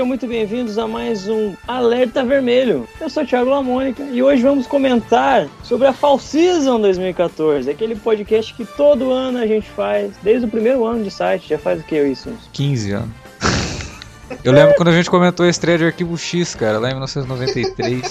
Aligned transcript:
sejam 0.00 0.08
muito 0.08 0.26
bem-vindos 0.26 0.78
a 0.78 0.88
mais 0.88 1.28
um 1.28 1.54
Alerta 1.68 2.24
Vermelho. 2.24 2.88
Eu 2.98 3.10
sou 3.10 3.26
Thiago 3.26 3.50
Lamônica 3.50 4.02
e 4.02 4.22
hoje 4.22 4.42
vamos 4.42 4.66
comentar 4.66 5.46
sobre 5.62 5.86
a 5.88 5.92
Fall 5.92 6.18
Season 6.18 6.80
2014, 6.80 7.68
aquele 7.68 7.94
podcast 7.94 8.54
que 8.54 8.64
todo 8.64 9.12
ano 9.12 9.36
a 9.36 9.46
gente 9.46 9.68
faz, 9.68 10.14
desde 10.22 10.46
o 10.46 10.50
primeiro 10.50 10.86
ano 10.86 11.04
de 11.04 11.10
site, 11.10 11.50
já 11.50 11.58
faz 11.58 11.80
o 11.80 11.84
que 11.84 12.02
isso? 12.02 12.30
Uns 12.30 12.48
15 12.50 12.92
anos. 12.92 13.19
Eu 14.44 14.52
lembro 14.52 14.74
quando 14.76 14.88
a 14.88 14.92
gente 14.92 15.10
comentou 15.10 15.44
a 15.44 15.48
estreia 15.48 15.78
de 15.78 15.84
Arquivo 15.84 16.16
X, 16.16 16.54
cara, 16.54 16.78
lá 16.78 16.88
em 16.88 16.92
1993. 16.92 18.02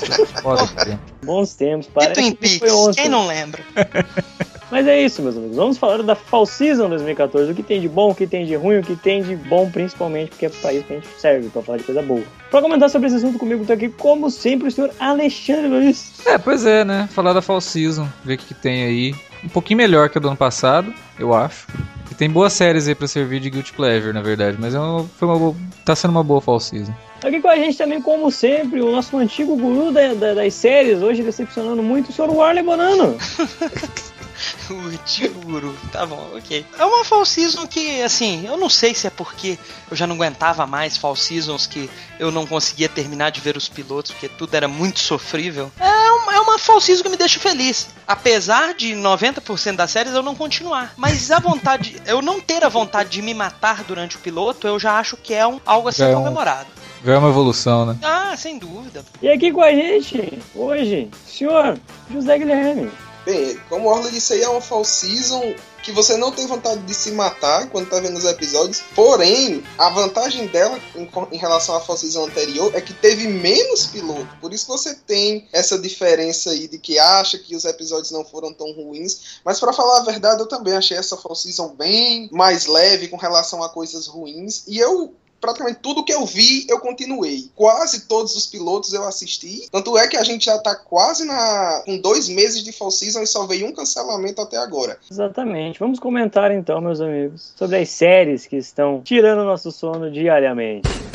Foda, 0.41 0.67
cara. 0.67 0.99
Bons 1.23 1.53
tempos, 1.53 1.87
E 1.87 1.91
parece 1.91 2.13
Twin 2.13 2.35
que 2.35 2.59
foi 2.59 2.71
ontem. 2.71 3.01
Quem 3.01 3.09
não 3.09 3.27
lembra? 3.27 3.63
Mas 4.71 4.85
é 4.85 5.01
isso, 5.01 5.21
meus 5.21 5.35
amigos. 5.35 5.55
Vamos 5.55 5.77
falar 5.77 6.03
da 6.03 6.13
Fall 6.15 6.45
Season 6.45 6.89
2014. 6.89 7.51
O 7.51 7.55
que 7.55 7.63
tem 7.63 7.81
de 7.81 7.89
bom, 7.89 8.11
o 8.11 8.15
que 8.15 8.27
tem 8.27 8.45
de 8.45 8.55
ruim, 8.55 8.79
o 8.79 8.83
que 8.83 8.95
tem 8.95 9.23
de 9.23 9.35
bom, 9.35 9.69
principalmente, 9.69 10.29
porque 10.29 10.45
é 10.45 10.49
pra 10.49 10.71
isso 10.71 10.83
que 10.83 10.93
a 10.93 10.95
gente 10.97 11.07
serve, 11.17 11.49
pra 11.49 11.63
falar 11.63 11.79
de 11.79 11.83
coisa 11.85 12.01
boa. 12.03 12.21
Pra 12.51 12.61
comentar 12.61 12.89
sobre 12.89 13.07
esse 13.07 13.17
assunto 13.17 13.39
comigo, 13.39 13.65
tá 13.65 13.73
aqui, 13.73 13.89
como 13.89 14.29
sempre, 14.29 14.67
o 14.67 14.71
senhor 14.71 14.91
Alexandre 14.99 15.67
Luiz. 15.67 16.11
É, 16.25 16.37
pois 16.37 16.65
é, 16.65 16.85
né? 16.85 17.09
Falar 17.11 17.33
da 17.33 17.41
Fall 17.41 17.61
Season, 17.61 18.07
ver 18.23 18.35
o 18.35 18.37
que, 18.37 18.45
que 18.45 18.53
tem 18.53 18.83
aí. 18.83 19.15
Um 19.43 19.49
pouquinho 19.49 19.77
melhor 19.77 20.09
que 20.09 20.17
a 20.17 20.21
do 20.21 20.27
ano 20.27 20.37
passado, 20.37 20.93
eu 21.17 21.33
acho. 21.33 21.67
E 22.11 22.15
tem 22.15 22.29
boas 22.29 22.51
séries 22.53 22.87
aí 22.87 22.95
pra 22.95 23.07
servir 23.07 23.39
de 23.39 23.49
Guilty 23.49 23.71
Pleasure, 23.73 24.11
na 24.13 24.21
verdade. 24.21 24.57
Mas 24.59 24.73
é 24.75 24.79
uma, 24.79 25.03
foi 25.17 25.27
uma 25.27 25.37
boa, 25.37 25.55
tá 25.85 25.95
sendo 25.95 26.11
uma 26.11 26.23
boa 26.23 26.41
Fall 26.41 26.59
Season. 26.59 26.93
Aqui 27.23 27.41
com 27.41 27.47
a 27.49 27.55
gente 27.55 27.77
também, 27.77 28.01
como 28.01 28.31
sempre, 28.31 28.81
o 28.81 28.91
nosso 28.91 29.17
antigo 29.17 29.55
guru 29.55 29.91
da- 29.91 30.13
da- 30.13 30.33
das 30.33 30.53
séries, 30.53 31.01
hoje 31.01 31.21
decepcionando 31.23 31.81
muito, 31.83 32.09
o 32.09 32.13
senhor 32.13 32.29
Warley 32.31 32.63
Bonano. 32.63 33.17
O 34.69 34.97
tio 35.05 35.31
guru. 35.45 35.75
Tá 35.91 36.05
bom, 36.05 36.29
ok. 36.35 36.65
É 36.77 36.85
uma 36.85 37.03
fall 37.03 37.25
season 37.25 37.65
que, 37.67 38.01
assim, 38.01 38.45
eu 38.45 38.57
não 38.57 38.69
sei 38.69 38.93
se 38.93 39.07
é 39.07 39.09
porque 39.09 39.57
eu 39.89 39.97
já 39.97 40.05
não 40.07 40.15
aguentava 40.15 40.65
mais 40.65 40.95
fall 40.97 41.15
seasons 41.15 41.65
que 41.67 41.89
eu 42.19 42.31
não 42.31 42.45
conseguia 42.45 42.87
terminar 42.87 43.31
de 43.31 43.41
ver 43.41 43.57
os 43.57 43.67
pilotos, 43.67 44.11
porque 44.11 44.29
tudo 44.29 44.53
era 44.53 44.67
muito 44.67 44.99
sofrível. 44.99 45.71
É 45.79 46.11
uma, 46.11 46.33
é 46.35 46.39
uma 46.39 46.59
fall 46.59 46.79
season 46.79 47.03
que 47.03 47.09
me 47.09 47.17
deixa 47.17 47.39
feliz. 47.39 47.89
Apesar 48.07 48.73
de 48.73 48.93
90% 48.93 49.75
das 49.75 49.91
séries 49.91 50.13
eu 50.13 50.23
não 50.23 50.35
continuar. 50.35 50.93
Mas 50.97 51.29
a 51.31 51.39
vontade, 51.39 52.01
eu 52.05 52.21
não 52.21 52.39
ter 52.39 52.63
a 52.63 52.69
vontade 52.69 53.09
de 53.09 53.21
me 53.21 53.33
matar 53.33 53.83
durante 53.83 54.15
o 54.15 54.19
piloto, 54.19 54.67
eu 54.67 54.79
já 54.79 54.99
acho 54.99 55.17
que 55.17 55.33
é 55.33 55.45
um, 55.45 55.59
algo 55.65 55.89
a 55.89 55.91
ser 55.91 56.03
é 56.03 56.09
um- 56.15 56.23
comemorado. 56.23 56.67
Já 57.03 57.13
é 57.13 57.17
uma 57.17 57.29
evolução, 57.29 57.85
né? 57.85 57.95
Ah, 58.03 58.35
sem 58.35 58.57
dúvida. 58.59 59.05
E 59.21 59.29
aqui 59.29 59.51
com 59.53 59.61
a 59.61 59.71
gente, 59.71 60.37
hoje, 60.53 61.09
senhor 61.25 61.79
José 62.11 62.37
Guilherme. 62.37 62.91
Bem, 63.25 63.59
como 63.69 63.87
o 63.87 63.91
Orla 63.91 64.09
disse 64.11 64.33
aí, 64.33 64.41
é 64.41 64.49
uma 64.49 64.61
fall 64.61 64.85
season 64.85 65.53
que 65.83 65.91
você 65.91 66.17
não 66.17 66.31
tem 66.31 66.45
vontade 66.45 66.81
de 66.81 66.93
se 66.93 67.11
matar 67.11 67.69
quando 67.69 67.89
tá 67.89 67.99
vendo 67.99 68.17
os 68.17 68.25
episódios. 68.25 68.81
Porém, 68.95 69.63
a 69.77 69.89
vantagem 69.89 70.47
dela 70.47 70.79
em, 70.95 71.09
em 71.31 71.37
relação 71.37 71.75
à 71.75 71.81
fall 71.81 71.97
season 71.97 72.25
anterior 72.25 72.73
é 72.75 72.81
que 72.81 72.93
teve 72.93 73.27
menos 73.27 73.85
piloto. 73.85 74.27
Por 74.41 74.53
isso 74.53 74.67
você 74.67 74.95
tem 74.95 75.47
essa 75.51 75.77
diferença 75.77 76.51
aí 76.51 76.67
de 76.67 76.77
que 76.77 76.99
acha 76.99 77.37
que 77.37 77.55
os 77.55 77.65
episódios 77.65 78.11
não 78.11 78.23
foram 78.25 78.53
tão 78.53 78.71
ruins. 78.71 79.39
Mas 79.43 79.59
pra 79.59 79.73
falar 79.73 79.99
a 79.99 80.03
verdade, 80.03 80.41
eu 80.41 80.47
também 80.47 80.75
achei 80.75 80.97
essa 80.97 81.17
fall 81.17 81.35
season 81.35 81.69
bem 81.69 82.29
mais 82.31 82.65
leve 82.65 83.07
com 83.07 83.17
relação 83.17 83.63
a 83.63 83.69
coisas 83.69 84.07
ruins. 84.07 84.63
E 84.67 84.77
eu 84.77 85.13
praticamente 85.39 85.79
tudo 85.81 86.03
que 86.03 86.13
eu 86.13 86.25
vi, 86.25 86.65
eu 86.69 86.79
continuei. 86.79 87.49
Quase 87.55 88.07
todos 88.07 88.35
os 88.35 88.45
pilotos 88.45 88.93
eu 88.93 89.05
assisti. 89.07 89.67
Tanto 89.71 89.97
é 89.97 90.07
que 90.07 90.17
a 90.17 90.23
gente 90.23 90.45
já 90.45 90.57
tá 90.57 90.75
quase 90.75 91.25
na 91.25 91.81
com 91.85 91.97
dois 91.97 92.29
meses 92.29 92.63
de 92.63 92.71
fall 92.71 92.91
season 92.91 93.21
e 93.21 93.27
só 93.27 93.45
veio 93.45 93.67
um 93.67 93.71
cancelamento 93.71 94.41
até 94.41 94.57
agora. 94.57 94.97
Exatamente. 95.09 95.79
Vamos 95.79 95.99
comentar 95.99 96.51
então, 96.51 96.81
meus 96.81 97.01
amigos, 97.01 97.53
sobre 97.55 97.77
as 97.77 97.89
séries 97.89 98.45
que 98.45 98.57
estão 98.57 99.01
tirando 99.03 99.43
nosso 99.43 99.71
sono 99.71 100.11
diariamente. 100.11 101.08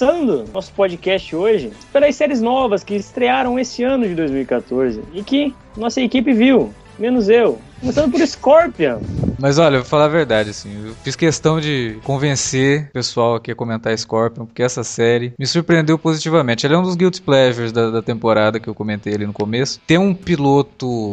Começando 0.00 0.46
nosso 0.50 0.72
podcast 0.72 1.36
hoje 1.36 1.72
pelas 1.92 2.16
séries 2.16 2.40
novas 2.40 2.82
que 2.82 2.94
estrearam 2.94 3.58
esse 3.58 3.84
ano 3.84 4.08
de 4.08 4.14
2014 4.14 5.02
e 5.12 5.22
que 5.22 5.54
nossa 5.76 6.00
equipe 6.00 6.32
viu, 6.32 6.72
menos 6.98 7.28
eu. 7.28 7.60
Começando 7.80 8.10
por 8.10 8.26
Scorpion. 8.26 9.00
Mas 9.38 9.58
olha, 9.58 9.80
vou 9.80 9.86
falar 9.86 10.06
a 10.06 10.08
verdade, 10.08 10.48
assim, 10.50 10.86
eu 10.86 10.94
fiz 11.04 11.14
questão 11.14 11.60
de 11.60 11.98
convencer 12.02 12.86
o 12.88 12.92
pessoal 12.92 13.34
aqui 13.34 13.50
a 13.50 13.54
comentar 13.54 13.96
Scorpion, 13.98 14.46
porque 14.46 14.62
essa 14.62 14.82
série 14.82 15.34
me 15.38 15.46
surpreendeu 15.46 15.98
positivamente. 15.98 16.64
Ela 16.64 16.76
é 16.76 16.78
um 16.78 16.82
dos 16.82 16.94
Guilty 16.94 17.20
Pleasures 17.20 17.70
da, 17.70 17.90
da 17.90 18.00
temporada 18.00 18.58
que 18.58 18.70
eu 18.70 18.74
comentei 18.74 19.12
ali 19.12 19.26
no 19.26 19.34
começo. 19.34 19.78
Tem 19.86 19.98
um 19.98 20.14
piloto 20.14 21.12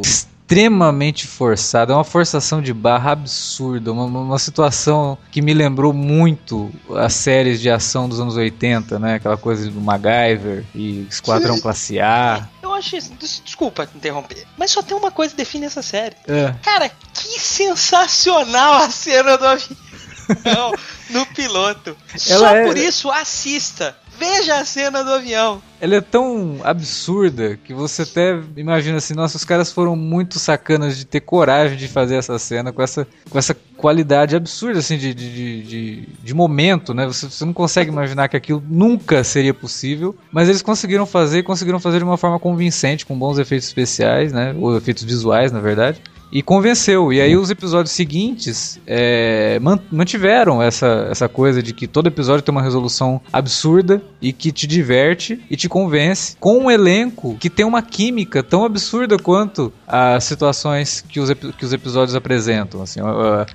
extremamente 0.52 1.28
forçado, 1.28 1.92
é 1.92 1.96
uma 1.96 2.06
forçação 2.06 2.62
de 2.62 2.74
barra 2.74 3.12
absurda, 3.12 3.92
uma, 3.92 4.06
uma 4.06 4.40
situação 4.40 5.18
que 5.30 5.42
me 5.42 5.54
lembrou 5.54 5.92
muito 5.92 6.72
as 6.96 7.14
séries 7.16 7.60
de 7.60 7.70
ação 7.70 8.08
dos 8.08 8.18
anos 8.22 8.38
80, 8.38 8.98
né? 8.98 9.16
Aquela 9.16 9.36
coisa 9.36 9.70
do 9.70 9.82
MacGyver 9.82 10.64
e 10.74 11.06
Esquadrão 11.10 11.60
Classe 11.60 12.00
A. 12.00 12.48
Eu 12.64 12.74
acho 12.74 12.96
isso. 12.96 13.14
des- 13.16 13.42
Desculpa 13.44 13.90
interromper. 13.94 14.46
Mas 14.58 14.72
só 14.72 14.82
tem 14.82 14.96
uma 14.96 15.12
coisa 15.12 15.32
que 15.32 15.38
define 15.38 15.66
essa 15.66 15.82
série. 15.82 16.16
É. 16.28 16.54
Cara, 16.64 16.88
que 16.90 17.40
sensacional 17.42 18.76
a 18.84 18.90
cena 18.90 19.38
do 19.38 19.46
avião 19.46 20.72
no 21.10 21.26
piloto. 21.28 21.96
Só 22.16 22.34
Ela 22.36 22.56
é- 22.56 22.66
por 22.66 22.78
isso, 22.78 23.12
assista. 23.12 23.98
Veja 24.18 24.56
a 24.60 24.66
cena 24.66 25.04
do 25.04 25.12
avião. 25.12 25.62
Ela 25.80 25.96
é 25.96 26.02
tão 26.02 26.58
absurda 26.64 27.58
que 27.64 27.74
você 27.74 28.02
até 28.02 28.40
imagina 28.56 28.98
assim, 28.98 29.14
nossa, 29.14 29.38
os 29.38 29.46
caras 29.46 29.72
foram 29.72 29.96
muito 29.96 30.40
sacanas 30.40 30.98
de 30.98 31.06
ter 31.06 31.20
coragem 31.22 31.78
de 31.78 31.88
fazer 31.88 32.16
essa 32.16 32.38
cena 32.40 32.72
com 32.74 32.82
essa, 32.82 33.08
com 33.30 33.38
essa 33.38 33.56
qualidade 33.76 34.36
absurda 34.36 34.80
assim 34.80 34.98
de, 34.98 35.14
de, 35.14 35.62
de, 35.64 36.08
de- 36.24 36.34
momento, 36.34 36.94
né? 36.94 37.06
Você, 37.06 37.30
você 37.30 37.46
não 37.46 37.54
consegue 37.54 37.92
imaginar 37.92 38.28
que 38.28 38.36
aquilo 38.38 38.64
nunca 38.68 39.24
seria 39.24 39.54
possível, 39.54 40.16
mas 40.32 40.50
eles 40.50 40.62
conseguiram 40.62 41.06
fazer, 41.06 41.44
conseguiram 41.44 41.80
fazer 41.80 42.00
de 42.00 42.04
uma 42.04 42.18
forma 42.18 42.40
convincente, 42.40 43.06
com 43.06 43.18
bons 43.18 43.38
efeitos 43.38 43.68
especiais, 43.68 44.34
né? 44.34 44.56
Ou 44.58 44.76
efeitos 44.78 45.04
visuais, 45.04 45.52
na 45.52 45.60
verdade. 45.60 46.02
E 46.32 46.42
convenceu. 46.42 47.12
E 47.14 47.22
aí 47.22 47.38
os 47.38 47.50
episódios 47.50 47.92
seguintes 47.94 48.80
é, 48.86 49.60
man- 49.62 49.80
mantiveram 49.92 50.62
essa, 50.62 51.08
essa 51.10 51.30
coisa 51.30 51.64
de 51.64 51.74
que 51.74 51.88
todo 51.88 52.08
episódio 52.08 52.42
tem 52.42 52.52
uma 52.52 52.62
resolução 52.62 53.22
absurda 53.32 54.02
e 54.22 54.34
que 54.34 54.52
te 54.52 54.68
diverte 54.68 55.40
e 55.50 55.56
te 55.56 55.70
convence 55.70 56.36
com 56.40 56.58
um 56.58 56.72
elenco 56.72 57.38
que 57.40 57.50
tem 57.50 57.66
uma 57.66 57.82
química 57.82 58.44
tão 58.44 58.66
absurda 58.66 59.18
quanto 59.18 59.72
as 59.88 60.24
situações 60.26 61.02
que 61.08 61.20
os, 61.20 61.32
que 61.34 61.64
os 61.66 61.72
episódios 61.72 62.16
apresentam. 62.16 62.82
Assim, 62.82 63.00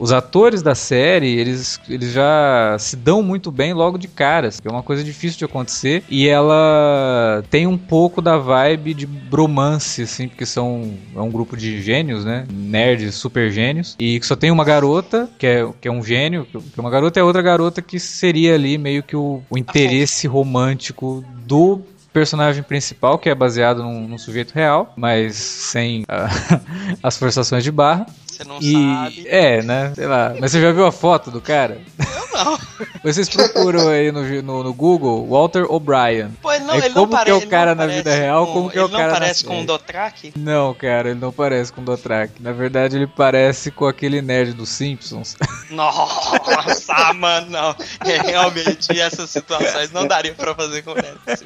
os 0.00 0.12
atores 0.12 0.62
da 0.62 0.74
série, 0.74 1.28
eles, 1.36 1.80
eles 1.88 2.12
já 2.12 2.76
se 2.78 2.96
dão 2.96 3.22
muito 3.22 3.50
bem 3.50 3.72
logo 3.74 3.98
de 3.98 4.08
caras, 4.08 4.60
que 4.60 4.66
é 4.66 4.70
uma 4.70 4.82
coisa 4.82 5.04
difícil 5.04 5.38
de 5.38 5.44
acontecer. 5.44 6.02
E 6.08 6.26
ela 6.28 7.42
tem 7.50 7.66
um 7.66 7.76
pouco 7.76 8.22
da 8.22 8.38
vibe 8.38 8.94
de 8.94 9.06
bromance, 9.06 10.02
assim, 10.02 10.28
porque 10.28 10.46
são 10.46 10.94
é 11.14 11.20
um 11.20 11.30
grupo 11.30 11.56
de 11.56 11.82
gênios, 11.82 12.24
né? 12.24 12.46
Nerds, 12.62 13.14
super 13.14 13.50
gênios. 13.50 13.96
E 13.98 14.18
que 14.18 14.26
só 14.26 14.36
tem 14.36 14.50
uma 14.50 14.64
garota, 14.64 15.28
que 15.38 15.46
é, 15.46 15.68
que 15.80 15.88
é 15.88 15.90
um 15.90 16.02
gênio, 16.02 16.46
que 16.46 16.56
é 16.56 16.80
uma 16.80 16.90
garota 16.90 17.20
a 17.20 17.24
outra 17.24 17.42
garota 17.42 17.82
que 17.82 17.98
seria 17.98 18.54
ali 18.54 18.78
meio 18.78 19.02
que 19.02 19.16
o, 19.16 19.42
o 19.50 19.58
interesse 19.58 20.26
romântico 20.26 21.24
do 21.46 21.80
personagem 22.12 22.62
principal, 22.62 23.18
que 23.18 23.28
é 23.28 23.34
baseado 23.34 23.82
num, 23.82 24.06
num 24.06 24.18
sujeito 24.18 24.52
real, 24.52 24.92
mas 24.96 25.34
sem 25.34 26.04
ah, 26.08 26.28
as 27.02 27.16
forçações 27.16 27.64
de 27.64 27.72
barra. 27.72 28.06
Você 28.32 28.44
não 28.44 28.58
E 28.60 28.72
sabe. 28.72 29.24
é, 29.28 29.62
né? 29.62 29.92
Sei 29.94 30.06
lá. 30.06 30.34
Mas 30.40 30.50
você 30.52 30.60
já 30.60 30.72
viu 30.72 30.86
a 30.86 30.92
foto 30.92 31.30
do 31.30 31.40
cara? 31.40 31.80
Eu 31.98 32.44
não. 32.44 32.58
Vocês 33.04 33.28
procuram 33.28 33.88
aí 33.88 34.10
no, 34.10 34.22
no, 34.42 34.62
no 34.64 34.72
Google 34.74 35.26
Walter 35.28 35.64
O'Brien. 35.70 36.30
Pô, 36.40 36.52
ele 36.52 36.64
não, 36.64 36.74
Aí 36.74 36.80
ele 36.80 36.90
como 36.94 37.12
não 37.12 37.24
que 37.24 37.30
é 37.30 37.34
o 37.34 37.46
cara 37.46 37.74
na 37.74 37.86
vida 37.86 38.14
real, 38.14 38.46
como 38.46 38.70
que 38.70 38.78
é 38.78 38.82
o 38.82 38.86
ele 38.86 38.92
cara 38.92 39.04
não 39.06 39.12
na 39.12 39.18
parece 39.20 39.44
com 39.44 39.50
série? 39.50 39.62
o 39.62 39.66
Dothraki? 39.66 40.32
Não, 40.36 40.74
cara, 40.74 41.10
ele 41.10 41.20
não 41.20 41.32
parece 41.32 41.72
com 41.72 41.80
o 41.80 41.84
Dothraki. 41.84 42.42
Na 42.42 42.52
verdade, 42.52 42.96
ele 42.96 43.06
parece 43.06 43.70
com 43.70 43.86
aquele 43.86 44.22
nerd 44.22 44.52
dos 44.54 44.68
Simpsons. 44.70 45.36
Nossa, 45.70 47.12
mano, 47.14 47.50
não. 47.50 47.76
É, 48.04 48.18
realmente, 48.22 48.98
essas 48.98 49.30
situações 49.30 49.90
não 49.92 50.06
daria 50.06 50.34
pra 50.34 50.54
fazer 50.54 50.82
com 50.82 50.92
ele. 50.92 51.14
assim. 51.26 51.44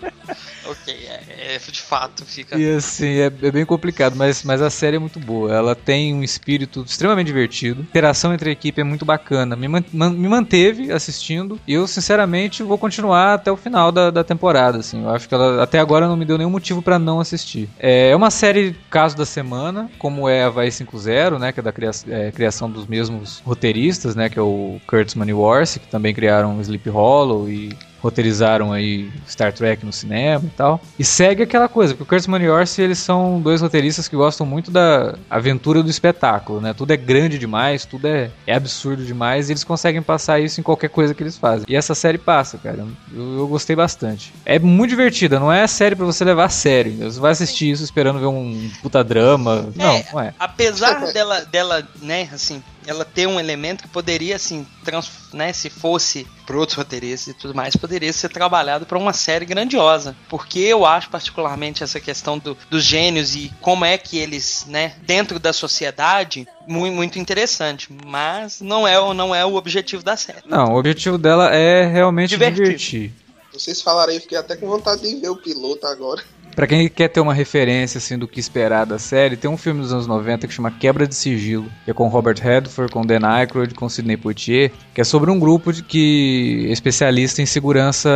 Ok, 0.68 0.94
é, 1.08 1.54
é, 1.54 1.58
de 1.58 1.80
fato 1.80 2.24
fica. 2.24 2.58
E 2.58 2.76
assim, 2.76 3.18
é, 3.18 3.26
é 3.26 3.50
bem 3.50 3.64
complicado, 3.64 4.16
mas, 4.16 4.42
mas 4.42 4.60
a 4.60 4.70
série 4.70 4.96
é 4.96 4.98
muito 4.98 5.20
boa. 5.20 5.52
Ela 5.54 5.74
tem 5.74 6.12
um 6.14 6.22
espírito 6.22 6.75
extremamente 6.82 7.26
divertido. 7.26 7.80
A 7.80 7.84
interação 7.84 8.32
entre 8.34 8.48
a 8.50 8.52
equipe 8.52 8.80
é 8.80 8.84
muito 8.84 9.04
bacana. 9.04 9.56
Me, 9.56 9.68
man- 9.68 9.84
me 9.92 10.28
manteve 10.28 10.90
assistindo. 10.92 11.58
E 11.66 11.72
eu, 11.74 11.86
sinceramente, 11.86 12.62
vou 12.62 12.78
continuar 12.78 13.34
até 13.34 13.50
o 13.50 13.56
final 13.56 13.90
da, 13.92 14.10
da 14.10 14.24
temporada. 14.24 14.78
Assim. 14.78 15.02
Eu 15.02 15.10
acho 15.10 15.28
que 15.28 15.34
ela 15.34 15.62
até 15.62 15.78
agora 15.78 16.06
não 16.06 16.16
me 16.16 16.24
deu 16.24 16.38
nenhum 16.38 16.50
motivo 16.50 16.82
pra 16.82 16.98
não 16.98 17.20
assistir. 17.20 17.68
É 17.78 18.14
uma 18.14 18.30
série 18.30 18.74
caso 18.90 19.16
da 19.16 19.24
semana, 19.26 19.90
como 19.98 20.28
é 20.28 20.44
a 20.44 20.50
Vai 20.50 20.68
5.0, 20.68 21.38
né? 21.38 21.52
Que 21.52 21.60
é 21.60 21.62
da 21.62 21.72
cria- 21.72 21.90
é, 22.08 22.30
criação 22.30 22.70
dos 22.70 22.86
mesmos 22.86 23.40
roteiristas, 23.44 24.14
né? 24.14 24.28
Que 24.28 24.38
é 24.38 24.42
o 24.42 24.80
Kurtzman 24.86 25.28
e 25.28 25.32
Warsi, 25.32 25.80
que 25.80 25.86
também 25.88 26.14
criaram 26.14 26.60
Sleep 26.60 26.88
Hollow 26.88 27.48
e 27.48 27.70
roteirizaram 28.00 28.72
aí 28.72 29.10
Star 29.28 29.52
Trek 29.52 29.84
no 29.84 29.92
cinema 29.92 30.44
e 30.44 30.50
tal. 30.50 30.80
E 30.98 31.04
segue 31.04 31.42
aquela 31.42 31.68
coisa, 31.68 31.94
porque 31.94 32.02
o 32.02 32.06
Kurtzman 32.06 32.42
e 32.42 32.48
Orsi, 32.48 32.82
eles 32.82 32.98
são 32.98 33.40
dois 33.40 33.60
roteiristas 33.60 34.08
que 34.08 34.16
gostam 34.16 34.46
muito 34.46 34.70
da 34.70 35.14
aventura 35.28 35.82
do 35.82 35.90
espetáculo, 35.90 36.60
né? 36.60 36.72
Tudo 36.72 36.92
é 36.92 36.96
grande 36.96 37.38
demais, 37.38 37.84
tudo 37.84 38.06
é, 38.06 38.30
é 38.46 38.54
absurdo 38.54 39.04
demais, 39.04 39.48
e 39.48 39.52
eles 39.52 39.64
conseguem 39.64 40.02
passar 40.02 40.40
isso 40.40 40.60
em 40.60 40.62
qualquer 40.62 40.88
coisa 40.88 41.14
que 41.14 41.22
eles 41.22 41.36
fazem. 41.36 41.66
E 41.68 41.74
essa 41.74 41.94
série 41.94 42.18
passa, 42.18 42.58
cara. 42.58 42.86
Eu, 43.12 43.38
eu 43.38 43.48
gostei 43.48 43.74
bastante. 43.74 44.32
É 44.44 44.58
muito 44.58 44.90
divertida, 44.90 45.40
não 45.40 45.52
é 45.52 45.66
série 45.66 45.96
para 45.96 46.06
você 46.06 46.24
levar 46.24 46.44
a 46.44 46.48
sério. 46.48 46.96
Você 46.98 47.20
vai 47.20 47.32
assistir 47.32 47.70
isso 47.70 47.82
esperando 47.82 48.20
ver 48.20 48.26
um 48.26 48.70
puta 48.82 49.02
drama. 49.02 49.68
Não, 49.74 49.94
É, 49.94 50.06
não 50.12 50.20
é. 50.20 50.34
Apesar 50.38 51.12
dela, 51.12 51.40
dela, 51.44 51.88
né, 52.00 52.28
assim, 52.32 52.62
ela 52.86 53.04
ter 53.04 53.26
um 53.26 53.38
elemento 53.40 53.82
que 53.82 53.88
poderia, 53.88 54.36
assim, 54.36 54.66
trans, 54.84 55.10
né, 55.32 55.52
se 55.52 55.68
fosse 55.68 56.26
por 56.46 56.56
outros 56.56 56.78
roteiristas 56.78 57.34
e 57.34 57.36
tudo 57.36 57.54
mais, 57.54 57.74
poderia 57.76 58.12
ser 58.12 58.28
trabalhado 58.28 58.86
para 58.86 58.96
uma 58.98 59.12
série 59.12 59.44
grandiosa. 59.44 60.16
Porque 60.28 60.60
eu 60.60 60.86
acho 60.86 61.10
particularmente 61.10 61.82
essa 61.82 61.98
questão 61.98 62.38
do, 62.38 62.56
dos 62.70 62.84
gênios 62.84 63.34
e 63.34 63.52
como 63.60 63.84
é 63.84 63.98
que 63.98 64.16
eles, 64.18 64.64
né, 64.68 64.94
dentro 65.02 65.38
da 65.40 65.52
sociedade, 65.52 66.46
muito, 66.66 66.94
muito 66.94 67.18
interessante. 67.18 67.88
Mas 68.06 68.60
não 68.60 68.86
é, 68.86 68.98
o- 69.00 69.12
não 69.14 69.34
é 69.34 69.44
o 69.44 69.54
objetivo 69.56 70.02
da 70.02 70.16
série. 70.16 70.38
Não, 70.46 70.74
o 70.74 70.78
objetivo 70.78 71.18
dela 71.18 71.54
é 71.54 71.84
realmente 71.86 72.30
Divertir. 72.30 72.64
divertir. 72.64 73.12
Vocês 73.52 73.80
falaram 73.80 74.10
aí, 74.10 74.18
eu 74.18 74.20
fiquei 74.22 74.36
até 74.36 74.54
com 74.54 74.66
vontade 74.68 75.00
de 75.00 75.16
ver 75.20 75.30
o 75.30 75.36
piloto 75.36 75.86
agora. 75.86 76.22
Pra 76.56 76.66
quem 76.66 76.88
quer 76.88 77.08
ter 77.08 77.20
uma 77.20 77.34
referência 77.34 77.98
assim 77.98 78.16
do 78.16 78.26
que 78.26 78.40
esperar 78.40 78.86
da 78.86 78.98
série, 78.98 79.36
tem 79.36 79.50
um 79.50 79.58
filme 79.58 79.82
dos 79.82 79.92
anos 79.92 80.06
90 80.06 80.48
que 80.48 80.54
chama 80.54 80.70
Quebra 80.70 81.06
de 81.06 81.14
Sigilo, 81.14 81.66
que 81.84 81.90
é 81.90 81.94
com 81.94 82.08
Robert 82.08 82.38
Redford, 82.40 82.90
com 82.90 83.04
Dan 83.04 83.26
Aykroyd, 83.26 83.74
com 83.74 83.90
Sidney 83.90 84.16
Poitier, 84.16 84.72
que 84.94 85.02
é 85.02 85.04
sobre 85.04 85.30
um 85.30 85.38
grupo 85.38 85.70
de 85.70 85.82
que 85.82 86.64
é 86.66 86.72
especialista 86.72 87.42
em 87.42 87.46
segurança 87.46 88.08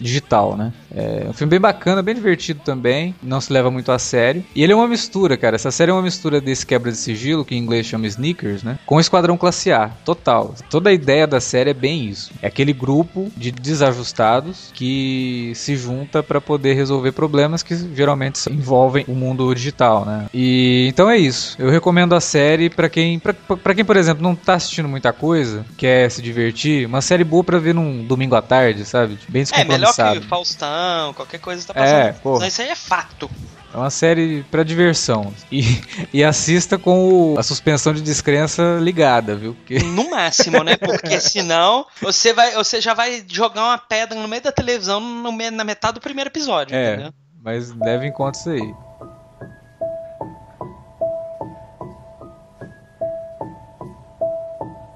digital, 0.00 0.56
né? 0.56 0.72
É 0.92 1.26
um 1.28 1.32
filme 1.32 1.52
bem 1.52 1.60
bacana, 1.60 2.02
bem 2.02 2.16
divertido 2.16 2.60
também, 2.64 3.14
não 3.22 3.40
se 3.40 3.52
leva 3.52 3.70
muito 3.70 3.92
a 3.92 3.98
sério. 3.98 4.44
E 4.56 4.64
ele 4.64 4.72
é 4.72 4.76
uma 4.76 4.88
mistura, 4.88 5.36
cara. 5.36 5.54
Essa 5.54 5.70
série 5.70 5.92
é 5.92 5.94
uma 5.94 6.02
mistura 6.02 6.40
desse 6.40 6.66
Quebra 6.66 6.90
de 6.90 6.98
Sigilo, 6.98 7.44
que 7.44 7.54
em 7.54 7.58
inglês 7.58 7.86
chama 7.86 8.08
Sneakers, 8.08 8.64
né? 8.64 8.76
Com 8.84 8.98
Esquadrão 8.98 9.38
Classe 9.38 9.70
A, 9.70 9.88
total. 10.04 10.56
Toda 10.68 10.90
a 10.90 10.92
ideia 10.92 11.28
da 11.28 11.40
série 11.40 11.70
é 11.70 11.74
bem 11.74 12.06
isso. 12.06 12.32
É 12.42 12.48
aquele 12.48 12.72
grupo 12.72 13.30
de 13.36 13.52
desajustados 13.52 14.72
que 14.74 15.52
se 15.54 15.76
junta 15.76 16.24
pra 16.24 16.40
poder 16.40 16.74
resolver 16.74 17.12
problemas 17.12 17.51
que 17.60 17.74
geralmente 17.92 18.48
envolvem 18.48 19.04
o 19.08 19.12
mundo 19.16 19.52
digital, 19.52 20.04
né? 20.04 20.26
E 20.32 20.86
então 20.88 21.10
é 21.10 21.18
isso. 21.18 21.56
Eu 21.58 21.68
recomendo 21.70 22.14
a 22.14 22.20
série 22.20 22.70
pra 22.70 22.88
quem, 22.88 23.18
pra 23.18 23.74
quem 23.74 23.84
por 23.84 23.96
exemplo, 23.96 24.22
não 24.22 24.36
tá 24.36 24.54
assistindo 24.54 24.88
muita 24.88 25.12
coisa, 25.12 25.66
quer 25.76 26.08
se 26.08 26.22
divertir, 26.22 26.86
uma 26.86 27.00
série 27.02 27.24
boa 27.24 27.42
pra 27.42 27.58
ver 27.58 27.74
num 27.74 28.04
domingo 28.04 28.36
à 28.36 28.40
tarde, 28.42 28.84
sabe? 28.84 29.18
Bem 29.28 29.42
É, 29.52 29.64
melhor 29.64 29.88
descompromissado. 29.88 30.20
que 30.20 30.26
Faustão, 30.28 31.12
qualquer 31.14 31.40
coisa 31.40 31.66
tá 31.66 31.74
É, 31.80 32.04
passando. 32.12 32.22
porra. 32.22 32.40
Mas 32.40 32.52
isso 32.52 32.62
aí 32.62 32.68
é 32.68 32.76
fato. 32.76 33.28
É 33.74 33.76
uma 33.78 33.88
série 33.88 34.44
pra 34.50 34.62
diversão. 34.62 35.32
E, 35.50 35.80
e 36.12 36.22
assista 36.22 36.76
com 36.76 37.32
o- 37.32 37.38
a 37.38 37.42
suspensão 37.42 37.94
de 37.94 38.02
descrença 38.02 38.76
ligada, 38.78 39.34
viu? 39.34 39.54
Porque 39.54 39.78
No 39.78 40.10
máximo, 40.10 40.62
né? 40.62 40.76
Porque 40.76 41.18
senão 41.18 41.86
você, 41.98 42.34
vai, 42.34 42.52
você 42.52 42.82
já 42.82 42.92
vai 42.92 43.24
jogar 43.26 43.62
uma 43.62 43.78
pedra 43.78 44.20
no 44.20 44.28
meio 44.28 44.42
da 44.42 44.52
televisão 44.52 45.00
no 45.00 45.32
na 45.50 45.64
metade 45.64 45.94
do 45.94 46.00
primeiro 46.02 46.28
episódio, 46.28 46.76
É. 46.76 46.92
entendeu? 46.92 47.14
Mas 47.44 47.74
leve 47.74 48.06
em 48.06 48.12
conta 48.12 48.38
isso 48.38 48.50
aí. 48.50 48.74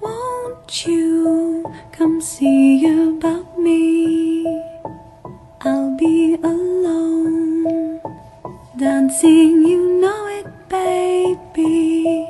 Won't 0.01 0.89
you 0.89 1.65
come 1.97 2.23
see 2.23 2.87
about 2.87 3.61
me? 3.61 4.45
I'll 5.65 5.97
be 5.97 6.39
alone, 6.45 8.01
dancing, 8.79 9.67
you 9.67 10.01
know 10.01 10.29
it, 10.29 10.49
baby. 10.69 12.27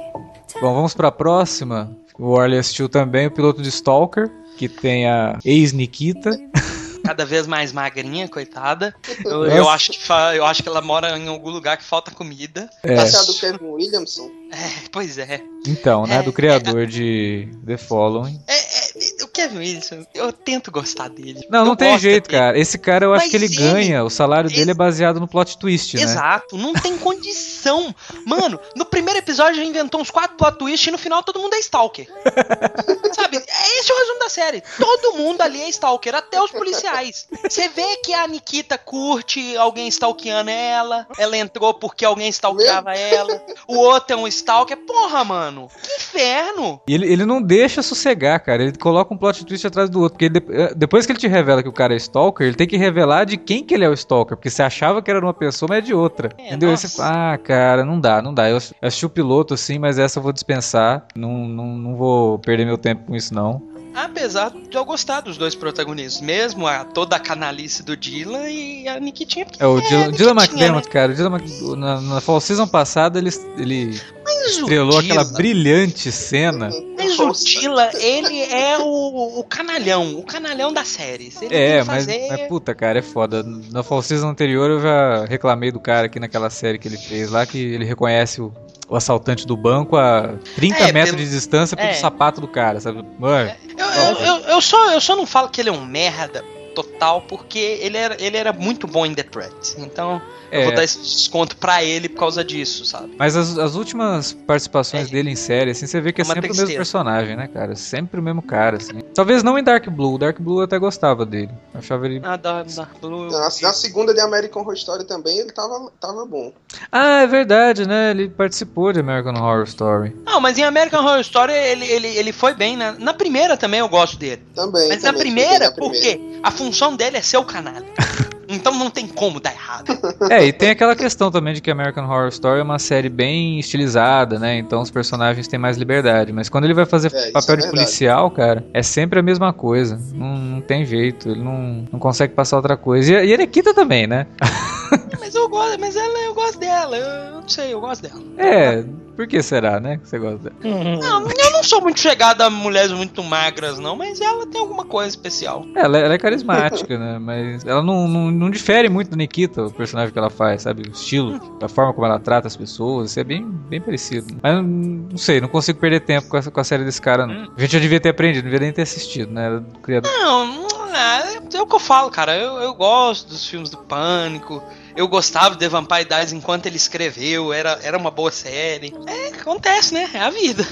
Bom, 0.63 0.75
vamos 0.75 0.95
pra 0.95 1.13
próxima. 1.13 1.95
O 2.19 2.31
Orly 2.31 2.57
assistiu 2.57 2.89
também 2.89 3.27
o 3.27 3.31
piloto 3.31 3.61
de 3.61 3.69
Stalker, 3.69 4.31
que 4.57 4.67
tem 4.67 5.07
a 5.07 5.39
ex-Nikita. 5.45 6.31
Cada 7.07 7.25
vez 7.25 7.47
mais 7.47 7.73
magrinha, 7.73 8.29
coitada. 8.29 8.95
Eu, 9.25 9.45
eu 9.47 9.69
acho 9.69 9.93
que 9.93 10.03
fa- 10.05 10.35
eu 10.35 10.45
acho 10.45 10.63
que 10.63 10.69
ela 10.69 10.81
mora 10.81 11.17
em 11.17 11.29
algum 11.29 11.51
lugar 11.51 11.77
que 11.77 11.85
falta 11.85 12.11
comida. 12.11 12.69
É, 12.83 12.95
Essa 12.95 13.19
é 13.19 13.21
a 13.21 13.23
do 13.25 13.35
Kevin 13.35 13.65
Williamson. 13.65 14.31
É, 14.53 14.89
pois 14.93 15.17
é. 15.19 15.41
então, 15.67 16.07
né? 16.07 16.17
É, 16.17 16.23
Do 16.23 16.33
criador 16.33 16.87
de 16.87 17.49
The 17.67 17.77
Following. 17.77 18.41
É, 18.47 18.55
é, 18.55 19.16
Kevin 19.37 19.59
Wilson, 19.59 20.07
eu 20.15 20.33
tento 20.33 20.71
gostar 20.71 21.09
dele. 21.09 21.47
Não, 21.51 21.65
não 21.65 21.77
tem 21.77 21.99
jeito, 21.99 22.29
dele. 22.29 22.39
cara. 22.41 22.59
Esse 22.59 22.79
cara 22.79 23.05
eu 23.05 23.13
acho 23.13 23.25
Mas 23.25 23.31
que 23.31 23.37
ele, 23.37 23.45
ele- 23.45 23.55
ganha. 23.57 24.03
O 24.03 24.09
salário 24.09 24.49
dele 24.49 24.71
é 24.71 24.75
baseado 24.75 25.21
no 25.21 25.29
plot 25.29 25.59
twist, 25.59 25.95
né? 25.97 26.03
Exato, 26.03 26.57
não 26.57 26.73
tem 26.73 26.97
condição. 26.99 27.95
Mano, 28.25 28.59
no 28.75 28.87
primeiro 28.87 29.19
episódio 29.19 29.57
já 29.57 29.65
inventou 29.65 30.01
uns 30.01 30.11
quatro 30.11 30.37
plot 30.39 30.57
twists 30.59 30.87
e 30.87 30.91
no 30.91 30.97
final 30.97 31.23
todo 31.23 31.39
mundo 31.39 31.55
é 31.55 31.59
Stalker. 31.59 32.07
Sabe? 33.13 33.37
É 33.37 33.79
esse 33.81 33.93
o 33.93 33.99
resumo 33.99 34.19
da 34.21 34.29
série. 34.29 34.63
Todo 34.79 35.17
mundo 35.17 35.41
ali 35.43 35.61
é 35.61 35.69
Stalker, 35.69 36.15
até 36.15 36.41
os 36.41 36.51
policiais. 36.51 37.29
Você 37.43 37.69
vê 37.69 37.97
que 37.99 38.15
a 38.15 38.27
Nikita 38.27 38.79
curte 38.79 39.57
alguém 39.57 39.89
stalkeando 39.89 40.51
ela, 40.51 41.07
ela 41.19 41.37
entrou 41.37 41.75
porque 41.75 42.05
alguém 42.05 42.29
stalkeava 42.31 42.95
ela, 42.95 43.43
o 43.69 43.77
outro 43.77 44.15
é 44.15 44.17
um 44.17 44.27
Stalker. 44.27 44.77
Porra, 44.87 45.25
mano, 45.25 45.69
que 45.83 45.93
inferno! 45.97 46.81
E 46.89 46.95
ele, 46.95 47.13
ele 47.13 47.25
não 47.27 47.43
deixa 47.43 47.83
sossegar, 47.83 48.41
cara. 48.41 48.63
Ele 48.63 48.77
coloca 48.79 49.13
um 49.13 49.17
plot 49.19 49.26
twist 49.33 49.67
atrás 49.67 49.89
do 49.91 50.01
outro. 50.01 50.19
Porque 50.19 50.25
ele- 50.27 50.45
eh, 50.51 50.73
depois 50.77 51.07
que 51.07 51.13
ele 51.13 51.19
te 51.19 51.27
revela 51.29 51.63
que 51.63 51.69
o 51.69 51.73
cara 51.73 51.95
é 51.95 51.97
Stalker, 51.97 52.47
ele 52.47 52.57
tem 52.57 52.67
que 52.67 52.77
revelar 52.77 53.25
de 53.25 53.37
quem 53.37 53.63
que 53.65 53.75
ele 53.75 53.85
é 53.85 53.89
o 53.89 53.95
Stalker. 53.95 54.37
Porque 54.37 54.51
você 54.51 54.63
achava 54.63 55.01
que 55.03 55.11
era 55.11 55.21
de 55.21 55.27
uma 55.27 55.35
pessoa, 55.35 55.69
mas 55.71 55.79
é 55.79 55.81
de 55.83 55.95
outra. 55.95 56.31
É, 56.39 56.49
entendeu? 56.49 56.77
Você 56.77 56.89
fala, 56.89 57.35
ah, 57.35 57.39
cara, 57.39 57.85
não 57.85 57.99
dá, 58.01 58.21
não 58.23 58.33
dá. 58.33 58.49
Eu 58.49 58.57
ass- 58.57 58.75
assisti 58.81 59.07
o 59.07 59.11
piloto 59.11 59.55
assim, 59.55 59.79
mas 59.79 59.99
essa 59.99 60.19
eu 60.19 60.23
vou 60.23 60.33
dispensar. 60.33 61.07
Não, 61.17 61.47
não, 61.47 61.67
não 61.77 61.97
vou 61.97 62.39
perder 62.39 62.65
meu 62.65 62.79
tempo 62.79 63.05
com 63.07 63.15
isso, 63.17 63.35
não. 63.35 63.61
Apesar 63.95 64.51
de 64.51 64.77
eu 64.77 64.85
gostar 64.85 65.23
dos 65.23 65.39
dois 65.39 65.55
protagonistas, 65.55 66.21
mesmo 66.21 66.67
a, 66.67 66.85
toda 66.85 67.17
a 67.17 67.19
canalice 67.19 67.83
do 67.83 67.97
Dylan 67.97 68.47
e 68.51 68.87
a 68.87 69.01
Nikitinha. 69.01 69.47
É, 69.59 69.67
o 69.67 69.81
Dylan, 69.81 70.11
Dylan 70.11 70.35
Nikitinha, 70.35 70.35
McDermott, 70.35 70.89
cara. 70.91 71.13
O 71.13 71.15
Dylan 71.15 71.31
Mc- 71.31 71.77
na, 71.79 72.01
na 72.03 72.21
fall 72.21 72.39
season 72.39 72.69
passada, 72.69 73.19
ele, 73.19 73.31
ele 73.57 73.99
Estrelou 74.47 74.99
aquela 74.99 75.25
brilhante 75.25 76.11
cena. 76.13 76.71
Mas 76.97 77.19
o 77.19 77.27
Nossa. 77.27 77.45
Dylan, 77.45 77.91
ele 77.95 78.41
é 78.43 78.79
o, 78.79 79.39
o 79.41 79.45
canalhão, 79.45 80.17
o 80.19 80.23
canalhão 80.23 80.73
das 80.73 80.89
séries. 80.89 81.41
Ele 81.43 81.55
É, 81.55 81.77
tem 81.77 81.81
que 81.83 81.87
mas, 81.89 82.05
fazer... 82.07 82.27
mas 82.29 82.41
puta, 82.49 82.75
cara, 82.75 82.99
é 82.99 83.03
foda. 83.03 83.43
Na 83.73 83.83
fall 83.83 84.03
season 84.03 84.29
anterior 84.29 84.71
eu 84.71 84.81
já 84.81 85.25
reclamei 85.27 85.71
do 85.71 85.81
cara 85.81 86.07
aqui 86.07 86.19
naquela 86.21 86.51
série 86.51 86.79
que 86.79 86.89
ele 86.89 86.97
fez 86.99 87.31
lá, 87.31 87.45
que 87.47 87.59
ele 87.59 87.85
reconhece 87.85 88.41
o, 88.41 88.53
o 88.89 88.97
assaltante 88.97 89.47
do 89.47 89.57
banco 89.57 89.97
a 89.97 90.35
30 90.55 90.77
É, 90.79 90.93
metros 90.93 91.15
pelo- 91.17 91.25
de 91.25 91.31
distância 91.31 91.77
pelo 91.77 91.89
é. 91.91 91.95
sapato 91.95 92.41
do 92.41 92.49
cara, 92.49 92.81
sabe? 92.81 93.05
Mano, 93.19 93.51
eu, 93.77 93.87
eu, 93.87 94.17
eu, 94.27 94.37
eu 94.55 94.61
só, 94.61 94.93
eu 94.93 95.01
só 95.01 95.17
não 95.17 95.27
falo 95.27 95.49
que 95.49 95.61
ele 95.61 95.69
é 95.69 95.73
um 95.73 95.85
merda 95.85 96.45
total, 96.83 97.23
porque 97.23 97.59
ele 97.59 97.97
era, 97.97 98.17
ele 98.23 98.37
era 98.37 98.53
muito 98.53 98.87
bom 98.87 99.07
em 99.07 99.15
The 99.15 99.23
Threat. 99.23 99.75
Então, 99.79 100.21
eu 100.53 100.61
É. 100.61 100.65
vou 100.67 100.75
dar 100.75 100.85
esse 100.85 100.99
desconto 101.01 101.57
pra 101.57 101.83
ele 101.83 102.09
por 102.09 102.19
causa 102.21 102.45
disso, 102.45 102.85
sabe? 102.85 103.15
mas 103.19 103.35
as, 103.35 103.59
as 103.59 103.75
últimas 103.75 104.33
participações 104.33 105.09
É. 105.09 105.11
dele 105.11 105.31
em 105.31 105.35
série, 105.37 105.71
assim, 105.73 105.87
você 105.87 106.01
vê 106.01 106.13
que 106.13 106.21
é, 106.21 106.23
É 106.23 106.25
sempre 106.27 106.41
o 106.41 106.43
tristeza. 106.43 106.67
mesmo 106.67 106.77
personagem, 106.79 107.37
né, 107.37 107.49
cara? 107.49 107.75
Sempre 107.75 108.21
o 108.21 108.23
mesmo 108.23 108.43
cara, 108.43 108.77
assim. 108.77 109.01
Talvez 109.15 109.43
não 109.43 109.59
em 109.59 109.65
Dark 109.65 109.89
Blue. 109.89 110.19
Dark 110.19 110.39
Blue 110.39 110.61
eu 110.61 110.65
até 110.65 110.79
gostava 110.79 111.25
dele. 111.25 111.51
Eu 111.75 111.81
achava 111.81 112.07
ele. 112.07 112.21
Ah, 112.23 112.37
da, 112.37 112.63
da 112.63 112.89
Blue. 113.01 113.31
Na, 113.31 113.41
na 113.41 113.73
segunda 113.73 114.13
de 114.15 114.21
American 114.21 114.63
Horror 114.63 114.75
Story 114.75 115.05
também 115.07 115.39
ele 115.39 115.51
tava, 115.53 115.91
tava 116.01 116.25
bom. 116.27 116.53
Ah, 116.93 117.23
é 117.23 117.27
verdade, 117.27 117.87
né? 117.89 118.11
Ele 118.11 118.29
participou 118.29 118.93
de 118.93 119.01
American 119.01 119.35
Horror 119.35 119.65
Story. 119.65 120.15
Não, 120.25 120.41
mas 120.41 120.59
em 120.59 120.63
American 120.65 121.03
Horror 121.05 121.21
Story 121.21 121.53
ele, 121.53 121.87
ele, 121.87 122.09
ele 122.09 122.33
foi 122.33 122.55
bem, 122.55 122.77
né? 122.77 122.95
Na 122.99 123.15
primeira 123.15 123.57
também 123.57 123.81
eu 123.81 123.89
gosto 123.89 124.17
dele. 124.19 124.43
Também. 124.55 124.89
Mas 124.89 125.03
na 125.03 125.09
também, 125.11 125.23
primeira, 125.23 125.67
na 125.67 125.73
por 125.73 125.91
primeira. 125.91 126.19
quê? 126.19 126.41
A 126.43 126.51
função 126.67 126.97
dele 126.97 127.17
é 127.17 127.23
ser 127.23 127.37
o 127.39 127.45
canalha. 127.45 127.85
Então 128.49 128.73
não 128.73 128.89
tem 128.91 129.09
como 129.09 129.41
dar 129.41 129.51
errado. 129.53 129.87
É, 130.31 130.45
e 130.47 130.53
tem 130.53 130.71
aquela 130.71 130.95
questão 130.95 131.33
também 131.33 131.53
de 131.53 131.61
que 131.61 131.69
American 131.69 132.05
Horror 132.05 132.29
Story 132.29 132.61
é 132.61 132.63
uma 132.63 132.79
série 132.79 133.09
bem 133.09 133.59
estilizada, 133.59 134.39
né? 134.39 134.57
Então 134.57 134.81
os 134.81 134.89
personagens 134.89 135.49
têm 135.49 135.59
mais 135.59 135.77
liberdade. 135.77 136.33
Mas 136.33 136.49
quando 136.49 136.63
ele 136.63 136.73
vai 136.73 136.87
fazer 136.87 137.09
É, 137.13 137.33
papel 137.33 137.55
é 137.55 137.57
de 137.57 137.63
verdade. 137.63 137.71
policial, 137.73 138.31
cara, 138.31 138.65
é 138.73 138.85
sempre 138.85 139.19
a 139.19 139.23
mesma 139.23 139.53
coisa. 139.53 139.99
Não, 140.15 140.37
não 140.39 140.61
tem 140.61 140.85
jeito, 140.87 141.29
ele 141.29 141.43
não, 141.43 141.89
não 141.91 141.99
consegue 141.99 142.35
passar 142.35 142.55
outra 142.59 142.77
coisa. 142.77 143.15
E, 143.21 143.31
e 143.31 143.35
a 143.35 143.37
Nikita 143.37 143.75
também, 143.75 144.07
né? 144.07 144.29
Mas 145.27 145.35
eu 145.35 145.49
gosto, 145.49 145.81
mas 145.81 145.97
ela, 145.97 146.19
eu 146.21 146.35
gosto 146.35 146.57
dela. 146.57 146.97
Eu, 146.97 147.41
não 147.41 147.49
sei, 147.49 147.75
eu 147.75 147.81
gosto 147.81 148.03
dela. 148.03 148.23
É, 148.39 148.85
por 149.17 149.27
que 149.27 149.43
será, 149.43 149.81
né? 149.81 149.97
Que 149.97 150.09
você 150.09 150.21
gosta 150.21 150.39
dela? 150.39 150.97
Não, 151.01 151.29
eu 151.29 151.51
não 151.51 151.65
sou 151.65 151.81
muito 151.81 151.99
chegada 151.99 152.47
a 152.47 152.51
mulheres 152.51 152.93
muito 152.93 153.25
magras, 153.25 153.81
não, 153.81 153.97
mas 153.97 154.21
ela 154.21 154.47
tem 154.47 154.61
alguma 154.61 154.85
coisa 154.85 155.09
especial. 155.09 155.67
Ela, 155.75 155.99
ela 155.99 156.15
é 156.15 156.19
carismática, 156.19 156.97
né? 156.97 157.19
Mas 157.19 157.65
ela 157.65 157.83
não, 157.83 158.07
não, 158.07 158.31
não 158.31 158.51
difere 158.51 158.89
muito 158.89 159.11
da 159.11 159.17
Nikita, 159.17 159.65
o 159.65 159.73
personagem 159.73 160.13
que 160.13 160.19
ela 160.19 160.31
faz, 160.31 160.63
sabe? 160.63 160.89
O 160.89 160.93
estilo, 160.93 161.59
a 161.61 161.67
forma 161.67 161.93
como 161.93 162.07
ela 162.07 162.21
trata 162.21 162.47
as 162.47 162.57
pessoas, 162.57 163.11
isso 163.11 163.19
é 163.19 163.25
bem, 163.25 163.45
bem 163.45 163.81
parecido. 163.81 164.33
Mas 164.41 164.65
não, 164.65 165.19
sei, 165.19 165.41
não 165.41 165.49
consigo 165.49 165.81
perder 165.81 166.03
tempo 166.03 166.29
com, 166.29 166.37
essa, 166.37 166.53
com 166.53 166.61
a 166.61 166.65
série 166.65 166.85
desse 166.85 167.03
cara, 167.03 167.27
não. 167.27 167.53
A 167.57 167.61
gente 167.61 167.73
já 167.73 167.81
devia 167.81 167.99
ter 167.99 168.11
aprendido, 168.11 168.45
não 168.45 168.53
devia 168.53 168.65
nem 168.65 168.73
ter 168.73 168.83
assistido, 168.83 169.33
né? 169.33 169.47
Era 169.47 169.59
do 169.59 169.81
criador. 169.81 170.09
Não, 170.13 170.69
ah, 170.95 171.23
é 171.53 171.61
o 171.61 171.67
que 171.67 171.75
eu 171.75 171.81
falo, 171.81 172.11
cara. 172.11 172.37
Eu, 172.37 172.59
eu 172.59 172.75
gosto 172.75 173.29
dos 173.29 173.47
filmes 173.47 173.71
do 173.71 173.79
Pânico. 173.79 174.63
Eu 174.97 175.07
gostava 175.07 175.51
de 175.51 175.59
The 175.59 175.69
Vampire 175.69 176.07
Diaries 176.07 176.33
enquanto 176.33 176.65
ele 176.65 176.77
escreveu. 176.77 177.53
Era, 177.53 177.79
era 177.83 177.99
uma 177.99 178.11
boa 178.11 178.31
série. 178.31 178.95
É, 179.07 179.29
acontece, 179.39 179.93
né? 179.93 180.09
É 180.15 180.21
a 180.21 180.31
vida. 180.31 180.67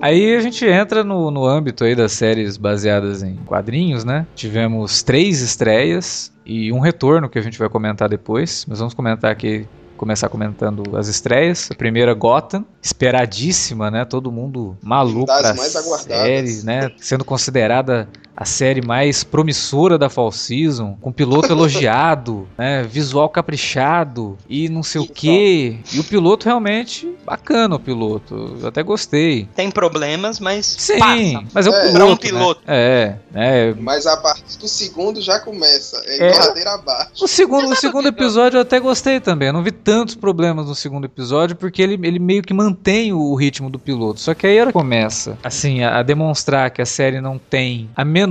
Aí 0.00 0.34
a 0.34 0.40
gente 0.40 0.64
entra 0.66 1.04
no, 1.04 1.30
no 1.30 1.46
âmbito 1.46 1.84
aí 1.84 1.94
das 1.94 2.10
séries 2.10 2.56
baseadas 2.56 3.22
em 3.22 3.36
quadrinhos, 3.46 4.02
né? 4.02 4.26
Tivemos 4.34 5.04
três 5.04 5.40
estreias 5.40 6.32
e 6.44 6.72
um 6.72 6.80
retorno 6.80 7.28
que 7.28 7.38
a 7.38 7.42
gente 7.42 7.56
vai 7.56 7.68
comentar 7.68 8.08
depois. 8.08 8.66
Mas 8.66 8.80
vamos 8.80 8.92
comentar 8.92 9.30
aqui 9.30 9.68
começar 10.00 10.30
comentando 10.30 10.96
as 10.96 11.08
estreias. 11.08 11.68
A 11.70 11.74
primeira, 11.74 12.14
Gotham, 12.14 12.64
esperadíssima, 12.82 13.90
né? 13.90 14.06
Todo 14.06 14.32
mundo 14.32 14.74
maluco 14.82 15.26
Das 15.26 15.42
pra 15.42 15.54
mais 15.54 15.76
aguardadas. 15.76 16.26
série, 16.26 16.62
né? 16.64 16.90
Sendo 16.96 17.22
considerada 17.22 18.08
a 18.40 18.46
série 18.46 18.80
mais 18.80 19.22
promissora 19.22 19.98
da 19.98 20.08
Fall 20.08 20.32
Season, 20.32 20.96
com 20.98 21.12
piloto 21.12 21.52
elogiado, 21.52 22.48
né? 22.56 22.82
Visual 22.82 23.28
caprichado 23.28 24.38
e 24.48 24.66
não 24.70 24.82
sei 24.82 25.02
o 25.02 25.04
Isso. 25.04 25.12
que. 25.12 25.78
E 25.92 26.00
o 26.00 26.04
piloto 26.04 26.46
realmente 26.46 27.06
bacana, 27.26 27.76
o 27.76 27.78
piloto. 27.78 28.56
Eu 28.62 28.68
até 28.68 28.82
gostei. 28.82 29.46
Tem 29.54 29.70
problemas, 29.70 30.40
mas 30.40 30.64
Sim, 30.78 30.98
passa. 30.98 31.44
mas 31.52 31.66
é 31.66 31.70
o 31.70 31.74
É, 31.74 31.80
piloto. 31.80 31.92
pra 31.94 32.06
um 32.06 32.10
né? 32.12 32.16
piloto. 32.16 32.60
É, 32.66 33.14
é. 33.34 33.74
Mas 33.78 34.06
a 34.06 34.16
partir 34.16 34.58
do 34.58 34.66
segundo 34.66 35.20
já 35.20 35.38
começa. 35.38 36.00
É, 36.06 36.30
É. 36.30 36.38
ladeira 36.38 36.72
abaixo. 36.74 37.22
O 37.22 37.28
segundo, 37.28 37.70
o 37.70 37.76
segundo 37.76 38.08
episódio 38.08 38.56
eu 38.56 38.62
até 38.62 38.80
gostei 38.80 39.20
também. 39.20 39.48
Eu 39.48 39.52
não 39.52 39.62
vi 39.62 39.70
tantos 39.70 40.14
problemas 40.14 40.64
no 40.66 40.74
segundo 40.74 41.04
episódio, 41.04 41.54
porque 41.56 41.82
ele, 41.82 41.98
ele 42.02 42.18
meio 42.18 42.42
que 42.42 42.54
mantém 42.54 43.12
o 43.12 43.34
ritmo 43.34 43.68
do 43.68 43.78
piloto. 43.78 44.18
Só 44.18 44.32
que 44.32 44.46
aí 44.46 44.58
a 44.58 44.62
hora 44.62 44.72
que 44.72 44.78
começa, 44.78 45.36
assim, 45.44 45.82
a, 45.82 45.98
a 45.98 46.02
demonstrar 46.02 46.70
que 46.70 46.80
a 46.80 46.86
série 46.86 47.20
não 47.20 47.36
tem 47.38 47.90
a 47.94 48.02
menor 48.02 48.29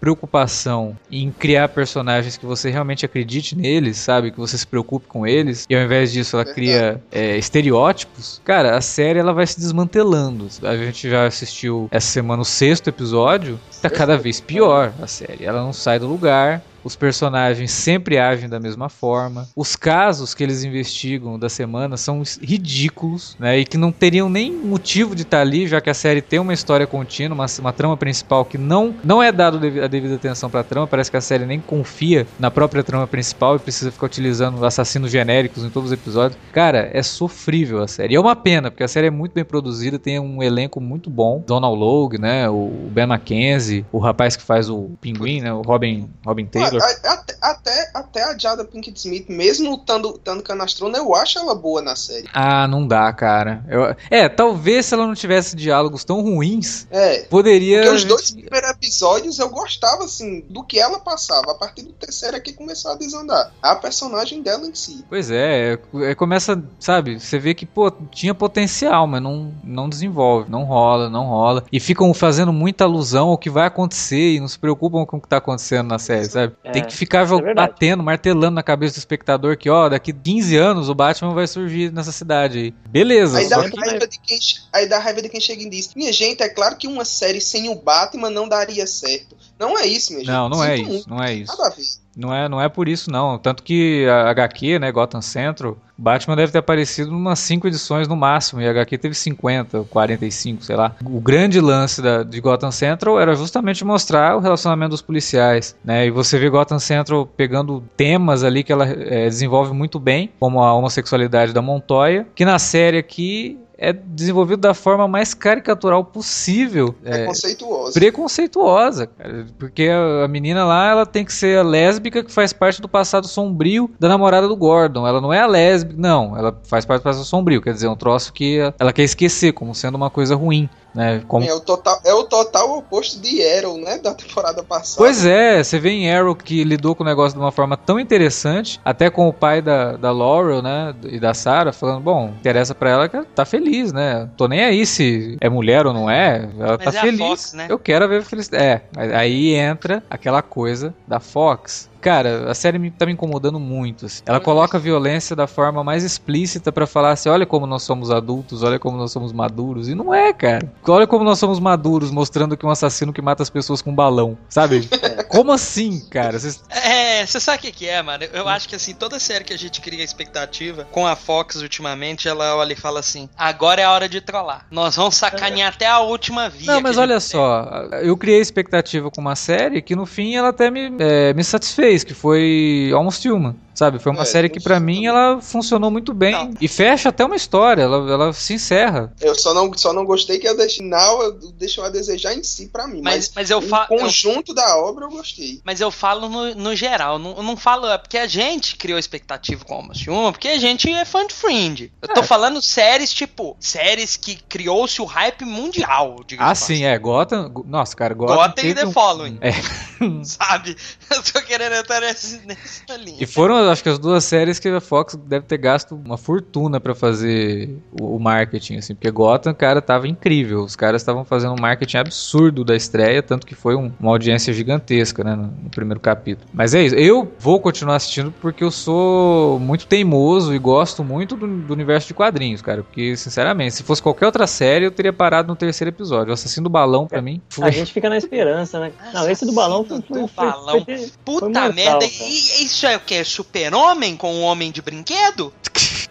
preocupação 0.00 0.96
em 1.10 1.30
criar 1.30 1.68
personagens 1.68 2.36
que 2.36 2.46
você 2.46 2.70
realmente 2.70 3.04
acredite 3.04 3.56
neles, 3.56 3.98
sabe? 3.98 4.30
Que 4.30 4.38
você 4.38 4.56
se 4.56 4.66
preocupe 4.66 5.06
com 5.06 5.26
eles. 5.26 5.66
E 5.68 5.74
ao 5.74 5.82
invés 5.82 6.12
disso, 6.12 6.36
ela 6.36 6.44
Verdade. 6.44 6.66
cria 6.66 7.02
é, 7.12 7.36
estereótipos. 7.36 8.40
Cara, 8.44 8.76
a 8.76 8.80
série 8.80 9.18
ela 9.18 9.32
vai 9.32 9.46
se 9.46 9.58
desmantelando. 9.58 10.48
A 10.62 10.76
gente 10.76 11.08
já 11.08 11.26
assistiu 11.26 11.88
essa 11.90 12.06
semana 12.06 12.42
o 12.42 12.44
sexto 12.44 12.88
episódio. 12.88 13.58
Tá 13.80 13.90
cada 13.90 14.16
vez 14.16 14.40
pior 14.40 14.92
a 15.00 15.06
série. 15.06 15.44
Ela 15.44 15.62
não 15.62 15.72
sai 15.72 15.98
do 15.98 16.06
lugar. 16.06 16.62
Os 16.86 16.94
personagens 16.94 17.72
sempre 17.72 18.16
agem 18.16 18.48
da 18.48 18.60
mesma 18.60 18.88
forma. 18.88 19.48
Os 19.56 19.74
casos 19.74 20.34
que 20.34 20.44
eles 20.44 20.62
investigam 20.62 21.36
da 21.36 21.48
semana 21.48 21.96
são 21.96 22.22
ridículos, 22.40 23.36
né? 23.40 23.58
E 23.58 23.64
que 23.64 23.76
não 23.76 23.90
teriam 23.90 24.30
nem 24.30 24.52
motivo 24.52 25.12
de 25.12 25.22
estar 25.22 25.40
ali, 25.40 25.66
já 25.66 25.80
que 25.80 25.90
a 25.90 25.94
série 25.94 26.22
tem 26.22 26.38
uma 26.38 26.54
história 26.54 26.86
contínua, 26.86 27.34
uma, 27.34 27.46
uma 27.58 27.72
trama 27.72 27.96
principal 27.96 28.44
que 28.44 28.56
não, 28.56 28.94
não 29.02 29.20
é 29.20 29.32
dado 29.32 29.56
a 29.56 29.88
devida 29.88 30.14
atenção 30.14 30.48
pra 30.48 30.62
trama. 30.62 30.86
Parece 30.86 31.10
que 31.10 31.16
a 31.16 31.20
série 31.20 31.44
nem 31.44 31.58
confia 31.58 32.24
na 32.38 32.52
própria 32.52 32.84
trama 32.84 33.08
principal 33.08 33.56
e 33.56 33.58
precisa 33.58 33.90
ficar 33.90 34.06
utilizando 34.06 34.64
assassinos 34.64 35.10
genéricos 35.10 35.64
em 35.64 35.70
todos 35.70 35.90
os 35.90 35.92
episódios. 35.92 36.38
Cara, 36.52 36.88
é 36.92 37.02
sofrível 37.02 37.82
a 37.82 37.88
série. 37.88 38.14
E 38.14 38.16
é 38.16 38.20
uma 38.20 38.36
pena, 38.36 38.70
porque 38.70 38.84
a 38.84 38.88
série 38.88 39.08
é 39.08 39.10
muito 39.10 39.32
bem 39.32 39.44
produzida, 39.44 39.98
tem 39.98 40.20
um 40.20 40.40
elenco 40.40 40.80
muito 40.80 41.10
bom. 41.10 41.42
Donald 41.44 41.76
Logue, 41.76 42.16
né? 42.16 42.48
O 42.48 42.70
Ben 42.92 43.06
McKenzie, 43.06 43.84
o 43.90 43.98
rapaz 43.98 44.36
que 44.36 44.42
faz 44.44 44.70
o 44.70 44.90
Pinguim, 45.00 45.40
né? 45.40 45.52
O 45.52 45.62
Robin, 45.62 46.08
Robin 46.24 46.46
Taylor. 46.46 46.75
Até, 46.82 47.36
até, 47.40 47.90
até 47.94 48.22
a 48.24 48.36
Jada 48.38 48.64
Pinkett 48.64 48.98
Smith, 48.98 49.28
mesmo 49.28 49.74
estando 49.74 50.42
canastrona, 50.42 50.98
eu 50.98 51.14
acho 51.14 51.38
ela 51.38 51.54
boa 51.54 51.80
na 51.82 51.96
série. 51.96 52.28
Ah, 52.32 52.66
não 52.68 52.86
dá, 52.86 53.12
cara. 53.12 53.64
Eu- 53.68 53.96
é, 54.10 54.28
talvez 54.28 54.86
se 54.86 54.94
ela 54.94 55.06
não 55.06 55.14
tivesse 55.14 55.56
diálogos 55.56 56.04
tão 56.04 56.20
ruins, 56.22 56.86
É. 56.90 57.22
poderia. 57.24 57.82
Porque 57.82 57.96
os 57.96 58.04
dois 58.04 58.30
primeiros 58.30 58.70
episódios 58.70 59.38
eu 59.38 59.48
gostava, 59.48 60.04
assim, 60.04 60.40
do 60.48 60.62
que 60.62 60.78
ela 60.78 60.98
passava. 61.00 61.52
A 61.52 61.54
partir 61.54 61.82
do 61.82 61.92
terceiro 61.92 62.36
é 62.36 62.40
que 62.40 62.52
começou 62.52 62.90
a 62.92 62.94
desandar. 62.96 63.52
A 63.62 63.74
personagem 63.76 64.42
dela 64.42 64.66
em 64.66 64.74
si. 64.74 65.04
Pois 65.08 65.30
é, 65.30 65.78
é, 66.02 66.14
começa, 66.14 66.62
sabe, 66.78 67.18
você 67.20 67.38
vê 67.38 67.54
que, 67.54 67.66
pô, 67.66 67.90
tinha 68.10 68.34
potencial, 68.34 69.06
mas 69.06 69.22
não, 69.22 69.52
não 69.62 69.88
desenvolve, 69.88 70.50
não 70.50 70.64
rola, 70.64 71.08
não 71.10 71.24
rola. 71.26 71.64
E 71.70 71.78
ficam 71.80 72.12
fazendo 72.14 72.52
muita 72.52 72.84
alusão 72.84 73.28
ao 73.28 73.38
que 73.38 73.50
vai 73.50 73.66
acontecer 73.66 74.34
e 74.34 74.40
não 74.40 74.48
se 74.48 74.58
preocupam 74.58 75.04
com 75.04 75.16
o 75.16 75.20
que 75.20 75.28
tá 75.28 75.36
acontecendo 75.38 75.86
na 75.88 75.98
série, 75.98 76.24
sabe? 76.26 76.54
É, 76.66 76.72
Tem 76.72 76.84
que 76.84 76.96
ficar 76.96 77.24
é 77.24 77.54
batendo, 77.54 78.02
martelando 78.02 78.56
na 78.56 78.62
cabeça 78.62 78.94
do 78.94 78.98
espectador 78.98 79.56
que, 79.56 79.70
ó, 79.70 79.88
daqui 79.88 80.12
15 80.12 80.56
anos 80.56 80.88
o 80.88 80.94
Batman 80.96 81.32
vai 81.32 81.46
surgir 81.46 81.92
nessa 81.92 82.10
cidade 82.10 82.58
aí. 82.58 82.74
Beleza, 82.88 83.38
Aí 83.38 83.48
dá, 83.48 83.70
que... 83.70 83.78
raiva 83.78 84.06
de 84.08 84.18
quem, 84.18 84.38
aí 84.72 84.88
dá 84.88 84.98
raiva 84.98 85.22
de 85.22 85.28
quem 85.28 85.40
chega 85.40 85.62
e 85.62 85.70
diz: 85.70 85.94
Minha 85.94 86.12
gente, 86.12 86.42
é 86.42 86.48
claro 86.48 86.74
que 86.76 86.88
uma 86.88 87.04
série 87.04 87.40
sem 87.40 87.68
o 87.68 87.76
Batman 87.76 88.30
não 88.30 88.48
daria 88.48 88.84
certo. 88.84 89.36
Não 89.58 89.78
é 89.78 89.86
isso, 89.86 90.12
minha 90.12 90.24
gente. 90.24 90.32
Não, 90.34 90.48
não 90.48 90.62
é 90.62 90.76
isso, 90.76 90.90
muito. 90.90 91.10
não 91.10 91.22
é 91.22 91.34
isso. 91.34 91.56
Nada 91.56 91.68
a 91.68 91.76
ver. 91.76 91.84
Não 92.16 92.34
é, 92.34 92.48
não 92.48 92.60
é 92.60 92.68
por 92.68 92.88
isso, 92.88 93.10
não. 93.10 93.38
Tanto 93.38 93.62
que 93.62 94.06
a 94.08 94.30
HQ, 94.30 94.78
né, 94.78 94.90
Gotham 94.90 95.20
Central, 95.20 95.76
Batman 95.98 96.34
deve 96.34 96.50
ter 96.50 96.58
aparecido 96.58 97.10
em 97.10 97.14
umas 97.14 97.38
5 97.40 97.66
edições 97.66 98.08
no 98.08 98.16
máximo, 98.16 98.60
e 98.60 98.66
a 98.66 98.70
HQ 98.70 98.96
teve 98.96 99.14
50, 99.14 99.84
45, 99.84 100.64
sei 100.64 100.76
lá. 100.76 100.96
O 101.04 101.20
grande 101.20 101.60
lance 101.60 102.00
da, 102.00 102.22
de 102.22 102.40
Gotham 102.40 102.70
Central 102.70 103.20
era 103.20 103.34
justamente 103.34 103.84
mostrar 103.84 104.36
o 104.36 104.40
relacionamento 104.40 104.90
dos 104.90 105.02
policiais, 105.02 105.76
né? 105.84 106.06
E 106.06 106.10
você 106.10 106.38
vê 106.38 106.48
Gotham 106.48 106.78
Central 106.78 107.26
pegando 107.26 107.82
temas 107.96 108.44
ali 108.44 108.64
que 108.64 108.72
ela 108.72 108.86
eh, 108.86 109.28
desenvolve 109.28 109.74
muito 109.74 110.00
bem, 110.00 110.30
como 110.40 110.62
a 110.62 110.72
homossexualidade 110.72 111.52
da 111.52 111.60
Montoya, 111.60 112.26
que 112.34 112.44
na 112.46 112.58
série 112.58 112.96
aqui 112.96 113.58
é 113.78 113.92
desenvolvido 113.92 114.60
da 114.60 114.72
forma 114.74 115.06
mais 115.06 115.34
caricatural 115.34 116.04
possível. 116.04 116.94
É, 117.04 117.22
É, 117.22 117.26
conceituoso. 117.26 117.92
preconceituosa, 117.94 119.06
cara. 119.06 119.46
Porque 119.58 119.88
a 119.88 120.16
a 120.24 120.28
menina 120.28 120.64
lá, 120.64 120.90
ela 120.90 121.06
tem 121.06 121.24
que 121.24 121.32
ser 121.32 121.58
a 121.58 121.62
lésbica 121.62 122.22
que 122.24 122.32
faz 122.32 122.52
parte 122.52 122.80
do 122.80 122.88
passado 122.88 123.28
sombrio 123.28 123.90
da 123.98 124.08
namorada 124.08 124.48
do 124.48 124.56
Gordon. 124.56 125.06
Ela 125.06 125.20
não 125.20 125.32
é 125.32 125.40
a 125.40 125.46
lésbica, 125.46 126.00
não. 126.00 126.36
Ela 126.36 126.58
faz 126.66 126.84
parte 126.84 127.00
do 127.00 127.04
passado 127.04 127.24
sombrio, 127.24 127.60
quer 127.62 127.72
dizer, 127.72 127.88
um 127.88 127.96
troço 127.96 128.32
que 128.32 128.58
ela 128.78 128.92
quer 128.92 129.02
esquecer 129.04 129.52
como 129.52 129.74
sendo 129.74 129.94
uma 129.94 130.10
coisa 130.10 130.34
ruim, 130.34 130.68
né? 130.96 131.22
Como... 131.28 131.44
É 131.44 131.54
o, 131.54 131.60
total, 131.60 132.00
é 132.04 132.14
o 132.14 132.24
total 132.24 132.78
oposto 132.78 133.20
de 133.20 133.46
Arrow, 133.46 133.78
né? 133.78 133.98
Da 133.98 134.14
temporada 134.14 134.62
passada. 134.64 134.96
Pois 134.96 135.24
é, 135.24 135.62
você 135.62 135.78
vê 135.78 135.90
em 135.90 136.10
Arrow 136.10 136.34
que 136.34 136.64
lidou 136.64 136.94
com 136.94 137.04
o 137.04 137.06
negócio 137.06 137.38
de 137.38 137.44
uma 137.44 137.52
forma 137.52 137.76
tão 137.76 138.00
interessante, 138.00 138.80
até 138.84 139.10
com 139.10 139.28
o 139.28 139.32
pai 139.32 139.60
da, 139.60 139.92
da 139.92 140.10
Laurel, 140.10 140.62
né, 140.62 140.94
e 141.04 141.20
da 141.20 141.34
Sarah, 141.34 141.72
falando, 141.72 142.00
bom, 142.00 142.32
interessa 142.38 142.74
pra 142.74 142.90
ela 142.90 143.08
que 143.08 143.16
ela 143.16 143.26
tá 143.34 143.44
feliz, 143.44 143.92
né? 143.92 144.28
Tô 144.36 144.48
nem 144.48 144.64
aí 144.64 144.86
se 144.86 145.36
é 145.40 145.48
mulher 145.48 145.86
ou 145.86 145.92
não 145.92 146.08
é, 146.08 146.48
ela 146.58 146.78
Mas 146.82 146.94
tá 146.94 146.98
é 146.98 146.98
a 146.98 147.02
feliz. 147.02 147.18
Fox, 147.18 147.52
né? 147.52 147.66
Eu 147.68 147.78
quero 147.78 148.08
ver 148.08 148.22
felicidade. 148.22 148.64
É, 148.64 148.82
aí 148.96 149.54
entra 149.54 150.02
aquela 150.08 150.40
coisa 150.40 150.94
da 151.06 151.20
Fox. 151.20 151.88
Cara, 152.00 152.50
a 152.50 152.54
série 152.54 152.78
me, 152.78 152.90
tá 152.90 153.06
me 153.06 153.12
incomodando 153.12 153.58
muito. 153.58 154.06
assim. 154.06 154.22
Ela 154.26 154.40
coloca 154.40 154.76
a 154.76 154.80
violência 154.80 155.34
da 155.36 155.46
forma 155.46 155.82
mais 155.82 156.04
explícita 156.04 156.70
pra 156.72 156.86
falar 156.86 157.12
assim: 157.12 157.28
olha 157.28 157.46
como 157.46 157.66
nós 157.66 157.82
somos 157.82 158.10
adultos, 158.10 158.62
olha 158.62 158.78
como 158.78 158.96
nós 158.96 159.12
somos 159.12 159.32
maduros. 159.32 159.88
E 159.88 159.94
não 159.94 160.14
é, 160.14 160.32
cara. 160.32 160.72
Olha 160.86 161.06
como 161.06 161.24
nós 161.24 161.38
somos 161.38 161.58
maduros, 161.58 162.10
mostrando 162.10 162.56
que 162.56 162.64
um 162.66 162.70
assassino 162.70 163.12
que 163.12 163.22
mata 163.22 163.42
as 163.42 163.50
pessoas 163.50 163.82
com 163.82 163.90
um 163.90 163.94
balão, 163.94 164.36
sabe? 164.48 164.88
como 165.28 165.52
assim, 165.52 166.00
cara? 166.10 166.38
Vocês- 166.38 166.62
É, 166.70 167.24
você 167.26 167.40
sabe 167.40 167.58
o 167.58 167.60
que, 167.62 167.72
que 167.72 167.88
é, 167.88 168.02
mano? 168.02 168.24
Eu 168.32 168.48
acho 168.48 168.68
que 168.68 168.74
assim, 168.76 168.94
toda 168.94 169.18
série 169.18 169.44
que 169.44 169.52
a 169.52 169.58
gente 169.58 169.80
cria 169.80 170.04
expectativa, 170.04 170.86
com 170.90 171.06
a 171.06 171.16
Fox 171.16 171.56
ultimamente, 171.56 172.28
ela 172.28 172.56
olha 172.56 172.72
e 172.72 172.76
fala 172.76 173.00
assim: 173.00 173.28
agora 173.36 173.80
é 173.80 173.84
a 173.84 173.90
hora 173.92 174.08
de 174.08 174.20
trollar. 174.20 174.66
Nós 174.70 174.96
vamos 174.96 175.16
sacanear 175.16 175.72
até 175.72 175.86
a 175.86 176.00
última 176.00 176.48
via. 176.48 176.66
Não, 176.72 176.80
mas 176.80 176.96
olha 176.98 177.20
só, 177.20 177.64
eu 178.02 178.16
criei 178.16 178.40
expectativa 178.40 179.10
com 179.10 179.20
uma 179.20 179.36
série 179.36 179.82
que 179.82 179.94
no 179.96 180.06
fim 180.06 180.34
ela 180.36 180.48
até 180.48 180.70
me, 180.70 180.92
é, 180.98 181.32
me 181.34 181.42
satisfez, 181.44 181.85
que 182.04 182.14
foi 182.14 182.90
Almost 182.94 183.26
Human. 183.26 183.54
Sabe, 183.76 183.98
foi 183.98 184.10
uma 184.10 184.22
É, 184.22 184.24
série 184.24 184.48
que 184.48 184.58
pra 184.58 184.80
mim 184.80 185.06
ela 185.06 185.38
funcionou 185.40 185.90
muito 185.90 186.14
bem 186.14 186.32
Não. 186.32 186.50
e 186.60 186.66
fecha 186.66 187.10
até 187.10 187.22
uma 187.24 187.36
história, 187.36 187.82
ela, 187.82 188.10
ela 188.10 188.32
se 188.32 188.54
encerra. 188.54 189.12
Eu 189.20 189.34
só 189.34 189.52
não, 189.52 189.70
só 189.76 189.92
não 189.92 190.04
gostei 190.04 190.38
que 190.38 190.48
a 190.48 190.56
The 190.56 190.66
final 190.68 191.22
eu- 191.22 191.32
deixou 191.52 191.84
a 191.84 191.90
desejar 191.90 192.32
em 192.34 192.42
si 192.42 192.68
pra 192.68 192.86
mim. 192.86 193.02
Mas, 193.04 193.26
Mas, 193.26 193.32
mas 193.34 193.50
eu 193.50 193.58
o 193.58 193.62
falo. 193.62 193.86
conjunto 193.88 194.54
da 194.54 194.76
obra 194.78 195.04
eu 195.04 195.10
gostei. 195.10 195.60
Mas 195.62 195.80
eu 195.80 195.90
falo 195.90 196.28
no, 196.28 196.54
no 196.54 196.74
geral, 196.74 197.18
não, 197.18 197.36
eu 197.36 197.42
não 197.42 197.56
falo 197.56 197.86
é 197.86 197.98
porque 197.98 198.16
a 198.16 198.26
gente 198.26 198.76
criou 198.76 198.98
expectativa 198.98 199.62
com 199.64 199.74
Almost 199.74 200.08
Human, 200.08 200.32
porque 200.32 200.48
a 200.48 200.58
gente 200.58 200.90
é 200.90 201.04
fã 201.04 201.26
de 201.26 201.34
Fringe. 201.34 201.92
Eu 202.00 202.08
tô 202.08 202.20
É. 202.20 202.22
falando 202.22 202.62
séries, 202.62 203.12
tipo, 203.12 203.56
séries 203.60 204.16
que 204.16 204.36
criou-se 204.48 205.02
o 205.02 205.04
hype 205.04 205.44
mundial, 205.44 206.16
digamos 206.26 206.50
Ah, 206.50 206.54
sim, 206.54 206.84
é, 206.84 206.98
Gotham, 206.98 207.50
Go- 207.50 207.64
nossa, 207.68 207.94
cara, 207.94 208.14
Gotham, 208.14 208.36
Gotham 208.36 208.64
e 208.64 208.74
The 208.74 208.86
um- 208.86 208.92
Following. 208.92 209.38
É. 209.42 209.50
Sabe? 210.24 210.76
Eu 211.10 211.22
tô 211.22 211.42
querendo 211.42 211.74
entrar 211.74 212.00
nessa 212.00 212.96
linha. 212.96 213.18
E 213.20 213.26
foram 213.26 213.65
duas, 213.66 213.72
acho 213.72 213.82
que 213.82 213.88
as 213.88 213.98
duas 213.98 214.24
séries 214.24 214.58
que 214.58 214.68
a 214.68 214.80
Fox 214.80 215.14
deve 215.16 215.44
ter 215.46 215.58
gasto 215.58 215.94
uma 216.04 216.16
fortuna 216.16 216.80
pra 216.80 216.94
fazer 216.94 217.76
o, 218.00 218.16
o 218.16 218.20
marketing, 218.20 218.76
assim, 218.76 218.94
porque 218.94 219.10
Gotham, 219.10 219.54
cara, 219.54 219.80
tava 219.82 220.08
incrível. 220.08 220.62
Os 220.62 220.76
caras 220.76 221.02
estavam 221.02 221.24
fazendo 221.24 221.52
um 221.54 221.60
marketing 221.60 221.98
absurdo 221.98 222.64
da 222.64 222.74
estreia, 222.76 223.22
tanto 223.22 223.46
que 223.46 223.54
foi 223.54 223.74
um- 223.76 223.92
uma 224.00 224.10
audiência 224.12 224.52
gigantesca, 224.52 225.22
né, 225.24 225.34
no, 225.34 225.44
no 225.64 225.70
primeiro 225.70 226.00
capítulo. 226.00 226.48
Mas 226.52 226.74
é 226.74 226.82
isso, 226.82 226.94
eu 226.94 227.30
vou 227.38 227.60
continuar 227.60 227.96
assistindo 227.96 228.32
porque 228.40 228.62
eu 228.64 228.70
sou 228.70 229.58
muito 229.60 229.86
teimoso 229.86 230.54
e 230.54 230.58
gosto 230.58 231.02
muito 231.04 231.36
do, 231.36 231.46
do 231.46 231.72
universo 231.72 232.08
de 232.08 232.14
quadrinhos, 232.14 232.62
cara, 232.62 232.82
porque, 232.82 233.16
sinceramente, 233.16 233.74
se 233.74 233.82
fosse 233.82 234.02
qualquer 234.02 234.26
outra 234.26 234.46
série, 234.46 234.84
eu 234.86 234.90
teria 234.90 235.12
parado 235.12 235.48
no 235.48 235.56
terceiro 235.56 235.90
episódio. 235.90 236.30
O 236.30 236.34
Assassino 236.34 236.64
do 236.64 236.70
Balão, 236.70 237.06
pra 237.06 237.20
mim, 237.22 237.40
foi... 237.48 237.66
A 237.68 237.70
gente 237.70 237.92
fica 237.92 238.08
na 238.08 238.16
esperança, 238.16 238.80
né? 238.80 238.92
Não, 239.12 239.28
esse 239.30 239.44
do 239.44 239.52
balão 239.52 239.84
foi, 239.84 240.00
foi, 240.02 240.20
Do 240.22 240.28
foi, 240.28 240.44
balão. 240.46 240.84
foi- 240.84 240.96
foi 240.96 241.10
Puta 241.24 241.46
mortal, 241.46 241.72
merda, 241.72 241.98
cara. 242.00 242.04
e 242.04 242.64
isso 242.64 242.86
é 242.86 242.96
o 242.96 243.00
que? 243.00 243.24
Super-Homem 243.56 244.16
com 244.16 244.34
um 244.34 244.42
homem 244.42 244.70
de 244.70 244.82
brinquedo? 244.82 245.52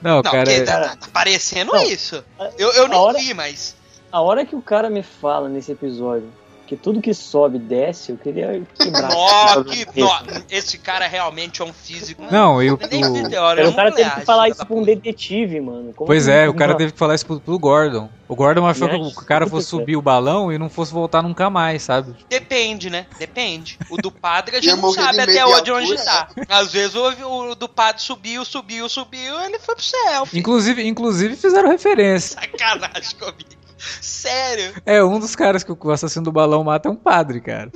Não, 0.02 0.16
Não, 0.18 0.24
cara, 0.24 0.38
porque 0.44 0.52
é- 0.52 0.64
tá, 0.64 0.96
tá 0.96 1.08
parecendo 1.14 1.72
Não. 1.74 1.84
isso. 1.84 2.24
Eu, 2.58 2.72
eu 2.74 2.88
não 2.88 2.98
hora- 3.00 3.18
vi, 3.20 3.34
mas. 3.34 3.75
A 4.12 4.22
hora 4.22 4.46
que 4.46 4.56
o 4.56 4.62
cara 4.62 4.90
me 4.90 5.04
fala 5.04 5.48
nesse 5.48 5.72
episódio 5.72 6.30
que 6.68 6.76
tudo 6.76 7.02
que 7.02 7.14
sobe 7.14 7.60
desce, 7.60 8.12
eu 8.12 8.18
queria 8.18 8.62
quebrar. 8.78 9.10
Nó, 9.10 9.64
que, 9.64 9.86
nó, 10.00 10.20
esse 10.50 10.78
cara 10.78 11.08
realmente 11.08 11.62
é 11.62 11.66
um 11.66 11.72
físico. 11.74 12.24
Não, 12.32 12.62
e 12.62 12.72
o- 12.72 12.80
Nem 12.92 13.06
o- 13.06 13.12
meteoro, 13.14 13.56
Cara, 13.58 13.62
é 13.62 13.68
o 13.70 13.74
cara 13.76 13.92
teve 13.92 14.10
que 14.12 14.22
falar 14.22 14.50
isso 14.50 14.66
pra 14.66 14.76
um 14.76 14.84
detetive, 14.84 15.62
mano. 15.62 15.94
Como 15.94 16.08
Pois 16.08 16.26
que- 16.26 16.32
é, 16.32 16.50
o 16.50 16.54
cara 16.54 16.72
Não. 16.72 16.78
teve 16.78 16.92
que 16.94 16.98
falar 17.00 17.16
isso 17.16 17.26
pro, 17.26 17.40
pro 17.40 17.60
Gordon. 17.60 18.10
O 18.28 18.36
Gordon 18.36 18.66
achou 18.66 18.90
que 18.90 18.96
Gente, 18.98 19.16
o 19.16 19.24
cara 19.24 19.46
fosse 19.46 19.68
subir 19.68 19.96
o 19.96 20.02
balão 20.02 20.52
e 20.52 20.58
não 20.58 20.68
fosse 20.68 20.92
voltar 20.92 21.22
nunca 21.22 21.48
mais, 21.48 21.84
sabe? 21.84 22.16
Depende, 22.28 22.90
né? 22.90 23.06
Depende. 23.20 23.78
O 23.88 23.98
do 23.98 24.10
padre 24.10 24.58
a 24.58 24.62
gente 24.62 24.82
não 24.82 24.92
sabe 24.92 25.20
até 25.20 25.62
de 25.62 25.72
onde, 25.72 25.96
tá. 26.04 26.28
Às 26.50 26.74
vezes 26.74 26.96
o, 26.96 27.52
o 27.52 27.54
do 27.56 27.70
padre 27.70 28.02
subiu, 28.02 28.44
subiu, 28.44 28.90
subiu, 28.90 29.40
ele 29.44 29.60
foi 29.60 29.76
pro 29.76 29.84
céu. 29.84 30.26
filho. 30.26 30.40
Inclusive, 30.40 30.88
inclusive 30.88 31.36
fizeram 31.36 31.70
referência. 31.70 32.40
Sacanagem 32.42 33.16
comigo. 33.20 33.55
Sério. 34.01 34.74
É, 34.86 35.04
um 35.04 35.20
dos 35.20 35.36
caras 35.36 35.63
que 35.63 35.72
o 35.72 35.92
assassino 35.92 36.25
do 36.25 36.32
balão 36.32 36.63
mata 36.63 36.89
é 36.89 36.92
um 36.92 36.96
padre, 36.96 37.42
cara. 37.42 37.72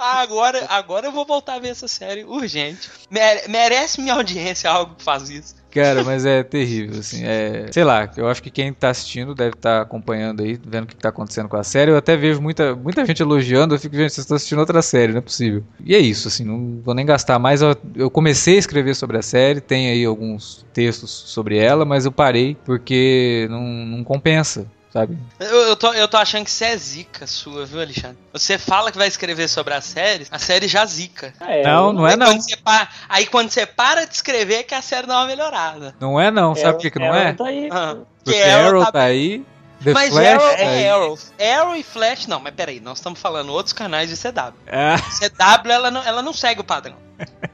Ah, 0.00 0.20
agora, 0.20 0.64
agora 0.68 1.06
eu 1.08 1.12
vou 1.12 1.26
voltar 1.26 1.54
a 1.54 1.58
ver 1.58 1.70
essa 1.70 1.88
série 1.88 2.24
urgente. 2.24 2.88
Mere- 3.10 3.48
merece 3.48 4.00
minha 4.00 4.14
audiência 4.14 4.70
algo 4.70 4.94
que 4.94 5.02
faz 5.02 5.28
isso. 5.28 5.56
Cara, 5.70 6.02
mas 6.02 6.24
é 6.24 6.42
terrível, 6.42 6.98
assim. 6.98 7.24
É, 7.24 7.66
sei 7.70 7.84
lá, 7.84 8.10
eu 8.16 8.26
acho 8.28 8.42
que 8.42 8.50
quem 8.50 8.72
tá 8.72 8.90
assistindo 8.90 9.34
deve 9.34 9.54
estar 9.54 9.82
acompanhando 9.82 10.42
aí, 10.42 10.58
vendo 10.66 10.84
o 10.84 10.86
que 10.86 10.96
tá 10.96 11.10
acontecendo 11.10 11.48
com 11.48 11.56
a 11.56 11.62
série. 11.62 11.90
Eu 11.90 11.96
até 11.96 12.16
vejo 12.16 12.40
muita, 12.40 12.74
muita 12.74 13.04
gente 13.04 13.22
elogiando, 13.22 13.74
eu 13.74 13.78
fico, 13.78 13.94
gente, 13.94 14.12
vocês 14.12 14.24
estão 14.24 14.36
assistindo 14.36 14.58
outra 14.58 14.80
série, 14.80 15.12
não 15.12 15.18
é 15.18 15.22
possível. 15.22 15.62
E 15.84 15.94
é 15.94 15.98
isso, 15.98 16.28
assim, 16.28 16.44
não 16.44 16.80
vou 16.82 16.94
nem 16.94 17.04
gastar 17.04 17.38
mais. 17.38 17.60
Eu, 17.60 17.76
eu 17.94 18.10
comecei 18.10 18.56
a 18.56 18.58
escrever 18.58 18.94
sobre 18.94 19.18
a 19.18 19.22
série, 19.22 19.60
tem 19.60 19.90
aí 19.90 20.04
alguns 20.04 20.64
textos 20.72 21.10
sobre 21.10 21.58
ela, 21.58 21.84
mas 21.84 22.04
eu 22.04 22.12
parei 22.12 22.56
porque 22.64 23.46
não, 23.50 23.62
não 23.62 24.04
compensa, 24.04 24.66
sabe? 24.92 25.18
Eu, 25.38 25.46
eu 25.68 25.76
tô, 25.76 25.92
eu 25.92 26.08
tô 26.08 26.16
achando 26.16 26.44
que 26.44 26.50
isso 26.50 26.64
é 26.64 26.76
zica 26.76 27.26
sua, 27.26 27.64
viu, 27.66 27.80
Alexandre? 27.80 28.16
Você 28.32 28.56
fala 28.58 28.90
que 28.92 28.98
vai 28.98 29.08
escrever 29.08 29.48
sobre 29.48 29.74
a 29.74 29.80
série, 29.80 30.26
a 30.30 30.38
série 30.38 30.66
já 30.68 30.84
zica. 30.86 31.32
Ah, 31.40 31.52
é, 31.52 31.62
Não, 31.62 31.92
não 31.92 32.06
é 32.06 32.16
não. 32.16 32.26
quando 32.26 32.42
você 32.42 32.56
pa- 32.56 32.88
Aí 33.08 33.26
quando 33.26 33.50
você 33.50 33.66
para 33.66 34.04
de 34.06 34.14
escrever, 34.14 34.54
é 34.56 34.62
que 34.62 34.74
a 34.74 34.82
série 34.82 35.06
dá 35.06 35.16
uma 35.18 35.26
melhorada. 35.26 35.94
Não 36.00 36.20
é 36.20 36.30
não, 36.30 36.54
sabe 36.54 36.72
por 36.74 36.80
que, 36.82 36.90
que 36.90 36.98
não 36.98 37.14
é? 37.14 37.32
Tá 37.34 37.46
aí, 37.46 37.68
Ah. 37.70 37.96
Porque 38.24 38.38
Que 38.38 38.48
Arrow 38.50 38.84
tá 38.84 38.92
tá 38.92 39.02
aí, 39.02 39.44
The 39.82 39.92
mas 39.92 40.12
Flash 40.12 40.26
Arrow 40.26 40.50
tá 40.56 40.62
aí. 40.62 40.82
é 40.82 40.90
Arrow. 40.90 41.18
Arrow 41.40 41.76
e 41.76 41.82
Flash, 41.82 42.26
não, 42.26 42.40
mas 42.40 42.54
peraí, 42.54 42.80
nós 42.80 42.98
estamos 42.98 43.20
falando 43.20 43.52
outros 43.52 43.72
canais 43.72 44.10
de 44.10 44.16
CW. 44.16 44.52
Ah, 44.66 44.96
CW, 44.98 45.70
ela 45.72 45.90
não, 45.90 46.02
ela 46.02 46.20
não 46.22 46.32
segue 46.32 46.60
o 46.60 46.64
padrão. 46.64 46.96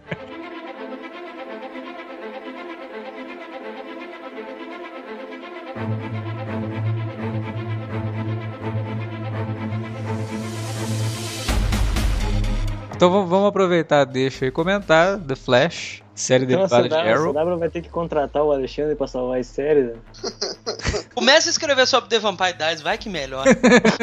Então 12.95 13.27
vamos- 13.27 13.49
aproveitar, 13.49 14.05
deixa 14.05 14.45
aí 14.45 14.51
comentar 14.51 15.19
The 15.19 15.35
Flash, 15.35 16.03
série 16.15 16.45
Então 16.45 16.59
derivada 16.59 16.89
de 16.89 16.95
Arrow. 16.95 17.33
CW 17.35 17.59
vai 17.59 17.69
ter 17.71 17.83
que 17.83 17.89
contratar 17.89 18.43
o 18.43 18.53
Alexandre 18.53 18.95
pra 18.95 19.07
salvar 19.07 19.41
as 19.41 19.47
séries. 19.47 19.87
né? 19.87 19.95
Começa 21.15 21.49
a 21.49 21.51
escrever 21.51 21.87
sobre 21.87 22.09
The 22.11 22.19
Vampire 22.19 22.55
Diaries, 22.57 22.81
vai 22.81 22.97
que 22.99 23.09
melhora. 23.09 23.51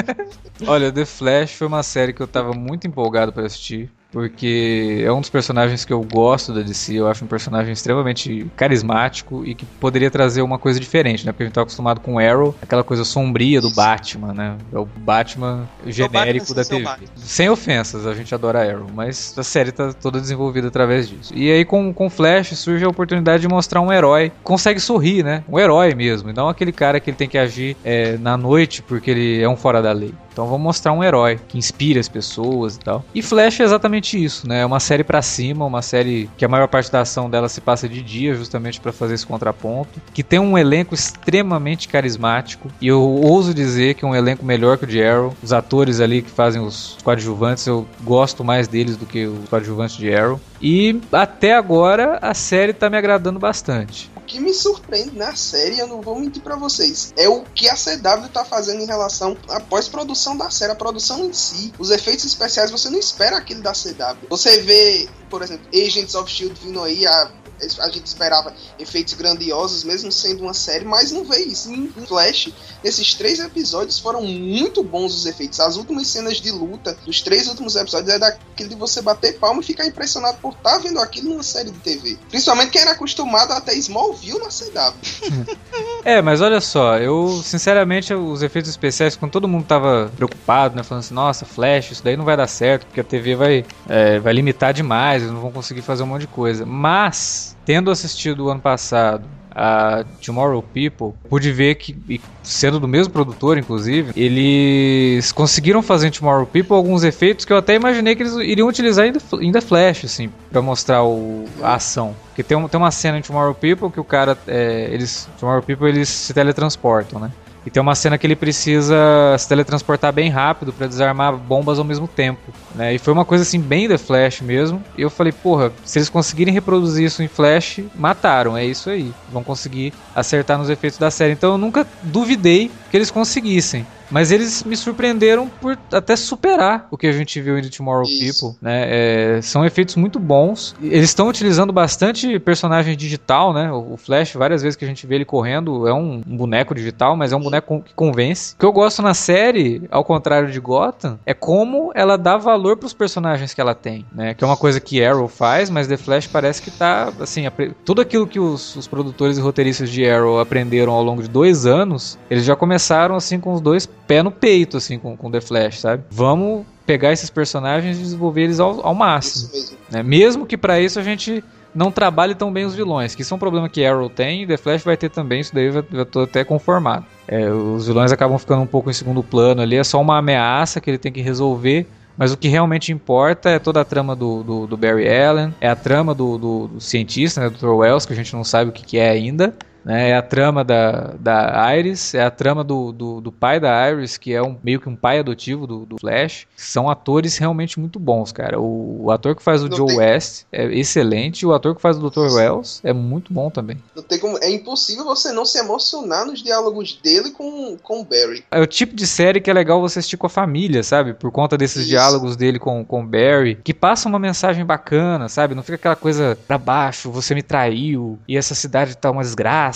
Olha, 0.67 0.91
The 0.91 1.05
Flash 1.05 1.53
foi 1.53 1.67
uma 1.67 1.83
série 1.83 2.13
que 2.13 2.21
eu 2.21 2.27
tava 2.27 2.53
muito 2.53 2.85
empolgado 2.87 3.31
pra 3.33 3.45
assistir. 3.45 3.89
Porque 4.11 5.01
é 5.05 5.11
um 5.11 5.21
dos 5.21 5.29
personagens 5.29 5.85
que 5.85 5.93
eu 5.93 6.01
gosto 6.03 6.53
da 6.53 6.61
DC, 6.61 6.93
eu 6.93 7.07
acho 7.07 7.23
um 7.23 7.27
personagem 7.27 7.71
extremamente 7.71 8.45
carismático 8.57 9.45
e 9.45 9.55
que 9.55 9.65
poderia 9.65 10.11
trazer 10.11 10.41
uma 10.41 10.59
coisa 10.59 10.79
diferente, 10.79 11.25
né? 11.25 11.31
Porque 11.31 11.43
a 11.43 11.45
gente 11.45 11.55
tá 11.55 11.61
acostumado 11.61 12.01
com 12.01 12.15
o 12.15 12.19
Arrow, 12.19 12.53
aquela 12.61 12.83
coisa 12.83 13.05
sombria 13.05 13.61
do 13.61 13.69
Batman, 13.71 14.33
né? 14.33 14.57
É 14.73 14.77
o 14.77 14.85
Batman 14.85 15.67
genérico 15.85 16.53
Batman 16.53 16.55
da 16.55 16.61
o 16.61 16.65
TV. 16.65 16.83
Batman. 16.83 17.07
Sem 17.15 17.49
ofensas, 17.49 18.05
a 18.05 18.13
gente 18.13 18.35
adora 18.35 18.69
Arrow, 18.69 18.87
mas 18.93 19.33
a 19.37 19.43
série 19.43 19.71
tá 19.71 19.93
toda 19.93 20.19
desenvolvida 20.19 20.67
através 20.67 21.07
disso. 21.07 21.33
E 21.33 21.49
aí 21.49 21.63
com, 21.63 21.93
com 21.93 22.09
Flash 22.09 22.49
surge 22.57 22.83
a 22.83 22.89
oportunidade 22.89 23.41
de 23.41 23.47
mostrar 23.47 23.79
um 23.79 23.93
herói 23.93 24.29
que 24.29 24.35
consegue 24.43 24.79
sorrir, 24.81 25.23
né? 25.23 25.43
Um 25.47 25.57
herói 25.57 25.95
mesmo, 25.95 26.29
e 26.29 26.33
não 26.33 26.49
aquele 26.49 26.73
cara 26.73 26.99
que 26.99 27.09
ele 27.09 27.17
tem 27.17 27.29
que 27.29 27.37
agir 27.37 27.77
é, 27.83 28.17
na 28.17 28.35
noite 28.35 28.81
porque 28.81 29.09
ele 29.09 29.41
é 29.41 29.47
um 29.47 29.55
fora 29.55 29.81
da 29.81 29.93
lei. 29.93 30.13
Então 30.31 30.45
vamos 30.45 30.61
mostrar 30.61 30.93
um 30.93 31.03
herói 31.03 31.39
que 31.47 31.57
inspira 31.57 31.99
as 31.99 32.07
pessoas 32.07 32.75
e 32.75 32.79
tal. 32.79 33.03
E 33.13 33.21
Flash 33.21 33.59
é 33.59 33.63
exatamente 33.63 34.21
isso, 34.21 34.47
né? 34.47 34.61
É 34.61 34.65
uma 34.65 34.79
série 34.79 35.03
pra 35.03 35.21
cima, 35.21 35.65
uma 35.65 35.81
série 35.81 36.29
que 36.37 36.45
a 36.45 36.47
maior 36.47 36.67
parte 36.67 36.91
da 36.91 37.01
ação 37.01 37.29
dela 37.29 37.49
se 37.49 37.61
passa 37.61 37.87
de 37.87 38.01
dia, 38.01 38.33
justamente 38.33 38.79
pra 38.79 38.91
fazer 38.91 39.15
esse 39.15 39.25
contraponto, 39.25 40.01
que 40.13 40.23
tem 40.23 40.39
um 40.39 40.57
elenco 40.57 40.93
extremamente 40.93 41.87
carismático 41.87 42.69
e 42.79 42.87
eu 42.87 43.01
ouso 43.01 43.53
dizer 43.53 43.95
que 43.95 44.05
é 44.05 44.07
um 44.07 44.15
elenco 44.15 44.45
melhor 44.45 44.77
que 44.77 44.85
o 44.85 44.87
de 44.87 45.03
Arrow. 45.03 45.35
Os 45.41 45.53
atores 45.53 45.99
ali 45.99 46.21
que 46.21 46.29
fazem 46.29 46.61
os 46.61 46.97
coadjuvantes, 47.03 47.65
eu 47.67 47.85
gosto 48.01 48.43
mais 48.43 48.67
deles 48.67 48.97
do 48.97 49.05
que 49.05 49.25
os 49.25 49.49
coadjuvantes 49.49 49.97
de 49.97 50.13
Arrow. 50.13 50.39
E 50.61 50.99
até 51.11 51.55
agora 51.55 52.19
a 52.21 52.33
série 52.33 52.73
tá 52.73 52.89
me 52.89 52.97
agradando 52.97 53.39
bastante. 53.39 54.09
Que 54.31 54.39
me 54.39 54.53
surpreende 54.53 55.17
na 55.17 55.35
série, 55.35 55.77
eu 55.77 55.87
não 55.87 56.01
vou 56.01 56.17
mentir 56.17 56.41
pra 56.41 56.55
vocês, 56.55 57.13
é 57.17 57.27
o 57.27 57.43
que 57.43 57.67
a 57.67 57.75
CW 57.75 58.29
tá 58.31 58.45
fazendo 58.45 58.81
em 58.81 58.85
relação 58.85 59.35
à 59.49 59.59
pós-produção 59.59 60.37
da 60.37 60.49
série, 60.49 60.71
a 60.71 60.75
produção 60.75 61.25
em 61.25 61.33
si, 61.33 61.73
os 61.77 61.91
efeitos 61.91 62.23
especiais, 62.23 62.71
você 62.71 62.89
não 62.89 62.97
espera 62.97 63.35
aquilo 63.35 63.61
da 63.61 63.73
CW. 63.73 64.27
Você 64.29 64.61
vê, 64.61 65.09
por 65.29 65.41
exemplo, 65.41 65.67
Agents 65.73 66.15
of 66.15 66.31
Shield 66.31 66.57
vindo 66.63 66.81
aí, 66.81 67.05
a, 67.05 67.31
a 67.79 67.89
gente 67.89 68.05
esperava 68.05 68.53
efeitos 68.79 69.13
grandiosos, 69.13 69.83
mesmo 69.83 70.11
sendo 70.11 70.43
uma 70.43 70.53
série, 70.53 70.85
mas 70.85 71.11
não 71.11 71.23
vê 71.23 71.43
isso. 71.43 71.71
Em 71.71 71.87
Flash, 72.05 72.49
nesses 72.83 73.13
três 73.13 73.39
episódios 73.39 73.99
foram 73.99 74.23
muito 74.23 74.83
bons 74.83 75.13
os 75.13 75.25
efeitos. 75.25 75.59
As 75.59 75.75
últimas 75.77 76.07
cenas 76.07 76.37
de 76.37 76.51
luta 76.51 76.97
dos 77.05 77.21
três 77.21 77.47
últimos 77.47 77.75
episódios 77.75 78.13
é 78.13 78.19
daquele 78.19 78.69
de 78.69 78.75
você 78.75 79.01
bater 79.01 79.37
palma 79.37 79.61
e 79.61 79.65
ficar 79.65 79.85
impressionado 79.85 80.37
por 80.41 80.53
estar 80.53 80.77
vendo 80.79 80.99
aquilo 80.99 81.29
numa 81.29 81.43
série 81.43 81.71
de 81.71 81.79
TV. 81.79 82.17
Principalmente 82.29 82.71
quem 82.71 82.81
era 82.81 82.91
acostumado 82.91 83.51
até 83.51 83.73
Smallville 83.75 84.39
na 84.39 84.49
CW. 84.49 85.57
É, 86.03 86.21
mas 86.21 86.41
olha 86.41 86.59
só, 86.59 86.97
eu 86.97 87.41
sinceramente 87.43 88.13
os 88.13 88.41
efeitos 88.41 88.69
especiais, 88.69 89.15
quando 89.15 89.31
todo 89.31 89.47
mundo 89.47 89.65
tava 89.65 90.11
preocupado, 90.15 90.75
né, 90.75 90.83
falando 90.83 91.03
assim, 91.03 91.13
nossa, 91.13 91.45
Flash, 91.45 91.91
isso 91.91 92.03
daí 92.03 92.17
não 92.17 92.25
vai 92.25 92.35
dar 92.35 92.47
certo, 92.47 92.85
porque 92.85 93.01
a 93.01 93.03
TV 93.03 93.35
vai, 93.35 93.65
é, 93.87 94.19
vai 94.19 94.33
limitar 94.33 94.73
demais, 94.73 95.23
não 95.23 95.39
vão 95.39 95.51
conseguir 95.51 95.81
fazer 95.81 96.03
um 96.03 96.07
monte 96.07 96.21
de 96.21 96.27
coisa. 96.27 96.65
Mas, 96.65 97.50
tendo 97.65 97.91
assistido 97.91 98.45
o 98.45 98.49
ano 98.49 98.61
passado 98.61 99.25
a 99.53 100.05
Tomorrow 100.23 100.63
People, 100.63 101.13
pude 101.29 101.51
ver 101.51 101.75
que, 101.75 102.21
sendo 102.41 102.79
do 102.79 102.87
mesmo 102.87 103.11
produtor, 103.11 103.57
inclusive, 103.57 104.11
eles 104.15 105.31
conseguiram 105.31 105.81
fazer 105.81 106.07
em 106.07 106.11
Tomorrow 106.11 106.45
People 106.45 106.75
alguns 106.75 107.03
efeitos 107.03 107.43
que 107.43 107.51
eu 107.51 107.57
até 107.57 107.75
imaginei 107.75 108.15
que 108.15 108.23
eles 108.23 108.33
iriam 108.35 108.67
utilizar 108.67 109.05
em 109.05 109.51
The, 109.51 109.61
Flash, 109.61 110.05
assim, 110.05 110.29
pra 110.49 110.61
mostrar 110.61 111.03
o, 111.03 111.45
a 111.61 111.75
ação. 111.75 112.15
Porque 112.27 112.43
tem, 112.43 112.67
tem 112.67 112.79
uma 112.79 112.91
cena 112.91 113.17
em 113.17 113.21
Tomorrow 113.21 113.53
People 113.53 113.91
que 113.91 113.99
o 113.99 114.05
cara, 114.05 114.37
é, 114.47 114.89
eles, 114.91 115.27
Tomorrow 115.39 115.61
People, 115.61 115.89
eles 115.89 116.07
se 116.07 116.33
teletransportam, 116.33 117.19
né? 117.19 117.31
E 117.65 117.69
tem 117.69 117.81
uma 117.81 117.93
cena 117.93 118.17
que 118.17 118.25
ele 118.25 118.35
precisa 118.35 118.95
se 119.37 119.47
teletransportar 119.47 120.11
bem 120.11 120.29
rápido 120.29 120.73
pra 120.73 120.87
desarmar 120.87 121.37
bombas 121.37 121.77
ao 121.77 121.85
mesmo 121.85 122.07
tempo, 122.07 122.51
né? 122.73 122.93
E 122.93 122.97
foi 122.97 123.13
uma 123.13 123.23
coisa 123.23 123.43
assim 123.43 123.59
bem 123.59 123.87
The 123.87 123.97
Flash 123.97 124.41
mesmo. 124.41 124.83
E 124.97 125.01
eu 125.01 125.09
falei, 125.09 125.31
porra, 125.31 125.71
se 125.85 125.99
eles 125.99 126.09
conseguirem 126.09 126.53
reproduzir 126.53 127.05
isso 127.05 127.21
em 127.21 127.27
Flash, 127.27 127.81
mataram, 127.95 128.57
é 128.57 128.65
isso 128.65 128.89
aí. 128.89 129.13
Vão 129.31 129.43
conseguir 129.43 129.93
acertar 130.15 130.57
nos 130.57 130.69
efeitos 130.69 130.97
da 130.97 131.11
série. 131.11 131.33
Então 131.33 131.51
eu 131.51 131.57
nunca 131.57 131.85
duvidei 132.01 132.71
que 132.89 132.97
eles 132.97 133.11
conseguissem. 133.11 133.85
Mas 134.11 134.31
eles 134.31 134.63
me 134.63 134.75
surpreenderam 134.75 135.47
por 135.47 135.77
até 135.91 136.15
superar 136.15 136.87
o 136.91 136.97
que 136.97 137.07
a 137.07 137.11
gente 137.11 137.39
viu 137.41 137.57
em 137.57 137.61
The 137.61 137.69
Tomorrow 137.69 138.03
Isso. 138.03 138.47
People, 138.47 138.59
né? 138.61 139.37
É, 139.37 139.41
são 139.41 139.65
efeitos 139.65 139.95
muito 139.95 140.19
bons. 140.19 140.75
Eles 140.81 141.09
estão 141.09 141.27
utilizando 141.27 141.71
bastante 141.71 142.37
personagem 142.39 142.95
digital, 142.95 143.53
né? 143.53 143.71
O 143.71 143.97
Flash, 143.97 144.33
várias 144.33 144.61
vezes 144.61 144.75
que 144.75 144.85
a 144.85 144.87
gente 144.87 145.07
vê 145.07 145.15
ele 145.15 145.25
correndo, 145.25 145.87
é 145.87 145.93
um, 145.93 146.21
um 146.27 146.37
boneco 146.37 146.75
digital, 146.75 147.15
mas 147.15 147.31
é 147.31 147.35
um 147.35 147.41
boneco 147.41 147.81
que 147.81 147.93
convence. 147.93 148.53
O 148.55 148.59
que 148.59 148.65
eu 148.65 148.71
gosto 148.71 149.01
na 149.01 149.13
série, 149.13 149.83
ao 149.89 150.03
contrário 150.03 150.51
de 150.51 150.59
Gotham, 150.59 151.19
é 151.25 151.33
como 151.33 151.91
ela 151.95 152.17
dá 152.17 152.37
valor 152.37 152.77
pros 152.77 152.93
personagens 152.93 153.53
que 153.53 153.61
ela 153.61 153.73
tem, 153.73 154.05
né? 154.11 154.33
Que 154.33 154.43
é 154.43 154.47
uma 154.47 154.57
coisa 154.57 154.79
que 154.79 155.03
Arrow 155.03 155.27
faz, 155.27 155.69
mas 155.69 155.87
The 155.87 155.97
Flash 155.97 156.27
parece 156.27 156.61
que 156.61 156.71
tá, 156.71 157.11
assim, 157.19 157.43
tudo 157.85 158.01
aquilo 158.01 158.27
que 158.27 158.39
os, 158.39 158.75
os 158.75 158.87
produtores 158.87 159.37
e 159.37 159.41
roteiristas 159.41 159.89
de 159.89 160.07
Arrow 160.07 160.39
aprenderam 160.39 160.93
ao 160.93 161.03
longo 161.03 161.21
de 161.21 161.29
dois 161.29 161.65
anos, 161.65 162.17
eles 162.29 162.43
já 162.43 162.55
começaram, 162.55 163.15
assim, 163.15 163.39
com 163.39 163.53
os 163.53 163.61
dois 163.61 163.87
pés 164.11 164.23
no 164.25 164.31
peito, 164.31 164.75
assim, 164.75 164.99
com, 164.99 165.15
com 165.15 165.31
The 165.31 165.39
Flash, 165.39 165.79
sabe? 165.79 166.03
Vamos 166.11 166.65
pegar 166.85 167.13
esses 167.13 167.29
personagens 167.29 167.97
e 167.97 168.01
desenvolver 168.01 168.41
eles 168.41 168.59
ao, 168.59 168.85
ao 168.85 168.93
máximo 168.93 169.49
mesmo. 169.53 169.77
né? 169.89 170.03
Mesmo 170.03 170.45
que 170.45 170.57
pra 170.57 170.81
isso 170.81 170.99
a 170.99 171.03
gente 171.03 171.41
não 171.73 171.89
trabalhe 171.89 172.35
tão 172.35 172.51
bem 172.51 172.65
os 172.65 172.75
vilões, 172.75 173.15
que 173.15 173.21
isso 173.21 173.33
é 173.33 173.35
um 173.37 173.39
problema 173.39 173.69
que 173.69 173.85
Arrow 173.85 174.09
tem 174.09 174.43
e 174.43 174.47
The 174.47 174.57
Flash 174.57 174.83
vai 174.83 174.97
ter 174.97 175.09
também, 175.09 175.39
isso 175.39 175.55
daí 175.55 175.67
eu 175.67 175.85
já 175.89 176.03
tô 176.03 176.23
até 176.23 176.43
conformado. 176.43 177.05
É, 177.25 177.49
os 177.49 177.87
vilões 177.87 178.11
acabam 178.11 178.37
ficando 178.37 178.61
um 178.61 178.67
pouco 178.67 178.89
em 178.89 178.93
segundo 178.93 179.23
plano 179.23 179.61
ali, 179.61 179.77
é 179.77 179.83
só 179.83 180.01
uma 180.01 180.17
ameaça 180.17 180.81
que 180.81 180.89
ele 180.89 180.97
tem 180.97 181.11
que 181.11 181.21
resolver. 181.21 181.87
Mas 182.17 182.33
o 182.33 182.37
que 182.37 182.49
realmente 182.49 182.91
importa 182.91 183.49
é 183.49 183.57
toda 183.57 183.79
a 183.79 183.85
trama 183.85 184.13
do, 184.15 184.43
do, 184.43 184.67
do 184.67 184.77
Barry 184.77 185.07
Allen, 185.09 185.55
é 185.61 185.69
a 185.69 185.75
trama 185.75 186.13
do, 186.13 186.37
do, 186.37 186.67
do 186.67 186.81
cientista, 186.81 187.39
né, 187.39 187.49
do 187.49 187.57
Dr. 187.57 187.69
Wells, 187.69 188.05
que 188.05 188.11
a 188.11 188.15
gente 188.15 188.33
não 188.33 188.43
sabe 188.43 188.69
o 188.69 188.73
que, 188.73 188.83
que 188.83 188.97
é 188.97 189.09
ainda. 189.09 189.55
Né, 189.83 190.09
é 190.09 190.15
a 190.17 190.21
trama 190.21 190.63
da, 190.63 191.13
da 191.19 191.75
Iris, 191.77 192.13
é 192.13 192.23
a 192.23 192.31
trama 192.31 192.63
do, 192.63 192.91
do, 192.91 193.21
do 193.21 193.31
pai 193.31 193.59
da 193.59 193.89
Iris, 193.89 194.17
que 194.17 194.33
é 194.33 194.41
um, 194.41 194.57
meio 194.63 194.79
que 194.79 194.89
um 194.89 194.95
pai 194.95 195.19
adotivo 195.19 195.65
do, 195.67 195.85
do 195.85 195.97
Flash. 195.99 196.45
São 196.55 196.89
atores 196.89 197.37
realmente 197.37 197.79
muito 197.79 197.99
bons, 197.99 198.31
cara. 198.31 198.59
O, 198.59 199.05
o 199.05 199.11
ator 199.11 199.35
que 199.35 199.43
faz 199.43 199.63
o 199.63 199.69
Não 199.69 199.77
Joe 199.77 199.87
tem- 199.87 199.97
West 199.97 200.43
é 200.51 200.65
excelente, 200.73 201.41
e 201.41 201.45
o 201.45 201.53
ator 201.53 201.75
que 201.75 201.81
faz 201.81 201.97
o 201.97 202.09
Dr. 202.09 202.31
Wells 202.31 202.81
é 202.83 202.93
muito 202.93 203.33
bom 203.33 203.49
também. 203.49 203.77
Não 203.95 204.03
tem 204.03 204.19
como, 204.19 204.37
é 204.41 204.49
impossível 204.51 205.03
você 205.05 205.31
não 205.31 205.45
se 205.45 205.57
emocionar 205.59 206.25
nos 206.25 206.41
diálogos 206.43 206.99
dele 207.01 207.31
com, 207.31 207.77
com 207.81 208.01
o 208.01 208.03
Barry. 208.05 208.43
É 208.51 208.59
o 208.59 208.67
tipo 208.67 208.95
de 208.95 209.07
série 209.07 209.41
que 209.41 209.49
é 209.49 209.53
legal 209.53 209.79
você 209.81 209.99
assistir 209.99 210.17
com 210.17 210.27
a 210.27 210.29
família, 210.29 210.83
sabe? 210.83 211.13
Por 211.13 211.31
conta 211.31 211.57
desses 211.57 211.81
Isso. 211.81 211.89
diálogos 211.89 212.35
dele 212.35 212.59
com, 212.59 212.83
com 212.85 213.01
o 213.01 213.05
Barry, 213.07 213.55
que 213.63 213.73
passa 213.73 214.07
uma 214.07 214.19
mensagem 214.19 214.65
bacana, 214.65 215.27
sabe? 215.29 215.55
Não 215.55 215.63
fica 215.63 215.75
aquela 215.75 215.95
coisa 215.95 216.37
pra 216.47 216.57
baixo, 216.57 217.11
você 217.11 217.33
me 217.33 217.41
traiu, 217.41 218.19
e 218.27 218.37
essa 218.37 218.53
cidade 218.55 218.95
tá 218.95 219.09
uma 219.09 219.21
desgraça, 219.21 219.70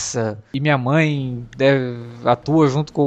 e 0.53 0.59
minha 0.59 0.77
mãe 0.77 1.45
deve, 1.57 1.95
atua 2.25 2.67
junto 2.67 2.91
com 2.93 3.01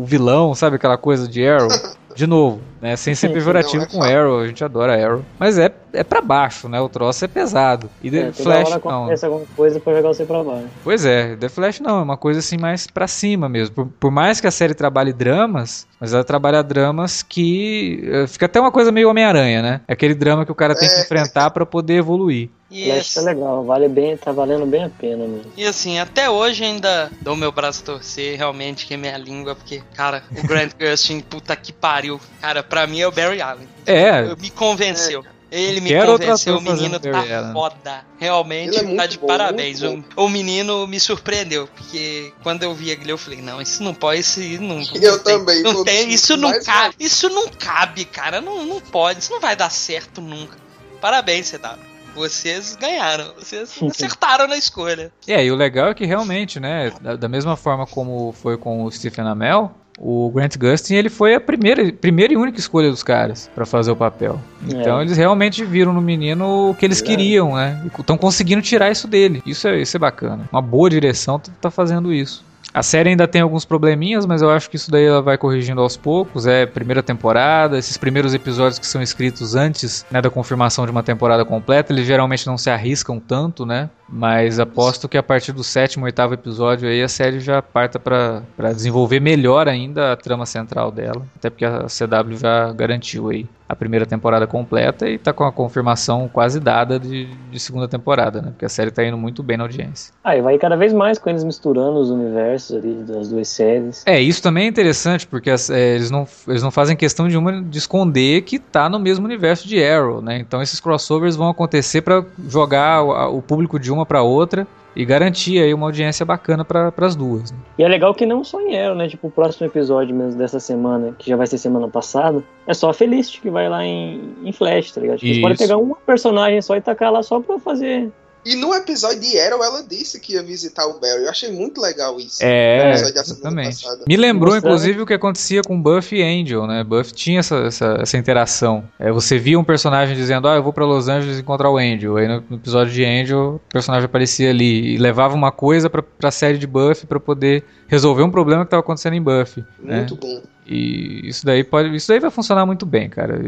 o 0.00 0.04
vilão, 0.06 0.54
sabe? 0.54 0.76
Aquela 0.76 0.96
coisa 0.98 1.26
de 1.28 1.46
Arrow. 1.46 1.68
De 2.14 2.28
novo, 2.28 2.60
né? 2.80 2.94
Sem 2.94 3.12
ser 3.16 3.30
pejorativo 3.30 3.82
é 3.82 3.86
com. 3.86 4.00
Arrow, 4.00 4.38
a 4.38 4.46
gente 4.46 4.62
adora 4.62 4.94
Arrow. 5.04 5.24
Mas 5.36 5.58
é, 5.58 5.68
é 5.92 6.04
pra 6.04 6.20
baixo, 6.20 6.68
né? 6.68 6.80
O 6.80 6.88
troço 6.88 7.24
é 7.24 7.26
pesado. 7.26 7.90
E 8.00 8.08
The 8.08 8.18
É, 8.18 8.22
toda 8.30 8.34
Flash 8.34 8.70
hora 8.70 8.80
não. 8.84 8.98
acontece 9.00 9.26
alguma 9.26 9.44
coisa 9.56 9.80
pra 9.80 9.96
jogar 9.96 10.08
você 10.14 10.24
pra 10.24 10.44
baixo. 10.44 10.68
Pois 10.84 11.04
é, 11.04 11.34
The 11.34 11.48
Flash 11.48 11.80
não, 11.80 11.98
é 11.98 12.02
uma 12.04 12.16
coisa 12.16 12.38
assim 12.38 12.56
mais 12.56 12.86
pra 12.86 13.08
cima 13.08 13.48
mesmo. 13.48 13.74
Por, 13.74 13.86
por 13.98 14.10
mais 14.12 14.40
que 14.40 14.46
a 14.46 14.52
série 14.52 14.74
trabalhe 14.74 15.12
dramas, 15.12 15.88
mas 16.00 16.14
ela 16.14 16.22
trabalha 16.22 16.62
dramas 16.62 17.20
que 17.20 18.08
eh, 18.08 18.28
fica 18.28 18.46
até 18.46 18.60
uma 18.60 18.70
coisa 18.70 18.92
meio 18.92 19.10
Homem-Aranha, 19.10 19.60
né? 19.60 19.80
É 19.88 19.92
aquele 19.94 20.14
drama 20.14 20.44
que 20.46 20.52
o 20.52 20.54
cara 20.54 20.76
tem 20.76 20.88
que 20.88 20.94
É. 20.94 21.00
enfrentar 21.02 21.50
pra 21.50 21.66
poder 21.66 21.94
evoluir. 21.94 22.48
E, 22.74 22.86
Flash 22.86 22.96
é 23.16 23.20
assim, 23.20 23.24
legal, 23.28 23.64
vale 23.64 23.88
bem, 23.88 24.16
tá 24.16 24.32
valendo 24.32 24.66
bem 24.66 24.82
a 24.82 24.90
pena 24.90 25.24
mesmo. 25.28 25.52
e 25.56 25.64
assim, 25.64 26.00
até 26.00 26.28
hoje 26.28 26.64
ainda 26.64 27.08
dou 27.22 27.36
meu 27.36 27.52
braço 27.52 27.82
a 27.82 27.86
torcer, 27.86 28.36
realmente, 28.36 28.84
que 28.84 28.94
é 28.94 28.96
minha 28.96 29.16
língua, 29.16 29.54
porque, 29.54 29.80
cara, 29.94 30.24
o 30.36 30.44
Grant 30.44 30.72
Gustin, 30.78 31.20
puta 31.20 31.54
que 31.54 31.72
pariu. 31.72 32.20
Cara, 32.40 32.64
pra 32.64 32.84
mim 32.86 32.98
é 33.00 33.06
o 33.06 33.12
Barry 33.12 33.40
Allen. 33.40 33.68
É, 33.86 34.34
Me 34.34 34.50
convenceu. 34.50 35.24
Ele 35.52 35.80
me 35.80 35.90
Quero 35.90 36.18
convenceu, 36.18 36.54
o 36.54 36.58
ator 36.58 36.72
menino 36.74 36.98
tá 36.98 37.12
Barry 37.12 37.52
foda. 37.52 38.04
Realmente 38.18 38.76
Ele 38.76 38.94
é 38.94 38.96
tá 38.96 39.06
de 39.06 39.18
bom, 39.18 39.26
parabéns. 39.28 39.80
O, 39.82 40.04
o 40.16 40.28
menino 40.28 40.84
me 40.88 40.98
surpreendeu, 40.98 41.68
porque 41.68 42.32
quando 42.42 42.64
eu 42.64 42.74
vi 42.74 42.90
aquilo 42.90 43.10
eu 43.10 43.18
falei, 43.18 43.40
não, 43.40 43.62
isso 43.62 43.80
não 43.84 43.94
pode, 43.94 44.18
isso 44.18 44.40
não. 44.60 44.80
não 44.82 45.00
Eu 45.00 45.20
tem, 45.20 45.38
também, 45.38 45.62
Não 45.62 45.72
todos 45.74 45.84
tem, 45.84 46.10
isso 46.10 46.36
não 46.36 46.60
cabe, 46.60 46.96
isso 46.98 47.28
não 47.28 47.48
cabe, 47.50 48.04
cara. 48.04 48.40
Não, 48.40 48.66
não 48.66 48.80
pode, 48.80 49.20
isso 49.20 49.30
não 49.30 49.38
vai 49.38 49.54
dar 49.54 49.70
certo 49.70 50.20
nunca. 50.20 50.56
Parabéns, 51.00 51.52
CW. 51.52 51.93
Vocês 52.14 52.76
ganharam, 52.80 53.32
vocês 53.38 53.74
acertaram 53.82 54.46
na 54.46 54.56
escolha. 54.56 55.12
É, 55.26 55.44
e 55.44 55.50
o 55.50 55.56
legal 55.56 55.88
é 55.88 55.94
que 55.94 56.04
realmente, 56.06 56.60
né, 56.60 56.92
da, 57.00 57.16
da 57.16 57.28
mesma 57.28 57.56
forma 57.56 57.86
como 57.86 58.32
foi 58.32 58.56
com 58.56 58.84
o 58.84 58.90
Stephen 58.92 59.26
Amell, 59.26 59.70
o 59.98 60.28
Grant 60.30 60.56
Gustin, 60.58 60.94
ele 60.94 61.08
foi 61.08 61.34
a 61.36 61.40
primeira, 61.40 61.92
primeira 61.92 62.32
e 62.32 62.36
única 62.36 62.58
escolha 62.58 62.90
dos 62.90 63.02
caras 63.02 63.48
pra 63.54 63.64
fazer 63.64 63.90
o 63.92 63.96
papel. 63.96 64.40
Então 64.66 64.98
É. 64.98 65.02
eles 65.02 65.16
realmente 65.16 65.64
viram 65.64 65.92
no 65.92 66.00
menino 66.00 66.70
o 66.70 66.74
que 66.74 66.84
eles 66.84 67.00
É. 67.00 67.04
queriam, 67.04 67.54
né? 67.54 67.80
E 67.84 68.00
estão 68.00 68.16
conseguindo 68.18 68.60
tirar 68.62 68.90
isso 68.90 69.06
dele. 69.06 69.40
Isso 69.46 69.68
é, 69.68 69.80
isso 69.80 69.96
é 69.96 70.00
bacana. 70.00 70.48
Uma 70.50 70.62
boa 70.62 70.90
direção 70.90 71.38
tá- 71.38 71.52
tá 71.60 71.70
fazendo 71.70 72.12
isso. 72.12 72.44
A 72.74 72.82
série 72.82 73.10
ainda 73.10 73.28
tem 73.28 73.40
alguns 73.40 73.64
probleminhas, 73.64 74.26
mas 74.26 74.42
eu 74.42 74.50
acho 74.50 74.68
que 74.68 74.74
isso 74.74 74.90
daí 74.90 75.04
ela 75.04 75.22
vai 75.22 75.38
corrigindo 75.38 75.80
aos 75.80 75.96
poucos. 75.96 76.44
É 76.44 76.66
primeira 76.66 77.04
temporada, 77.04 77.78
esses 77.78 77.96
primeiros 77.96 78.34
episódios 78.34 78.80
que 78.80 78.86
são 78.86 79.00
escritos 79.00 79.54
antes 79.54 80.04
né, 80.10 80.20
da 80.20 80.28
confirmação 80.28 80.84
de 80.84 80.90
uma 80.90 81.04
temporada 81.04 81.44
completa, 81.44 81.92
eles 81.92 82.04
geralmente 82.04 82.44
não 82.48 82.58
se 82.58 82.68
arriscam 82.68 83.20
tanto, 83.20 83.64
né? 83.64 83.88
Mas 84.08 84.60
aposto 84.60 85.08
que 85.08 85.16
a 85.16 85.22
partir 85.22 85.52
do 85.52 85.64
sétimo, 85.64 86.04
oitavo 86.04 86.34
episódio 86.34 86.88
aí 86.88 87.02
a 87.02 87.08
série 87.08 87.40
já 87.40 87.62
parta 87.62 87.98
pra 87.98 88.42
desenvolver 88.72 89.20
melhor 89.20 89.66
ainda 89.68 90.12
a 90.12 90.16
trama 90.16 90.46
central 90.46 90.90
dela. 90.90 91.22
Até 91.36 91.50
porque 91.50 91.64
a 91.64 91.86
CW 91.88 92.36
já 92.36 92.72
garantiu 92.72 93.28
aí 93.28 93.46
a 93.66 93.74
primeira 93.74 94.04
temporada 94.04 94.46
completa 94.46 95.08
e 95.08 95.16
tá 95.18 95.32
com 95.32 95.42
a 95.42 95.50
confirmação 95.50 96.28
quase 96.28 96.60
dada 96.60 97.00
de, 97.00 97.24
de 97.50 97.58
segunda 97.58 97.88
temporada, 97.88 98.42
né? 98.42 98.50
Porque 98.50 98.66
a 98.66 98.68
série 98.68 98.90
tá 98.90 99.02
indo 99.02 99.16
muito 99.16 99.42
bem 99.42 99.56
na 99.56 99.64
audiência. 99.64 100.12
Aí 100.22 100.42
vai 100.42 100.58
cada 100.58 100.76
vez 100.76 100.92
mais 100.92 101.18
com 101.18 101.30
eles 101.30 101.42
misturando 101.42 101.98
os 101.98 102.10
universos 102.10 102.76
ali 102.76 102.92
das 103.04 103.30
duas 103.30 103.48
séries. 103.48 104.02
É, 104.04 104.20
isso 104.20 104.42
também 104.42 104.66
é 104.66 104.68
interessante, 104.68 105.26
porque 105.26 105.50
as- 105.50 105.70
é, 105.70 105.94
eles, 105.94 106.10
não, 106.10 106.26
eles 106.46 106.62
não 106.62 106.70
fazem 106.70 106.94
questão 106.94 107.26
de, 107.26 107.38
uma, 107.38 107.62
de 107.62 107.78
esconder 107.78 108.42
que 108.42 108.58
tá 108.58 108.88
no 108.88 108.98
mesmo 109.00 109.24
universo 109.24 109.66
de 109.66 109.82
Arrow, 109.82 110.20
né? 110.20 110.38
Então 110.38 110.60
esses 110.60 110.78
crossovers 110.78 111.34
vão 111.34 111.48
acontecer 111.48 112.02
pra 112.02 112.22
jogar 112.46 113.02
o, 113.02 113.38
o 113.38 113.42
público 113.42 113.78
de 113.80 113.90
uma 113.94 114.04
pra 114.06 114.22
outra 114.22 114.66
e 114.96 115.04
garantir 115.04 115.60
aí 115.60 115.74
uma 115.74 115.86
audiência 115.86 116.24
bacana 116.24 116.64
para 116.64 116.92
as 116.98 117.16
duas. 117.16 117.50
né? 117.50 117.58
E 117.78 117.82
é 117.82 117.88
legal 117.88 118.14
que 118.14 118.24
não 118.24 118.44
só 118.44 118.60
em 118.60 118.78
Arrow, 118.78 118.94
né? 118.94 119.08
Tipo, 119.08 119.26
o 119.26 119.30
próximo 119.30 119.66
episódio 119.66 120.14
mesmo 120.14 120.38
dessa 120.38 120.60
semana, 120.60 121.14
que 121.18 121.28
já 121.28 121.36
vai 121.36 121.46
ser 121.46 121.58
semana 121.58 121.88
passada, 121.88 122.44
é 122.66 122.72
só 122.74 122.90
a 122.90 122.94
Felicity 122.94 123.40
que 123.40 123.50
vai 123.50 123.68
lá 123.68 123.84
em, 123.84 124.20
em 124.44 124.52
Flash, 124.52 124.92
tá 124.92 125.00
ligado? 125.00 125.18
Tipo, 125.18 125.30
Eles 125.32 125.40
podem 125.40 125.56
pegar 125.56 125.76
uma 125.78 125.96
personagem 126.06 126.62
só 126.62 126.76
e 126.76 126.80
tacar 126.80 127.12
lá 127.12 127.22
só 127.22 127.40
pra 127.40 127.58
fazer. 127.58 128.10
E 128.44 128.54
no 128.56 128.74
episódio 128.74 129.20
de 129.20 129.38
Arrow, 129.40 129.62
ela 129.64 129.82
disse 129.82 130.20
que 130.20 130.34
ia 130.34 130.42
visitar 130.42 130.86
o 130.86 131.00
Barry. 131.00 131.22
Eu 131.24 131.30
achei 131.30 131.50
muito 131.50 131.80
legal 131.80 132.18
isso. 132.20 132.38
É, 132.42 132.92
exatamente. 132.92 133.82
passada. 133.82 134.04
Me 134.06 134.16
lembrou, 134.16 134.52
Mostrando- 134.52 134.74
inclusive, 134.74 135.00
o 135.02 135.06
que 135.06 135.14
acontecia 135.14 135.62
com 135.62 135.80
Buffy 135.80 136.18
e 136.18 136.22
Angel, 136.22 136.66
né? 136.66 136.84
Buffy 136.84 137.12
tinha 137.14 137.40
essa, 137.40 137.56
essa, 137.56 137.98
essa 138.00 138.18
interação. 138.18 138.84
É, 138.98 139.10
você 139.10 139.38
via 139.38 139.58
um 139.58 139.64
personagem 139.64 140.14
dizendo, 140.14 140.46
ah, 140.48 140.56
eu 140.56 140.62
vou 140.62 140.72
pra 140.72 140.84
Los 140.84 141.08
Angeles 141.08 141.38
encontrar 141.38 141.70
o 141.70 141.78
Angel. 141.78 142.16
Aí 142.16 142.28
no, 142.28 142.44
no 142.50 142.56
episódio 142.56 142.92
de 142.92 143.04
Angel, 143.04 143.60
o 143.66 143.72
personagem 143.72 144.04
aparecia 144.06 144.50
ali 144.50 144.94
e 144.94 144.98
levava 144.98 145.34
uma 145.34 145.50
coisa 145.52 145.88
pra, 145.88 146.02
pra 146.02 146.30
série 146.30 146.58
de 146.58 146.66
Buffy 146.66 147.06
pra 147.06 147.18
poder 147.20 147.64
resolver 147.88 148.22
um 148.22 148.30
problema 148.30 148.64
que 148.64 148.70
tava 148.70 148.80
acontecendo 148.80 149.14
em 149.14 149.22
Buffy. 149.22 149.64
né? 149.82 149.98
Muito 149.98 150.16
bom. 150.16 150.42
E 150.66 151.28
isso 151.28 151.44
daí 151.44 151.62
pode, 151.62 151.94
isso 151.94 152.08
daí 152.08 152.18
vai 152.18 152.30
funcionar 152.30 152.64
muito 152.64 152.86
bem, 152.86 153.08
cara. 153.08 153.40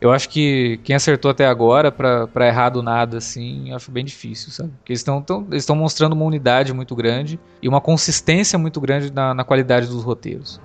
Eu 0.00 0.12
acho 0.12 0.28
que 0.28 0.80
quem 0.82 0.96
acertou 0.96 1.30
até 1.30 1.46
agora 1.46 1.92
pra 1.92 2.46
errar 2.46 2.70
do 2.70 2.82
nada 2.82 3.18
assim, 3.18 3.70
eu 3.70 3.76
acho 3.76 3.90
bem 3.90 4.04
difícil, 4.04 4.50
sabe? 4.50 4.70
Porque 4.78 4.92
eles 4.92 5.00
estão 5.00 5.24
eles 5.50 5.62
estão 5.62 5.76
mostrando 5.76 6.14
uma 6.14 6.24
unidade 6.24 6.72
muito 6.72 6.94
grande 6.96 7.38
e 7.62 7.68
uma 7.68 7.80
consistência 7.80 8.58
muito 8.58 8.80
grande 8.80 9.12
na, 9.12 9.32
na 9.32 9.44
qualidade 9.44 9.86
dos 9.86 10.02
roteiros. 10.02 10.60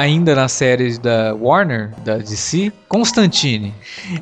Ainda 0.00 0.34
nas 0.34 0.52
séries 0.52 0.98
da 0.98 1.34
Warner, 1.34 1.90
da 2.02 2.16
DC, 2.16 2.72
Constantine. 2.88 3.74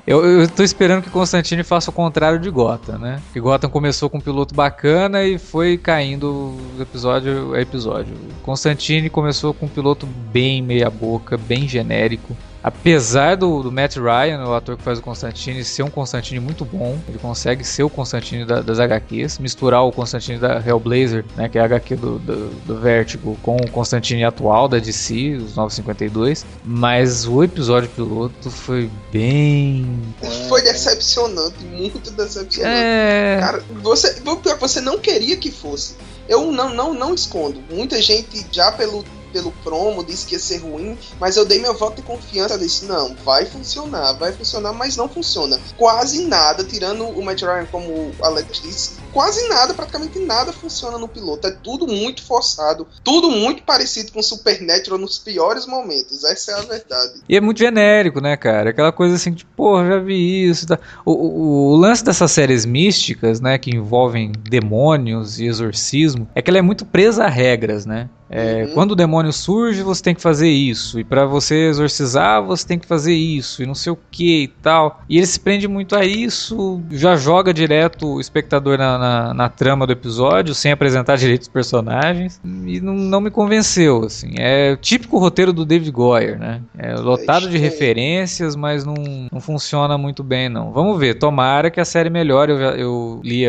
Eu, 0.04 0.24
eu 0.24 0.48
tô 0.48 0.64
esperando 0.64 1.04
que 1.04 1.08
Constantine 1.08 1.62
faça 1.62 1.90
o 1.90 1.92
contrário 1.92 2.40
de 2.40 2.50
Gotham, 2.50 2.98
né? 2.98 3.22
Que 3.32 3.38
Gotham 3.38 3.70
começou 3.70 4.10
com 4.10 4.18
um 4.18 4.20
piloto 4.20 4.56
bacana 4.56 5.22
e 5.22 5.38
foi 5.38 5.78
caindo 5.78 6.56
episódio 6.80 7.54
a 7.54 7.60
episódio. 7.60 8.12
Constantine 8.42 9.08
começou 9.08 9.54
com 9.54 9.66
um 9.66 9.68
piloto 9.68 10.04
bem 10.04 10.60
meia 10.60 10.90
boca, 10.90 11.38
bem 11.38 11.68
genérico. 11.68 12.36
Apesar 12.62 13.36
do, 13.36 13.62
do 13.62 13.70
Matt 13.70 13.96
Ryan, 13.96 14.44
o 14.44 14.54
ator 14.54 14.76
que 14.76 14.82
faz 14.82 14.98
o 14.98 15.02
Constantine, 15.02 15.64
ser 15.64 15.84
um 15.84 15.90
Constantine 15.90 16.40
muito 16.40 16.64
bom, 16.64 16.98
ele 17.08 17.18
consegue 17.18 17.64
ser 17.64 17.84
o 17.84 17.90
Constantine 17.90 18.44
da, 18.44 18.60
das 18.60 18.80
HQs, 18.80 19.38
misturar 19.38 19.84
o 19.84 19.92
Constantine 19.92 20.38
da 20.38 20.60
Hellblazer, 20.64 21.24
né, 21.36 21.48
que 21.48 21.56
é 21.56 21.60
a 21.60 21.64
HQ 21.64 21.96
do, 21.96 22.18
do, 22.18 22.50
do 22.66 22.80
Vertigo, 22.80 23.38
com 23.42 23.56
o 23.56 23.70
Constantine 23.70 24.24
atual 24.24 24.68
da 24.68 24.78
DC, 24.78 25.36
os 25.36 25.54
952. 25.54 26.44
Mas 26.64 27.26
o 27.26 27.44
episódio 27.44 27.88
piloto 27.90 28.50
foi 28.50 28.90
bem. 29.12 30.02
Foi 30.48 30.60
decepcionante, 30.62 31.64
muito 31.64 32.10
decepcionante. 32.10 32.62
É. 32.62 33.38
Cara, 33.40 33.64
você, 33.82 34.20
você 34.58 34.80
não 34.80 34.98
queria 34.98 35.36
que 35.36 35.50
fosse. 35.50 35.94
Eu 36.28 36.52
não, 36.52 36.74
não, 36.74 36.92
não 36.92 37.14
escondo. 37.14 37.62
Muita 37.70 38.02
gente 38.02 38.44
já 38.50 38.70
pelo 38.72 39.04
pelo 39.32 39.52
promo, 39.62 40.04
disse 40.04 40.26
que 40.26 40.34
ia 40.34 40.38
ser 40.38 40.58
ruim, 40.58 40.96
mas 41.20 41.36
eu 41.36 41.44
dei 41.44 41.60
meu 41.60 41.76
voto 41.76 41.96
de 41.96 42.02
confiança, 42.02 42.58
disse, 42.58 42.84
não, 42.86 43.14
vai 43.24 43.46
funcionar, 43.46 44.12
vai 44.14 44.32
funcionar, 44.32 44.72
mas 44.72 44.96
não 44.96 45.08
funciona. 45.08 45.58
Quase 45.76 46.26
nada, 46.26 46.64
tirando 46.64 47.04
o 47.04 47.22
Matt 47.22 47.42
Ryan, 47.42 47.66
como 47.66 47.88
o 47.88 48.14
Alex 48.22 48.60
disse, 48.60 48.96
quase 49.12 49.48
nada, 49.48 49.74
praticamente 49.74 50.18
nada 50.18 50.52
funciona 50.52 50.98
no 50.98 51.08
piloto. 51.08 51.46
É 51.46 51.50
tudo 51.50 51.86
muito 51.86 52.22
forçado, 52.22 52.86
tudo 53.02 53.30
muito 53.30 53.62
parecido 53.62 54.12
com 54.12 54.22
Supernatural 54.22 54.98
nos 54.98 55.18
piores 55.18 55.66
momentos, 55.66 56.24
essa 56.24 56.52
é 56.52 56.54
a 56.54 56.62
verdade. 56.62 57.20
E 57.28 57.36
é 57.36 57.40
muito 57.40 57.58
genérico, 57.58 58.20
né, 58.20 58.36
cara? 58.36 58.70
Aquela 58.70 58.92
coisa 58.92 59.16
assim, 59.16 59.32
tipo, 59.32 59.50
porra, 59.56 59.86
já 59.86 59.98
vi 59.98 60.48
isso. 60.48 60.66
Tá. 60.66 60.78
O, 61.04 61.12
o, 61.12 61.72
o, 61.72 61.76
lance 61.76 62.04
dessas 62.04 62.30
séries 62.30 62.64
místicas, 62.64 63.40
né, 63.40 63.58
que 63.58 63.70
envolvem 63.70 64.32
demônios 64.48 65.38
e 65.40 65.46
exorcismo, 65.46 66.28
é 66.34 66.42
que 66.42 66.50
ela 66.50 66.58
é 66.58 66.62
muito 66.62 66.84
presa 66.84 67.24
a 67.24 67.28
regras, 67.28 67.86
né? 67.86 68.08
É, 68.30 68.64
uhum. 68.64 68.74
Quando 68.74 68.92
o 68.92 68.96
demônio 68.96 69.32
surge, 69.32 69.82
você 69.82 70.02
tem 70.02 70.14
que 70.14 70.20
fazer 70.20 70.48
isso. 70.48 71.00
E 71.00 71.04
para 71.04 71.24
você 71.24 71.68
exorcizar, 71.68 72.42
você 72.42 72.66
tem 72.66 72.78
que 72.78 72.86
fazer 72.86 73.14
isso. 73.14 73.62
E 73.62 73.66
não 73.66 73.74
sei 73.74 73.92
o 73.92 73.98
que 74.10 74.42
e 74.44 74.48
tal. 74.48 75.00
E 75.08 75.16
ele 75.16 75.26
se 75.26 75.40
prende 75.40 75.66
muito 75.66 75.96
a 75.96 76.04
isso, 76.04 76.80
já 76.90 77.16
joga 77.16 77.52
direto 77.54 78.14
o 78.14 78.20
espectador 78.20 78.76
na, 78.76 78.98
na, 78.98 79.34
na 79.34 79.48
trama 79.48 79.86
do 79.86 79.92
episódio, 79.92 80.54
sem 80.54 80.72
apresentar 80.72 81.16
direito 81.18 81.42
os 81.42 81.48
personagens. 81.48 82.40
E 82.66 82.80
não, 82.80 82.94
não 82.94 83.20
me 83.20 83.30
convenceu, 83.30 84.04
assim. 84.04 84.34
É 84.36 84.72
o 84.72 84.76
típico 84.76 85.18
roteiro 85.18 85.52
do 85.52 85.64
David 85.64 85.90
Goyer, 85.90 86.38
né? 86.38 86.60
É 86.76 86.94
lotado 86.94 87.48
de 87.48 87.56
referências, 87.56 88.54
mas 88.54 88.84
não, 88.84 88.94
não 89.32 89.40
funciona 89.40 89.96
muito 89.96 90.22
bem, 90.22 90.48
não. 90.48 90.72
Vamos 90.72 90.98
ver. 90.98 91.14
Tomara 91.14 91.70
que 91.70 91.80
a 91.80 91.84
série 91.84 92.10
melhore. 92.10 92.52
Eu, 92.52 92.58
eu 92.58 93.20
li 93.24 93.44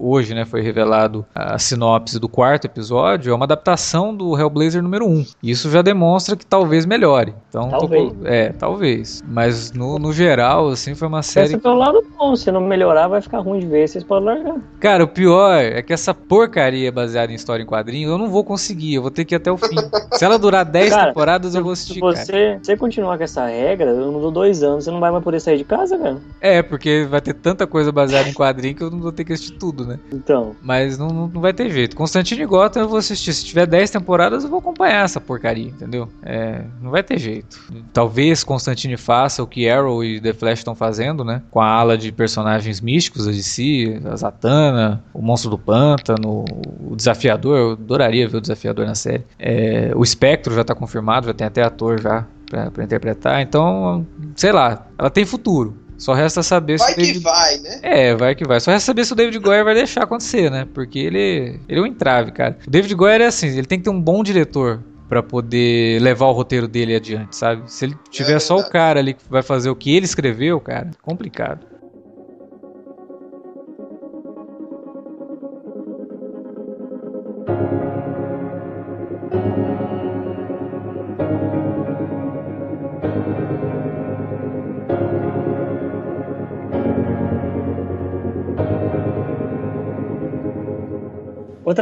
hoje, 0.00 0.34
né? 0.34 0.44
Foi 0.44 0.60
revelado 0.60 1.24
a 1.34 1.58
sinopse 1.58 2.18
do 2.18 2.28
quarto 2.28 2.66
episódio. 2.66 3.32
É 3.32 3.34
uma 3.34 3.44
adaptação 3.44 4.14
do 4.18 4.38
Hellblazer 4.38 4.82
número 4.82 5.06
1. 5.06 5.24
Isso 5.42 5.70
já 5.70 5.80
demonstra 5.80 6.36
que 6.36 6.44
talvez 6.44 6.84
melhore. 6.84 7.34
Então, 7.48 7.68
talvez. 7.68 8.12
Tô, 8.12 8.26
é, 8.26 8.52
talvez. 8.52 9.22
Mas 9.26 9.72
no, 9.72 9.98
no 9.98 10.12
geral, 10.12 10.68
assim, 10.68 10.94
foi 10.94 11.08
uma 11.08 11.22
série. 11.22 11.48
Pensa 11.48 11.62
pelo 11.62 11.76
lado 11.76 12.04
bom, 12.18 12.34
se 12.36 12.50
não 12.50 12.60
melhorar, 12.60 13.08
vai 13.08 13.22
ficar 13.22 13.38
ruim 13.38 13.60
de 13.60 13.66
ver, 13.66 13.88
vocês 13.88 14.04
podem 14.04 14.26
largar. 14.26 14.56
Cara, 14.80 15.04
o 15.04 15.08
pior 15.08 15.54
é 15.54 15.80
que 15.80 15.92
essa 15.92 16.12
porcaria 16.12 16.90
baseada 16.90 17.32
em 17.32 17.36
história 17.36 17.62
em 17.62 17.66
quadrinho, 17.66 18.10
eu 18.10 18.18
não 18.18 18.28
vou 18.28 18.44
conseguir, 18.44 18.94
eu 18.94 19.02
vou 19.02 19.10
ter 19.10 19.24
que 19.24 19.34
ir 19.34 19.36
até 19.36 19.50
o 19.50 19.56
fim. 19.56 19.76
se 20.12 20.24
ela 20.24 20.38
durar 20.38 20.64
10 20.66 20.90
cara, 20.90 21.06
temporadas, 21.06 21.54
eu 21.54 21.62
vou 21.62 21.72
assistir. 21.72 21.94
Se 21.94 22.00
você, 22.00 22.58
você 22.60 22.76
continuar 22.76 23.16
com 23.16 23.24
essa 23.24 23.46
regra, 23.46 23.90
eu 23.90 24.12
não 24.12 24.20
dou 24.20 24.30
dois 24.30 24.62
anos, 24.62 24.84
você 24.84 24.90
não 24.90 25.00
vai 25.00 25.10
mais 25.10 25.22
poder 25.22 25.40
sair 25.40 25.58
de 25.58 25.64
casa, 25.64 25.96
cara. 25.96 26.18
É, 26.40 26.62
porque 26.62 27.06
vai 27.08 27.20
ter 27.20 27.34
tanta 27.34 27.66
coisa 27.66 27.92
baseada 27.92 28.28
em 28.28 28.34
quadrinho 28.34 28.74
que 28.74 28.82
eu 28.82 28.90
não 28.90 29.00
vou 29.00 29.12
ter 29.12 29.24
que 29.24 29.32
assistir 29.32 29.58
tudo, 29.58 29.84
né? 29.86 29.98
Então. 30.12 30.56
Mas 30.62 30.98
não, 30.98 31.08
não, 31.08 31.40
vai 31.40 31.52
ter 31.52 31.70
jeito. 31.70 31.96
Constantine 31.96 32.44
Gotham 32.44 32.82
eu 32.82 32.88
vou 32.88 32.98
assistir. 32.98 33.32
Se 33.32 33.44
tiver 33.44 33.66
10 33.66 33.90
temporadas, 33.90 34.07
temporadas 34.08 34.42
eu 34.42 34.48
vou 34.48 34.60
acompanhar 34.60 35.04
essa 35.04 35.20
porcaria, 35.20 35.68
entendeu? 35.68 36.08
É, 36.22 36.64
não 36.80 36.90
vai 36.90 37.02
ter 37.02 37.18
jeito. 37.18 37.60
Talvez 37.92 38.42
Constantine 38.42 38.96
faça 38.96 39.42
o 39.42 39.46
que 39.46 39.68
Arrow 39.68 40.02
e 40.02 40.18
The 40.18 40.32
Flash 40.32 40.60
estão 40.60 40.74
fazendo, 40.74 41.22
né? 41.22 41.42
Com 41.50 41.60
a 41.60 41.66
ala 41.66 41.98
de 41.98 42.10
personagens 42.10 42.80
místicos 42.80 43.26
de 43.26 43.42
si, 43.42 44.00
a 44.06 44.16
Zatanna, 44.16 45.04
o 45.12 45.20
Monstro 45.20 45.50
do 45.50 45.58
Pântano, 45.58 46.46
o 46.80 46.96
Desafiador. 46.96 47.58
Eu 47.58 47.72
adoraria 47.72 48.26
ver 48.26 48.38
o 48.38 48.40
Desafiador 48.40 48.86
na 48.86 48.94
série. 48.94 49.24
É, 49.38 49.92
o 49.94 50.02
Espectro 50.02 50.54
já 50.54 50.62
está 50.62 50.74
confirmado, 50.74 51.26
já 51.26 51.34
tem 51.34 51.46
até 51.46 51.62
ator 51.62 52.00
já 52.00 52.24
para 52.72 52.82
interpretar. 52.82 53.42
Então, 53.42 54.06
sei 54.34 54.52
lá, 54.52 54.86
ela 54.98 55.10
tem 55.10 55.26
futuro. 55.26 55.76
Só 55.98 56.12
resta 56.14 56.42
saber 56.42 56.78
vai 56.78 56.90
se. 56.90 56.94
Vai 56.94 57.04
que 57.04 57.12
David... 57.12 57.22
vai, 57.24 57.58
né? 57.58 57.80
É, 57.82 58.14
vai 58.14 58.34
que 58.34 58.46
vai. 58.46 58.60
Só 58.60 58.70
resta 58.70 58.86
saber 58.86 59.04
se 59.04 59.12
o 59.12 59.16
David 59.16 59.38
Goyer 59.40 59.64
vai 59.64 59.74
deixar 59.74 60.04
acontecer, 60.04 60.50
né? 60.50 60.66
Porque 60.72 60.98
ele, 60.98 61.60
ele 61.68 61.80
é 61.80 61.82
um 61.82 61.86
entrave, 61.86 62.30
cara. 62.30 62.56
O 62.66 62.70
David 62.70 62.94
Goyer 62.94 63.20
é 63.20 63.26
assim, 63.26 63.48
ele 63.48 63.66
tem 63.66 63.78
que 63.78 63.84
ter 63.84 63.90
um 63.90 64.00
bom 64.00 64.22
diretor 64.22 64.80
para 65.08 65.22
poder 65.22 66.00
levar 66.00 66.26
o 66.26 66.32
roteiro 66.32 66.68
dele 66.68 66.94
adiante, 66.94 67.34
sabe? 67.34 67.62
Se 67.66 67.86
ele 67.86 67.96
tiver 68.10 68.36
é 68.36 68.38
só 68.38 68.58
o 68.58 68.68
cara 68.68 69.00
ali 69.00 69.14
que 69.14 69.22
vai 69.28 69.42
fazer 69.42 69.70
o 69.70 69.76
que 69.76 69.94
ele 69.96 70.04
escreveu, 70.04 70.60
cara, 70.60 70.90
complicado. 71.02 71.66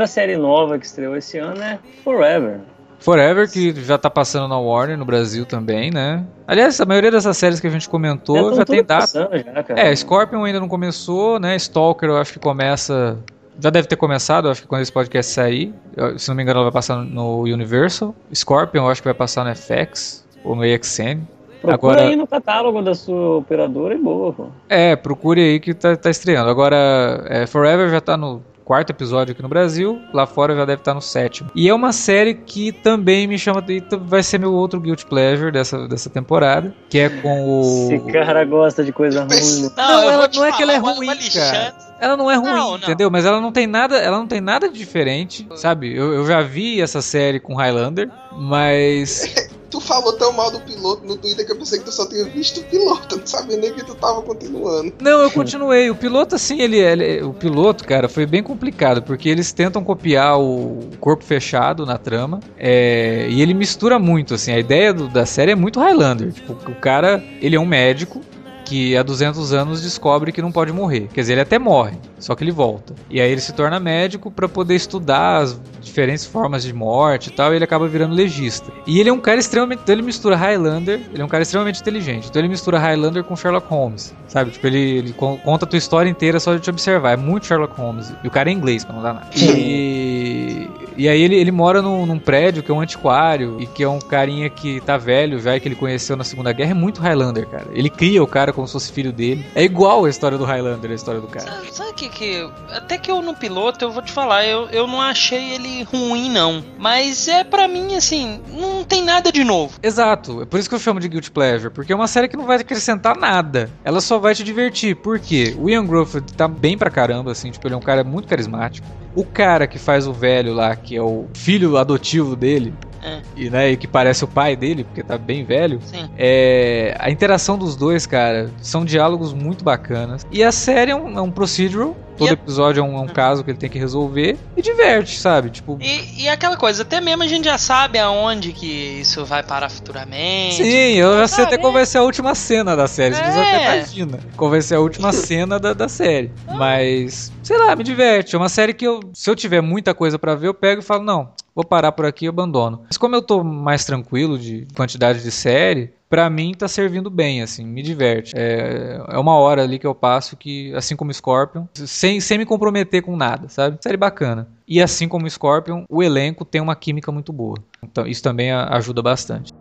Outra 0.07 0.15
série 0.15 0.37
nova 0.37 0.79
que 0.79 0.87
estreou 0.87 1.17
esse 1.17 1.37
ano 1.37 1.61
é 1.61 1.81
Forever. 2.05 2.61
Forever, 3.01 3.51
que 3.51 3.75
já 3.83 3.99
tá 3.99 4.09
passando 4.09 4.47
na 4.47 4.57
Warner 4.57 4.97
no 4.97 5.05
Brasil 5.05 5.45
também, 5.45 5.91
né? 5.91 6.25
Aliás, 6.47 6.81
a 6.81 6.87
maioria 6.87 7.11
dessas 7.11 7.37
séries 7.37 7.59
que 7.59 7.67
a 7.67 7.71
gente 7.71 7.89
comentou 7.89 8.51
já, 8.51 8.59
já 8.59 8.65
tem 8.65 8.85
data. 8.85 9.29
Já, 9.33 9.75
é, 9.75 9.95
Scorpion 9.97 10.45
ainda 10.45 10.61
não 10.61 10.69
começou, 10.69 11.41
né? 11.41 11.57
Stalker 11.57 12.09
eu 12.09 12.19
acho 12.19 12.35
que 12.35 12.39
começa. 12.39 13.19
Já 13.59 13.69
deve 13.69 13.89
ter 13.89 13.97
começado, 13.97 14.47
eu 14.47 14.53
acho 14.53 14.63
que 14.63 14.69
quando 14.69 14.83
esse 14.83 14.93
podcast 14.93 15.33
sair. 15.33 15.75
Se 16.19 16.29
não 16.29 16.37
me 16.37 16.45
engano, 16.45 16.61
ela 16.61 16.67
vai 16.67 16.73
passar 16.73 16.99
no 16.99 17.41
Universal. 17.41 18.15
Scorpion 18.33 18.85
eu 18.85 18.91
acho 18.91 19.03
que 19.03 19.09
vai 19.09 19.15
passar 19.15 19.45
no 19.45 19.53
FX 19.57 20.25
ou 20.45 20.55
no 20.55 20.63
AXN. 20.63 21.23
Procura 21.61 21.75
Agora, 21.75 22.03
aí 22.03 22.15
no 22.15 22.29
catálogo 22.29 22.81
da 22.81 22.95
sua 22.95 23.39
operadora 23.39 23.93
e 23.93 23.99
boa, 23.99 24.33
pô. 24.33 24.47
É, 24.69 24.95
procure 24.95 25.41
aí 25.41 25.59
que 25.59 25.75
tá, 25.75 25.97
tá 25.97 26.11
estreando. 26.11 26.49
Agora, 26.49 27.25
é, 27.29 27.45
Forever 27.49 27.91
já 27.91 28.01
tá 28.01 28.17
no 28.17 28.41
quarto 28.67 28.91
episódio 28.91 29.31
aqui 29.31 29.41
no 29.41 29.49
Brasil, 29.49 30.03
lá 30.13 30.27
fora 30.27 30.57
já 30.57 30.65
deve 30.65 30.81
estar 30.81 30.93
no 30.93 31.01
sétimo. 31.01 31.49
E 31.55 31.69
é 31.69 31.73
uma 31.73 31.93
série 31.93 32.35
que 32.35 32.73
também 32.73 33.29
me 33.29 33.39
chama, 33.39 33.65
vai 34.03 34.25
ser 34.25 34.39
meu 34.39 34.53
outro 34.53 34.81
guilty 34.81 35.07
pleasure 35.07 35.53
dessa, 35.53 35.87
dessa 35.87 36.11
temporada, 36.11 36.75
que 36.91 36.99
é 36.99 37.09
com 37.09 37.45
o... 37.45 37.93
Esse 37.93 38.13
cara 38.13 38.45
gosta 38.45 38.83
de 38.83 38.93
coisa 38.93 39.21
ruim. 39.21 39.71
Não, 39.77 40.03
não 40.03 40.11
ela 40.11 40.29
não 40.35 40.45
é 40.45 40.51
que 40.51 40.63
ela 40.65 40.73
é 40.73 40.79
ruim, 40.79 41.07
cara. 41.33 41.75
Ela 42.01 42.17
não 42.17 42.29
é 42.29 42.35
ruim, 42.35 42.51
não, 42.51 42.71
não. 42.73 42.77
entendeu? 42.77 43.09
Mas 43.09 43.25
ela 43.25 43.41
não 43.41 43.53
tem 43.53 43.69
nada, 43.69 43.99
ela 43.99 44.19
não 44.19 44.27
tem 44.27 44.41
nada 44.41 44.69
de 44.69 44.77
diferente, 44.77 45.47
sabe? 45.55 45.97
Eu, 45.97 46.13
eu 46.13 46.27
já 46.27 46.43
vi 46.43 46.81
essa 46.83 47.01
série 47.01 47.39
com 47.39 47.55
Highlander, 47.55 48.11
mas 48.33 49.49
tu 49.71 49.81
falou 49.81 50.13
tão 50.13 50.33
mal 50.33 50.51
do 50.51 50.61
piloto 50.61 51.07
no 51.07 51.17
Twitter 51.17 51.45
que 51.45 51.53
eu 51.53 51.57
pensei 51.57 51.79
que 51.79 51.85
tu 51.85 51.93
só 51.93 52.07
tinha 52.07 52.25
visto 52.25 52.61
o 52.61 52.65
piloto, 52.65 53.17
não 53.17 53.27
sabia 53.27 53.57
nem 53.57 53.73
que 53.73 53.85
tu 53.85 53.95
tava 53.95 54.23
continuando. 54.23 54.93
Não, 55.01 55.23
eu 55.23 55.31
continuei. 55.31 55.91
O 55.91 55.95
piloto, 55.95 56.35
assim, 56.35 56.61
ele, 56.61 56.79
ele, 56.79 57.23
O 57.23 57.33
piloto, 57.33 57.85
cara, 57.85 58.09
foi 58.09 58.27
bem 58.27 58.43
complicado, 58.43 59.03
porque 59.03 59.29
eles 59.29 59.53
tentam 59.53 59.83
copiar 59.83 60.39
o 60.39 60.81
corpo 61.01 61.25
fechado 61.25 61.85
na 61.85 61.99
trama. 61.99 62.41
É, 62.59 63.27
e 63.29 63.41
ele 63.41 63.55
mistura 63.55 63.99
muito, 63.99 64.35
assim. 64.35 64.53
A 64.53 64.59
ideia 64.59 64.93
do, 64.93 65.09
da 65.09 65.27
série 65.27 65.53
é 65.53 65.57
muito 65.57 65.81
Highlander. 65.81 66.33
Tipo, 66.33 66.53
o 66.71 66.75
cara, 66.75 67.23
ele 67.41 67.57
é 67.57 67.61
um 67.61 67.67
médico 67.67 68.21
que 68.67 68.97
há 68.97 69.03
200 69.03 69.53
anos 69.53 69.81
descobre 69.81 70.33
que 70.33 70.43
não 70.43 70.51
pode 70.51 70.73
morrer. 70.73 71.09
Quer 71.15 71.21
dizer, 71.21 71.33
ele 71.35 71.41
até 71.43 71.59
morre, 71.59 71.97
só 72.19 72.35
que 72.35 72.43
ele 72.43 72.51
volta. 72.51 72.95
E 73.09 73.21
aí 73.21 73.31
ele 73.31 73.41
se 73.41 73.53
torna 73.53 73.79
médico 73.79 74.31
para 74.31 74.49
poder 74.49 74.75
estudar 74.75 75.39
as 75.39 75.59
diferentes 75.81 76.27
formas 76.27 76.65
de 76.65 76.73
morte 76.73 77.29
e 77.29 77.33
tal, 77.33 77.53
e 77.53 77.57
ele 77.57 77.65
acaba 77.65 77.87
virando 77.87 78.15
legista. 78.15 78.71
E 78.87 78.99
ele 78.99 79.09
é 79.09 79.13
um 79.13 79.21
cara 79.21 79.39
extremamente. 79.39 79.81
Então 79.83 79.95
ele 79.95 80.03
mistura 80.03 80.37
Highlander, 80.37 81.01
ele 81.13 81.23
é 81.23 81.25
um 81.25 81.29
cara 81.29 81.43
extremamente 81.43 81.81
inteligente. 81.81 82.29
Então 82.29 82.41
ele 82.41 82.49
mistura 82.49 82.79
Highlander 82.79 83.23
com 83.23 83.37
Sherlock 83.37 83.69
Holmes, 83.69 84.13
sabe? 84.27 84.51
Tipo, 84.51 84.67
ele, 84.67 84.99
ele 84.99 85.13
conta 85.13 85.65
a 85.65 85.69
tua 85.69 85.79
história 85.79 86.11
inteira 86.11 86.41
só 86.41 86.55
de 86.55 86.61
te 86.61 86.69
observar. 86.69 87.13
É 87.13 87.17
muito 87.17 87.47
Sherlock 87.47 87.81
Holmes. 87.81 88.13
E 88.23 88.27
o 88.27 88.31
cara 88.31 88.51
é 88.51 88.53
inglês, 88.53 88.85
pra 88.85 88.95
não 88.95 89.03
dar 89.03 89.15
nada. 89.15 89.29
E. 89.37 90.69
E 90.97 91.09
aí 91.09 91.21
ele, 91.21 91.37
ele 91.37 91.51
mora 91.51 91.83
num, 91.83 92.07
num, 92.07 92.19
prédio 92.19 92.63
que 92.63 92.71
é 92.71 92.75
um 92.75 92.81
antiquário 92.81 93.57
e 93.61 93.67
que 93.67 93.83
é 93.83 93.89
um 93.89 93.99
carinha 93.99 94.49
que 94.49 94.81
tá 94.81 94.97
velho 94.97 95.39
já 95.39 95.57
e 95.57 95.61
que 95.61 95.69
ele 95.69 95.75
conheceu 95.75 96.17
na 96.17 96.25
Segunda 96.25 96.53
Guerra. 96.53 96.71
É 96.71 96.75
muito 96.75 97.01
Highlander, 97.01 97.47
cara. 97.47 97.67
Ele 97.73 97.91
cria 97.91 98.23
o 98.23 98.27
cara 98.27 98.53
como 98.53 98.67
se 98.67 98.73
fosse 98.73 98.93
filho 98.93 99.13
dele. 99.13 99.45
É 99.55 99.63
igual 99.63 100.05
a 100.05 100.11
história 100.11 100.39
do 100.39 100.45
Highlander, 100.45 100.91
a 100.91 100.95
história 100.95 101.21
do 101.21 101.27
cara. 101.27 101.47
Sabe 101.71 101.91
o 101.91 101.95
que 101.95 102.09
que... 102.09 102.51
Até 102.71 102.99
que 102.99 103.11
eu 103.11 103.21
no 103.23 103.35
piloto, 103.35 103.85
eu 103.85 103.91
vou 103.91 104.03
te 104.03 104.13
falar, 104.13 104.47
eu, 104.47 104.69
eu 104.71 104.87
não 104.87 105.01
achei 105.01 105.53
ele 105.53 105.83
ruim, 105.85 106.31
não. 106.31 106.65
Mas 106.79 107.29
é 107.29 107.45
para 107.45 107.69
mim, 107.69 107.95
assim, 107.95 108.41
não 108.53 108.85
tem 108.85 109.03
nada 109.05 109.31
de 109.31 109.45
novo. 109.45 109.79
Exato. 109.83 110.43
É 110.43 110.45
por 110.45 110.59
isso 110.59 110.69
que 110.69 110.75
eu 110.75 110.79
chamo 110.79 111.01
de 111.01 111.09
Guilty 111.09 111.31
Pleasure. 111.31 111.73
Porque 111.73 111.93
é 111.93 111.97
uma 111.97 112.09
série 112.09 112.29
que 112.29 112.37
não 112.37 112.47
vai 112.47 112.57
acrescentar 112.57 113.17
nada. 113.17 113.71
Ela 113.85 114.01
só 114.01 114.19
vai 114.19 114.35
te 114.35 114.43
divertir. 114.43 114.97
Por 114.97 115.19
quê? 115.19 115.55
O 115.59 115.69
Ian 115.69 115.87
Grove 115.87 116.21
tá 116.21 116.49
bem 116.49 116.77
pra 116.77 116.91
caramba, 116.91 117.33
assim. 117.33 117.51
Tipo, 117.51 117.67
ele 117.67 117.75
é 117.75 117.79
um 117.79 117.83
cara 117.83 118.03
muito 118.03 118.29
carismático. 118.29 118.87
O 119.17 119.25
cara 119.25 119.67
que 119.67 119.79
faz 119.79 120.07
o 120.07 120.13
velho 120.13 120.53
lá, 120.55 120.77
que 120.77 120.95
é 120.95 121.03
o 121.03 121.25
filho 121.35 121.77
adotivo 121.79 122.37
dele, 122.37 122.73
É. 123.03 123.21
e, 123.35 123.49
né, 123.51 123.71
e 123.71 123.77
que 123.77 123.89
parece 123.89 124.23
o 124.25 124.29
pai 124.29 124.55
dele, 124.55 124.85
porque 124.85 125.03
tá 125.03 125.17
bem 125.17 125.43
velho. 125.43 125.81
Sim. 125.83 126.09
É, 126.19 126.95
a 126.99 127.11
interação 127.11 127.57
dos 127.57 127.75
dois, 127.77 128.05
cara, 128.07 128.51
são 128.61 128.85
diálogos 128.85 129.33
muito 129.33 129.65
bacanas. 129.65 130.27
E 130.31 130.45
a 130.45 130.53
série 130.53 130.91
é 130.91 130.95
um, 130.97 131.17
é 131.17 131.21
um 131.23 131.31
procedural. 131.31 131.97
Todo 132.17 132.29
E 132.29 132.33
episódio 132.33 132.81
é 132.81 132.83
um, 132.83 132.97
é 132.97 133.01
um 133.01 133.07
caso 133.07 133.45
que 133.45 133.51
ele 133.51 133.59
tem 133.59 133.69
que 133.69 133.79
resolver. 133.79 134.39
E 134.57 134.63
diverte, 134.63 135.19
sabe? 135.19 135.51
Tipo. 135.51 135.79
E, 135.81 136.23
e 136.25 136.29
aquela 136.29 136.57
coisa, 136.57 136.83
até 136.83 137.01
mesmo 137.01 137.23
a 137.23 137.27
gente 137.27 137.45
já 137.45 137.59
sabe 137.59 137.99
aonde 137.99 138.53
que 138.53 138.67
isso 139.01 139.25
vai 139.25 139.43
parar 139.43 139.69
futuramente. 139.69 140.57
Sim, 140.57 140.95
eu 140.95 141.19
já 141.19 141.29
sei 141.29 141.45
até 141.45 141.59
qual 141.59 141.73
vai 141.73 141.85
ser 141.87 141.99
a 141.99 142.03
última 142.03 142.35
cena 142.35 142.75
da 142.77 142.87
série. 142.87 143.15
Você 143.15 143.21
É. 143.23 143.27
até 143.27 143.77
imagina 143.79 144.19
qual 144.37 144.51
vai 144.51 144.63
ser 144.63 144.77
a 144.77 144.81
última 144.81 145.13
cena 145.13 145.59
da, 145.59 145.73
da 145.73 145.89
série. 145.89 146.33
Mas, 146.55 147.33
sei 147.43 147.57
lá, 147.59 147.75
me 147.77 147.85
diverte. 147.85 148.35
É 148.35 148.39
uma 148.39 148.49
série 148.49 148.73
que 148.75 148.87
eu, 148.87 149.01
se 149.13 149.29
eu 149.31 149.37
tiver 149.37 149.61
muita 149.61 149.95
coisa 149.95 150.19
pra 150.19 150.35
ver, 150.35 150.49
eu 150.49 150.55
pego 150.55 150.81
e 150.81 150.85
falo, 150.85 151.03
não, 151.05 151.31
vou 151.55 151.65
parar 151.65 151.93
por 151.93 152.07
aqui 152.07 152.25
e 152.25 152.29
abandono. 152.29 152.83
Mas 152.87 152.97
como 152.97 153.15
eu 153.15 153.23
tô 153.23 153.43
mais 153.45 153.85
tranquilo 153.85 154.39
de 154.39 154.67
quantidade 154.75 155.23
de 155.23 155.31
série, 155.31 155.93
pra 156.09 156.31
mim 156.31 156.53
tá 156.55 156.69
servindo 156.69 157.11
bem, 157.11 157.43
assim, 157.43 157.65
me 157.65 157.83
diverte. 157.83 158.33
É, 158.37 159.01
é 159.09 159.19
uma 159.19 159.35
hora 159.37 159.63
ali 159.63 159.79
que 159.79 159.87
eu 159.87 159.95
passo 159.95 160.37
que, 160.37 160.75
assim 160.75 160.97
como 160.97 161.13
Scorpion, 161.13 161.67
sem, 161.75 162.21
sem 162.21 162.39
me 162.39 162.47
comprometer 162.47 163.03
com 163.03 163.17
nada, 163.17 163.49
sabe? 163.49 163.79
Série 163.81 163.97
bacana. 163.97 164.49
E 164.67 164.83
assim 164.83 165.09
como 165.09 165.29
Scorpion, 165.29 165.85
o 165.89 166.03
elenco 166.03 166.45
tem 166.45 166.61
uma 166.61 166.75
química 166.75 167.13
muito 167.13 167.33
boa. 167.33 167.57
Então 167.83 168.07
isso 168.07 168.23
também 168.23 168.53
ajuda 168.53 169.03
bastante. 169.03 169.53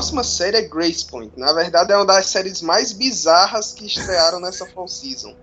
Próxima 0.00 0.24
série 0.24 0.56
é 0.56 0.62
Grace 0.62 1.04
Point. 1.04 1.30
Na 1.36 1.52
verdade, 1.52 1.92
é 1.92 1.96
uma 1.96 2.06
das 2.06 2.24
séries 2.24 2.62
mais 2.62 2.90
bizarras 2.90 3.72
que 3.72 3.84
estrearam 3.84 4.40
nessa 4.40 4.64
fall 4.64 4.88
season. 4.88 5.36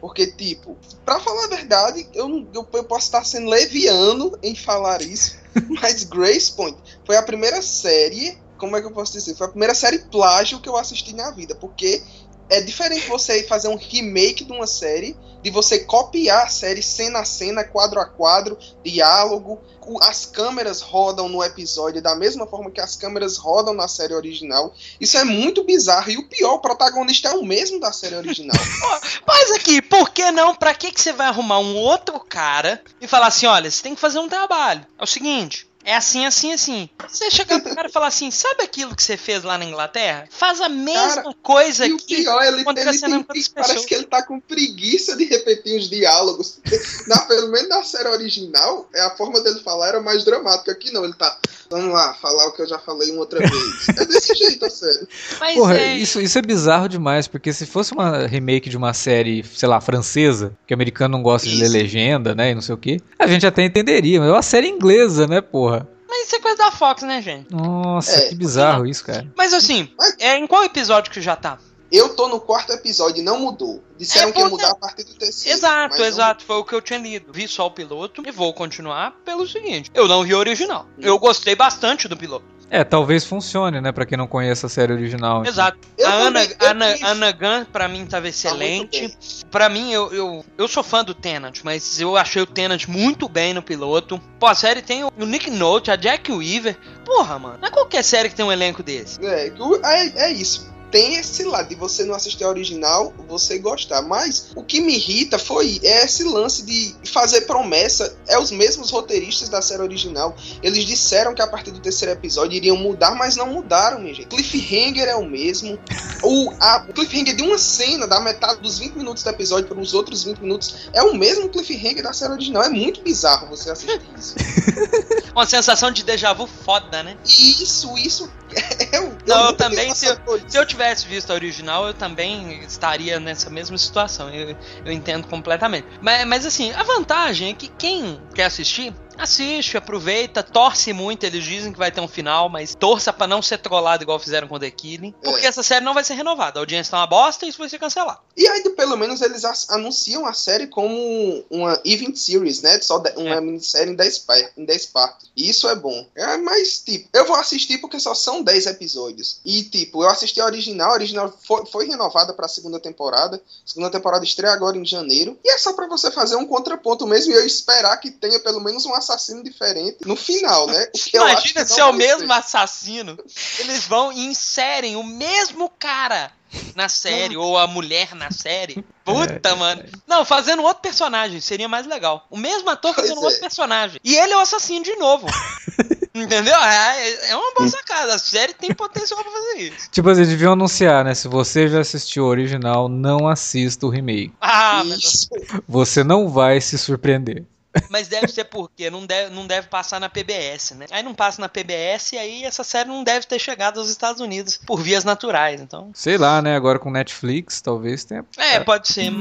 Porque, 0.00 0.28
tipo, 0.28 0.76
pra 1.04 1.18
falar 1.18 1.46
a 1.46 1.48
verdade, 1.48 2.08
eu, 2.14 2.46
eu, 2.54 2.68
eu 2.72 2.84
posso 2.84 3.06
estar 3.06 3.24
sendo 3.24 3.50
leviano 3.50 4.38
em 4.44 4.54
falar 4.54 5.02
isso, 5.02 5.36
mas 5.82 6.04
Grace 6.04 6.52
Point 6.52 6.78
foi 7.04 7.16
a 7.16 7.22
primeira 7.22 7.60
série. 7.60 8.38
Como 8.56 8.76
é 8.76 8.80
que 8.80 8.86
eu 8.86 8.92
posso 8.92 9.12
dizer? 9.12 9.34
Foi 9.34 9.48
a 9.48 9.50
primeira 9.50 9.74
série 9.74 9.98
plágio 9.98 10.60
que 10.60 10.68
eu 10.68 10.76
assisti 10.76 11.12
na 11.12 11.32
vida. 11.32 11.56
Porque 11.56 12.00
é 12.48 12.60
diferente 12.60 13.08
você 13.08 13.42
fazer 13.44 13.68
um 13.68 13.76
remake 13.76 14.44
de 14.44 14.52
uma 14.52 14.66
série, 14.66 15.16
de 15.42 15.50
você 15.50 15.80
copiar 15.80 16.44
a 16.44 16.48
série 16.48 16.82
cena 16.82 17.20
a 17.20 17.24
cena, 17.24 17.64
quadro 17.64 18.00
a 18.00 18.04
quadro, 18.04 18.58
diálogo. 18.84 19.60
As 20.02 20.26
câmeras 20.26 20.80
rodam 20.80 21.28
no 21.28 21.42
episódio 21.44 22.02
da 22.02 22.16
mesma 22.16 22.44
forma 22.44 22.72
que 22.72 22.80
as 22.80 22.96
câmeras 22.96 23.36
rodam 23.36 23.72
na 23.72 23.86
série 23.86 24.14
original. 24.14 24.74
Isso 25.00 25.16
é 25.16 25.22
muito 25.22 25.62
bizarro. 25.62 26.10
E 26.10 26.16
o 26.16 26.28
pior, 26.28 26.54
o 26.54 26.58
protagonista 26.58 27.28
é 27.28 27.32
o 27.34 27.44
mesmo 27.44 27.78
da 27.78 27.92
série 27.92 28.16
original. 28.16 28.56
Mas 29.24 29.52
aqui, 29.52 29.80
por 29.80 30.10
que 30.10 30.32
não? 30.32 30.56
Pra 30.56 30.74
que, 30.74 30.90
que 30.90 31.00
você 31.00 31.12
vai 31.12 31.28
arrumar 31.28 31.60
um 31.60 31.76
outro 31.76 32.18
cara 32.18 32.82
e 33.00 33.06
falar 33.06 33.28
assim: 33.28 33.46
olha, 33.46 33.70
você 33.70 33.80
tem 33.80 33.94
que 33.94 34.00
fazer 34.00 34.18
um 34.18 34.28
trabalho? 34.28 34.84
É 34.98 35.04
o 35.04 35.06
seguinte. 35.06 35.68
É 35.86 35.94
assim, 35.94 36.26
assim, 36.26 36.52
assim. 36.52 36.90
Você 37.08 37.30
chegar 37.30 37.60
pro 37.60 37.72
cara 37.72 37.88
e 37.88 37.92
falar 37.92 38.08
assim: 38.08 38.28
sabe 38.32 38.64
aquilo 38.64 38.96
que 38.96 39.02
você 39.02 39.16
fez 39.16 39.44
lá 39.44 39.56
na 39.56 39.64
Inglaterra? 39.64 40.26
Faz 40.28 40.60
a 40.60 40.68
mesma 40.68 41.22
Cara, 41.22 41.34
coisa 41.44 41.86
E 41.86 41.92
o 41.92 41.94
aqui. 41.94 42.16
pior, 42.16 42.42
ele, 42.42 42.62
acontecendo 42.62 43.14
ele 43.14 43.24
com 43.24 43.32
tem, 43.32 43.44
parece 43.54 43.72
pessoas. 43.72 43.86
que 43.86 43.94
ele 43.94 44.04
tá 44.06 44.20
com 44.24 44.40
preguiça 44.40 45.16
de 45.16 45.24
repetir 45.26 45.78
os 45.78 45.88
diálogos. 45.88 46.58
Na, 47.06 47.20
pelo 47.20 47.52
menos 47.52 47.68
na 47.68 47.84
série 47.84 48.08
original, 48.08 48.88
é 48.92 49.00
a 49.02 49.16
forma 49.16 49.40
dele 49.40 49.60
falar 49.60 49.86
era 49.88 50.00
mais 50.00 50.24
dramática. 50.24 50.72
Aqui 50.72 50.90
não, 50.90 51.04
ele 51.04 51.14
tá. 51.14 51.38
Vamos 51.70 51.92
lá, 51.92 52.14
falar 52.14 52.46
o 52.46 52.52
que 52.52 52.62
eu 52.62 52.68
já 52.68 52.78
falei 52.78 53.10
uma 53.10 53.20
outra 53.20 53.40
vez. 53.40 53.88
É 53.88 54.04
desse 54.04 54.34
jeito 54.36 54.64
a 54.64 54.70
série. 54.70 55.08
Mas 55.40 55.54
Porra, 55.54 55.76
é. 55.76 55.94
isso, 55.96 56.20
isso 56.20 56.38
é 56.38 56.42
bizarro 56.42 56.88
demais, 56.88 57.26
porque 57.26 57.52
se 57.52 57.66
fosse 57.66 57.92
uma 57.92 58.26
remake 58.26 58.70
de 58.70 58.76
uma 58.76 58.92
série, 58.94 59.44
sei 59.44 59.68
lá, 59.68 59.80
francesa, 59.80 60.56
que 60.66 60.72
o 60.72 60.76
americano 60.76 61.16
não 61.16 61.22
gosta 61.22 61.48
de 61.48 61.56
ler 61.56 61.66
Isso. 61.66 61.72
legenda, 61.72 62.34
né, 62.34 62.50
e 62.50 62.54
não 62.54 62.62
sei 62.62 62.74
o 62.74 62.78
que, 62.78 63.00
a 63.18 63.26
gente 63.26 63.46
até 63.46 63.64
entenderia, 63.64 64.20
mas 64.20 64.28
é 64.28 64.32
uma 64.32 64.42
série 64.42 64.68
inglesa, 64.68 65.26
né, 65.26 65.40
porra? 65.40 65.88
Mas 66.08 66.26
isso 66.28 66.36
é 66.36 66.40
coisa 66.40 66.56
da 66.58 66.70
Fox, 66.70 67.02
né, 67.02 67.20
gente? 67.20 67.52
Nossa, 67.52 68.12
É, 68.12 68.28
que 68.28 68.34
bizarro 68.36 68.86
isso, 68.86 69.04
cara. 69.04 69.26
Mas 69.36 69.52
assim, 69.52 69.88
é, 70.20 70.36
em 70.38 70.46
qual 70.46 70.64
episódio 70.64 71.10
que 71.10 71.20
já 71.20 71.34
tá? 71.36 71.58
Eu 71.90 72.16
tô 72.16 72.28
no 72.28 72.40
quarto 72.40 72.72
episódio 72.72 73.20
e 73.20 73.24
não 73.24 73.38
mudou. 73.38 73.82
Disseram 73.96 74.30
É 74.30 74.32
que 74.32 74.40
ia 74.40 74.48
mudar 74.48 74.70
a 74.70 74.74
partir 74.74 75.04
do 75.04 75.14
terceiro. 75.14 75.56
Exato, 75.56 75.90
mas 75.90 75.98
não 76.00 76.06
exato. 76.06 76.44
Foi 76.44 76.56
o 76.56 76.64
que 76.64 76.74
eu 76.74 76.82
tinha 76.82 76.98
lido. 76.98 77.32
Vi 77.32 77.46
só 77.46 77.66
o 77.66 77.70
piloto 77.70 78.22
e 78.26 78.30
vou 78.30 78.52
continuar 78.52 79.12
pelo 79.24 79.46
seguinte: 79.46 79.90
eu 79.94 80.08
não 80.08 80.24
vi 80.24 80.34
o 80.34 80.38
original. 80.38 80.86
Eu 80.98 81.18
gostei 81.18 81.54
bastante 81.54 82.08
do 82.08 82.16
piloto. 82.16 82.56
É, 82.68 82.82
talvez 82.82 83.24
funcione, 83.24 83.80
né, 83.80 83.92
pra 83.92 84.04
quem 84.04 84.18
não 84.18 84.26
conhece 84.26 84.66
a 84.66 84.68
série 84.68 84.92
original. 84.92 85.40
então. 85.42 85.52
Exato. 85.52 85.78
Eu 85.96 86.08
a 86.08 86.12
Ana, 86.12 86.40
Ana, 86.58 86.96
Ana 87.02 87.32
Gunn, 87.32 87.64
pra 87.66 87.86
mim, 87.86 88.04
tava 88.06 88.24
Tá 88.24 88.28
excelente. 88.30 89.00
bem. 89.02 89.16
Pra 89.50 89.68
mim, 89.68 89.92
eu, 89.92 90.12
eu, 90.12 90.44
eu 90.58 90.66
sou 90.66 90.82
fã 90.82 91.04
do 91.04 91.14
Tenant, 91.14 91.60
mas 91.62 92.00
eu 92.00 92.16
achei 92.16 92.42
o 92.42 92.46
Tenant 92.46 92.88
muito 92.88 93.28
bem 93.28 93.54
no 93.54 93.62
piloto. 93.62 94.20
Pô, 94.40 94.46
a 94.46 94.54
série 94.54 94.82
tem 94.82 95.04
o, 95.04 95.12
Nick 95.16 95.48
Note, 95.48 95.92
a 95.92 95.96
Jack 95.96 96.32
Weaver. 96.32 96.76
Porra, 97.04 97.38
mano, 97.38 97.58
não 97.60 97.68
é 97.68 97.70
qualquer 97.70 98.02
série 98.02 98.28
que 98.28 98.34
tem 98.34 98.44
um 98.44 98.50
elenco 98.50 98.82
desse. 98.82 99.24
É, 99.24 99.46
é, 99.46 100.24
é 100.24 100.32
isso. 100.32 100.74
Tem 100.96 101.16
esse 101.16 101.44
lado 101.44 101.68
de 101.68 101.74
você 101.74 102.04
não 102.04 102.14
assistir 102.14 102.42
a 102.44 102.48
original, 102.48 103.12
você 103.28 103.58
gostar. 103.58 104.00
Mas 104.00 104.52
o 104.56 104.62
que 104.62 104.80
me 104.80 104.94
irrita 104.94 105.38
foi 105.38 105.78
esse 105.82 106.24
lance 106.24 106.64
de 106.64 106.94
fazer 107.04 107.42
promessa. 107.42 108.16
É 108.26 108.38
os 108.38 108.50
mesmos 108.50 108.90
roteiristas 108.90 109.50
da 109.50 109.60
série 109.60 109.82
original. 109.82 110.34
Eles 110.62 110.86
disseram 110.86 111.34
que 111.34 111.42
a 111.42 111.46
partir 111.46 111.70
do 111.70 111.80
terceiro 111.80 112.14
episódio 112.14 112.56
iriam 112.56 112.78
mudar, 112.78 113.14
mas 113.14 113.36
não 113.36 113.46
mudaram, 113.46 114.00
minha 114.00 114.14
gente. 114.14 114.28
Cliffhanger 114.28 115.06
é 115.06 115.14
o 115.14 115.26
mesmo. 115.26 115.78
O, 116.22 116.50
a, 116.58 116.86
o 116.88 116.94
cliffhanger 116.94 117.36
de 117.36 117.42
uma 117.42 117.58
cena, 117.58 118.06
da 118.06 118.18
metade 118.18 118.62
dos 118.62 118.78
20 118.78 118.94
minutos 118.94 119.22
do 119.22 119.28
episódio 119.28 119.68
para 119.68 119.78
os 119.78 119.92
outros 119.92 120.24
20 120.24 120.38
minutos, 120.38 120.88
é 120.94 121.02
o 121.02 121.14
mesmo 121.14 121.50
cliffhanger 121.50 122.04
da 122.04 122.14
série 122.14 122.32
original. 122.32 122.62
É 122.62 122.70
muito 122.70 123.02
bizarro 123.02 123.48
você 123.48 123.70
assistir 123.70 124.00
isso. 124.16 124.34
Uma 125.36 125.44
sensação 125.44 125.90
de 125.90 126.02
déjà 126.02 126.32
vu 126.32 126.46
foda, 126.46 127.02
né? 127.02 127.18
E 127.26 127.62
isso, 127.62 127.98
isso 127.98 128.32
o. 129.02 129.16
Não, 129.26 129.46
eu 129.46 129.52
também, 129.54 129.94
se 129.94 130.06
eu-. 130.06 130.16
Se 130.46 130.58
eu 130.58 130.66
tivesse 130.66 131.06
visto 131.06 131.30
a 131.30 131.34
original, 131.34 131.86
eu 131.86 131.94
também 131.94 132.60
estaria 132.62 133.18
nessa 133.20 133.50
mesma 133.50 133.76
situação. 133.76 134.30
Eu, 134.30 134.56
eu 134.84 134.92
entendo 134.92 135.26
completamente. 135.26 135.86
Mas, 136.00 136.26
mas 136.26 136.46
assim, 136.46 136.72
a 136.72 136.82
vantagem 136.82 137.50
é 137.50 137.54
que 137.54 137.68
quem 137.68 138.20
quer 138.34 138.44
assistir, 138.44 138.94
assiste, 139.18 139.76
aproveita, 139.76 140.42
torce 140.42 140.92
muito. 140.92 141.24
Eles 141.24 141.44
dizem 141.44 141.72
que 141.72 141.78
vai 141.78 141.90
ter 141.90 142.00
um 142.00 142.08
final, 142.08 142.48
mas 142.48 142.74
torça 142.74 143.12
pra 143.12 143.26
não 143.26 143.40
ser 143.42 143.58
trollado 143.58 144.02
igual 144.02 144.18
fizeram 144.18 144.48
com 144.48 144.58
The 144.58 144.70
Killing. 144.70 145.14
Porque 145.22 145.44
É. 145.44 145.48
essa 145.48 145.62
série 145.62 145.84
não 145.84 145.94
vai 145.94 146.04
ser 146.04 146.14
renovada. 146.14 146.58
A 146.58 146.62
audiência 146.62 146.90
tá 146.90 146.98
uma 146.98 147.06
bosta 147.06 147.44
e 147.44 147.48
isso 147.48 147.58
vai 147.58 147.68
ser 147.68 147.78
cancelado. 147.78 148.20
E 148.36 148.46
ainda, 148.46 148.70
pelo 148.70 148.96
menos, 148.96 149.20
eles 149.22 149.42
anunciam 149.70 150.26
a 150.26 150.32
série 150.34 150.66
como 150.66 151.44
uma 151.50 151.80
event 151.84 152.16
series, 152.16 152.60
né? 152.62 152.80
Só 152.80 152.98
uma 153.16 153.36
É. 153.36 153.40
minissérie 153.40 153.92
em 153.92 153.96
10, 153.96 154.18
pa- 154.18 154.50
em 154.56 154.64
10 154.64 154.86
partes. 154.86 155.28
E 155.36 155.48
isso 155.48 155.68
é 155.68 155.74
bom. 155.74 156.06
É, 156.14 156.36
mas, 156.38 156.78
tipo, 156.80 157.08
eu 157.12 157.26
vou 157.26 157.36
assistir 157.36 157.78
porque 157.78 157.98
só 157.98 158.14
são 158.14 158.42
10 158.42 158.66
episódios. 158.66 159.40
E, 159.44 159.62
tipo, 159.64 160.02
eu 160.02 160.08
assisti 160.10 160.40
a 160.40 160.44
original. 160.44 160.90
A 160.90 160.94
original 160.94 161.32
foi, 161.46 161.64
foi 161.66 161.86
renovada 161.86 162.32
pra 162.34 162.48
segunda 162.48 162.78
temporada. 162.80 163.36
A 163.36 163.68
segunda 163.68 163.90
temporada 163.90 164.24
estreia 164.24 164.52
agora 164.52 164.76
em 164.76 164.84
janeiro. 164.84 165.38
E 165.44 165.50
é 165.50 165.58
só 165.58 165.72
pra 165.72 165.86
você 165.86 166.10
fazer 166.10 166.36
um 166.36 166.46
contraponto 166.46 167.06
mesmo 167.06 167.32
e 167.32 167.36
eu 167.36 167.46
esperar 167.46 167.96
que 167.98 168.10
tenha 168.10 168.38
pelo 168.40 168.60
menos 168.60 168.84
um 168.86 168.94
assassino 169.12 169.42
diferente 169.42 169.98
no 170.04 170.16
final, 170.16 170.66
né? 170.66 170.88
Imagina 171.12 171.64
que 171.64 171.70
se 171.70 171.80
é 171.80 171.84
o 171.84 171.92
mesmo 171.92 172.26
ser. 172.26 172.32
assassino. 172.32 173.18
Eles 173.58 173.86
vão 173.86 174.12
e 174.12 174.26
inserem 174.26 174.96
o 174.96 175.02
mesmo 175.04 175.70
cara 175.78 176.32
na 176.74 176.88
série, 176.88 177.36
ou 177.36 177.58
a 177.58 177.66
mulher 177.66 178.14
na 178.14 178.30
série. 178.30 178.84
Puta, 179.04 179.54
mano. 179.56 179.84
Não, 180.06 180.24
fazendo 180.24 180.62
outro 180.62 180.82
personagem 180.82 181.40
seria 181.40 181.68
mais 181.68 181.86
legal. 181.86 182.26
O 182.30 182.36
mesmo 182.36 182.68
ator 182.70 182.94
Pois 182.94 183.06
fazendo 183.06 183.22
é. 183.22 183.26
outro 183.26 183.40
personagem. 183.40 184.00
E 184.02 184.14
ele 184.16 184.32
é 184.32 184.36
o 184.36 184.40
assassino 184.40 184.84
de 184.84 184.96
novo. 184.96 185.26
Entendeu? 186.14 186.56
É, 186.56 187.30
é 187.30 187.36
uma 187.36 187.52
boa 187.54 187.68
sacada. 187.68 188.14
A 188.14 188.18
série 188.18 188.54
tem 188.54 188.72
potencial 188.72 189.22
pra 189.22 189.30
fazer 189.30 189.58
isso. 189.58 189.90
Tipo, 189.90 190.10
eles 190.10 190.28
deviam 190.28 190.52
anunciar, 190.54 191.04
né, 191.04 191.14
se 191.14 191.28
você 191.28 191.68
já 191.68 191.80
assistiu 191.80 192.24
o 192.24 192.28
original, 192.28 192.88
não 192.88 193.28
assista 193.28 193.84
o 193.84 193.90
remake. 193.90 194.32
Ah, 194.40 194.82
mas, 194.84 194.98
Isso. 194.98 195.28
Você 195.68 196.02
não 196.02 196.28
vai 196.28 196.60
se 196.60 196.78
surpreender. 196.78 197.44
Mas 197.90 198.08
deve 198.08 198.28
ser 198.28 198.44
porque 198.44 198.90
não 198.90 199.06
deve, 199.06 199.34
não 199.34 199.46
deve 199.46 199.68
passar 199.68 200.00
na 200.00 200.08
PBS, 200.08 200.72
né? 200.72 200.86
Aí 200.90 201.02
não 201.02 201.14
passa 201.14 201.40
na 201.40 201.48
PBS 201.48 202.12
e 202.12 202.18
aí 202.18 202.44
essa 202.44 202.64
série 202.64 202.88
não 202.88 203.04
deve 203.04 203.26
ter 203.26 203.38
chegado 203.38 203.80
aos 203.80 203.88
Estados 203.88 204.20
Unidos 204.20 204.58
por 204.66 204.80
vias 204.80 205.04
naturais. 205.04 205.60
Então, 205.60 205.90
Sei 205.94 206.18
lá, 206.18 206.40
né, 206.40 206.56
agora 206.56 206.78
com 206.78 206.90
Netflix, 206.90 207.60
talvez 207.60 208.04
tenha... 208.04 208.24
é, 208.36 208.60
pode 208.60 208.88
ser. 208.88 209.12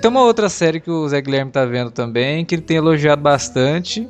Tem 0.00 0.10
uma 0.10 0.22
outra 0.22 0.48
série 0.48 0.80
que 0.80 0.90
o 0.90 1.08
Zé 1.08 1.20
Guilherme 1.20 1.52
tá 1.52 1.64
vendo 1.64 1.90
também, 1.90 2.44
que 2.44 2.54
ele 2.54 2.62
tem 2.62 2.78
elogiado 2.78 3.22
bastante. 3.22 4.08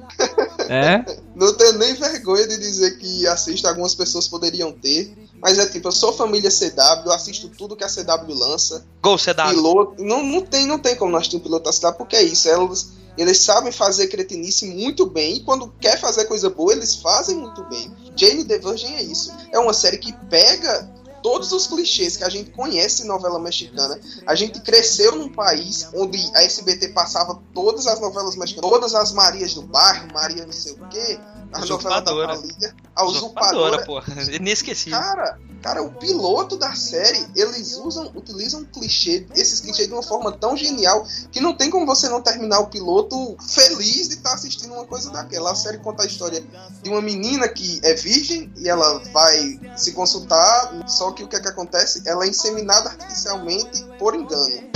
é? 0.68 1.04
Não 1.34 1.54
tenho 1.54 1.78
nem 1.78 1.94
vergonha 1.94 2.46
de 2.46 2.58
dizer 2.58 2.98
que 2.98 3.26
assisto, 3.26 3.66
algumas 3.66 3.94
pessoas 3.94 4.28
poderiam 4.28 4.72
ter. 4.72 5.16
Mas 5.40 5.58
é 5.58 5.66
tipo, 5.66 5.88
eu 5.88 5.92
sou 5.92 6.12
família 6.12 6.50
CW, 6.50 7.06
eu 7.06 7.12
assisto 7.12 7.48
tudo 7.48 7.74
que 7.74 7.82
a 7.82 7.88
CW 7.88 8.34
lança. 8.34 8.84
Gol 9.02 9.16
CW. 9.16 9.48
Piloto. 9.48 10.04
Não, 10.04 10.22
não, 10.22 10.42
tem, 10.42 10.66
não 10.66 10.78
tem 10.78 10.94
como 10.96 11.12
nós 11.12 11.28
ter 11.28 11.38
um 11.38 11.40
piloto 11.40 11.64
da 11.64 11.72
CW, 11.72 11.96
porque 11.96 12.16
é 12.16 12.22
isso. 12.22 12.46
Elas, 12.46 12.90
eles 13.16 13.38
sabem 13.38 13.72
fazer 13.72 14.08
cretinice 14.08 14.66
muito 14.66 15.06
bem. 15.06 15.36
E 15.36 15.40
quando 15.40 15.72
quer 15.80 15.98
fazer 15.98 16.26
coisa 16.26 16.50
boa, 16.50 16.72
eles 16.72 16.96
fazem 16.96 17.36
muito 17.36 17.64
bem. 17.64 17.90
Jane 18.14 18.44
the 18.44 18.58
Virgin 18.58 18.94
é 18.94 19.02
isso. 19.02 19.32
É 19.50 19.58
uma 19.58 19.72
série 19.72 19.96
que 19.96 20.12
pega 20.28 20.90
todos 21.22 21.52
os 21.52 21.66
clichês 21.66 22.16
que 22.16 22.24
a 22.24 22.28
gente 22.28 22.50
conhece 22.50 23.02
em 23.02 23.06
novela 23.06 23.38
mexicana. 23.38 23.98
A 24.26 24.34
gente 24.34 24.60
cresceu 24.60 25.16
num 25.16 25.28
país 25.28 25.88
onde 25.94 26.18
a 26.34 26.42
SBT 26.42 26.88
passava 26.88 27.40
todas 27.54 27.86
as 27.86 28.00
novelas 28.00 28.36
mexicanas, 28.36 28.70
todas 28.70 28.94
as 28.94 29.12
Marias 29.12 29.54
do 29.54 29.62
bairro, 29.62 30.08
Maria 30.12 30.44
não 30.44 30.52
sei 30.52 30.72
o 30.72 30.88
quê, 30.88 31.18
a 31.52 31.64
novela 31.66 32.00
da 32.00 32.12
Usurpadora. 32.12 32.34
Malia, 32.36 32.74
a 32.94 33.04
usurpadora. 33.04 33.84
pô. 33.84 34.00
Inesquecível. 34.32 34.98
Cara, 34.98 35.38
cara, 35.62 35.82
o 35.82 35.90
piloto 35.92 36.56
da 36.56 36.74
série, 36.74 37.26
eles 37.34 37.76
usam, 37.76 38.10
utilizam 38.14 38.64
clichê, 38.64 39.26
esses 39.34 39.60
clichês 39.60 39.88
de 39.88 39.94
uma 39.94 40.02
forma 40.02 40.32
tão 40.32 40.56
genial 40.56 41.06
que 41.30 41.40
não 41.40 41.54
tem 41.54 41.70
como 41.70 41.86
você 41.86 42.08
não 42.08 42.20
terminar 42.20 42.60
o 42.60 42.66
piloto 42.68 43.36
feliz 43.40 44.08
de 44.08 44.16
estar 44.16 44.34
assistindo 44.34 44.72
uma 44.74 44.84
coisa 44.84 45.10
daquela. 45.10 45.52
A 45.52 45.54
série 45.54 45.78
conta 45.78 46.02
a 46.02 46.06
história 46.06 46.44
de 46.82 46.90
uma 46.90 47.00
menina 47.00 47.48
que 47.48 47.80
é 47.82 47.94
virgem 47.94 48.52
e 48.56 48.68
ela 48.68 48.98
vai 49.12 49.60
se 49.76 49.92
consultar, 49.92 50.88
só 50.88 51.09
que 51.12 51.24
o 51.24 51.28
que 51.28 51.36
é 51.36 51.40
que 51.40 51.48
acontece? 51.48 52.02
Ela 52.06 52.24
é 52.24 52.28
inseminada 52.28 52.90
artificialmente 52.90 53.84
por 53.98 54.14
engano. 54.14 54.70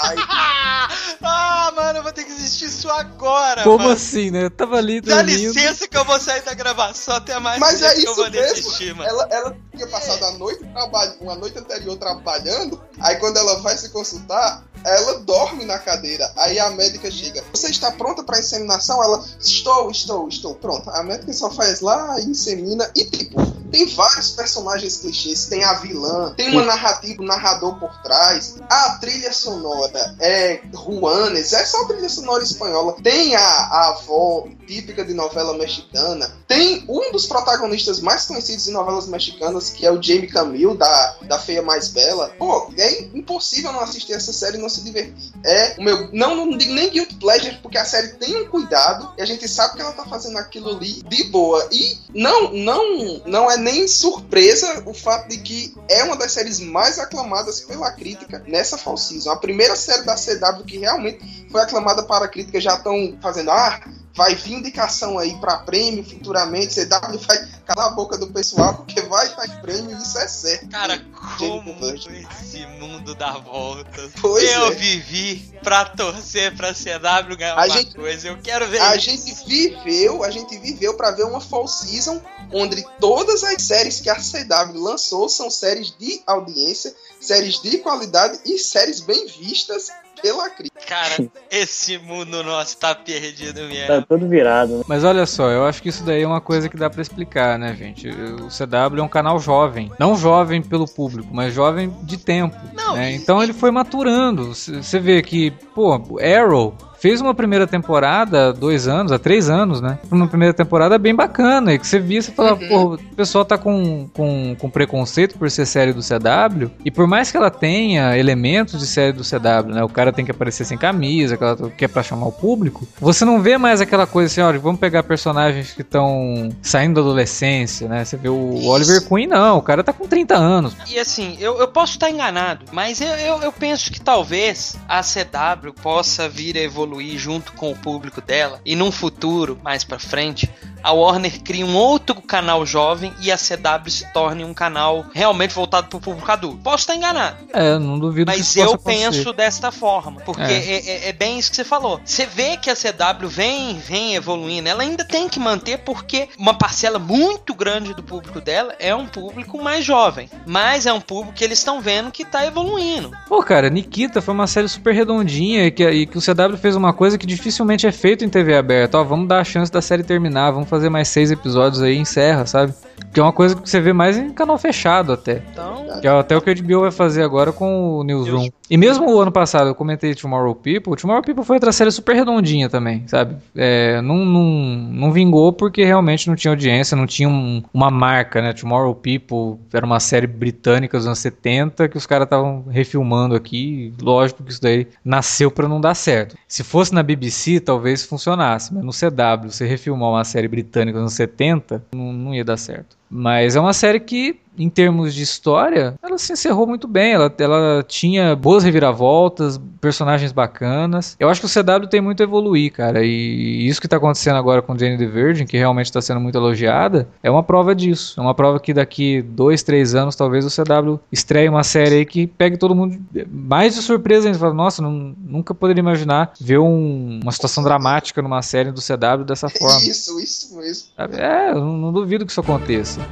Aí, 0.00 0.16
ah, 1.22 1.72
mano, 1.74 1.98
eu 1.98 2.02
vou 2.02 2.12
ter 2.12 2.24
que 2.24 2.32
assistir 2.32 2.66
isso 2.66 2.90
agora. 2.90 3.62
Como 3.62 3.78
mano. 3.78 3.90
assim, 3.92 4.30
né? 4.30 4.44
Eu 4.44 4.50
tava 4.50 4.76
ali 4.76 5.00
Dá 5.00 5.16
dormindo. 5.16 5.52
licença 5.52 5.86
que 5.88 5.96
eu 5.96 6.04
vou 6.04 6.18
sair 6.20 6.42
da 6.42 6.52
gravação 6.54 7.14
até 7.16 7.38
mais 7.38 7.58
Mas 7.58 7.80
é 7.82 7.94
que 7.94 8.00
eu 8.00 8.12
isso 8.12 8.14
vou 8.16 8.30
mesmo. 8.30 8.52
assistir, 8.52 8.94
mano. 8.94 9.08
Ela, 9.08 9.28
ela 9.30 9.56
tinha 9.74 9.86
passado 9.86 10.24
a 10.24 10.32
noite 10.32 10.64
trabalhando, 10.72 11.20
uma 11.20 11.34
noite 11.36 11.58
anterior 11.58 11.96
trabalhando. 11.96 12.80
Aí 13.00 13.16
quando 13.16 13.36
ela 13.38 13.60
vai 13.60 13.76
se 13.76 13.88
consultar, 13.90 14.64
ela 14.84 15.20
dorme 15.20 15.64
na 15.64 15.78
cadeira. 15.78 16.30
Aí 16.36 16.58
a 16.58 16.70
médica 16.70 17.10
chega. 17.10 17.42
Você 17.52 17.70
está 17.70 17.90
pronta 17.92 18.22
para 18.22 18.38
inseminação? 18.38 19.02
Ela, 19.02 19.24
estou, 19.40 19.90
estou, 19.90 20.28
estou 20.28 20.54
pronta. 20.56 20.90
A 20.90 21.02
médica 21.02 21.32
só 21.32 21.50
faz 21.50 21.80
lá, 21.80 22.20
insemina 22.20 22.90
e 22.94 23.04
tipo, 23.04 23.40
tem 23.74 23.86
vários 23.88 24.30
personagens 24.30 24.98
clichês. 24.98 25.46
Tem 25.46 25.64
a 25.64 25.74
vilã, 25.74 26.32
tem 26.36 26.50
uma 26.50 26.64
narrativa, 26.64 27.20
um 27.20 27.26
narrador 27.26 27.76
por 27.80 27.90
trás. 28.02 28.54
A 28.70 28.98
trilha 29.00 29.32
sonora 29.32 30.14
é 30.20 30.60
Juanes, 30.72 31.52
é 31.52 31.64
só 31.66 31.84
trilha 31.86 32.08
sonora 32.08 32.44
espanhola. 32.44 32.94
Tem 33.02 33.34
a, 33.34 33.40
a 33.40 33.88
avó 33.88 34.46
típica 34.64 35.04
de 35.04 35.12
novela 35.12 35.56
mexicana. 35.58 36.30
Tem 36.46 36.84
um 36.88 37.10
dos 37.10 37.26
protagonistas 37.26 38.00
mais 38.00 38.26
conhecidos 38.26 38.68
em 38.68 38.72
novelas 38.72 39.08
mexicanas, 39.08 39.70
que 39.70 39.84
é 39.84 39.90
o 39.90 40.00
Jamie 40.00 40.28
Camille, 40.28 40.76
da, 40.76 41.16
da 41.22 41.38
Feia 41.38 41.62
Mais 41.62 41.88
Bela. 41.88 42.32
Pô, 42.38 42.72
é 42.78 43.02
impossível 43.12 43.72
não 43.72 43.80
assistir 43.80 44.12
essa 44.12 44.32
série 44.32 44.56
e 44.56 44.60
não 44.60 44.68
se 44.68 44.82
divertir. 44.82 45.32
É 45.44 45.74
o 45.78 45.82
meu. 45.82 46.08
Não, 46.12 46.36
não 46.36 46.56
digo 46.56 46.72
nem 46.72 46.90
Guilt 46.90 47.14
Pleasure, 47.18 47.58
porque 47.60 47.78
a 47.78 47.84
série 47.84 48.08
tem 48.14 48.36
um 48.36 48.46
cuidado 48.48 49.12
e 49.18 49.22
a 49.22 49.26
gente 49.26 49.48
sabe 49.48 49.74
que 49.74 49.82
ela 49.82 49.92
tá 49.92 50.04
fazendo 50.04 50.38
aquilo 50.38 50.70
ali 50.70 51.02
de 51.02 51.24
boa. 51.24 51.68
E 51.72 51.98
não, 52.14 52.52
não, 52.52 53.22
não 53.26 53.50
é 53.50 53.56
nem 53.64 53.88
surpresa 53.88 54.82
o 54.86 54.92
fato 54.94 55.28
de 55.28 55.38
que 55.38 55.74
é 55.88 56.04
uma 56.04 56.16
das 56.16 56.32
séries 56.32 56.60
mais 56.60 56.98
aclamadas 56.98 57.60
pela 57.60 57.90
crítica 57.90 58.42
nessa 58.46 58.76
fall 58.78 58.96
season. 58.96 59.30
A 59.30 59.36
primeira 59.36 59.74
série 59.74 60.04
da 60.04 60.14
CW 60.14 60.64
que 60.64 60.78
realmente 60.78 61.46
foi 61.50 61.60
aclamada 61.62 62.02
para 62.02 62.26
a 62.26 62.28
crítica 62.28 62.60
já 62.60 62.74
estão 62.74 63.16
fazendo. 63.22 63.50
Ah, 63.50 63.80
vai 64.16 64.34
vir 64.36 64.52
indicação 64.54 65.18
aí 65.18 65.34
para 65.40 65.58
prêmio 65.58 66.04
futuramente. 66.04 66.74
CW 66.74 67.18
vai 67.26 67.48
calar 67.66 67.88
a 67.88 67.90
boca 67.90 68.16
do 68.16 68.28
pessoal 68.28 68.74
porque 68.74 69.00
vai 69.02 69.26
estar 69.26 69.60
prêmio, 69.60 69.96
isso 69.98 70.16
é 70.18 70.28
certo. 70.28 70.68
Cara, 70.68 71.02
como 71.38 71.74
esse 71.82 72.64
mundo 72.78 73.14
dá 73.14 73.32
voltas. 73.38 74.12
Pois 74.20 74.44
eu 74.52 74.66
é. 74.68 74.70
vivi 74.72 75.52
pra 75.62 75.84
torcer 75.86 76.54
pra 76.56 76.72
CW 76.74 77.36
ganhar 77.36 77.54
A 77.54 77.64
uma 77.64 77.68
gente- 77.68 77.94
coisa. 77.94 78.28
Eu 78.28 78.38
quero 78.38 78.68
ver 78.68 78.80
A 78.80 78.94
isso. 78.94 79.06
gente 79.10 79.34
viveu, 79.46 80.22
a 80.22 80.30
gente 80.30 80.56
viveu 80.58 80.94
para 80.94 81.10
ver 81.10 81.24
uma 81.24 81.40
fall 81.40 81.66
season 81.66 82.20
onde 82.54 82.84
todas 83.00 83.42
as 83.42 83.60
séries 83.62 84.00
que 84.00 84.08
a 84.08 84.14
CW 84.16 84.78
lançou 84.80 85.28
são 85.28 85.50
séries 85.50 85.92
de 85.98 86.22
audiência, 86.26 86.94
séries 87.20 87.60
de 87.60 87.78
qualidade 87.78 88.38
e 88.46 88.56
séries 88.58 89.00
bem 89.00 89.26
vistas 89.26 89.88
pela 90.22 90.48
crítica. 90.48 90.80
Cara, 90.86 91.28
esse 91.50 91.98
mundo 91.98 92.42
nosso 92.42 92.76
tá 92.78 92.94
perdido 92.94 93.60
mesmo. 93.62 93.86
Tá 93.88 94.02
todo 94.08 94.26
virado. 94.28 94.78
né? 94.78 94.84
Mas 94.86 95.02
olha 95.04 95.26
só, 95.26 95.50
eu 95.50 95.66
acho 95.66 95.82
que 95.82 95.88
isso 95.88 96.02
daí 96.04 96.22
é 96.22 96.26
uma 96.26 96.40
coisa 96.40 96.68
que 96.68 96.76
dá 96.76 96.88
pra 96.88 97.02
explicar, 97.02 97.58
né, 97.58 97.74
gente? 97.74 98.08
O 98.08 98.48
CW 98.48 99.00
é 99.00 99.02
um 99.02 99.08
canal 99.08 99.38
jovem. 99.38 99.90
Não 99.98 100.16
jovem 100.16 100.62
pelo 100.62 100.86
público, 100.86 101.28
mas 101.32 101.52
jovem 101.52 101.90
de 102.04 102.16
tempo. 102.16 102.56
Não, 102.74 102.94
né? 102.94 103.12
e- 103.12 103.16
Então 103.16 103.42
ele 103.42 103.52
foi 103.52 103.70
maturando. 103.70 104.54
Você 104.54 104.98
vê 104.98 105.20
que, 105.22 105.50
pô, 105.74 105.92
Arrow 106.22 106.74
fez 107.04 107.20
uma 107.20 107.34
primeira 107.34 107.66
temporada 107.66 108.48
há 108.48 108.52
dois 108.52 108.88
anos, 108.88 109.12
há 109.12 109.18
três 109.18 109.50
anos, 109.50 109.78
né? 109.82 109.98
Uma 110.10 110.26
primeira 110.26 110.54
temporada 110.54 110.96
bem 110.96 111.14
bacana. 111.14 111.74
E 111.74 111.78
que 111.78 111.86
você 111.86 111.98
via, 111.98 112.22
você 112.22 112.32
falava, 112.32 112.62
Uhum. 112.62 112.68
pô, 112.68 112.94
o 112.94 112.98
pessoal 113.14 113.44
tá 113.44 113.58
com, 113.58 114.08
com, 114.14 114.56
com 114.58 114.70
preconceito 114.70 115.36
por 115.36 115.50
ser 115.50 115.66
série 115.66 115.92
do 115.92 116.00
CW. 116.00 116.70
E 116.82 116.90
por 116.90 117.06
mais 117.06 117.30
que 117.30 117.36
ela 117.36 117.50
tenha 117.50 118.16
elementos 118.16 118.80
de 118.80 118.86
série 118.86 119.12
do 119.12 119.22
CW, 119.22 119.74
né? 119.74 119.84
O 119.84 119.88
cara 119.90 120.14
tem 120.14 120.24
que 120.24 120.30
aparecer 120.30 120.64
sem 120.64 120.78
camisa, 120.78 121.34
aquela, 121.34 121.54
que 121.76 121.84
é 121.84 121.88
pra 121.88 122.02
chamar 122.02 122.24
o 122.24 122.32
público. 122.32 122.88
Você 122.98 123.22
não 123.26 123.38
vê 123.42 123.58
mais 123.58 123.82
aquela 123.82 124.06
coisa 124.06 124.32
assim, 124.32 124.40
olha, 124.40 124.58
vamos 124.58 124.80
pegar 124.80 125.02
personagens 125.02 125.72
que 125.74 125.82
estão 125.82 126.48
saindo 126.62 126.94
da 126.94 127.00
adolescência, 127.02 127.86
né? 127.86 128.02
Você 128.02 128.16
vê 128.16 128.30
o 128.30 128.54
Isso. 128.54 128.66
Oliver 128.70 129.06
Queen, 129.06 129.26
não, 129.26 129.58
o 129.58 129.62
cara 129.62 129.84
tá 129.84 129.92
com 129.92 130.08
30 130.08 130.34
anos. 130.36 130.74
E 130.88 130.98
assim, 130.98 131.36
eu, 131.38 131.58
eu 131.58 131.68
posso 131.68 131.92
estar 131.92 132.08
enganado, 132.08 132.64
mas 132.72 133.02
eu, 133.02 133.08
eu, 133.08 133.42
eu 133.42 133.52
penso 133.52 133.92
que 133.92 134.00
talvez 134.00 134.74
a 134.88 135.02
CW 135.02 135.70
possa 135.82 136.30
vir 136.30 136.56
a 136.56 136.62
evoluir 136.62 136.93
junto 137.18 137.52
com 137.52 137.70
o 137.70 137.76
público 137.76 138.20
dela 138.20 138.60
e 138.64 138.74
num 138.76 138.90
futuro, 138.92 139.58
mais 139.62 139.84
pra 139.84 139.98
frente, 139.98 140.48
a 140.82 140.92
Warner 140.92 141.40
crie 141.42 141.64
um 141.64 141.74
outro 141.76 142.20
canal 142.20 142.64
jovem 142.66 143.12
e 143.20 143.30
a 143.32 143.36
CW 143.36 143.90
se 143.90 144.12
torne 144.12 144.44
um 144.44 144.52
canal 144.54 145.06
realmente 145.14 145.54
voltado 145.54 145.88
pro 145.88 146.00
público 146.00 146.30
adulto. 146.30 146.58
Posso 146.58 146.82
estar 146.82 146.94
enganado, 146.96 147.36
É, 147.52 147.78
não 147.78 147.98
duvido 147.98 148.30
mas 148.30 148.56
eu 148.56 148.74
acontecer. 148.74 148.84
penso 149.10 149.32
desta 149.32 149.70
forma, 149.72 150.20
porque 150.22 150.42
É. 150.42 150.46
é. 150.76 150.86
é- 150.90 151.08
é 151.08 151.12
bem 151.12 151.38
isso 151.38 151.50
que 151.50 151.56
você 151.56 151.64
falou. 151.64 152.00
Você 152.04 152.26
vê 152.26 152.56
que 152.56 152.70
a 152.70 152.74
CW 152.76 153.28
vem, 153.28 153.78
vem 153.78 154.14
evoluindo, 154.14 154.68
ela 154.68 154.82
ainda 154.82 155.04
tem 155.04 155.28
que 155.28 155.38
manter 155.40 155.78
porque 155.78 156.28
uma 156.38 156.54
parcela 156.54 156.98
muito 156.98 157.54
grande 157.54 157.94
do 157.94 158.02
público 158.02 158.40
dela 158.40 158.74
é 158.78 158.94
um 158.94 159.06
público 159.06 159.62
mais 159.62 159.84
jovem, 159.84 160.28
mas 160.46 160.86
é 160.86 160.92
um 160.92 161.00
público 161.00 161.34
que 161.34 161.44
eles 161.44 161.58
estão 161.58 161.80
vendo 161.80 162.10
que 162.10 162.24
tá 162.24 162.44
evoluindo. 162.46 163.10
Pô, 163.28 163.42
cara, 163.42 163.70
Nikita 163.70 164.20
foi 164.20 164.34
uma 164.34 164.46
série 164.46 164.68
super 164.68 164.94
redondinha 164.94 165.66
e 165.66 165.70
que, 165.70 165.88
e 165.88 166.06
que 166.06 166.18
o 166.18 166.20
CW 166.20 166.56
fez 166.58 166.76
uma 166.76 166.83
coisa 166.92 167.16
que 167.16 167.26
dificilmente 167.26 167.86
é 167.86 167.92
feito 167.92 168.24
em 168.24 168.28
TV 168.28 168.56
aberta. 168.56 168.98
Ó, 168.98 169.04
vamos 169.04 169.28
dar 169.28 169.40
a 169.40 169.44
chance 169.44 169.70
da 169.70 169.80
série 169.80 170.02
terminar, 170.02 170.50
vamos 170.50 170.68
fazer 170.68 170.88
mais 170.88 171.08
seis 171.08 171.30
episódios 171.30 171.82
aí 171.82 171.96
encerra, 171.96 172.46
sabe? 172.46 172.74
Que 173.12 173.20
é 173.20 173.22
uma 173.22 173.32
coisa 173.32 173.54
que 173.54 173.68
você 173.68 173.80
vê 173.80 173.92
mais 173.92 174.16
em 174.16 174.30
canal 174.32 174.58
fechado 174.58 175.12
até. 175.12 175.42
Então, 175.52 175.84
Que 176.00 176.06
é 176.08 176.10
até 176.10 176.36
o 176.36 176.40
que 176.42 176.50
a 176.50 176.54
HBO 176.54 176.80
vai 176.80 176.90
fazer 176.90 177.22
agora 177.22 177.52
com 177.52 177.98
o 177.98 178.04
Newsroom. 178.04 178.40
News- 178.42 178.50
E 178.68 178.76
mesmo 178.76 179.08
o 179.14 179.20
ano 179.20 179.30
passado 179.30 179.68
eu 179.68 179.74
comentei 179.74 180.14
Tomorrow 180.14 180.54
People, 180.54 180.96
Tomorrow 180.96 181.22
People 181.22 181.44
foi 181.44 181.56
outra 181.56 181.70
série 181.70 181.90
super 181.92 182.16
redondinha 182.16 182.68
também, 182.68 183.04
sabe? 183.06 183.36
É, 183.54 184.00
não, 184.00 184.16
não, 184.24 184.42
não 184.42 185.12
vingou 185.12 185.52
porque 185.52 185.84
realmente 185.84 186.26
não 186.28 186.34
tinha 186.34 186.50
audiência, 186.50 186.96
não 186.96 187.06
tinha 187.06 187.28
um- 187.28 187.62
uma 187.72 187.90
marca, 187.90 188.40
né? 188.42 188.52
Tomorrow 188.52 188.94
People 188.94 189.60
era 189.72 189.84
uma 189.86 190.00
série 190.00 190.26
britânica 190.26 190.96
dos 190.98 191.06
anos 191.06 191.18
70 191.20 191.88
que 191.88 191.96
os 191.96 192.06
caras 192.06 192.24
estavam 192.26 192.64
refilmando 192.68 193.34
aqui. 193.36 193.92
Lógico 194.00 194.42
que 194.42 194.50
isso 194.50 194.62
daí 194.62 194.88
nasceu 195.04 195.50
pra 195.50 195.68
não 195.68 195.80
dar 195.80 195.94
certo. 195.94 196.36
Se 196.48 196.64
fosse 196.64 196.92
na 196.92 197.02
BBC, 197.02 197.60
talvez 197.60 198.02
funcionasse, 198.04 198.74
mas 198.74 198.82
no 198.82 198.92
CW, 198.92 199.50
você 199.52 199.66
refilmar 199.66 200.08
uma 200.10 200.24
série 200.24 200.48
britânica 200.48 200.94
dos 200.94 201.02
anos 201.02 201.12
70, 201.14 201.84
não, 201.94 202.12
não 202.12 202.34
ia 202.34 202.44
dar 202.44 202.56
certo. 202.56 202.83
correct 202.84 202.96
Mas 203.16 203.54
é 203.54 203.60
uma 203.60 203.72
série 203.72 204.00
que, 204.00 204.40
em 204.58 204.68
termos 204.68 205.14
de 205.14 205.22
história, 205.22 205.94
ela 206.02 206.18
se 206.18 206.32
encerrou 206.32 206.66
muito 206.66 206.88
bem. 206.88 207.12
Ela, 207.12 207.32
ela 207.38 207.84
tinha 207.86 208.34
boas 208.34 208.64
reviravoltas, 208.64 209.60
personagens 209.80 210.32
bacanas. 210.32 211.16
Eu 211.20 211.28
acho 211.28 211.40
que 211.40 211.46
o 211.46 211.48
CW 211.48 211.86
tem 211.88 212.00
muito 212.00 212.20
a 212.20 212.24
evoluir, 212.24 212.72
cara. 212.72 213.04
E 213.04 213.66
isso 213.68 213.80
que 213.80 213.86
tá 213.88 213.96
acontecendo 213.98 214.36
agora 214.36 214.62
com 214.62 214.76
Jane 214.78 214.98
the 214.98 215.06
Virgin, 215.06 215.44
que 215.46 215.56
realmente 215.56 215.86
está 215.86 216.00
sendo 216.00 216.18
muito 216.20 216.36
elogiada, 216.36 217.08
é 217.22 217.30
uma 217.30 217.42
prova 217.42 217.74
disso. 217.74 218.18
É 218.18 218.22
uma 218.22 218.34
prova 218.34 218.58
que 218.58 218.72
daqui 218.74 219.22
dois, 219.22 219.62
três 219.62 219.94
anos, 219.94 220.16
talvez 220.16 220.44
o 220.44 220.50
CW 220.50 220.98
estreie 221.12 221.48
uma 221.48 221.62
série 221.64 221.96
aí 221.96 222.04
que 222.06 222.26
pegue 222.26 222.56
todo 222.56 222.74
mundo 222.74 222.98
mais 223.30 223.74
de 223.74 223.82
surpresa 223.82 224.26
ainda. 224.28 224.38
Fala, 224.38 224.54
Nossa, 224.54 224.82
não- 224.82 225.14
nunca 225.24 225.54
poderia 225.54 225.80
imaginar 225.80 226.32
ver 226.40 226.58
um- 226.58 227.20
uma 227.22 227.32
situação 227.32 227.62
dramática 227.62 228.20
numa 228.22 228.42
série 228.42 228.72
do 228.72 228.80
CW 228.80 229.24
dessa 229.24 229.48
forma. 229.48 229.78
Isso, 229.84 230.18
isso 230.20 230.56
mesmo. 230.56 230.88
É, 231.18 231.50
eu 231.50 231.56
não, 231.60 231.76
não 231.76 231.92
duvido 231.92 232.24
que 232.24 232.30
isso 232.32 232.40
aconteça. 232.40 233.03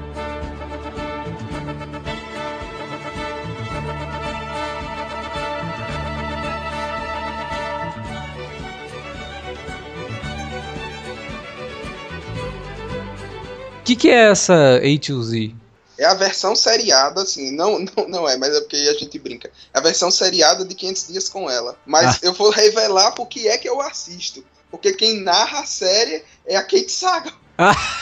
O 13.83 13.85
que, 13.85 13.97
que 13.97 14.11
é 14.11 14.31
essa 14.31 14.81
A2Z? 14.81 15.57
É 15.99 16.05
a 16.05 16.15
versão 16.15 16.55
seriada, 16.55 17.23
assim, 17.23 17.51
não, 17.51 17.81
não, 17.97 18.09
não 18.09 18.29
é, 18.29 18.37
mas 18.37 18.55
é 18.55 18.61
porque 18.61 18.77
a 18.77 18.95
gente 18.95 19.19
brinca. 19.19 19.51
É 19.75 19.79
a 19.79 19.83
versão 19.83 20.09
seriada 20.09 20.65
de 20.65 20.73
500 20.75 21.09
dias 21.09 21.29
com 21.29 21.51
ela. 21.51 21.77
Mas 21.85 22.07
ah. 22.07 22.19
eu 22.23 22.33
vou 22.33 22.51
revelar 22.51 23.11
por 23.11 23.27
que 23.27 23.49
é 23.49 23.59
que 23.59 23.69
eu 23.69 23.81
assisto. 23.81 24.45
Porque 24.71 24.93
quem 24.93 25.21
narra 25.21 25.61
a 25.61 25.67
série 25.67 26.25
é 26.47 26.57
a 26.57 26.63
Kate 26.63 26.93
Saga. 26.93 27.33
Ah. 27.59 27.75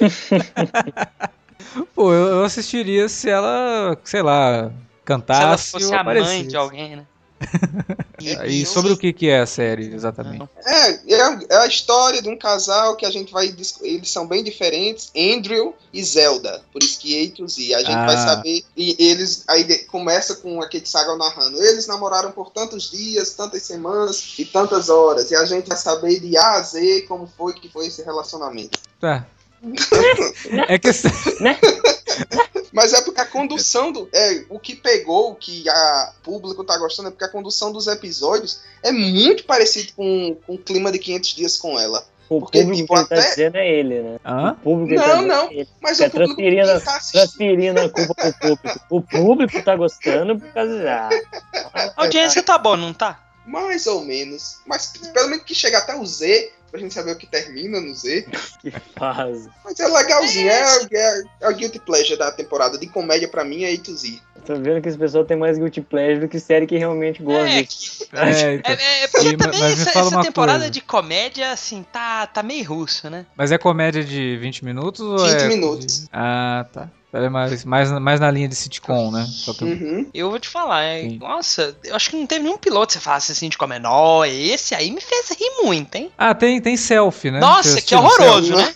Pô, 1.94 2.12
eu, 2.12 2.44
assistiria 2.44 3.08
se 3.08 3.28
ela, 3.28 3.96
sei 4.04 4.22
lá, 4.22 4.68
Se 4.68 4.72
cantasse 5.04 5.42
ela 5.42 5.58
fosse 5.58 5.86
ou 5.86 5.94
a 5.94 6.04
mãe 6.04 6.46
de 6.46 6.56
alguém, 6.56 6.96
né? 6.96 7.06
E 8.48 8.66
sobre 8.66 8.90
o 8.92 8.96
que, 8.96 9.12
que 9.12 9.28
é 9.28 9.38
a 9.38 9.46
série, 9.46 9.94
exatamente? 9.94 10.48
É, 10.66 11.14
é, 11.14 11.20
a- 11.22 11.40
é 11.50 11.56
a 11.58 11.66
história 11.68 12.20
de 12.20 12.28
um 12.28 12.36
casal 12.36 12.96
que 12.96 13.06
a 13.06 13.10
gente 13.12 13.32
vai. 13.32 13.46
Eles 13.80 14.10
são 14.10 14.26
bem 14.26 14.42
diferentes, 14.42 15.12
Andrew 15.16 15.72
e 15.92 16.02
Zelda. 16.02 16.60
Por 16.72 16.82
isso 16.82 16.98
que 16.98 17.24
A 17.32 17.36
to 17.36 17.46
Z. 17.46 17.74
A 17.74 17.78
gente 17.78 17.92
Ah. 17.92 18.06
vai 18.06 18.16
saber. 18.16 18.64
E 18.76 18.96
eles. 18.98 19.44
Aí 19.46 19.84
começa 19.84 20.34
com 20.34 20.60
a 20.60 20.64
Kate 20.64 20.88
Saga 20.88 21.14
narrando. 21.16 21.62
Eles 21.62 21.86
namoraram 21.86 22.32
por 22.32 22.50
tantos 22.50 22.90
dias, 22.90 23.30
tantas 23.34 23.62
semanas 23.62 24.34
e 24.36 24.44
tantas 24.44 24.88
horas. 24.88 25.30
E 25.30 25.36
a 25.36 25.44
gente 25.44 25.68
vai 25.68 25.76
saber 25.78 26.18
de 26.18 26.36
A 26.36 26.54
a 26.54 26.62
Z 26.62 27.02
como 27.02 27.30
foi 27.38 27.52
que 27.52 27.68
foi 27.68 27.86
esse 27.86 28.02
relacionamento. 28.02 28.80
Tá. 29.00 29.24
é 29.24 29.37
que 29.60 30.90
Mas 32.72 32.92
é 32.92 33.00
porque 33.02 33.20
a 33.20 33.26
condução 33.26 33.90
do. 33.92 34.08
É, 34.12 34.44
o 34.48 34.58
que 34.58 34.74
pegou, 34.76 35.30
o 35.32 35.34
que 35.34 35.68
a 35.68 36.12
público 36.22 36.62
tá 36.64 36.76
gostando, 36.78 37.08
é 37.08 37.10
porque 37.10 37.24
a 37.24 37.28
condução 37.28 37.72
dos 37.72 37.86
episódios 37.86 38.60
é 38.82 38.92
muito 38.92 39.44
parecido 39.44 39.92
com, 39.94 40.36
com 40.46 40.54
o 40.54 40.58
clima 40.58 40.92
de 40.92 40.98
500 40.98 41.34
dias 41.34 41.56
com 41.56 41.78
ela. 41.78 42.04
O 42.28 42.40
Porque, 42.40 42.60
público 42.60 42.82
tipo, 42.82 42.94
tá 42.94 43.00
até- 43.16 43.28
dizendo 43.30 43.56
é 43.56 43.66
ele, 43.66 44.02
né? 44.02 44.18
Hã? 44.22 44.52
O 44.52 44.56
público 44.56 45.00
Não, 45.00 45.02
tá 45.02 45.14
dizendo 45.14 45.26
não. 45.28 45.48
é 45.48 45.54
ele. 45.54 45.68
Mas 45.80 45.98
É 46.00 46.06
o 46.06 46.10
público 46.10 46.34
transferindo, 46.36 46.78
que 46.78 46.84
tá 46.84 46.96
assistindo. 46.96 47.20
transferindo 47.22 47.80
a 47.80 47.88
culpa 47.88 48.14
pro 48.14 48.32
público. 48.56 48.80
O 48.90 49.00
público 49.00 49.62
tá 49.62 49.76
gostando 49.76 50.38
por 50.38 50.52
causa 50.52 50.78
da. 50.82 51.08
A 51.96 52.02
audiência 52.02 52.42
tá 52.42 52.58
boa, 52.58 52.76
não 52.76 52.92
tá? 52.92 53.18
Mais 53.46 53.86
ou 53.86 54.02
menos. 54.04 54.58
Mas 54.66 54.88
pelo 55.14 55.28
menos 55.30 55.44
que 55.46 55.54
chega 55.54 55.78
até 55.78 55.96
o 55.96 56.04
Z, 56.04 56.52
pra 56.70 56.80
gente 56.80 56.94
saber 56.94 57.12
o 57.12 57.16
que 57.16 57.26
termina 57.26 57.80
no 57.80 57.94
Z. 57.94 58.26
Que 58.60 58.72
fase. 58.98 59.48
Mas 59.64 59.78
é 59.78 59.86
legalzinho, 59.86 60.50
é, 60.50 60.88
é, 60.92 61.22
é 61.42 61.48
o 61.48 61.54
Guilty 61.54 61.78
Pleasure 61.78 62.18
da 62.18 62.32
temporada. 62.32 62.76
De 62.76 62.88
comédia 62.88 63.28
pra 63.28 63.44
mim 63.44 63.62
é 63.62 63.72
A 63.72 63.78
to 63.78 63.94
Z. 63.94 64.18
Tô 64.44 64.56
vendo 64.56 64.80
que 64.82 64.88
esse 64.88 64.98
pessoal 64.98 65.24
tem 65.24 65.36
mais 65.36 65.58
guilty 65.58 65.80
pleasure 65.80 66.20
do 66.20 66.28
que 66.28 66.40
série 66.40 66.66
que 66.66 66.76
realmente 66.76 67.22
gosta 67.22 67.48
É, 67.48 67.62
que- 67.62 68.08
É, 68.12 68.54
então. 68.54 68.72
é, 68.74 69.04
é 69.04 69.08
porque 69.08 69.28
E, 69.28 69.36
também 69.36 69.62
essa, 69.62 69.90
essa 69.90 70.04
uma 70.04 70.22
temporada 70.22 70.58
coisa. 70.60 70.70
de 70.70 70.80
comédia, 70.80 71.52
assim, 71.52 71.84
tá, 71.92 72.26
tá 72.26 72.42
meio 72.42 72.64
russo, 72.64 73.08
né? 73.10 73.26
Mas 73.36 73.52
é 73.52 73.58
comédia 73.58 74.02
de 74.02 74.36
20 74.38 74.64
minutos 74.64 75.00
ou 75.00 75.18
20 75.18 75.30
é 75.42 75.48
minutos. 75.48 76.00
de- 76.02 76.08
Ah, 76.12 76.66
tá. 76.72 76.90
Ela 77.10 77.26
é 77.26 77.28
mais, 77.30 77.64
mais, 77.64 77.90
mais 77.92 78.20
na 78.20 78.30
linha 78.30 78.46
de 78.48 78.54
sitcom, 78.54 79.10
né? 79.10 79.24
Só 79.26 79.54
que- 79.54 79.64
Uhum. 79.64 80.10
Eu 80.12 80.28
vou 80.30 80.38
te 80.38 80.46
falar, 80.48 80.82
é, 80.82 81.04
nossa, 81.18 81.74
eu 81.84 81.96
acho 81.96 82.10
que 82.10 82.16
não 82.16 82.26
teve 82.26 82.44
nenhum 82.44 82.58
piloto 82.58 82.88
que 82.88 82.92
você 82.94 83.00
falasse 83.00 83.32
assim 83.32 83.48
de 83.48 83.56
comédia. 83.56 83.88
Nó, 83.88 84.24
esse 84.26 84.74
aí 84.74 84.90
me 84.90 85.00
fez 85.00 85.30
rir 85.30 85.62
muito, 85.64 85.94
hein? 85.94 86.12
Ah, 86.18 86.34
tem, 86.34 86.60
tem 86.60 86.76
selfie, 86.76 87.30
né? 87.30 87.40
Nossa, 87.40 87.80
que 87.80 87.94
horroroso, 87.94 88.54
Selfie? 88.54 88.56
né? 88.56 88.74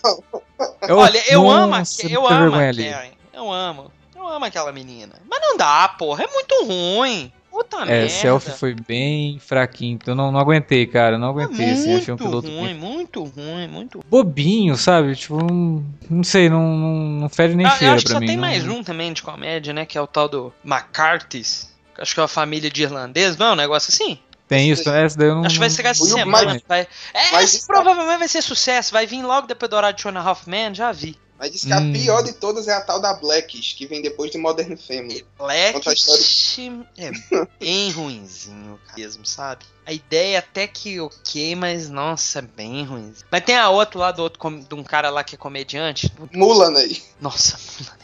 Eu- 0.87 0.97
Olha, 0.97 1.21
eu 1.31 1.49
amo, 1.49 1.75
a- 1.75 1.79
Nossa, 1.79 2.07
eu 2.07 2.27
amo 2.27 2.55
a. 2.55 2.59
Karen. 2.59 3.11
Eu 3.33 3.51
amo. 3.51 3.91
Eu 4.15 4.27
amo 4.27 4.45
aquela 4.45 4.71
menina. 4.71 5.13
Mas 5.29 5.39
não 5.41 5.55
dá, 5.57 5.87
porra. 5.89 6.23
É 6.23 6.27
muito 6.27 6.65
ruim. 6.65 7.31
Puta 7.73 7.83
É, 7.85 7.99
merda. 7.99 8.09
selfie 8.09 8.51
foi 8.51 8.75
bem 8.87 9.39
fraquinho, 9.39 9.95
então 9.95 10.13
eu 10.13 10.15
não, 10.15 10.31
não 10.31 10.39
aguentei, 10.39 10.85
cara, 10.87 11.17
não 11.17 11.27
É 11.27 11.43
aguentei, 11.43 11.71
assim, 11.71 11.95
achei 11.95 12.13
um 12.13 12.17
muito 12.17 12.29
piloto 12.29 12.47
ruim, 12.47 12.73
muito 12.73 12.93
muito 13.21 13.23
ruim, 13.23 13.67
muito 13.67 13.97
ruim. 13.99 14.05
bobinho, 14.09 14.75
sabe? 14.77 15.15
Tipo, 15.15 15.37
não, 15.43 15.83
não 16.09 16.23
sei, 16.23 16.49
não, 16.49 16.61
não, 16.77 16.93
não 17.21 17.29
fede 17.29 17.55
nem 17.55 17.65
Ah, 17.65 17.69
eu 17.71 17.77
cheira 17.77 17.93
acho 17.95 18.05
que 18.05 18.09
pra 18.11 18.15
só 18.15 18.19
mim. 18.21 18.27
tem 18.27 18.35
não- 18.37 18.41
mais 18.41 18.67
um 18.67 18.83
também 18.83 19.11
de 19.13 19.21
comédia, 19.21 19.73
né? 19.73 19.85
Que 19.85 19.97
é 19.97 20.01
o 20.01 20.07
tal 20.07 20.27
do 20.29 20.53
McCarthy's. 20.65 21.71
Acho 21.97 22.13
que 22.13 22.19
é 22.19 22.23
uma 22.23 22.27
família 22.27 22.69
de 22.69 22.81
irlandeses, 22.83 23.37
não 23.37 23.47
é 23.47 23.51
um 23.51 23.55
negócio 23.55 23.91
assim? 23.91 24.17
Tem 24.47 24.69
isso, 24.69 24.89
essa 24.89 25.17
daí 25.17 25.27
eu 25.29 25.35
não. 25.35 25.45
Acho 25.45 25.55
que 25.55 25.59
vai 25.59 25.69
chegar 25.69 25.89
essa 25.91 26.05
semana. 26.05 26.61
Vai... 26.67 26.81
É, 27.13 27.31
Mas 27.31 27.53
esse 27.55 27.65
provavelmente 27.67 28.19
vai 28.19 28.27
ser 28.27 28.41
sucesso. 28.41 28.91
Vai 28.91 29.05
vir 29.07 29.23
logo 29.23 29.47
depois 29.47 29.69
do 29.69 29.75
horário 29.75 29.95
de 29.95 30.03
Jonah 30.03 30.29
Hoffman, 30.29 30.73
já 30.75 30.91
vi. 30.91 31.17
Mas 31.37 31.51
diz 31.51 31.65
que 31.65 31.73
a 31.73 31.79
Hum. 31.79 31.91
pior 31.91 32.21
de 32.21 32.33
todas 32.33 32.67
é 32.67 32.73
a 32.73 32.81
tal 32.81 32.99
da 33.01 33.13
Blackish, 33.13 33.73
que 33.73 33.85
vem 33.87 34.01
depois 34.01 34.31
de 34.31 34.37
Modern 34.37 34.77
Family. 34.77 35.25
Black 35.37 35.73
Conta 35.73 35.89
a 35.89 35.93
história. 35.93 36.87
é 36.97 37.11
bem 37.59 37.91
ruinzinho 37.91 38.79
mesmo, 38.95 39.25
sabe? 39.25 39.65
A 39.85 39.91
ideia 39.91 40.39
até 40.39 40.65
que 40.67 40.99
ok, 41.01 41.55
mas 41.55 41.89
nossa, 41.89 42.39
é 42.39 42.41
bem 42.43 42.85
ruimzinho. 42.85 43.25
Mas 43.29 43.43
tem 43.43 43.57
a 43.57 43.69
outra 43.69 43.99
lá 43.99 44.11
do 44.11 44.21
outro 44.23 44.39
de 44.61 44.75
um 44.75 44.83
cara 44.83 45.09
lá 45.09 45.23
que 45.23 45.35
é 45.35 45.37
comediante. 45.37 46.09
Mulaney. 46.33 47.03
Nossa, 47.19 47.59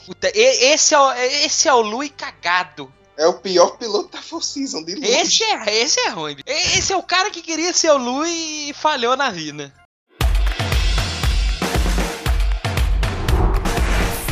puta, 0.05 0.29
e- 0.35 0.73
esse 0.73 0.93
é 0.93 0.99
o, 0.99 1.11
esse 1.13 1.67
é 1.67 1.73
o 1.73 1.81
Louis 1.81 2.11
cagado. 2.17 2.91
É 3.15 3.27
o 3.27 3.33
pior 3.33 3.77
piloto 3.77 4.09
da 4.09 4.21
Four 4.21 4.41
Season, 4.41 4.81
de 4.83 4.95
longe. 4.95 5.07
Esse 5.11 5.43
é, 5.43 5.75
esse 5.81 5.99
é 5.99 6.09
ruim. 6.09 6.37
Esse 6.45 6.93
é 6.93 6.97
o 6.97 7.03
cara 7.03 7.29
que 7.29 7.41
queria 7.41 7.73
ser 7.73 7.91
o 7.91 7.97
Louis 7.97 8.69
e 8.69 8.73
falhou 8.73 9.15
na 9.17 9.29
vida. 9.29 9.73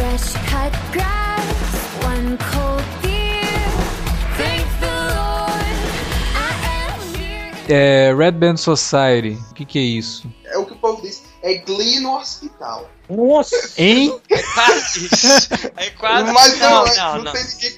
Fresh 0.07 0.33
cut 0.49 0.71
grass, 0.93 2.03
one 2.05 2.37
cold 2.37 2.81
beer. 3.01 3.43
Thank 4.37 4.65
the 4.79 4.95
Lord, 5.17 5.75
I 6.33 6.53
am 6.63 7.13
here. 7.13 7.51
É, 7.67 8.15
Red 8.15 8.39
Band 8.39 8.55
Society, 8.55 9.37
o 9.51 9.53
que, 9.53 9.65
que 9.65 9.77
é 9.77 9.81
isso? 9.81 10.31
É 10.45 10.57
o 10.57 10.65
que 10.65 10.71
o 10.71 10.77
povo 10.77 11.01
diz. 11.01 11.23
É 11.43 11.55
Glee 11.55 11.99
no 11.99 12.15
hospital. 12.15 12.89
Nossa! 13.09 13.73
Hein? 13.77 14.17
É 14.29 14.41
quase 14.43 15.05
isso. 15.07 15.27
É 15.75 15.89
quase 15.89 16.31
Mas 16.31 16.57
não, 16.57 16.69
não, 16.69 16.85
não, 16.85 17.15
não, 17.17 17.23
não. 17.25 17.33
tem 17.33 17.43
ninguém 17.43 17.71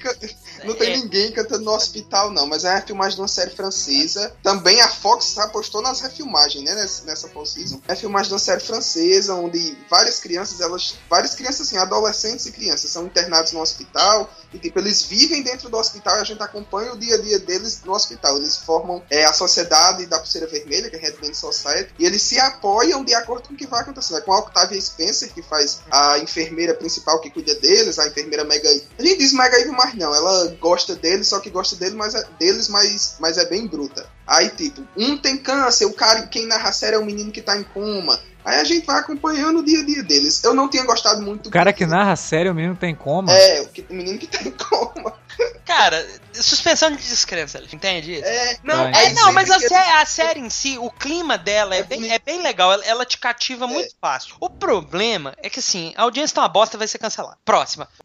não 0.64 0.74
tem 0.74 0.92
É. 0.92 0.96
ninguém 0.96 1.32
cantando 1.32 1.64
no 1.64 1.72
hospital, 1.72 2.30
não. 2.30 2.46
Mas 2.46 2.64
é 2.64 2.74
a 2.74 2.82
filmagem 2.82 3.16
de 3.16 3.22
uma 3.22 3.28
série 3.28 3.50
francesa. 3.50 4.34
Também 4.42 4.80
a 4.80 4.88
Fox 4.88 5.36
apostou 5.38 5.82
nas 5.82 6.00
refilmagens, 6.00 6.64
né? 6.64 6.74
Nessa, 6.74 7.04
nessa 7.04 7.28
Fall 7.28 7.46
Season. 7.46 7.80
É 7.86 7.92
a 7.92 7.96
filmagem 7.96 8.28
de 8.28 8.34
uma 8.34 8.38
série 8.40 8.60
francesa, 8.60 9.34
onde 9.34 9.76
várias 9.88 10.18
crianças, 10.18 10.60
elas. 10.60 10.94
Várias 11.08 11.34
crianças, 11.34 11.66
assim, 11.66 11.76
adolescentes 11.76 12.46
e 12.46 12.52
crianças, 12.52 12.90
são 12.90 13.06
internados 13.06 13.52
no 13.52 13.60
hospital. 13.60 14.30
E, 14.52 14.58
tipo, 14.58 14.78
eles 14.78 15.02
vivem 15.02 15.42
dentro 15.42 15.68
do 15.68 15.76
hospital 15.76 16.16
e 16.16 16.20
a 16.20 16.24
gente 16.24 16.42
acompanha 16.42 16.92
o 16.92 16.98
dia 16.98 17.14
a 17.14 17.18
dia 17.18 17.38
deles 17.38 17.80
no 17.84 17.92
hospital. 17.92 18.36
Eles 18.38 18.56
formam 18.56 19.02
é, 19.10 19.24
a 19.24 19.32
sociedade 19.32 20.06
da 20.06 20.18
Pulseira 20.18 20.46
Vermelha, 20.46 20.90
que 20.90 20.96
é 20.96 20.98
a 20.98 21.02
Red 21.02 21.12
Band 21.12 21.34
Society, 21.34 21.94
e 21.98 22.04
eles 22.04 22.22
se 22.22 22.38
apoiam 22.38 23.04
de 23.04 23.14
acordo 23.14 23.48
com 23.48 23.54
o 23.54 23.56
que 23.56 23.66
vai 23.66 23.80
acontecendo. 23.80 24.18
É 24.18 24.20
com 24.20 24.32
a 24.32 24.38
Octavia 24.40 24.80
Spencer, 24.80 25.32
que 25.32 25.42
faz 25.42 25.80
a 25.90 26.18
enfermeira 26.18 26.74
principal 26.74 27.20
que 27.20 27.30
cuida 27.30 27.54
deles, 27.56 27.98
a 27.98 28.06
enfermeira 28.06 28.44
Mega 28.44 28.68
A 28.68 29.02
gente 29.02 29.18
diz 29.18 29.32
Mega 29.32 29.58
Evil, 29.60 29.72
mas 29.72 29.94
não. 29.94 30.14
Ela 30.14 30.49
gosta 30.56 30.94
deles, 30.96 31.28
só 31.28 31.40
que 31.40 31.50
gosta 31.50 31.76
dele, 31.76 31.94
mas 31.94 32.14
é, 32.14 32.24
deles, 32.38 32.68
mas, 32.68 33.16
mas 33.20 33.38
é 33.38 33.44
bem 33.46 33.66
bruta. 33.66 34.06
Aí, 34.26 34.48
tipo, 34.50 34.82
um 34.96 35.16
tem 35.18 35.36
câncer, 35.36 35.86
o 35.86 35.92
cara, 35.92 36.26
quem 36.26 36.46
narra 36.46 36.68
a 36.68 36.72
série 36.72 36.96
é 36.96 36.98
o 36.98 37.04
menino 37.04 37.32
que 37.32 37.42
tá 37.42 37.56
em 37.56 37.64
coma. 37.64 38.18
Aí 38.44 38.58
a 38.58 38.64
gente 38.64 38.86
vai 38.86 38.98
acompanhando 38.98 39.58
o 39.58 39.64
dia 39.64 39.80
a 39.80 39.84
dia 39.84 40.02
deles. 40.02 40.42
Eu 40.42 40.54
não 40.54 40.66
tinha 40.68 40.84
gostado 40.84 41.20
muito 41.20 41.48
O 41.48 41.50
cara 41.50 41.72
que 41.74 41.84
narra 41.84 42.12
a 42.12 42.16
série, 42.16 42.48
o 42.48 42.54
menino 42.54 42.74
tem 42.74 42.94
coma. 42.94 43.30
É, 43.32 43.60
o, 43.60 43.68
que- 43.68 43.84
o 43.90 43.92
menino 43.94 44.18
que 44.18 44.26
tá 44.26 44.40
em 44.42 44.50
coma. 44.50 45.12
Cara, 45.64 46.04
suspensão 46.32 46.90
de 46.90 46.96
descrença, 46.96 47.62
entende 47.72 48.14
isso? 48.14 48.24
É, 48.24 48.56
não. 48.64 48.86
É, 48.88 48.96
aí 48.96 49.12
não, 49.14 49.32
mas 49.32 49.50
a, 49.50 49.58
que- 49.58 49.72
a 49.72 50.04
série 50.06 50.40
em 50.40 50.50
si, 50.50 50.76
o 50.78 50.90
clima 50.90 51.38
dela 51.38 51.74
é, 51.74 51.80
É 51.80 51.82
bem, 51.82 52.10
é 52.10 52.18
bem 52.18 52.42
legal, 52.42 52.72
ela, 52.72 52.84
ela 52.84 53.04
te 53.06 53.18
cativa 53.18 53.66
muito 53.66 53.94
fácil. 54.00 54.34
O 54.40 54.48
problema 54.50 55.34
é 55.42 55.48
que 55.50 55.60
assim, 55.60 55.92
a 55.96 56.02
audiência 56.02 56.34
tá 56.34 56.42
uma 56.42 56.48
bosta 56.48 56.76
vai 56.78 56.88
ser 56.88 56.98
cancelada. 56.98 57.36
Próxima. 57.44 57.88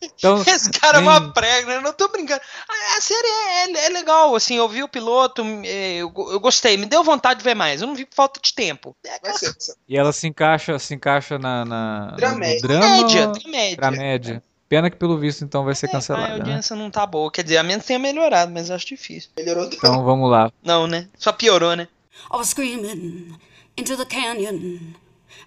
Então, 0.00 0.42
Esse 0.46 0.70
cara 0.70 0.98
é 0.98 1.00
nem- 1.00 1.08
uma 1.10 1.32
prega, 1.32 1.72
eu 1.72 1.80
não 1.82 1.92
tô 1.92 2.08
brincando. 2.08 2.40
A, 2.68 2.96
a 2.96 3.00
série 3.00 3.26
é, 3.26 3.64
é- 3.72 3.86
é 3.86 3.88
legal, 3.90 4.34
assim, 4.34 4.56
eu 4.56 4.68
vi 4.68 4.82
o 4.82 4.88
piloto, 4.88 5.42
é, 5.64 5.96
eu, 5.96 6.12
eu 6.30 6.40
gostei, 6.40 6.76
me 6.76 6.86
deu 6.86 7.02
vontade 7.02 7.38
de 7.38 7.44
ver 7.44 7.54
mais, 7.54 7.80
eu 7.80 7.86
não 7.88 7.94
vi 7.94 8.04
por 8.04 8.14
falta 8.14 8.40
de 8.40 8.54
tempo. 8.54 8.96
É 9.04 9.32
ser. 9.32 9.52
E 9.88 9.96
ela 9.96 10.12
se 10.12 10.26
encaixa, 10.28 10.78
se 10.78 10.94
encaixa 10.94 11.38
na, 11.38 11.64
na 11.64 12.06
Dramédia. 12.16 12.60
drama, 12.60 12.86
comédia, 13.02 13.32
comédia. 13.42 13.76
dramédia. 13.76 14.42
Pena 14.68 14.90
que 14.90 14.96
pelo 14.98 15.16
visto 15.18 15.42
então 15.44 15.64
vai 15.64 15.74
ser 15.74 15.86
É, 15.86 15.88
a 15.88 15.92
cancelada, 15.92 16.28
né? 16.28 16.34
audiência 16.40 16.76
não 16.76 16.90
tá 16.90 17.06
boa, 17.06 17.32
quer 17.32 17.42
dizer, 17.42 17.56
a 17.56 17.62
menos 17.62 17.86
tenha 17.86 17.98
melhorado, 17.98 18.52
mas 18.52 18.70
acho 18.70 18.86
difícil. 18.86 19.30
Melhorou 19.36 19.64
Então 19.64 20.04
vamos 20.04 20.30
lá. 20.30 20.52
Não, 20.62 20.86
né? 20.86 21.08
Só 21.16 21.32
piorou, 21.32 21.74
né? 21.74 21.88
I 22.30 22.36
was 22.36 22.48
screaming 22.50 23.34
into 23.76 23.96
the 23.96 24.04
canyon 24.04 24.78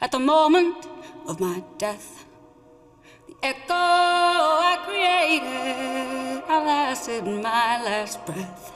at 0.01 0.09
the 0.09 0.17
moment 0.17 0.75
of 1.27 1.39
my 1.41 1.63
death. 1.77 2.01
Echo 3.43 3.73
I 3.73 4.77
created, 4.85 6.43
I 6.47 6.63
lasted 6.63 7.25
my 7.25 7.81
last 7.83 8.19
breath. 8.25 8.71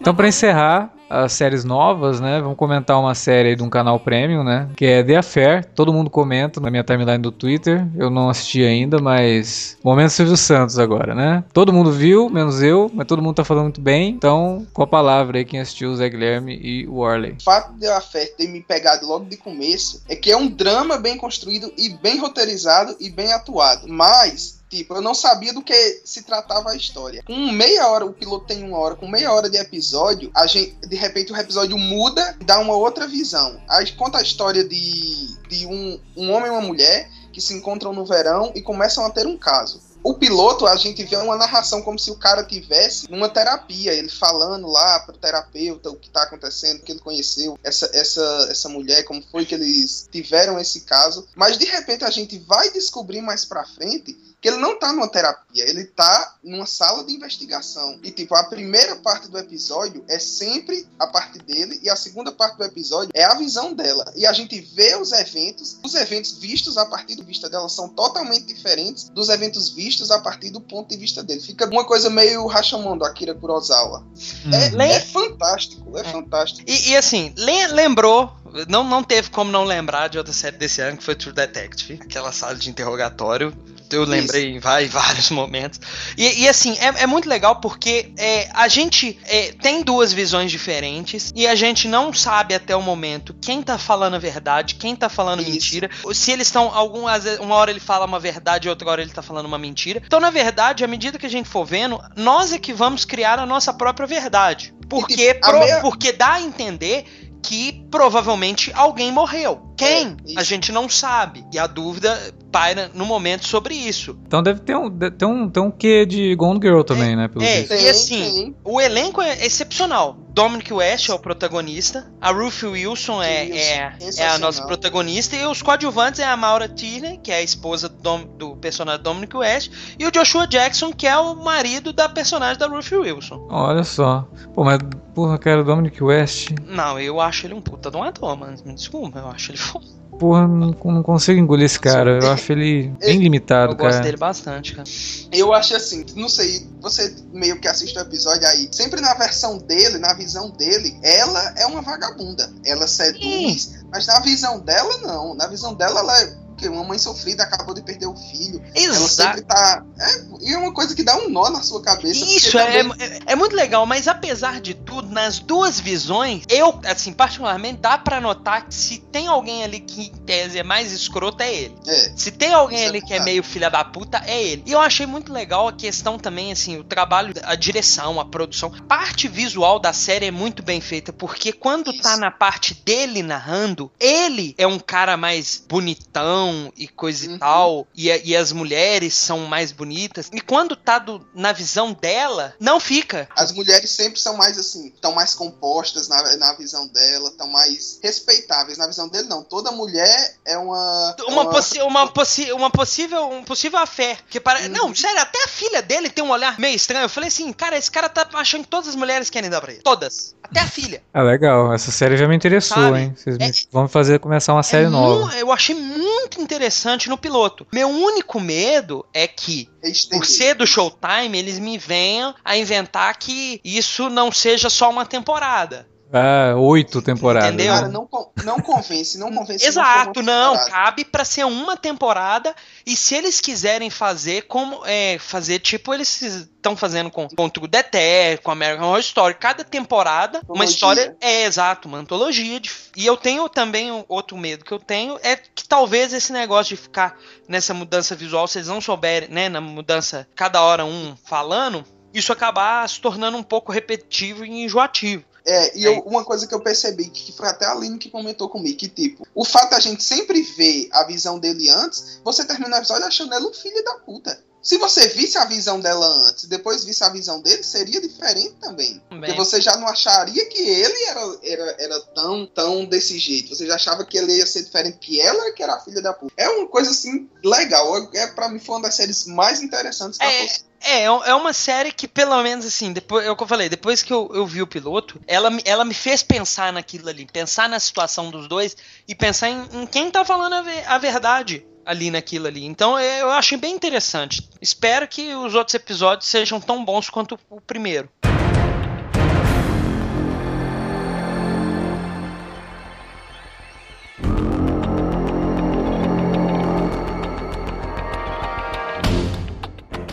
Então 0.00 0.12
pra 0.12 0.26
encerrar, 0.26 0.90
as 1.10 1.32
séries 1.32 1.64
novas, 1.64 2.20
né? 2.20 2.40
Vamos 2.40 2.56
comentar 2.56 2.98
uma 2.98 3.14
série 3.14 3.50
aí 3.50 3.56
de 3.56 3.62
um 3.62 3.68
canal 3.68 3.98
premium, 3.98 4.44
né? 4.44 4.70
Que 4.76 4.86
é 4.86 5.02
The 5.02 5.16
Affair. 5.16 5.64
Todo 5.74 5.92
mundo 5.92 6.08
comenta 6.08 6.60
na 6.60 6.70
minha 6.70 6.84
timeline 6.84 7.18
do 7.18 7.32
Twitter. 7.32 7.86
Eu 7.96 8.08
não 8.08 8.30
assisti 8.30 8.62
ainda, 8.62 8.98
mas. 8.98 9.76
Momento 9.82 10.10
Silvio 10.10 10.36
Santos 10.36 10.78
agora, 10.78 11.14
né? 11.14 11.42
Todo 11.52 11.72
mundo 11.72 11.90
viu, 11.90 12.30
menos 12.30 12.62
eu, 12.62 12.90
mas 12.94 13.06
todo 13.06 13.20
mundo 13.20 13.34
tá 13.34 13.44
falando 13.44 13.64
muito 13.64 13.80
bem. 13.80 14.10
Então, 14.10 14.66
com 14.72 14.82
a 14.82 14.86
palavra 14.86 15.38
aí, 15.38 15.44
quem 15.44 15.60
assistiu 15.60 15.94
Zé 15.96 16.08
Guilherme 16.08 16.56
e 16.62 16.86
o 16.86 16.98
Warley. 16.98 17.36
O 17.40 17.42
fato 17.42 17.72
de 17.74 17.86
a 17.88 18.00
fé 18.00 18.26
ter 18.26 18.48
me 18.48 18.60
pegado 18.60 19.06
logo 19.06 19.24
de 19.24 19.36
começo 19.36 20.02
é 20.08 20.14
que 20.14 20.30
é 20.30 20.36
um 20.36 20.48
drama 20.48 20.96
bem 20.96 21.16
construído 21.16 21.72
e 21.76 21.88
bem 21.88 22.18
roteirizado 22.18 22.96
e 23.00 23.10
bem 23.10 23.32
atuado. 23.32 23.88
Mas 23.88 24.60
Tipo, 24.70 24.94
eu 24.94 25.02
não 25.02 25.14
sabia 25.14 25.52
do 25.52 25.62
que 25.62 26.00
se 26.04 26.22
tratava 26.22 26.70
a 26.70 26.76
história. 26.76 27.24
Com 27.26 27.50
meia 27.50 27.88
hora, 27.88 28.06
o 28.06 28.12
piloto 28.12 28.46
tem 28.46 28.62
uma 28.62 28.78
hora, 28.78 28.94
com 28.94 29.08
meia 29.08 29.32
hora 29.32 29.50
de 29.50 29.58
episódio, 29.58 30.30
a 30.32 30.46
gente, 30.46 30.76
repente 31.00 31.32
o 31.32 31.36
episódio 31.36 31.76
muda 31.76 32.36
e 32.40 32.44
dá 32.44 32.58
uma 32.58 32.74
outra 32.74 33.06
visão. 33.06 33.60
Aí 33.68 33.90
conta 33.92 34.18
a 34.18 34.22
história 34.22 34.62
de, 34.64 35.36
de 35.48 35.66
um, 35.66 36.00
um 36.16 36.30
homem 36.32 36.48
e 36.48 36.50
uma 36.50 36.60
mulher 36.60 37.10
que 37.32 37.40
se 37.40 37.54
encontram 37.54 37.92
no 37.92 38.04
verão 38.04 38.52
e 38.54 38.62
começam 38.62 39.04
a 39.04 39.10
ter 39.10 39.26
um 39.26 39.36
caso. 39.36 39.80
O 40.02 40.14
piloto, 40.14 40.66
a 40.66 40.76
gente 40.76 41.04
vê 41.04 41.16
uma 41.16 41.36
narração 41.36 41.82
como 41.82 41.98
se 41.98 42.10
o 42.10 42.16
cara 42.16 42.42
tivesse 42.42 43.10
numa 43.10 43.28
terapia, 43.28 43.92
ele 43.92 44.08
falando 44.08 44.66
lá 44.66 45.00
pro 45.00 45.16
terapeuta 45.16 45.90
o 45.90 45.96
que 45.96 46.08
tá 46.08 46.22
acontecendo, 46.22 46.80
que 46.80 46.92
ele 46.92 47.00
conheceu 47.00 47.58
essa, 47.62 47.90
essa, 47.92 48.48
essa 48.50 48.68
mulher, 48.70 49.02
como 49.04 49.22
foi 49.30 49.44
que 49.44 49.54
eles 49.54 50.08
tiveram 50.10 50.58
esse 50.58 50.82
caso. 50.82 51.28
Mas 51.36 51.58
de 51.58 51.66
repente 51.66 52.04
a 52.04 52.10
gente 52.10 52.38
vai 52.38 52.70
descobrir 52.70 53.20
mais 53.20 53.44
pra 53.44 53.66
frente 53.66 54.16
que 54.40 54.48
ele 54.48 54.56
não 54.56 54.78
tá 54.78 54.92
numa 54.92 55.08
terapia, 55.08 55.68
ele 55.68 55.84
tá 55.84 56.36
numa 56.42 56.64
sala 56.66 57.04
de 57.04 57.12
investigação. 57.14 57.98
E, 58.02 58.10
tipo, 58.10 58.34
a 58.34 58.44
primeira 58.44 58.96
parte 58.96 59.28
do 59.28 59.36
episódio 59.38 60.04
é 60.08 60.18
sempre 60.18 60.86
a 60.98 61.06
parte 61.06 61.38
dele, 61.40 61.78
e 61.82 61.90
a 61.90 61.96
segunda 61.96 62.32
parte 62.32 62.56
do 62.56 62.64
episódio 62.64 63.10
é 63.14 63.24
a 63.24 63.34
visão 63.34 63.74
dela. 63.74 64.10
E 64.16 64.26
a 64.26 64.32
gente 64.32 64.58
vê 64.60 64.96
os 64.96 65.12
eventos, 65.12 65.78
os 65.84 65.94
eventos 65.94 66.38
vistos 66.38 66.78
a 66.78 66.86
partir 66.86 67.16
do 67.16 67.24
vista 67.24 67.48
dela 67.50 67.68
são 67.68 67.88
totalmente 67.88 68.46
diferentes 68.46 69.08
dos 69.10 69.28
eventos 69.28 69.68
vistos 69.68 70.10
a 70.10 70.18
partir 70.20 70.50
do 70.50 70.60
ponto 70.60 70.88
de 70.88 70.96
vista 70.96 71.22
dele. 71.22 71.40
Fica 71.40 71.66
uma 71.66 71.84
coisa 71.84 72.08
meio 72.08 72.46
Rashomon 72.46 72.96
do 72.96 73.04
Akira 73.04 73.34
Kurosawa. 73.34 74.04
Hum. 74.46 74.80
É, 74.80 74.96
é 74.96 75.00
fantástico, 75.00 75.98
é, 75.98 76.04
fantástico. 76.04 76.68
E, 76.70 76.90
e 76.90 76.96
assim, 76.96 77.32
lem- 77.36 77.66
lembrou. 77.68 78.32
Não, 78.68 78.84
não 78.84 79.02
teve 79.02 79.30
como 79.30 79.50
não 79.50 79.64
lembrar 79.64 80.08
de 80.08 80.18
outra 80.18 80.32
série 80.32 80.56
desse 80.56 80.80
ano 80.80 80.96
que 80.96 81.04
foi 81.04 81.14
True 81.14 81.32
Detective. 81.34 81.98
Aquela 82.02 82.32
sala 82.32 82.54
de 82.54 82.68
interrogatório. 82.70 83.54
Eu 83.92 84.04
lembrei 84.04 84.50
em 84.54 84.58
vários 84.60 85.30
momentos. 85.30 85.80
E, 86.16 86.42
e, 86.44 86.48
assim, 86.48 86.76
é, 86.78 87.02
é 87.02 87.06
muito 87.08 87.28
legal 87.28 87.56
porque 87.60 88.12
é, 88.16 88.48
a 88.54 88.68
gente 88.68 89.18
é, 89.24 89.50
tem 89.52 89.82
duas 89.82 90.12
visões 90.12 90.50
diferentes 90.50 91.32
e 91.34 91.44
a 91.46 91.56
gente 91.56 91.88
não 91.88 92.12
sabe 92.12 92.54
até 92.54 92.76
o 92.76 92.80
momento 92.82 93.34
quem 93.42 93.60
tá 93.62 93.76
falando 93.78 94.14
a 94.14 94.18
verdade, 94.18 94.76
quem 94.76 94.94
tá 94.94 95.08
falando 95.08 95.40
Isso. 95.40 95.50
mentira. 95.50 95.90
Se 96.14 96.30
eles 96.30 96.46
estão. 96.46 96.72
Algumas, 96.72 97.24
uma 97.40 97.56
hora 97.56 97.70
ele 97.72 97.80
fala 97.80 98.06
uma 98.06 98.20
verdade, 98.20 98.68
outra 98.68 98.88
hora 98.88 99.02
ele 99.02 99.10
tá 99.10 99.22
falando 99.22 99.46
uma 99.46 99.58
mentira. 99.58 100.00
Então, 100.06 100.20
na 100.20 100.30
verdade, 100.30 100.84
à 100.84 100.86
medida 100.86 101.18
que 101.18 101.26
a 101.26 101.30
gente 101.30 101.48
for 101.48 101.64
vendo, 101.64 102.00
nós 102.16 102.52
é 102.52 102.58
que 102.58 102.72
vamos 102.72 103.04
criar 103.04 103.40
a 103.40 103.46
nossa 103.46 103.72
própria 103.74 104.06
verdade. 104.06 104.72
Porque, 104.88 105.34
pro- 105.34 105.58
meia- 105.60 105.80
porque 105.80 106.12
dá 106.12 106.32
a 106.34 106.40
entender 106.40 107.19
que 107.42 107.86
provavelmente 107.90 108.72
alguém 108.74 109.10
morreu. 109.10 109.72
Quem? 109.76 110.16
É, 110.28 110.38
a 110.38 110.42
gente 110.42 110.72
não 110.72 110.88
sabe. 110.88 111.44
E 111.52 111.58
a 111.58 111.66
dúvida 111.66 112.18
paira 112.50 112.90
no 112.94 113.04
momento 113.06 113.46
sobre 113.46 113.74
isso. 113.74 114.18
Então 114.26 114.42
deve 114.42 114.60
ter 114.60 114.76
um, 114.76 114.90
ter 114.90 115.24
um, 115.24 115.48
ter 115.48 115.60
um 115.60 115.70
quê 115.70 116.04
de 116.06 116.34
Gone 116.34 116.60
Girl 116.60 116.82
também, 116.82 117.14
né? 117.16 117.28
Pelo 117.28 117.44
É, 117.44 117.60
e 117.82 117.88
assim, 117.88 118.22
tem. 118.22 118.56
o 118.64 118.80
elenco 118.80 119.20
é 119.20 119.44
excepcional. 119.46 120.16
Dominic 120.32 120.72
West 120.72 121.08
é 121.08 121.12
o 121.12 121.18
protagonista, 121.18 122.08
a 122.20 122.30
Ruth 122.30 122.62
Wilson 122.62 123.20
é, 123.20 123.42
Wilson, 123.42 123.56
é, 123.56 123.98
é 124.18 124.28
a 124.28 124.38
nossa 124.38 124.64
protagonista, 124.64 125.34
e 125.34 125.44
os 125.44 125.60
coadjuvantes 125.60 126.20
é 126.20 126.24
a 126.24 126.36
Maura 126.36 126.68
Tierney, 126.68 127.18
que 127.18 127.32
é 127.32 127.36
a 127.36 127.42
esposa 127.42 127.88
do, 127.88 127.96
Dom- 128.00 128.26
do 128.38 128.56
personagem 128.56 129.02
Dominic 129.02 129.36
West, 129.36 129.72
e 129.98 130.06
o 130.06 130.10
Joshua 130.10 130.46
Jackson, 130.46 130.92
que 130.92 131.06
é 131.06 131.18
o 131.18 131.34
marido 131.34 131.92
da 131.92 132.08
personagem 132.08 132.58
da 132.58 132.68
Ruth 132.68 132.92
Wilson. 132.92 133.48
Olha 133.50 133.82
só. 133.82 134.26
Pô, 134.54 134.62
mas, 134.62 134.78
porra, 135.14 135.36
cara, 135.36 135.62
o 135.62 135.64
Dominic 135.64 136.00
West. 136.02 136.50
Não, 136.64 136.98
eu 136.98 137.20
acho 137.20 137.46
ele 137.46 137.54
um 137.54 137.60
puta 137.60 137.90
de 137.90 137.96
um 137.96 138.02
ator, 138.04 138.36
mano. 138.36 138.56
Me 138.64 138.74
desculpa, 138.74 139.18
eu 139.18 139.28
acho 139.28 139.50
ele 139.50 139.58
foda. 139.58 139.84
Porra, 140.20 140.46
não, 140.46 140.76
não 140.84 141.02
consigo 141.02 141.40
engolir 141.40 141.64
esse 141.64 141.80
cara. 141.80 142.18
Eu 142.22 142.30
acho 142.30 142.52
ele 142.52 142.92
bem 143.00 143.18
limitado, 143.18 143.72
Eu 143.72 143.76
gosto 143.76 143.92
cara. 143.92 144.04
dele 144.04 144.18
bastante, 144.18 144.74
cara. 144.74 144.86
Eu 145.32 145.54
acho 145.54 145.74
assim, 145.74 146.04
não 146.14 146.28
sei, 146.28 146.68
você 146.78 147.16
meio 147.32 147.58
que 147.58 147.66
assiste 147.66 147.96
o 147.96 148.02
episódio 148.02 148.46
aí, 148.46 148.68
sempre 148.70 149.00
na 149.00 149.14
versão 149.14 149.56
dele, 149.56 149.96
na 149.96 150.12
visão 150.12 150.50
dele, 150.50 150.94
ela 151.02 151.54
é 151.56 151.64
uma 151.64 151.80
vagabunda. 151.80 152.52
Ela 152.66 152.86
seduz, 152.86 153.82
mas 153.90 154.06
na 154.06 154.20
visão 154.20 154.60
dela, 154.60 154.98
não. 154.98 155.34
Na 155.34 155.46
visão 155.46 155.72
dela, 155.72 156.00
ela 156.00 156.20
é 156.20 156.36
uma 156.68 156.84
mãe 156.84 156.98
sofrida, 156.98 157.42
acabou 157.42 157.74
de 157.74 157.82
perder 157.82 158.06
o 158.06 158.16
filho. 158.16 158.62
Ela 158.74 158.96
Exato. 158.96 159.08
sempre 159.08 159.42
tá. 159.42 159.84
É, 159.98 160.22
e 160.42 160.52
é 160.54 160.58
uma 160.58 160.72
coisa 160.72 160.94
que 160.94 161.02
dá 161.02 161.16
um 161.16 161.28
nó 161.30 161.48
na 161.50 161.62
sua 161.62 161.82
cabeça. 161.82 162.24
Isso 162.24 162.58
é, 162.58 162.82
também- 162.82 162.96
é, 163.00 163.32
é 163.32 163.34
muito 163.36 163.54
legal, 163.56 163.86
mas 163.86 164.06
apesar 164.08 164.60
de 164.60 164.74
tudo, 164.74 165.08
nas 165.08 165.38
duas 165.38 165.80
visões, 165.80 166.42
eu, 166.48 166.78
assim, 166.84 167.12
particularmente, 167.12 167.80
dá 167.80 167.96
pra 167.98 168.20
notar 168.20 168.66
que 168.66 168.74
se 168.74 168.98
tem 168.98 169.26
alguém 169.28 169.64
ali 169.64 169.80
que, 169.80 170.02
em 170.02 170.12
tese, 170.24 170.58
é 170.58 170.62
mais 170.62 170.92
escroto, 170.92 171.42
é 171.42 171.52
ele. 171.52 171.74
É. 171.86 172.12
Se 172.16 172.30
tem 172.30 172.52
alguém 172.52 172.84
é 172.84 172.88
ali 172.88 173.00
que 173.02 173.12
é 173.14 173.20
meio 173.20 173.42
filha 173.42 173.70
da 173.70 173.84
puta, 173.84 174.22
é 174.26 174.42
ele. 174.42 174.62
E 174.66 174.72
eu 174.72 174.80
achei 174.80 175.06
muito 175.06 175.32
legal 175.32 175.68
a 175.68 175.72
questão 175.72 176.18
também, 176.18 176.52
assim, 176.52 176.78
o 176.78 176.84
trabalho, 176.84 177.34
a 177.44 177.54
direção, 177.54 178.20
a 178.20 178.24
produção. 178.24 178.72
A 178.76 178.82
parte 178.82 179.28
visual 179.28 179.78
da 179.78 179.92
série 179.92 180.26
é 180.26 180.30
muito 180.30 180.62
bem 180.62 180.80
feita, 180.80 181.12
porque 181.12 181.52
quando 181.52 181.92
tá 182.00 182.10
Isso. 182.12 182.20
na 182.20 182.30
parte 182.30 182.74
dele 182.74 183.22
narrando, 183.22 183.90
ele 183.98 184.54
é 184.58 184.66
um 184.66 184.78
cara 184.78 185.16
mais 185.16 185.62
bonitão 185.68 186.49
e 186.76 186.86
coisa 186.88 187.26
e 187.26 187.28
Uhum. 187.28 187.38
tal, 187.38 187.86
e, 187.94 188.08
e 188.08 188.36
as 188.36 188.52
mulheres 188.52 189.14
são 189.14 189.40
mais 189.46 189.72
bonitas. 189.72 190.28
E 190.32 190.40
quando 190.40 190.74
tá 190.76 190.98
do- 190.98 191.26
na 191.34 191.52
visão 191.52 191.92
dela, 191.92 192.54
não 192.60 192.78
fica. 192.80 193.28
As 193.36 193.52
mulheres 193.52 193.90
sempre 193.90 194.20
são 194.20 194.36
mais 194.36 194.58
assim, 194.58 194.88
estão 194.88 195.12
mais 195.12 195.34
compostas 195.34 196.08
na, 196.08 196.36
na 196.36 196.52
visão 196.54 196.86
dela, 196.88 197.28
estão 197.30 197.48
mais 197.48 197.98
respeitáveis. 198.02 198.78
Na 198.78 198.86
visão 198.86 199.08
dele, 199.08 199.28
não. 199.28 199.42
Toda 199.42 199.70
mulher 199.72 200.34
é 200.46 200.56
uma. 200.58 201.16
é 201.18 201.22
Uma, 201.24 201.50
possi 201.50 201.80
uma, 201.82 202.08
possi 202.12 202.52
uma 202.52 202.70
possível 202.70 203.28
um 203.30 203.42
possível 203.44 203.78
afé. 203.78 204.16
Que 204.28 204.40
para... 204.40 204.60
Uhum. 204.62 204.68
Não, 204.68 204.94
sério, 204.94 205.20
até 205.20 205.42
a 205.44 205.48
filha 205.48 205.82
dele 205.82 206.08
tem 206.10 206.24
um 206.24 206.30
olhar 206.30 206.58
meio 206.58 206.74
estranho. 206.76 207.04
Eu 207.04 207.08
falei 207.08 207.28
assim, 207.28 207.52
cara, 207.52 207.76
esse 207.76 207.90
cara 207.90 208.08
tá 208.08 208.26
achando 208.34 208.62
que 208.64 208.68
todas 208.70 208.88
as 208.88 208.96
mulheres 208.96 209.30
querem 209.30 209.50
dar 209.50 209.60
pra 209.60 209.72
ele. 209.72 209.82
Todas. 209.82 210.34
Até 210.42 210.60
a 210.60 210.66
filha. 210.66 211.02
Ah, 211.14 211.22
legal. 211.22 211.72
Essa 211.72 211.92
série 211.92 212.16
já 212.16 212.26
me 212.26 212.34
interessou, 212.34 212.76
Sabe? 212.76 212.98
hein? 212.98 213.14
Vocês 213.16 213.38
me- 213.38 213.48
É- 213.48 213.52
vão 213.70 213.84
me 213.84 213.88
fazer 213.88 214.18
começar 214.18 214.52
uma 214.52 214.62
série 214.64 214.86
É 214.86 214.88
nova. 214.88 215.36
Eu 215.36 215.52
achei 215.52 215.74
muito 215.76 216.09
interessante 216.38 217.08
no 217.08 217.16
piloto. 217.16 217.66
Meu 217.72 217.88
único 217.88 218.38
medo 218.38 219.06
é 219.14 219.26
que, 219.26 219.70
por 220.10 220.26
ser 220.26 220.54
do 220.54 220.66
Showtime, 220.66 221.38
eles 221.38 221.58
me 221.58 221.78
venham 221.78 222.34
a 222.44 222.58
inventar 222.58 223.16
que 223.18 223.58
isso 223.64 224.10
não 224.10 224.30
seja 224.30 224.68
só 224.68 224.90
uma 224.90 225.06
temporada. 225.06 225.88
Ah, 226.12 226.54
oito 226.56 227.00
temporadas. 227.00 227.48
Entendeu? 227.54 227.72
Cara, 227.72 227.86
né? 227.86 227.92
não, 227.92 228.08
não 228.44 228.60
convence, 228.60 229.16
não 229.16 229.32
convence. 229.32 229.64
Exato, 229.64 230.20
uma 230.20 230.32
não, 230.32 230.52
temporada. 230.54 230.70
cabe 230.70 231.04
pra 231.04 231.24
ser 231.24 231.44
uma 231.46 231.76
temporada 231.76 232.54
e 232.84 232.96
se 232.96 233.14
eles 233.14 233.40
quiserem 233.40 233.90
fazer 233.90 234.42
como 234.42 234.80
é, 234.86 235.18
fazer 235.20 235.60
tipo 235.60 235.94
eles 235.94 236.20
estão 236.20 236.76
fazendo 236.76 237.10
com, 237.10 237.28
com 237.28 237.48
True 237.48 237.68
Detective, 237.68 238.42
com 238.42 238.50
American 238.50 238.86
Horror 238.88 238.98
Story, 239.00 239.34
cada 239.34 239.62
temporada 239.62 240.38
uma 240.48 240.64
Antologia. 240.64 240.72
história 240.74 241.16
é 241.20 241.44
exato, 241.44 241.86
uma 241.86 241.98
antologia 241.98 242.58
de- 242.58 242.70
e 242.96 243.06
eu 243.06 243.16
tenho 243.16 243.48
também 243.48 243.92
um 243.92 244.04
outro 244.08 244.36
medo 244.36 244.64
que 244.64 244.72
eu 244.72 244.80
tenho 244.80 245.16
é 245.22 245.36
que 245.36 245.66
talvez 245.68 246.12
esse 246.12 246.32
negócio 246.32 246.74
de 246.76 246.82
ficar 246.82 247.16
nessa 247.48 247.72
mudança 247.72 248.16
visual, 248.16 248.48
se 248.48 248.58
eles 248.58 248.68
não 248.68 248.80
souberem, 248.80 249.28
né, 249.28 249.48
na 249.48 249.60
mudança 249.60 250.26
cada 250.34 250.60
hora 250.60 250.84
um 250.84 251.14
falando, 251.24 251.84
isso 252.12 252.32
acabar 252.32 252.88
se 252.88 253.00
tornando 253.00 253.36
um 253.36 253.42
pouco 253.44 253.70
repetitivo 253.70 254.44
e 254.44 254.64
enjoativo. 254.64 255.22
É, 255.44 255.78
e 255.78 255.84
eu- 255.84 256.00
uma 256.06 256.24
coisa 256.24 256.46
que 256.46 256.54
eu 256.54 256.60
percebi, 256.60 257.08
que 257.08 257.32
foi 257.32 257.48
até 257.48 257.66
a 257.66 257.72
Aline 257.72 257.98
que 257.98 258.10
comentou 258.10 258.48
comigo, 258.48 258.76
que 258.76 258.88
tipo, 258.88 259.26
o 259.34 259.44
fato 259.44 259.70
da 259.70 259.80
gente 259.80 260.02
sempre 260.02 260.42
ver 260.42 260.88
a 260.92 261.04
visão 261.04 261.38
dele 261.38 261.68
antes, 261.70 262.20
você 262.24 262.44
termina 262.44 262.76
o 262.76 262.78
episódio 262.78 263.06
achando 263.06 263.34
ela 263.34 263.48
um 263.48 263.52
filho 263.54 263.82
da 263.84 263.94
puta. 263.94 264.38
Se 264.62 264.76
você 264.76 265.08
visse 265.08 265.38
a 265.38 265.46
visão 265.46 265.80
dela 265.80 266.06
antes 266.28 266.44
depois 266.44 266.84
visse 266.84 267.02
a 267.02 267.08
visão 267.08 267.40
dele, 267.40 267.62
seria 267.62 267.98
diferente 267.98 268.56
também. 268.60 269.00
Também. 269.08 269.30
Porque 269.30 269.32
você 269.42 269.58
já 269.58 269.74
não 269.78 269.88
acharia 269.88 270.44
que 270.50 270.58
ele 270.58 271.02
era, 271.04 271.38
era, 271.42 271.76
era 271.78 272.00
tão, 272.14 272.46
tão 272.46 272.84
desse 272.84 273.18
jeito. 273.18 273.56
Você 273.56 273.66
já 273.66 273.76
achava 273.76 274.04
que 274.04 274.18
ele 274.18 274.36
ia 274.36 274.46
ser 274.46 274.62
diferente, 274.62 274.98
que 274.98 275.18
ela 275.18 275.50
que 275.52 275.62
era 275.62 275.76
a 275.76 275.80
filha 275.80 276.02
da 276.02 276.12
puta. 276.12 276.34
É 276.36 276.46
uma 276.50 276.68
coisa 276.68 276.90
assim, 276.90 277.26
legal. 277.42 278.06
É, 278.12 278.26
pra 278.26 278.50
mim 278.50 278.58
foi 278.58 278.74
uma 278.76 278.82
das 278.82 278.96
séries 278.96 279.24
mais 279.24 279.62
interessantes 279.62 280.18
da 280.18 280.26
É. 280.26 280.46
É, 280.82 281.04
é 281.04 281.34
uma 281.34 281.52
série 281.52 281.92
que, 281.92 282.08
pelo 282.08 282.42
menos, 282.42 282.64
assim, 282.64 282.92
depois, 282.92 283.26
é 283.26 283.30
o 283.30 283.36
que 283.36 283.42
eu 283.42 283.46
falei, 283.46 283.68
depois 283.68 284.02
que 284.02 284.12
eu, 284.12 284.30
eu 284.34 284.46
vi 284.46 284.62
o 284.62 284.66
piloto, 284.66 285.20
ela, 285.26 285.50
me- 285.50 285.62
ela 285.64 285.84
me 285.84 285.92
fez 285.94 286.22
pensar 286.22 286.72
naquilo 286.72 287.08
ali, 287.08 287.26
pensar 287.26 287.68
na 287.68 287.78
situação 287.78 288.30
dos 288.30 288.48
dois 288.48 288.76
e 289.06 289.14
pensar 289.14 289.50
em, 289.50 289.62
em 289.72 289.86
quem 289.86 290.10
tá 290.10 290.24
falando 290.24 290.54
a, 290.54 290.94
a 290.94 290.98
verdade 290.98 291.66
ali 291.84 292.10
naquilo 292.10 292.46
ali. 292.46 292.64
Então 292.64 292.98
é, 292.98 293.20
eu 293.20 293.30
achei 293.30 293.58
bem 293.58 293.74
interessante. 293.74 294.48
Espero 294.60 295.06
que 295.06 295.34
os 295.34 295.54
outros 295.54 295.74
episódios 295.74 296.28
sejam 296.28 296.60
tão 296.60 296.84
bons 296.84 297.10
quanto 297.10 297.38
o 297.50 297.60
primeiro. 297.60 298.08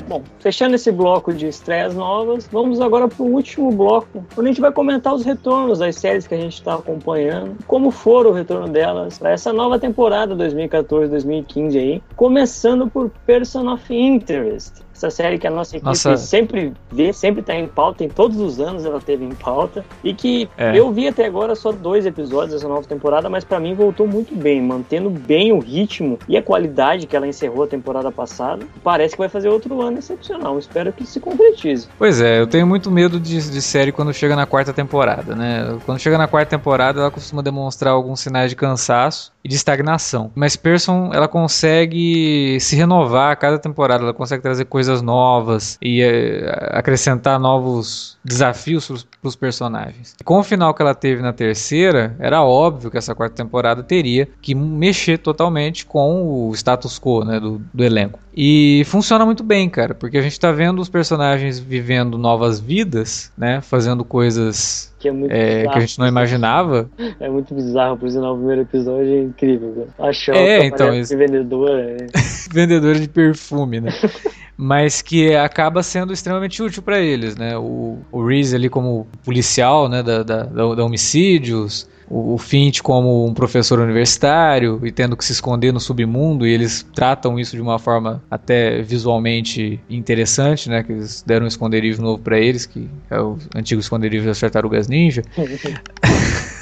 Bom, 0.08 0.24
fechando 0.40 0.76
esse 0.76 0.90
bloco 0.90 1.34
de 1.34 1.48
estreias 1.48 1.94
novas, 1.94 2.48
vamos 2.50 2.80
agora 2.80 3.10
para 3.10 3.22
o 3.22 3.28
último 3.28 3.70
bloco, 3.74 4.26
onde 4.38 4.48
a 4.48 4.52
gente 4.52 4.62
vai 4.62 4.72
comentar 4.72 5.14
os 5.14 5.26
retornos 5.26 5.80
das 5.80 5.98
séries 5.98 6.26
que 6.26 6.34
a 6.34 6.40
gente 6.40 6.54
está 6.54 6.76
acompanhando, 6.76 7.58
como 7.68 7.92
foram 7.92 8.30
o 8.30 8.34
retorno 8.34 8.70
delas 8.70 9.20
para 9.20 9.32
essa 9.32 9.52
nova 9.52 9.78
temporada 9.78 10.34
2014-2015 10.34 11.78
aí, 11.78 12.04
começando 12.16 12.90
por 12.90 13.10
Person 13.26 13.70
of 13.70 13.94
Interest. 13.94 14.87
Essa 14.98 15.12
série 15.12 15.38
que 15.38 15.46
a 15.46 15.52
nossa 15.52 15.76
equipe 15.76 15.86
Nossa. 15.86 16.18
sempre 16.18 16.74
vê, 16.92 17.14
sempre 17.14 17.44
tá 17.44 17.54
em 17.54 17.68
pauta, 17.68 18.04
em 18.04 18.10
todos 18.10 18.40
os 18.40 18.60
anos 18.60 18.84
ela 18.84 19.00
teve 19.00 19.24
em 19.24 19.36
pauta. 19.36 19.86
E 20.04 20.12
que 20.12 20.50
É. 20.58 20.76
eu 20.78 20.92
vi 20.92 21.08
até 21.08 21.26
agora 21.26 21.54
só 21.54 21.72
dois 21.72 22.06
episódios 22.08 22.54
dessa 22.54 22.68
nova 22.68 22.84
temporada, 22.88 23.30
mas 23.30 23.44
pra 23.44 23.60
mim 23.60 23.76
voltou 23.76 24.08
muito 24.08 24.36
bem, 24.36 24.60
mantendo 24.60 25.10
bem 25.12 25.52
o 25.52 25.60
ritmo 25.60 26.18
e 26.28 26.36
a 26.36 26.42
qualidade 26.42 27.06
que 27.06 27.16
ela 27.16 27.28
encerrou 27.28 27.64
a 27.64 27.68
temporada 27.68 28.12
passada. 28.12 28.66
Parece 28.84 29.14
que 29.14 29.20
vai 29.20 29.30
fazer 29.30 29.50
outro 29.50 29.80
ano 29.82 30.00
excepcional. 30.00 30.58
Espero 30.58 30.92
que 30.92 31.06
se 31.06 31.20
concretize. 31.20 31.88
Pois 31.98 32.20
é, 32.20 32.40
eu 32.40 32.48
tenho 32.48 32.66
muito 32.66 32.90
medo 32.90 33.20
de, 33.20 33.52
de 33.52 33.62
série 33.62 33.92
quando 33.92 34.12
chega 34.12 34.36
na 34.36 34.48
quarta 34.48 34.74
temporada, 34.74 35.36
né? 35.36 35.78
Quando 35.86 36.00
chega 36.00 36.18
na 36.18 36.28
quarta 36.28 36.58
temporada, 36.58 37.02
ela 37.02 37.12
costuma 37.12 37.44
demonstrar 37.44 37.94
alguns 37.94 38.20
sinais 38.20 38.50
de 38.50 38.56
cansaço 38.56 39.32
e 39.48 39.50
de 39.50 39.56
estagnação. 39.56 40.30
Mas 40.36 40.58
Person, 40.58 41.10
ela 41.14 41.28
consegue 41.28 42.60
se 42.60 42.76
renovar 42.76 43.32
a 43.32 43.36
cada 43.36 43.58
temporada, 43.58 44.04
ela 44.04 44.14
consegue 44.14 44.44
trazer 44.44 44.66
coisas 44.66 45.02
novas 45.02 45.78
e 45.82 46.02
eh, 46.02 46.70
acrescentar 46.72 47.40
novos 47.40 48.18
desafios 48.24 49.08
para 49.22 49.28
os 49.28 49.36
personagens. 49.36 50.16
Com 50.26 50.40
o 50.40 50.44
final 50.44 50.74
que 50.74 50.82
ela 50.82 50.94
teve 50.94 51.22
na 51.22 51.32
terceira, 51.32 52.14
era 52.20 52.44
óbvio 52.44 52.92
que 52.92 52.98
essa 52.98 53.16
quarta 53.16 53.36
temporada 53.36 53.82
teria 53.82 54.28
que 54.42 54.54
mexer 54.54 55.18
totalmente 55.18 55.86
com 55.86 56.50
o 56.50 56.54
status 56.54 57.00
quo 57.00 57.24
né, 57.24 57.40
do, 57.40 57.62
do 57.74 57.84
elenco. 57.84 58.20
E 58.36 58.84
funciona 58.86 59.26
muito 59.26 59.44
bem, 59.44 59.68
cara, 59.68 59.96
porque 59.96 60.18
a 60.18 60.22
gente 60.22 60.40
tá 60.40 60.52
vendo 60.52 60.80
os 60.80 60.90
personagens 60.90 61.58
vivendo 61.58 62.20
novas 62.20 62.60
vidas, 62.60 63.32
né? 63.36 63.62
Fazendo 63.62 64.06
coisas 64.06 64.94
Que 65.00 65.10
é 65.10 65.12
muito 65.12 65.32
é, 65.32 65.58
bizarro. 65.58 65.72
que 65.72 65.78
a 65.78 65.82
gente 65.82 66.00
não 66.00 66.08
imaginava. 66.08 66.90
É 67.20 67.30
muito 67.30 67.54
bizarro, 67.54 67.98
por 67.98 68.10
sinal, 68.10 68.34
o 68.34 68.38
primeiro 68.38 68.62
episódio 68.62 69.14
é 69.16 69.22
incrível. 69.24 69.88
cara. 69.98 70.10
A 70.10 70.14
Shota 70.14 70.38
É, 70.40 70.66
então, 70.66 70.94
isso- 70.94 71.18
vendedora. 71.18 71.82
é. 71.92 72.08
vendedora 72.52 73.00
de 73.00 73.08
perfume, 73.08 73.80
né? 73.82 73.92
Mas 74.58 75.02
que 75.04 75.36
acaba 75.36 75.84
sendo 75.84 76.12
extremamente 76.12 76.62
útil 76.64 76.82
para 76.82 77.00
eles, 77.00 77.36
né? 77.36 77.56
O, 77.58 78.00
o 78.12 78.26
Reese 78.26 78.56
ali 78.56 78.70
como 78.70 79.06
policial, 79.24 79.88
né? 79.88 80.02
Da, 80.02 80.24
da, 80.24 80.44
da- 80.44 80.76
da 80.76 80.84
homicídios, 80.84 81.88
o, 82.10 82.34
o 82.34 82.38
Finch 82.38 82.82
como 82.82 83.26
um 83.26 83.34
professor 83.34 83.80
universitário 83.80 84.80
e 84.84 84.92
tendo 84.92 85.16
que 85.16 85.26
se 85.26 85.32
esconder 85.32 85.72
no 85.72 85.80
submundo 85.80 86.46
e 86.46 86.52
eles 86.52 86.86
tratam 86.94 87.40
isso 87.40 87.56
de 87.56 87.62
uma 87.62 87.80
forma 87.80 88.24
até 88.30 88.82
visualmente 88.82 89.80
interessante, 89.90 90.70
né? 90.70 90.84
Que 90.84 90.94
eles 90.94 91.24
deram 91.26 91.46
um 91.46 91.48
esconderijo 91.48 92.02
novo 92.02 92.22
para 92.22 92.40
eles, 92.40 92.66
que 92.66 92.90
é 93.10 93.20
o 93.20 93.38
antigo 93.56 93.82
esconderijo 93.82 94.26
das 94.26 94.40
Tartarugas 94.40 94.88
Ninja. 94.88 95.24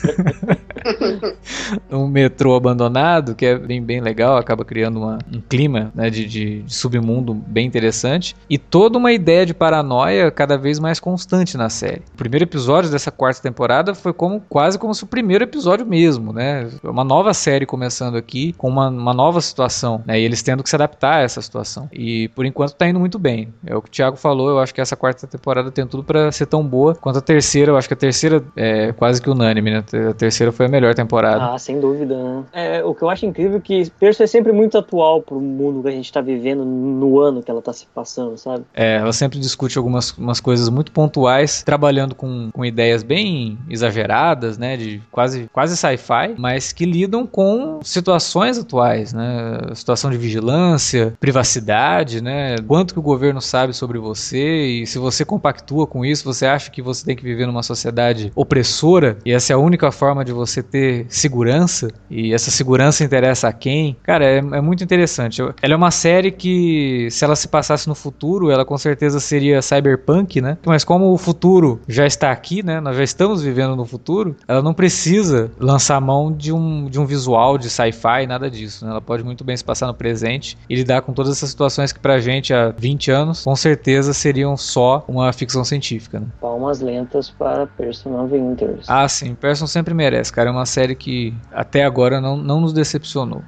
um 1.91 2.07
metrô 2.07 2.55
abandonado, 2.55 3.35
que 3.35 3.45
é 3.45 3.57
bem, 3.57 3.81
bem 3.81 3.99
legal, 4.01 4.37
acaba 4.37 4.63
criando 4.65 4.99
uma- 4.99 5.17
um 5.33 5.41
clima 5.41 5.91
né, 5.95 6.09
de, 6.09 6.25
de- 6.25 6.61
de 6.63 6.73
submundo 6.75 7.33
bem 7.33 7.65
interessante. 7.65 8.35
E 8.49 8.57
toda 8.57 8.97
uma 8.97 9.11
ideia 9.11 9.45
de 9.45 9.53
paranoia 9.53 10.29
cada 10.31 10.57
vez 10.57 10.79
mais 10.79 10.99
constante 10.99 11.57
na 11.57 11.69
série. 11.69 12.01
O 12.13 12.17
primeiro 12.17 12.43
episódio 12.45 12.89
dessa 12.89 13.11
quarta 13.11 13.41
temporada 13.41 13.93
foi 13.95 14.13
como 14.13 14.41
quase 14.49 14.77
como 14.77 14.93
se 14.93 15.03
o 15.03 15.07
primeiro 15.07 15.43
episódio 15.43 15.85
mesmo, 15.85 16.31
né? 16.33 16.67
Uma 16.83 17.03
nova 17.03 17.33
série 17.33 17.65
começando 17.65 18.15
aqui, 18.15 18.53
com 18.53 18.67
uma, 18.69 18.89
uma 18.89 19.13
nova 19.13 19.41
situação, 19.41 20.03
né? 20.05 20.19
E 20.19 20.23
eles 20.23 20.41
tendo 20.43 20.63
que 20.63 20.69
se 20.69 20.75
adaptar 20.75 21.15
a 21.17 21.21
essa 21.21 21.41
situação. 21.41 21.89
E 21.91 22.27
por 22.29 22.45
enquanto 22.45 22.73
tá 22.73 22.87
indo 22.87 22.99
muito 22.99 23.17
bem. 23.19 23.53
É 23.65 23.75
o 23.75 23.81
que 23.81 23.89
o 23.89 23.91
Thiago 23.91 24.17
falou, 24.17 24.49
eu 24.49 24.59
acho 24.59 24.73
que 24.73 24.81
essa 24.81 24.95
quarta 24.95 25.27
temporada 25.27 25.71
tem 25.71 25.85
tudo 25.87 26.03
pra 26.03 26.31
ser 26.31 26.45
tão 26.45 26.63
boa 26.63 26.95
quanto 26.95 27.19
a 27.19 27.21
terceira. 27.21 27.71
Eu 27.71 27.77
acho 27.77 27.87
que 27.87 27.93
a 27.93 27.97
terceira 27.97 28.43
é 28.55 28.91
quase 28.93 29.21
que 29.21 29.29
unânime, 29.29 29.71
né? 29.71 29.83
A 30.09 30.13
terceira 30.13 30.51
foi 30.51 30.65
a 30.65 30.69
melhor 30.69 30.93
temporada. 30.93 31.53
Ah, 31.53 31.57
sem 31.57 31.79
dúvida, 31.79 32.15
né? 32.17 32.43
É, 32.53 32.83
o 32.83 32.93
que 32.93 33.03
eu 33.03 33.09
acho 33.09 33.25
incrível 33.25 33.57
é 33.57 33.61
que 33.61 33.89
Perso 33.99 34.23
é 34.23 34.27
sempre 34.27 34.51
muito 34.51 34.77
atual 34.77 35.21
pro 35.21 35.39
mundo 35.39 35.81
que 35.81 35.87
a 35.87 35.91
gente 35.91 36.11
tá 36.11 36.21
vivendo 36.21 36.65
no 36.65 37.19
ano 37.19 37.41
que 37.41 37.51
ela 37.51 37.61
tá 37.61 37.73
se 37.73 37.85
passando, 37.93 38.37
sabe? 38.37 38.65
É, 38.73 38.97
ela 38.97 39.13
sempre 39.13 39.39
discute 39.39 39.77
algumas 39.77 40.15
umas 40.17 40.39
coisas 40.39 40.69
muito 40.69 40.91
pontuais, 40.91 41.63
trabalhando 41.63 42.15
com, 42.15 42.49
com 42.51 42.65
ideias 42.65 43.03
bem 43.03 43.57
exageradas, 43.69 44.57
né, 44.57 44.75
de 44.77 45.01
quase, 45.11 45.49
quase 45.51 45.77
sci-fi, 45.77 46.35
mas 46.37 46.71
que 46.71 46.85
lidam 46.85 47.25
com 47.25 47.79
situações 47.83 48.57
atuais, 48.57 49.13
né, 49.13 49.59
situação 49.73 50.09
de 50.09 50.17
vigilância, 50.17 51.13
privacidade, 51.19 52.21
né, 52.21 52.55
quanto 52.67 52.93
que 52.93 52.99
o 52.99 53.03
governo 53.03 53.41
sabe 53.41 53.73
sobre 53.73 53.97
você 53.99 54.65
e 54.65 54.87
se 54.87 54.97
você 54.97 55.23
compactua 55.23 55.85
com 55.85 56.05
isso, 56.05 56.23
você 56.23 56.45
acha 56.45 56.71
que 56.71 56.81
você 56.81 57.05
tem 57.05 57.15
que 57.15 57.23
viver 57.23 57.45
numa 57.45 57.63
sociedade 57.63 58.31
opressora 58.35 59.17
e 59.25 59.31
essa 59.31 59.53
é 59.53 59.55
a 59.55 59.59
única 59.59 59.84
forma 59.91 60.23
de 60.23 60.31
você 60.31 60.61
ter 60.61 61.05
segurança 61.09 61.87
e 62.09 62.33
essa 62.33 62.51
segurança 62.51 63.03
interessa 63.03 63.47
a 63.47 63.53
quem? 63.53 63.95
Cara, 64.03 64.25
é, 64.25 64.37
é 64.37 64.61
muito 64.61 64.83
interessante. 64.83 65.41
Ela 65.41 65.73
é 65.73 65.75
uma 65.75 65.91
série 65.91 66.31
que, 66.31 67.07
se 67.11 67.23
ela 67.23 67.35
se 67.35 67.47
passasse 67.47 67.87
no 67.87 67.95
futuro, 67.95 68.49
ela 68.49 68.65
com 68.65 68.77
certeza 68.77 69.19
seria 69.19 69.61
cyberpunk, 69.61 70.41
né? 70.41 70.57
Mas 70.65 70.83
como 70.83 71.11
o 71.11 71.17
futuro 71.17 71.81
já 71.87 72.05
está 72.05 72.31
aqui, 72.31 72.63
né? 72.63 72.79
Nós 72.79 72.97
já 72.97 73.03
estamos 73.03 73.41
vivendo 73.41 73.75
no 73.75 73.85
futuro, 73.85 74.35
ela 74.47 74.61
não 74.61 74.73
precisa 74.73 75.51
lançar 75.59 75.99
mão 76.01 76.31
de 76.31 76.51
um, 76.51 76.85
de 76.85 76.99
um 76.99 77.05
visual 77.05 77.57
de 77.57 77.69
sci-fi, 77.69 78.25
nada 78.27 78.49
disso, 78.49 78.85
né? 78.85 78.91
Ela 78.91 79.01
pode 79.01 79.23
muito 79.23 79.43
bem 79.43 79.55
se 79.55 79.63
passar 79.63 79.87
no 79.87 79.93
presente 79.93 80.57
e 80.69 80.75
lidar 80.75 81.01
com 81.01 81.13
todas 81.13 81.31
essas 81.31 81.49
situações 81.49 81.91
que 81.91 81.99
pra 81.99 82.19
gente 82.19 82.53
há 82.53 82.73
20 82.77 83.11
anos, 83.11 83.43
com 83.43 83.55
certeza 83.55 84.13
seriam 84.13 84.55
só 84.57 85.03
uma 85.07 85.31
ficção 85.33 85.63
científica, 85.63 86.19
né? 86.19 86.27
Palmas 86.39 86.81
lentas 86.81 87.29
para 87.29 87.67
Person 87.67 88.23
of 88.23 88.35
Interest. 88.35 88.85
Ah, 88.87 89.07
sim, 89.07 89.35
Person 89.35 89.67
sempre 89.75 89.93
merece, 89.93 90.31
cara. 90.31 90.49
É 90.49 90.51
uma 90.51 90.65
série 90.65 90.95
que 90.95 91.33
até 91.51 91.83
agora 91.83 92.21
não, 92.21 92.37
não 92.37 92.61
nos 92.61 92.71
decepcionou. 92.71 93.43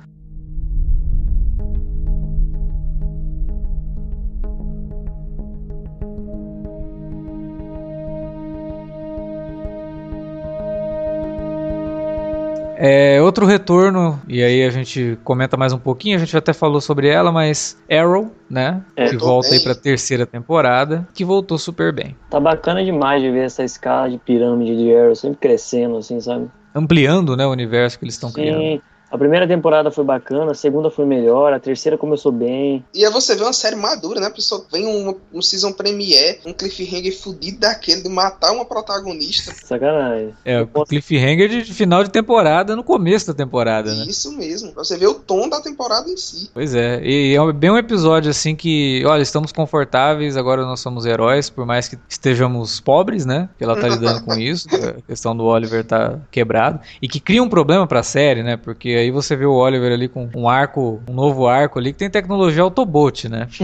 É, 12.79 13.19
outro 13.21 13.45
retorno, 13.45 14.21
e 14.27 14.43
aí 14.43 14.63
a 14.63 14.69
gente 14.69 15.17
comenta 15.23 15.57
mais 15.57 15.73
um 15.73 15.79
pouquinho, 15.79 16.15
a 16.15 16.19
gente 16.19 16.37
até 16.37 16.53
falou 16.53 16.79
sobre 16.79 17.07
ela, 17.07 17.31
mas 17.31 17.75
Arrow, 17.89 18.31
né? 18.47 18.83
É, 18.95 19.09
que 19.09 19.17
volta 19.17 19.47
aí 19.47 19.55
bem. 19.55 19.63
pra 19.63 19.73
terceira 19.73 20.27
temporada, 20.27 21.07
que 21.13 21.25
voltou 21.25 21.57
super 21.57 21.91
bem. 21.91 22.15
Tá 22.29 22.39
bacana 22.39 22.85
demais 22.85 23.21
de 23.21 23.31
ver 23.31 23.45
essa 23.45 23.63
escala 23.63 24.09
de 24.09 24.19
pirâmide 24.19 24.77
de 24.77 24.95
Arrow 24.95 25.15
sempre 25.15 25.39
crescendo, 25.39 25.97
assim, 25.97 26.21
sabe? 26.21 26.51
Ampliando 26.75 27.35
né, 27.35 27.47
o 27.47 27.51
universo 27.51 27.97
que 27.97 28.05
eles 28.05 28.13
estão 28.13 28.31
criando. 28.31 28.79
A 29.11 29.17
primeira 29.17 29.47
temporada 29.47 29.89
foi 29.91 30.03
bacana, 30.03 30.51
a 30.51 30.55
segunda 30.55 30.89
foi 30.89 31.05
melhor, 31.05 31.53
a 31.53 31.59
terceira 31.59 31.97
começou 31.97 32.31
bem. 32.31 32.83
E 32.93 33.05
aí 33.05 33.11
você 33.11 33.35
vê 33.35 33.43
uma 33.43 33.53
série 33.53 33.75
madura, 33.75 34.19
né? 34.19 34.27
A 34.27 34.31
pessoa 34.31 34.65
vem 34.71 34.85
um, 34.85 35.15
um 35.33 35.41
season 35.41 35.71
premiere, 35.71 36.39
um 36.45 36.53
cliffhanger 36.53 37.17
fudido 37.17 37.59
daquele 37.59 38.01
de 38.01 38.09
matar 38.09 38.51
uma 38.51 38.65
protagonista. 38.65 39.53
Sacanagem. 39.63 40.33
É, 40.43 40.61
o 40.61 40.67
posso- 40.67 40.87
cliffhanger 40.89 41.47
de 41.49 41.73
final 41.73 42.03
de 42.03 42.09
temporada 42.09 42.75
no 42.75 42.83
começo 42.83 43.27
da 43.27 43.33
temporada, 43.33 43.93
né? 43.93 44.05
Isso 44.07 44.31
mesmo. 44.35 44.71
Pra 44.73 44.83
você 44.83 44.97
ver 44.97 45.07
o 45.07 45.13
tom 45.15 45.47
da 45.47 45.61
temporada 45.61 46.09
em 46.09 46.17
si. 46.17 46.49
Pois 46.53 46.75
é, 46.75 47.01
e 47.03 47.35
é 47.35 47.53
bem 47.53 47.71
um 47.71 47.77
episódio 47.77 48.29
assim 48.29 48.55
que, 48.55 49.03
olha, 49.05 49.21
estamos 49.21 49.51
confortáveis, 49.51 50.35
agora 50.35 50.63
nós 50.63 50.79
somos 50.79 51.05
heróis, 51.05 51.49
por 51.49 51.65
mais 51.65 51.87
que 51.87 51.97
estejamos 52.09 52.79
pobres, 52.79 53.25
né? 53.25 53.49
Que 53.57 53.63
ela 53.63 53.79
tá 53.79 53.87
lidando 53.87 54.23
com 54.23 54.33
isso, 54.37 54.67
a 54.73 55.01
questão 55.07 55.35
do 55.35 55.45
Oliver 55.45 55.83
tá 55.85 56.19
quebrado, 56.29 56.79
e 57.01 57.07
que 57.07 57.19
cria 57.19 57.41
um 57.41 57.49
problema 57.49 57.87
pra 57.87 58.03
série, 58.03 58.43
né? 58.43 58.57
Porque 58.57 58.96
aí 58.97 59.11
você 59.11 59.35
vê 59.35 59.45
o 59.45 59.53
Oliver 59.53 59.91
ali 59.91 60.07
com 60.07 60.29
um 60.35 60.47
arco, 60.49 61.01
um 61.09 61.13
novo 61.13 61.47
arco 61.47 61.79
ali, 61.79 61.91
que 61.93 61.99
tem 61.99 62.09
tecnologia 62.09 62.61
Autobot, 62.63 63.29
né? 63.29 63.47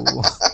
O- 0.00 0.48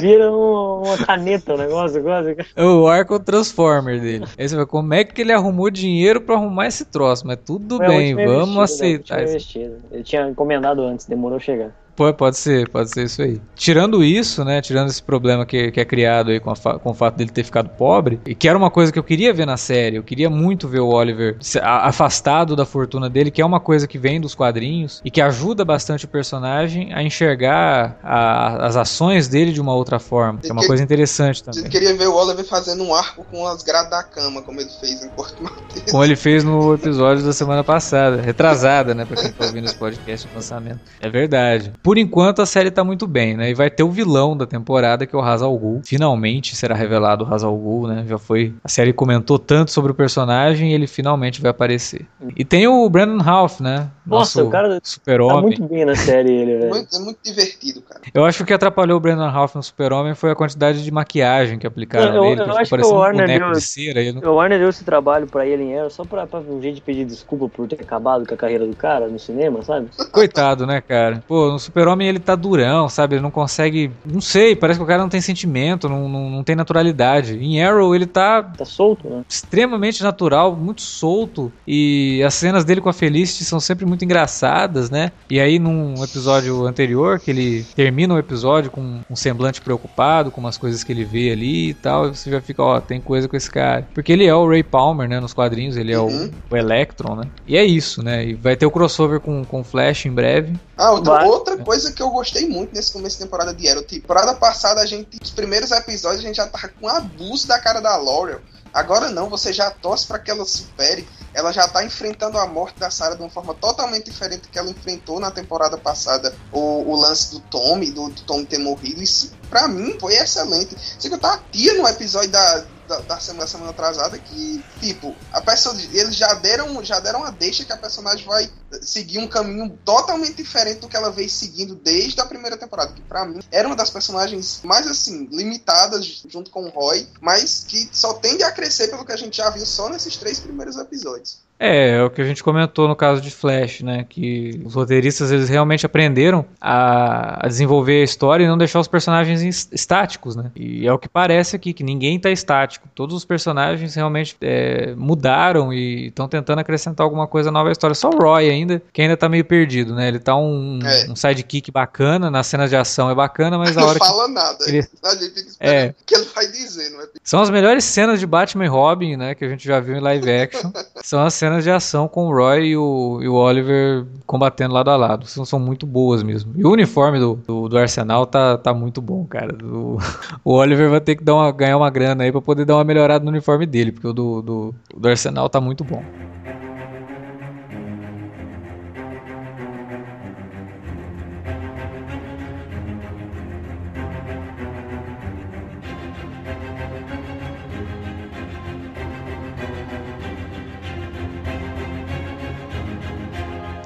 Vira 0.00 0.30
um- 0.30 0.82
uma 0.84 0.96
caneta 0.98 1.54
o 1.54 1.58
negócio, 1.58 2.02
quase. 2.02 2.36
o, 2.56 2.82
o 2.82 2.88
arco 2.88 3.18
Transformer 3.18 4.00
dele. 4.00 4.24
Aí 4.38 4.48
você 4.48 4.56
vai, 4.56 4.64
como 4.64 4.94
é 4.94 5.04
que 5.04 5.20
ele 5.20 5.32
arrumou 5.32 5.70
dinheiro 5.70 6.20
pra 6.20 6.36
arrumar 6.36 6.66
esse 6.68 6.84
troço? 6.84 7.26
Mas 7.26 7.38
tudo 7.44 7.76
Foi 7.76 7.86
bem, 7.86 8.14
vamos 8.14 8.56
né? 8.56 8.62
Aceitar 8.62 9.22
investida. 9.22 9.78
Ele 9.90 10.02
tinha 10.02 10.28
encomendado 10.28 10.82
antes, 10.82 11.06
demorou 11.06 11.36
a 11.36 11.40
chegar. 11.40 11.74
Pode, 12.00 12.16
pode 12.16 12.38
ser, 12.38 12.66
pode 12.70 12.88
ser 12.90 13.04
isso 13.04 13.20
aí. 13.20 13.38
Tirando 13.54 14.02
isso, 14.02 14.42
né? 14.42 14.62
Tirando 14.62 14.88
esse 14.88 15.02
problema 15.02 15.44
que, 15.44 15.70
que 15.70 15.78
é 15.80 15.84
criado 15.84 16.30
aí 16.30 16.40
com, 16.40 16.50
com 16.54 16.90
o 16.90 16.94
fato 16.94 17.16
dele 17.16 17.30
ter 17.30 17.44
ficado 17.44 17.68
pobre, 17.70 18.18
e 18.24 18.34
que 18.34 18.48
era 18.48 18.56
uma 18.56 18.70
coisa 18.70 18.90
que 18.90 18.98
eu 18.98 19.04
queria 19.04 19.34
ver 19.34 19.44
na 19.46 19.58
série, 19.58 19.96
eu 19.96 20.02
queria 20.02 20.30
muito 20.30 20.66
ver 20.66 20.80
o 20.80 20.88
Oliver 20.88 21.36
afastado 21.62 22.56
da 22.56 22.64
fortuna 22.64 23.08
dele, 23.10 23.30
que 23.30 23.42
é 23.42 23.44
uma 23.44 23.60
coisa 23.60 23.86
que 23.86 23.98
vem 23.98 24.20
dos 24.20 24.34
quadrinhos 24.34 25.00
e 25.04 25.10
que 25.10 25.20
ajuda 25.20 25.64
bastante 25.64 26.04
o 26.04 26.08
personagem 26.08 26.92
a 26.94 27.02
enxergar 27.02 27.98
a- 28.02 28.66
as 28.66 28.76
ações 28.76 29.28
dele 29.28 29.52
de 29.52 29.60
uma 29.60 29.74
outra 29.74 29.98
forma. 29.98 30.40
É 30.44 30.52
uma 30.52 30.62
que- 30.62 30.66
coisa 30.68 30.82
interessante 30.82 31.42
também. 31.44 31.64
queria 31.70 31.94
ver 31.96 32.06
o 32.08 32.14
Oliver 32.14 32.44
fazendo 32.46 32.82
um 32.82 32.94
arco 32.94 33.24
com 33.30 33.46
as 33.46 33.62
grades 33.62 33.90
da 33.90 34.02
cama, 34.02 34.42
como 34.42 34.60
ele 34.60 34.70
fez 34.80 35.02
em 35.02 35.08
Porto 35.10 35.36
Maltese. 35.42 35.90
Como 35.90 36.02
ele 36.04 36.16
fez 36.16 36.44
no 36.44 36.74
episódio 36.74 37.24
da 37.24 37.32
semana 37.32 37.62
passada, 37.62 38.20
retrasada, 38.22 38.94
né? 38.94 39.04
Pra 39.04 39.16
quem 39.16 39.30
tá 39.32 39.44
ouvindo 39.46 39.66
esse 39.66 39.76
podcast 39.76 40.26
de 40.28 40.34
lançamento. 40.34 40.80
É 41.00 41.08
verdade. 41.10 41.72
por 41.82 41.89
enquanto 41.98 42.42
a 42.42 42.46
série 42.46 42.70
tá 42.70 42.82
muito 42.84 43.06
bem, 43.06 43.36
né? 43.36 43.50
E 43.50 43.54
vai 43.54 43.70
ter 43.70 43.82
o 43.82 43.90
vilão 43.90 44.36
da 44.36 44.46
temporada, 44.46 45.06
que 45.06 45.14
é 45.14 45.18
o 45.18 45.22
Hazal 45.22 45.56
Ghul. 45.56 45.80
Finalmente 45.84 46.54
será 46.56 46.74
revelado 46.74 47.24
o 47.24 47.32
Hazal 47.34 47.56
Ghul, 47.56 47.86
né? 47.88 48.04
Já 48.08 48.18
foi. 48.18 48.54
A 48.64 48.68
série 48.68 48.92
comentou 48.92 49.38
tanto 49.38 49.70
sobre 49.70 49.92
o 49.92 49.94
personagem 49.94 50.70
e 50.70 50.74
ele 50.74 50.86
finalmente 50.86 51.40
vai 51.40 51.50
aparecer. 51.50 52.06
E 52.36 52.44
tem 52.44 52.66
o 52.66 52.88
Brandon 52.88 53.22
Ralph, 53.22 53.60
né? 53.60 53.88
Nossa, 54.06 54.40
Nosso 54.40 54.48
o 54.48 54.50
cara 54.50 54.68
Tá 54.70 54.80
super-homem. 54.82 55.42
muito 55.42 55.62
bem 55.68 55.84
na 55.84 55.94
série 55.94 56.30
ele, 56.32 56.58
velho. 56.58 56.70
Muito, 56.70 56.96
é 56.96 56.98
muito 56.98 57.18
divertido, 57.24 57.80
cara. 57.82 58.00
Eu 58.12 58.24
acho 58.24 58.38
que 58.38 58.42
o 58.44 58.46
que 58.46 58.52
atrapalhou 58.54 58.96
o 58.96 59.00
Brandon 59.00 59.28
Ralph 59.28 59.54
no 59.54 59.62
Super-Homem 59.62 60.14
foi 60.14 60.30
a 60.30 60.34
quantidade 60.34 60.82
de 60.82 60.90
maquiagem 60.90 61.58
que 61.58 61.66
aplicaram 61.66 62.06
Eu- 62.08 62.14
eu- 62.14 62.22
nele, 62.22 62.40
eu 62.40 62.44
que 62.46 62.50
acho 62.60 62.76
que 62.76 62.82
o 62.82 62.88
um 62.92 62.94
Warner 62.94 63.26
boneco 63.26 63.44
deu- 63.46 63.52
de 63.52 63.60
cera. 63.60 64.00
ele 64.00 64.12
não- 64.20 64.32
O 64.32 64.34
Warner 64.36 64.58
deu 64.58 64.68
esse 64.68 64.84
trabalho 64.84 65.26
pra 65.26 65.46
ele 65.46 65.62
em 65.62 65.78
Arrow 65.78 65.90
só 65.90 66.04
pra, 66.04 66.26
pra 66.26 66.40
um 66.40 66.60
jeito 66.60 66.76
de 66.76 66.80
pedir 66.82 67.04
desculpa 67.04 67.48
por 67.48 67.68
ter 67.68 67.76
acabado 67.80 68.26
com 68.26 68.34
a 68.34 68.36
carreira 68.36 68.66
do 68.66 68.74
cara 68.74 69.06
no 69.08 69.18
cinema, 69.18 69.62
sabe? 69.62 69.88
Coitado, 70.12 70.66
né, 70.66 70.80
cara? 70.80 71.22
Pô, 71.28 71.50
no 71.50 71.58
Super-Homem 71.80 72.08
ele 72.08 72.18
tá 72.18 72.34
durão, 72.34 72.88
sabe? 72.88 73.14
Ele 73.16 73.22
não 73.22 73.30
consegue. 73.30 73.90
Não 74.04 74.20
sei, 74.20 74.54
parece 74.54 74.78
que 74.78 74.84
o 74.84 74.86
cara 74.86 75.00
não 75.02 75.08
tem 75.08 75.20
sentimento, 75.20 75.88
não, 75.88 76.08
não, 76.08 76.30
não 76.30 76.44
tem 76.44 76.54
naturalidade. 76.54 77.36
Em 77.38 77.62
Arrow 77.62 77.94
ele 77.94 78.06
tá 78.06 78.42
Tá 78.42 78.64
solto, 78.64 79.08
né? 79.08 79.22
extremamente 79.28 80.02
natural, 80.02 80.54
muito 80.54 80.82
solto. 80.82 81.50
E 81.66 82.22
as 82.26 82.34
cenas 82.34 82.64
dele 82.64 82.80
com 82.80 82.88
a 82.88 82.92
Felicity 82.92 83.44
são 83.44 83.58
sempre 83.60 83.86
muito 83.86 84.04
engraçadas, 84.04 84.90
né? 84.90 85.12
E 85.28 85.40
aí, 85.40 85.58
num 85.58 85.94
episódio 86.04 86.66
anterior, 86.66 87.18
que 87.18 87.30
ele 87.30 87.64
termina 87.74 88.14
o 88.14 88.18
episódio 88.18 88.70
com 88.70 89.00
um 89.08 89.16
semblante 89.16 89.60
preocupado, 89.60 90.30
com 90.30 90.40
umas 90.40 90.58
coisas 90.58 90.84
que 90.84 90.92
ele 90.92 91.04
vê 91.04 91.30
ali 91.32 91.70
e 91.70 91.74
tal, 91.74 92.08
e 92.08 92.16
você 92.16 92.30
já 92.30 92.40
fica, 92.40 92.62
ó, 92.62 92.80
tem 92.80 93.00
coisa 93.00 93.28
com 93.28 93.36
esse 93.36 93.50
cara. 93.50 93.86
Porque 93.94 94.12
ele 94.12 94.26
é 94.26 94.34
o 94.34 94.48
Ray 94.48 94.62
Palmer, 94.62 95.08
né? 95.08 95.18
Nos 95.20 95.32
quadrinhos, 95.32 95.76
ele 95.76 95.92
é 95.92 95.98
Uhum. 96.00 96.30
o, 96.50 96.54
o 96.54 96.56
Electron, 96.56 97.16
né? 97.16 97.24
E 97.46 97.56
é 97.56 97.64
isso, 97.64 98.02
né? 98.02 98.26
E 98.26 98.34
vai 98.34 98.56
ter 98.56 98.66
o 98.66 98.70
crossover 98.70 99.20
com, 99.20 99.44
com 99.44 99.64
Flash 99.64 100.06
em 100.06 100.10
breve. 100.12 100.54
Ah, 100.76 100.92
outra, 100.92 101.24
outra 101.26 101.56
coisa 101.64 101.92
que 101.92 102.02
eu 102.02 102.10
gostei 102.10 102.48
muito 102.48 102.74
nesse 102.74 102.92
começo 102.92 103.18
de 103.18 103.24
temporada 103.24 103.54
de 103.54 103.68
Arrow, 103.68 103.82
tipo, 103.82 104.02
temporada 104.02 104.34
passada 104.34 104.80
a 104.80 104.86
gente, 104.86 105.18
os 105.22 105.30
primeiros 105.30 105.70
episódios 105.70 106.24
a 106.24 106.26
gente 106.26 106.36
já 106.36 106.46
tava 106.46 106.68
com 106.68 106.88
abuso 106.88 107.46
da 107.46 107.58
cara 107.58 107.80
da 107.80 107.96
Laurel. 107.96 108.40
Agora 108.72 109.10
não, 109.10 109.28
você 109.28 109.52
já 109.52 109.70
torce 109.70 110.06
pra 110.06 110.18
que 110.18 110.30
ela 110.30 110.44
supere. 110.44 111.06
Ela 111.34 111.52
já 111.52 111.66
tá 111.66 111.84
enfrentando 111.84 112.38
a 112.38 112.46
morte 112.46 112.78
da 112.78 112.90
Sarah 112.90 113.16
de 113.16 113.22
uma 113.22 113.30
forma 113.30 113.54
totalmente 113.54 114.10
diferente 114.10 114.48
que 114.48 114.58
ela 114.58 114.70
enfrentou 114.70 115.18
na 115.18 115.30
temporada 115.30 115.76
passada. 115.76 116.34
O, 116.52 116.90
o 116.90 116.96
lance 116.96 117.32
do 117.32 117.40
Tommy, 117.40 117.90
do, 117.90 118.08
do 118.08 118.22
Tommy 118.22 118.46
ter 118.46 118.58
morrido. 118.58 119.02
Isso, 119.02 119.32
pra 119.48 119.66
mim, 119.66 119.96
foi 119.98 120.14
excelente. 120.14 120.76
Sei 120.98 121.10
que 121.10 121.16
eu 121.16 121.20
tava 121.20 121.42
tia 121.50 121.74
no 121.74 121.86
episódio 121.86 122.30
da, 122.30 122.64
da, 122.90 122.98
da 122.98 123.20
semana, 123.20 123.46
semana 123.46 123.70
atrasada 123.70 124.18
que, 124.18 124.64
tipo, 124.80 125.14
a 125.32 125.40
pessoa, 125.40 125.76
eles 125.92 126.16
já 126.16 126.34
deram, 126.34 126.82
já 126.84 126.98
deram 126.98 127.24
a 127.24 127.30
deixa 127.30 127.64
que 127.64 127.72
a 127.72 127.76
personagem 127.76 128.26
vai 128.26 128.50
seguir 128.82 129.18
um 129.18 129.28
caminho 129.28 129.78
totalmente 129.84 130.34
diferente 130.34 130.80
do 130.80 130.88
que 130.88 130.96
ela 130.96 131.10
veio 131.10 131.30
seguindo 131.30 131.76
desde 131.76 132.20
a 132.20 132.26
primeira 132.26 132.56
temporada, 132.56 132.92
que 132.92 133.00
pra 133.02 133.24
mim 133.24 133.40
era 133.52 133.68
uma 133.68 133.76
das 133.76 133.90
personagens 133.90 134.60
mais 134.64 134.88
assim, 134.88 135.28
limitadas 135.30 136.24
junto 136.28 136.50
com 136.50 136.64
o 136.64 136.70
Roy, 136.70 137.06
mas 137.20 137.64
que 137.66 137.88
só 137.92 138.14
tende 138.14 138.42
a 138.42 138.50
crescer 138.50 138.88
pelo 138.88 139.04
que 139.04 139.12
a 139.12 139.16
gente 139.16 139.36
já 139.36 139.48
viu 139.50 139.64
só 139.64 139.88
nesses 139.88 140.16
três 140.16 140.40
primeiros 140.40 140.76
episódios. 140.76 141.38
É, 141.62 141.90
é 141.98 142.02
o 142.02 142.08
que 142.08 142.22
a 142.22 142.24
gente 142.24 142.42
comentou 142.42 142.88
no 142.88 142.96
caso 142.96 143.20
de 143.20 143.30
Flash, 143.30 143.82
né? 143.82 144.06
Que 144.08 144.62
os 144.64 144.74
roteiristas 144.74 145.30
eles 145.30 145.50
realmente 145.50 145.84
aprenderam 145.84 146.46
a, 146.58 147.44
a 147.44 147.48
desenvolver 147.48 148.00
a 148.00 148.04
história 148.04 148.44
e 148.44 148.48
não 148.48 148.56
deixar 148.56 148.80
os 148.80 148.88
personagens 148.88 149.42
es- 149.42 149.68
estáticos, 149.70 150.34
né? 150.34 150.50
E 150.56 150.86
é 150.86 150.92
o 150.92 150.98
que 150.98 151.06
parece 151.08 151.54
aqui, 151.54 151.74
que 151.74 151.84
ninguém 151.84 152.18
tá 152.18 152.30
estático. 152.30 152.88
Todos 152.94 153.14
os 153.14 153.26
personagens 153.26 153.94
realmente 153.94 154.34
é, 154.40 154.94
mudaram 154.96 155.70
e 155.70 156.06
estão 156.06 156.26
tentando 156.26 156.60
acrescentar 156.60 157.04
alguma 157.04 157.26
coisa 157.26 157.50
nova 157.50 157.68
à 157.68 157.72
história. 157.72 157.94
Só 157.94 158.08
o 158.08 158.16
Roy 158.18 158.48
ainda, 158.48 158.82
que 158.90 159.02
ainda 159.02 159.16
tá 159.16 159.28
meio 159.28 159.44
perdido, 159.44 159.94
né? 159.94 160.08
Ele 160.08 160.18
tá 160.18 160.34
um, 160.36 160.78
É. 160.82 161.10
um 161.10 161.14
sidekick 161.14 161.70
bacana, 161.70 162.30
nas 162.30 162.46
cenas 162.46 162.70
de 162.70 162.76
ação 162.76 163.10
é 163.10 163.14
bacana, 163.14 163.58
mas 163.58 163.76
a 163.76 163.80
não 163.82 163.88
hora 163.88 163.98
que 164.00 164.06
fala 164.06 164.28
nada. 164.28 164.56
ele- 164.66 164.78
A 165.04 165.10
gente 165.14 165.28
fica 165.34 165.40
esperando 165.50 165.74
É. 165.74 165.88
o 165.90 166.04
que 166.06 166.14
ele 166.14 166.26
vai 166.34 166.46
dizer, 166.46 166.88
não 166.90 167.02
é? 167.02 167.04
São 167.22 167.42
as 167.42 167.50
melhores 167.50 167.84
cenas 167.84 168.18
de 168.18 168.26
Batman 168.26 168.64
e 168.64 168.68
Robin, 168.68 169.16
né? 169.16 169.34
Que 169.34 169.44
a 169.44 169.48
gente 169.50 169.66
já 169.66 169.78
viu 169.78 169.94
em 169.96 170.00
live 170.00 170.30
action. 170.30 170.70
são 171.04 171.22
as 171.22 171.34
cenas 171.50 171.64
de 171.64 171.70
ação 171.70 172.06
com 172.08 172.28
o 172.28 172.32
Roy 172.32 172.68
e 172.68 172.76
o, 172.76 173.18
e 173.22 173.28
o 173.28 173.34
Oliver 173.34 174.06
combatendo 174.26 174.72
lado 174.74 174.90
a 174.90 174.96
lado. 174.96 175.26
São, 175.26 175.44
são 175.44 175.58
muito 175.58 175.86
boas 175.86 176.22
mesmo. 176.22 176.52
E 176.56 176.64
o 176.64 176.70
uniforme 176.70 177.18
do, 177.18 177.34
do, 177.46 177.68
do 177.68 177.78
Arsenal 177.78 178.26
tá, 178.26 178.56
tá 178.56 178.72
muito 178.72 179.00
bom, 179.02 179.24
cara. 179.26 179.56
O, 179.64 179.98
o 180.44 180.52
Oliver 180.54 180.88
vai 180.90 181.00
ter 181.00 181.16
que 181.16 181.24
dar 181.24 181.34
uma- 181.34 181.50
ganhar 181.52 181.76
uma 181.76 181.90
grana 181.90 182.24
aí 182.24 182.32
pra 182.32 182.40
poder 182.40 182.64
dar 182.64 182.76
uma 182.76 182.84
melhorada 182.84 183.24
no 183.24 183.30
uniforme 183.30 183.66
dele, 183.66 183.92
porque 183.92 184.06
o 184.06 184.12
do, 184.12 184.42
do, 184.42 184.74
do 184.96 185.08
Arsenal 185.08 185.48
tá 185.48 185.60
muito 185.60 185.84
bom. 185.84 186.02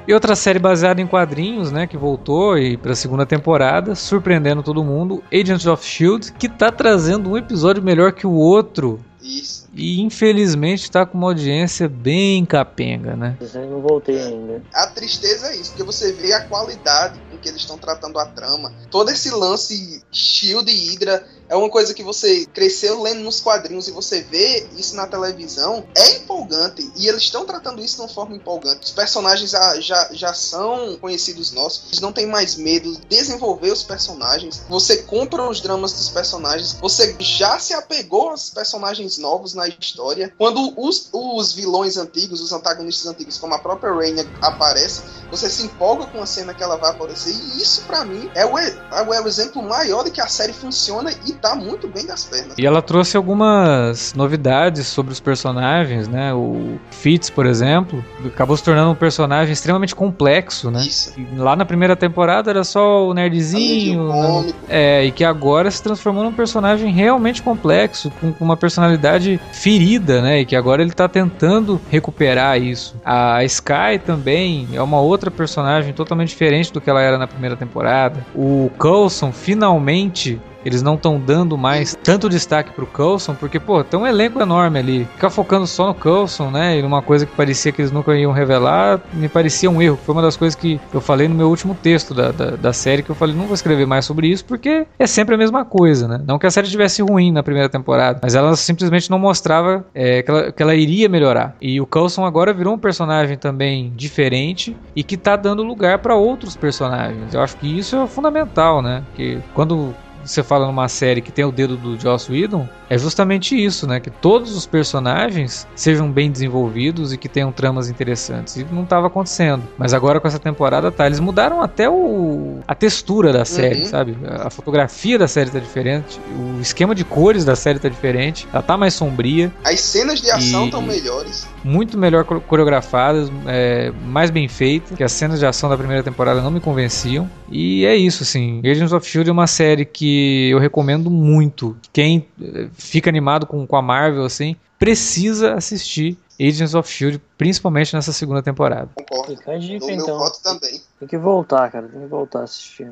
E 0.07 0.13
outra 0.13 0.35
série 0.35 0.59
baseada 0.59 1.01
em 1.01 1.07
quadrinhos, 1.07 1.71
né, 1.71 1.87
que 1.87 1.97
voltou 1.97 2.57
e 2.59 2.77
para 2.77 2.91
a 2.91 2.95
segunda 2.95 3.25
temporada, 3.25 3.95
surpreendendo 3.95 4.61
todo 4.61 4.83
mundo, 4.83 5.23
Agents 5.33 5.65
of 5.65 5.83
Shield, 5.83 6.31
que 6.33 6.47
tá 6.47 6.71
trazendo 6.71 7.31
um 7.31 7.37
episódio 7.37 7.81
melhor 7.81 8.11
que 8.11 8.27
o 8.27 8.33
outro 8.33 9.03
Isso. 9.19 9.67
e 9.73 9.99
infelizmente 10.01 10.91
tá 10.91 11.07
com 11.07 11.17
uma 11.17 11.27
audiência 11.27 11.89
bem 11.89 12.45
capenga, 12.45 13.15
né? 13.15 13.35
Eu 13.41 13.69
não 13.69 13.81
voltei 13.81 14.21
ainda. 14.21 14.61
A 14.73 14.85
tristeza 14.87 15.47
é 15.47 15.55
isso, 15.55 15.71
porque 15.71 15.83
você 15.83 16.13
vê 16.13 16.33
a 16.33 16.45
qualidade 16.45 17.19
com 17.31 17.37
que 17.37 17.49
eles 17.49 17.61
estão 17.61 17.77
tratando 17.77 18.19
a 18.19 18.27
trama. 18.27 18.71
Todo 18.91 19.09
esse 19.09 19.31
lance 19.31 20.03
Shield 20.11 20.71
e 20.71 20.91
Hydra 20.91 21.25
é 21.49 21.55
uma 21.55 21.69
coisa 21.69 21.93
que 21.93 22.03
você 22.03 22.45
cresceu 22.47 23.01
lendo 23.01 23.21
nos 23.21 23.39
quadrinhos 23.41 23.87
e 23.87 23.91
você 23.91 24.21
vê 24.21 24.67
isso 24.77 24.95
na 24.95 25.07
televisão. 25.07 25.85
É 25.95 26.17
empolgante. 26.17 26.91
E 26.95 27.07
eles 27.07 27.23
estão 27.23 27.45
tratando 27.45 27.81
isso 27.81 27.95
de 27.95 28.01
uma 28.01 28.09
forma 28.09 28.35
empolgante. 28.35 28.85
Os 28.85 28.91
personagens 28.91 29.51
já, 29.51 29.79
já, 29.79 30.09
já 30.11 30.33
são 30.33 30.97
conhecidos 30.97 31.51
nossos. 31.51 31.85
Eles 31.87 31.99
não 31.99 32.11
têm 32.11 32.25
mais 32.25 32.55
medo 32.55 32.91
de 32.91 33.05
desenvolver 33.07 33.71
os 33.71 33.83
personagens. 33.83 34.63
Você 34.69 34.97
compra 35.03 35.47
os 35.47 35.61
dramas 35.61 35.93
dos 35.93 36.09
personagens. 36.09 36.73
Você 36.81 37.15
já 37.19 37.59
se 37.59 37.73
apegou 37.73 38.29
aos 38.29 38.49
personagens 38.49 39.17
novos 39.17 39.53
na 39.53 39.67
história. 39.67 40.33
Quando 40.37 40.73
os, 40.77 41.09
os 41.11 41.53
vilões 41.53 41.97
antigos, 41.97 42.41
os 42.41 42.51
antagonistas 42.51 43.07
antigos, 43.07 43.37
como 43.37 43.53
a 43.53 43.59
própria 43.59 43.93
Rainha, 43.93 44.27
aparecem, 44.41 45.03
você 45.29 45.49
se 45.49 45.63
empolga 45.63 46.07
com 46.07 46.21
a 46.21 46.25
cena 46.25 46.53
que 46.53 46.63
ela 46.63 46.77
vai 46.77 46.91
aparecer. 46.91 47.31
E 47.31 47.61
isso, 47.61 47.81
pra 47.83 48.03
mim, 48.03 48.29
é 48.33 48.45
o, 48.45 48.57
é 48.57 49.21
o 49.21 49.27
exemplo 49.27 49.61
maior 49.61 50.03
de 50.03 50.11
que 50.11 50.21
a 50.21 50.27
série 50.27 50.53
funciona 50.53 51.11
e 51.25 51.34
tá 51.35 51.55
muito 51.55 51.87
bem 51.87 52.05
das 52.05 52.25
pernas. 52.25 52.57
E 52.57 52.65
ela 52.65 52.81
trouxe 52.81 53.17
algumas 53.17 54.13
novidades 54.13 54.87
sobre 54.87 55.13
os 55.13 55.19
personagens, 55.19 56.07
né? 56.07 56.33
O 56.33 56.77
Fitz, 56.91 57.29
por 57.29 57.45
exemplo, 57.45 58.03
acabou 58.25 58.55
se 58.55 58.63
tornando 58.63 58.91
um 58.91 58.95
personagem 58.95 59.53
extremamente 59.53 59.95
complexo, 59.95 60.71
né? 60.71 60.81
Isso. 60.81 61.13
Lá 61.37 61.55
na 61.55 61.65
primeira 61.65 61.95
temporada 61.95 62.49
era 62.49 62.63
só 62.63 63.07
o 63.07 63.13
nerdzinho, 63.13 64.07
né? 64.09 64.53
É, 64.67 65.05
e 65.05 65.11
que 65.11 65.23
agora 65.23 65.69
se 65.69 65.81
transformou 65.81 66.23
num 66.23 66.33
personagem 66.33 66.91
realmente 66.91 67.41
complexo, 67.41 68.11
com, 68.19 68.33
com 68.33 68.43
uma 68.43 68.57
personalidade 68.57 69.39
ferida, 69.51 70.21
né? 70.21 70.41
E 70.41 70.45
que 70.45 70.55
agora 70.55 70.81
ele 70.81 70.91
tá 70.91 71.07
tentando 71.07 71.79
recuperar 71.89 72.61
isso. 72.61 72.95
A 73.03 73.43
Sky 73.43 73.99
também 74.05 74.67
é 74.73 74.81
uma 74.81 74.99
outra 74.99 75.29
personagem 75.29 75.93
totalmente 75.93 76.29
diferente 76.29 76.71
do 76.71 76.81
que 76.81 76.89
ela 76.89 77.01
era 77.01 77.17
na 77.17 77.27
primeira 77.27 77.55
temporada. 77.55 78.25
O 78.33 78.69
Coulson 78.77 79.31
finalmente 79.31 80.39
eles 80.65 80.81
não 80.81 80.95
estão 80.95 81.19
dando 81.19 81.57
mais 81.57 81.95
tanto 82.03 82.27
destaque 82.27 82.71
pro 82.71 82.87
Coulson, 82.87 83.35
porque, 83.35 83.59
pô, 83.59 83.83
tem 83.83 83.99
um 83.99 84.07
elenco 84.07 84.41
enorme 84.41 84.79
ali. 84.79 85.05
Ficar 85.13 85.29
focando 85.29 85.67
só 85.67 85.87
no 85.87 85.93
Coulson, 85.93 86.49
né? 86.49 86.79
E 86.79 86.81
numa 86.81 87.01
coisa 87.01 87.25
que 87.25 87.35
parecia 87.35 87.71
que 87.71 87.81
eles 87.81 87.91
nunca 87.91 88.15
iam 88.15 88.31
revelar, 88.31 88.99
me 89.13 89.29
parecia 89.29 89.69
um 89.69 89.81
erro. 89.81 89.99
Foi 90.03 90.13
uma 90.13 90.21
das 90.21 90.35
coisas 90.35 90.55
que 90.55 90.79
eu 90.93 90.99
falei 90.99 91.27
no 91.27 91.35
meu 91.35 91.49
último 91.49 91.75
texto 91.75 92.13
da, 92.13 92.31
da, 92.31 92.51
da 92.51 92.73
série, 92.73 93.03
que 93.03 93.09
eu 93.09 93.15
falei, 93.15 93.35
não 93.35 93.45
vou 93.45 93.53
escrever 93.53 93.85
mais 93.85 94.05
sobre 94.05 94.27
isso, 94.27 94.43
porque 94.45 94.87
é 94.97 95.07
sempre 95.07 95.35
a 95.35 95.37
mesma 95.37 95.63
coisa, 95.63 96.07
né? 96.07 96.21
Não 96.25 96.39
que 96.39 96.47
a 96.47 96.51
série 96.51 96.67
tivesse 96.67 97.01
ruim 97.01 97.31
na 97.31 97.43
primeira 97.43 97.69
temporada, 97.69 98.19
mas 98.23 98.33
ela 98.33 98.55
simplesmente 98.55 99.09
não 99.09 99.19
mostrava 99.19 99.85
é, 99.93 100.23
que, 100.23 100.31
ela, 100.31 100.51
que 100.51 100.63
ela 100.63 100.75
iria 100.75 101.07
melhorar. 101.07 101.55
E 101.61 101.79
o 101.79 101.85
Coulson 101.85 102.25
agora 102.25 102.53
virou 102.53 102.73
um 102.73 102.79
personagem 102.79 103.37
também 103.37 103.93
diferente 103.95 104.75
e 104.95 105.03
que 105.03 105.17
tá 105.17 105.35
dando 105.35 105.63
lugar 105.63 105.99
para 105.99 106.15
outros 106.15 106.55
personagens. 106.55 107.33
Eu 107.33 107.41
acho 107.41 107.55
que 107.57 107.67
isso 107.77 107.95
é 107.95 108.07
fundamental, 108.07 108.81
né? 108.81 109.03
Porque 109.07 109.39
quando 109.53 109.93
você 110.25 110.41
fala 110.43 110.65
numa 110.65 110.87
série 110.89 111.21
que 111.21 111.31
tem 111.31 111.45
o 111.45 111.51
dedo 111.51 111.77
do 111.77 111.99
Joss 111.99 112.31
Whedon, 112.31 112.67
é 112.89 112.97
justamente 112.97 113.55
isso, 113.55 113.87
né? 113.87 113.99
Que 113.99 114.09
todos 114.09 114.55
os 114.55 114.65
personagens 114.65 115.67
sejam 115.75 116.11
bem 116.11 116.31
desenvolvidos 116.31 117.13
e 117.13 117.17
que 117.17 117.27
tenham 117.29 117.51
tramas 117.51 117.89
interessantes. 117.89 118.55
E 118.57 118.65
não 118.71 118.83
estava 118.83 119.07
acontecendo. 119.07 119.63
Mas 119.77 119.93
agora 119.93 120.19
com 120.19 120.27
essa 120.27 120.39
temporada 120.39 120.91
tá. 120.91 121.05
Eles 121.05 121.19
mudaram 121.19 121.61
até 121.61 121.89
o 121.89 122.59
a 122.67 122.73
textura 122.75 123.31
da 123.31 123.45
série, 123.45 123.81
Uhum. 123.81 123.87
sabe? 123.87 124.17
A 124.25 124.49
fotografia 124.49 125.17
da 125.19 125.27
série 125.27 125.49
tá 125.49 125.59
diferente, 125.59 126.19
o 126.57 126.59
esquema 126.61 126.95
de 126.95 127.03
cores 127.03 127.45
da 127.45 127.55
série 127.55 127.79
tá 127.79 127.87
diferente. 127.89 128.47
Ela 128.51 128.61
tá 128.63 128.75
mais 128.77 128.93
sombria, 128.93 129.51
As 129.63 129.79
cenas 129.81 130.21
de 130.21 130.29
ação 130.31 130.65
estão 130.65 130.81
melhores. 130.81 131.47
muito 131.63 131.97
melhor 131.97 132.23
co- 132.23 132.39
coreografadas, 132.41 133.31
é, 133.47 133.91
mais 134.05 134.29
bem 134.29 134.47
feita. 134.47 134.95
Que 134.95 135.03
as 135.03 135.11
cenas 135.11 135.39
de 135.39 135.45
ação 135.45 135.69
da 135.69 135.77
primeira 135.77 136.01
temporada 136.03 136.41
não 136.41 136.51
me 136.51 136.59
convenciam. 136.59 137.29
E 137.49 137.85
é 137.85 137.95
isso, 137.95 138.23
assim. 138.23 138.59
Agents 138.59 138.91
of 138.91 139.07
Shield 139.07 139.29
é 139.29 139.33
uma 139.33 139.47
série 139.47 139.85
que 139.85 140.49
eu 140.49 140.59
recomendo 140.59 141.09
muito. 141.09 141.77
Quem 141.93 142.27
eh, 142.41 142.67
fica 142.73 143.09
animado 143.09 143.45
com, 143.45 143.65
com 143.67 143.75
a 143.75 143.81
Marvel, 143.81 144.25
assim, 144.25 144.55
precisa 144.79 145.53
assistir 145.53 146.17
Agents 146.39 146.75
of 146.75 146.89
Shield, 146.89 147.21
principalmente 147.37 147.93
nessa 147.93 148.11
segunda 148.11 148.41
temporada. 148.41 148.89
Concordo. 148.95 149.37
Fica 149.37 149.51
a 149.51 149.57
dica, 149.57 149.91
então. 149.91 150.17
voto 150.17 150.41
também. 150.41 150.81
Tem 150.99 151.07
que 151.07 151.17
voltar, 151.17 151.71
cara. 151.71 151.87
Tem 151.87 152.01
que 152.01 152.07
voltar 152.07 152.41
a 152.41 152.43
assistir. 152.43 152.91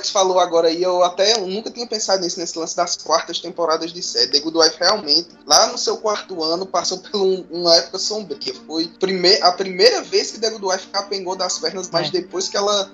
Alex 0.00 0.10
falou 0.10 0.40
agora 0.40 0.68
aí, 0.68 0.82
eu 0.82 1.04
até 1.04 1.38
nunca 1.38 1.70
tinha 1.70 1.86
pensado 1.86 2.22
nisso, 2.22 2.38
nesse 2.40 2.58
lance 2.58 2.74
das 2.74 2.96
quartas 2.96 3.38
temporadas 3.38 3.92
de 3.92 4.02
série. 4.02 4.30
The 4.30 4.40
Good 4.40 4.56
Wife 4.56 4.76
realmente, 4.80 5.28
lá 5.46 5.66
no 5.66 5.76
seu 5.76 5.98
quarto 5.98 6.42
ano, 6.42 6.64
passou 6.64 6.98
por 7.04 7.20
um- 7.20 7.44
uma 7.50 7.76
época 7.76 7.98
sombria. 7.98 8.54
Foi 8.66 8.88
prime 8.98 9.34
a 9.42 9.52
primeira 9.52 10.00
vez 10.02 10.30
que 10.30 10.38
The 10.38 10.50
Good 10.50 10.64
Wife 10.64 10.86
capengou 10.88 11.36
das 11.36 11.58
pernas, 11.58 11.90
mas 11.92 12.08
É. 12.08 12.10
depois 12.12 12.48
que 12.48 12.56
ela, 12.56 12.90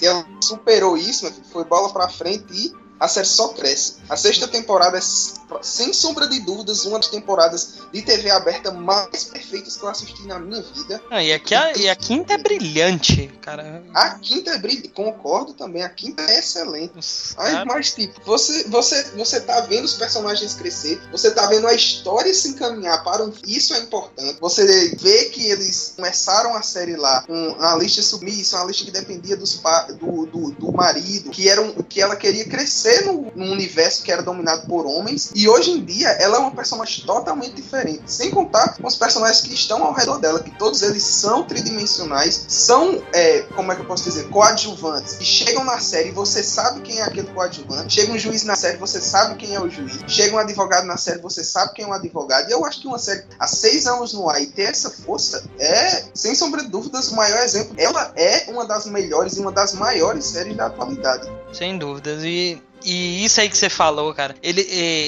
ela 0.00 0.24
superou 0.40 0.96
isso, 0.96 1.30
foi 1.52 1.64
bola 1.64 1.92
pra 1.92 2.08
frente 2.08 2.46
e 2.52 2.85
a 2.98 3.08
série 3.08 3.26
só 3.26 3.48
cresce. 3.48 3.96
A 4.08 4.16
sexta 4.16 4.48
temporada 4.48 4.98
é, 4.98 5.00
sem 5.62 5.92
sombra 5.92 6.26
de 6.26 6.40
dúvidas, 6.40 6.84
uma 6.84 6.98
das 6.98 7.08
temporadas 7.08 7.80
de 7.92 8.02
TV 8.02 8.30
aberta 8.30 8.70
mais 8.70 9.24
perfeitas 9.24 9.76
que 9.76 9.82
eu 9.82 9.88
assisti 9.88 10.26
na 10.26 10.38
minha 10.38 10.62
vida. 10.62 11.02
Ah, 11.10 11.22
e, 11.22 11.32
aqui 11.32 11.54
a, 11.54 11.76
e 11.76 11.88
a 11.88 11.96
quinta 11.96 12.34
é 12.34 12.38
brilhante, 12.38 13.28
cara. 13.40 13.82
A 13.94 14.10
quinta 14.18 14.52
é 14.52 14.58
brilhante, 14.58 14.88
concordo 14.88 15.52
também, 15.52 15.82
a 15.82 15.88
quinta 15.88 16.22
é 16.22 16.38
excelente. 16.38 16.92
Ai, 17.36 17.64
mas 17.64 17.94
tipo, 17.94 18.20
você, 18.24 18.64
você, 18.64 19.02
você 19.16 19.40
tá 19.40 19.60
vendo 19.62 19.84
os 19.84 19.94
personagens 19.94 20.54
crescer, 20.54 21.00
você 21.12 21.30
tá 21.30 21.46
vendo 21.46 21.66
a 21.66 21.74
história 21.74 22.32
se 22.32 22.48
encaminhar 22.48 23.04
para 23.04 23.24
um. 23.24 23.32
Isso 23.46 23.74
é 23.74 23.80
importante. 23.80 24.38
Você 24.40 24.94
vê 24.96 25.26
que 25.26 25.46
eles 25.46 25.94
começaram 25.96 26.54
a 26.54 26.62
série 26.62 26.96
lá 26.96 27.22
com 27.22 27.48
uma 27.50 27.76
lista 27.76 28.00
submissa, 28.02 28.56
uma 28.56 28.66
lista 28.66 28.84
que 28.84 28.90
dependia 28.90 29.36
dos 29.36 29.60
do, 29.98 30.26
do, 30.26 30.50
do 30.52 30.72
marido, 30.72 31.30
que, 31.30 31.48
era 31.48 31.60
um, 31.60 31.72
que 31.82 32.00
ela 32.00 32.16
queria 32.16 32.44
crescer 32.48 32.85
no, 33.04 33.32
num 33.34 33.52
universo 33.52 34.02
que 34.02 34.12
era 34.12 34.22
dominado 34.22 34.66
por 34.66 34.86
homens, 34.86 35.30
e 35.34 35.48
hoje 35.48 35.70
em 35.70 35.84
dia 35.84 36.08
ela 36.08 36.36
é 36.36 36.40
uma 36.40 36.50
personagem 36.50 37.04
totalmente 37.04 37.54
diferente. 37.54 38.02
Sem 38.06 38.30
contar 38.30 38.76
com 38.76 38.86
os 38.86 38.96
personagens 38.96 39.40
que 39.40 39.54
estão 39.54 39.84
ao 39.84 39.92
redor 39.92 40.18
dela, 40.18 40.40
que 40.40 40.50
todos 40.52 40.82
eles 40.82 41.02
são 41.02 41.44
tridimensionais, 41.44 42.44
são, 42.48 43.02
é, 43.12 43.40
como 43.54 43.72
é 43.72 43.74
que 43.74 43.82
eu 43.82 43.86
posso 43.86 44.04
dizer, 44.04 44.28
coadjuvantes, 44.28 45.14
que 45.16 45.24
chegam 45.24 45.64
na 45.64 45.78
série, 45.78 46.10
você 46.10 46.42
sabe 46.42 46.80
quem 46.80 47.00
é 47.00 47.02
aquele 47.02 47.28
coadjuvante, 47.28 47.94
chega 47.94 48.12
um 48.12 48.18
juiz 48.18 48.44
na 48.44 48.56
série, 48.56 48.76
você 48.76 49.00
sabe 49.00 49.36
quem 49.36 49.54
é 49.54 49.60
o 49.60 49.68
juiz, 49.68 49.98
chega 50.06 50.34
um 50.34 50.38
advogado 50.38 50.86
na 50.86 50.96
série, 50.96 51.20
você 51.20 51.42
sabe 51.42 51.72
quem 51.74 51.84
é 51.84 51.88
o 51.88 51.92
advogado, 51.92 52.48
e 52.48 52.52
eu 52.52 52.64
acho 52.64 52.80
que 52.80 52.86
uma 52.86 52.98
série 52.98 53.24
há 53.38 53.46
seis 53.46 53.86
anos 53.86 54.12
no 54.12 54.28
ar 54.28 54.40
e 54.40 54.46
ter 54.46 54.62
essa 54.70 54.90
força 54.90 55.44
é, 55.58 56.04
sem 56.14 56.34
sombra 56.34 56.62
de 56.62 56.68
dúvidas, 56.68 57.08
o 57.10 57.16
maior 57.16 57.42
exemplo. 57.42 57.74
Ela 57.78 58.12
é 58.16 58.50
uma 58.50 58.66
das 58.66 58.86
melhores 58.86 59.36
e 59.36 59.40
uma 59.40 59.52
das 59.52 59.74
maiores 59.74 60.24
séries 60.24 60.56
da 60.56 60.66
atualidade. 60.66 61.30
Sem 61.52 61.78
dúvidas. 61.78 62.22
E, 62.22 62.62
e 62.86 63.24
isso 63.24 63.40
aí 63.40 63.48
que 63.48 63.58
você 63.58 63.68
falou, 63.68 64.14
cara. 64.14 64.36
Ele, 64.40 64.62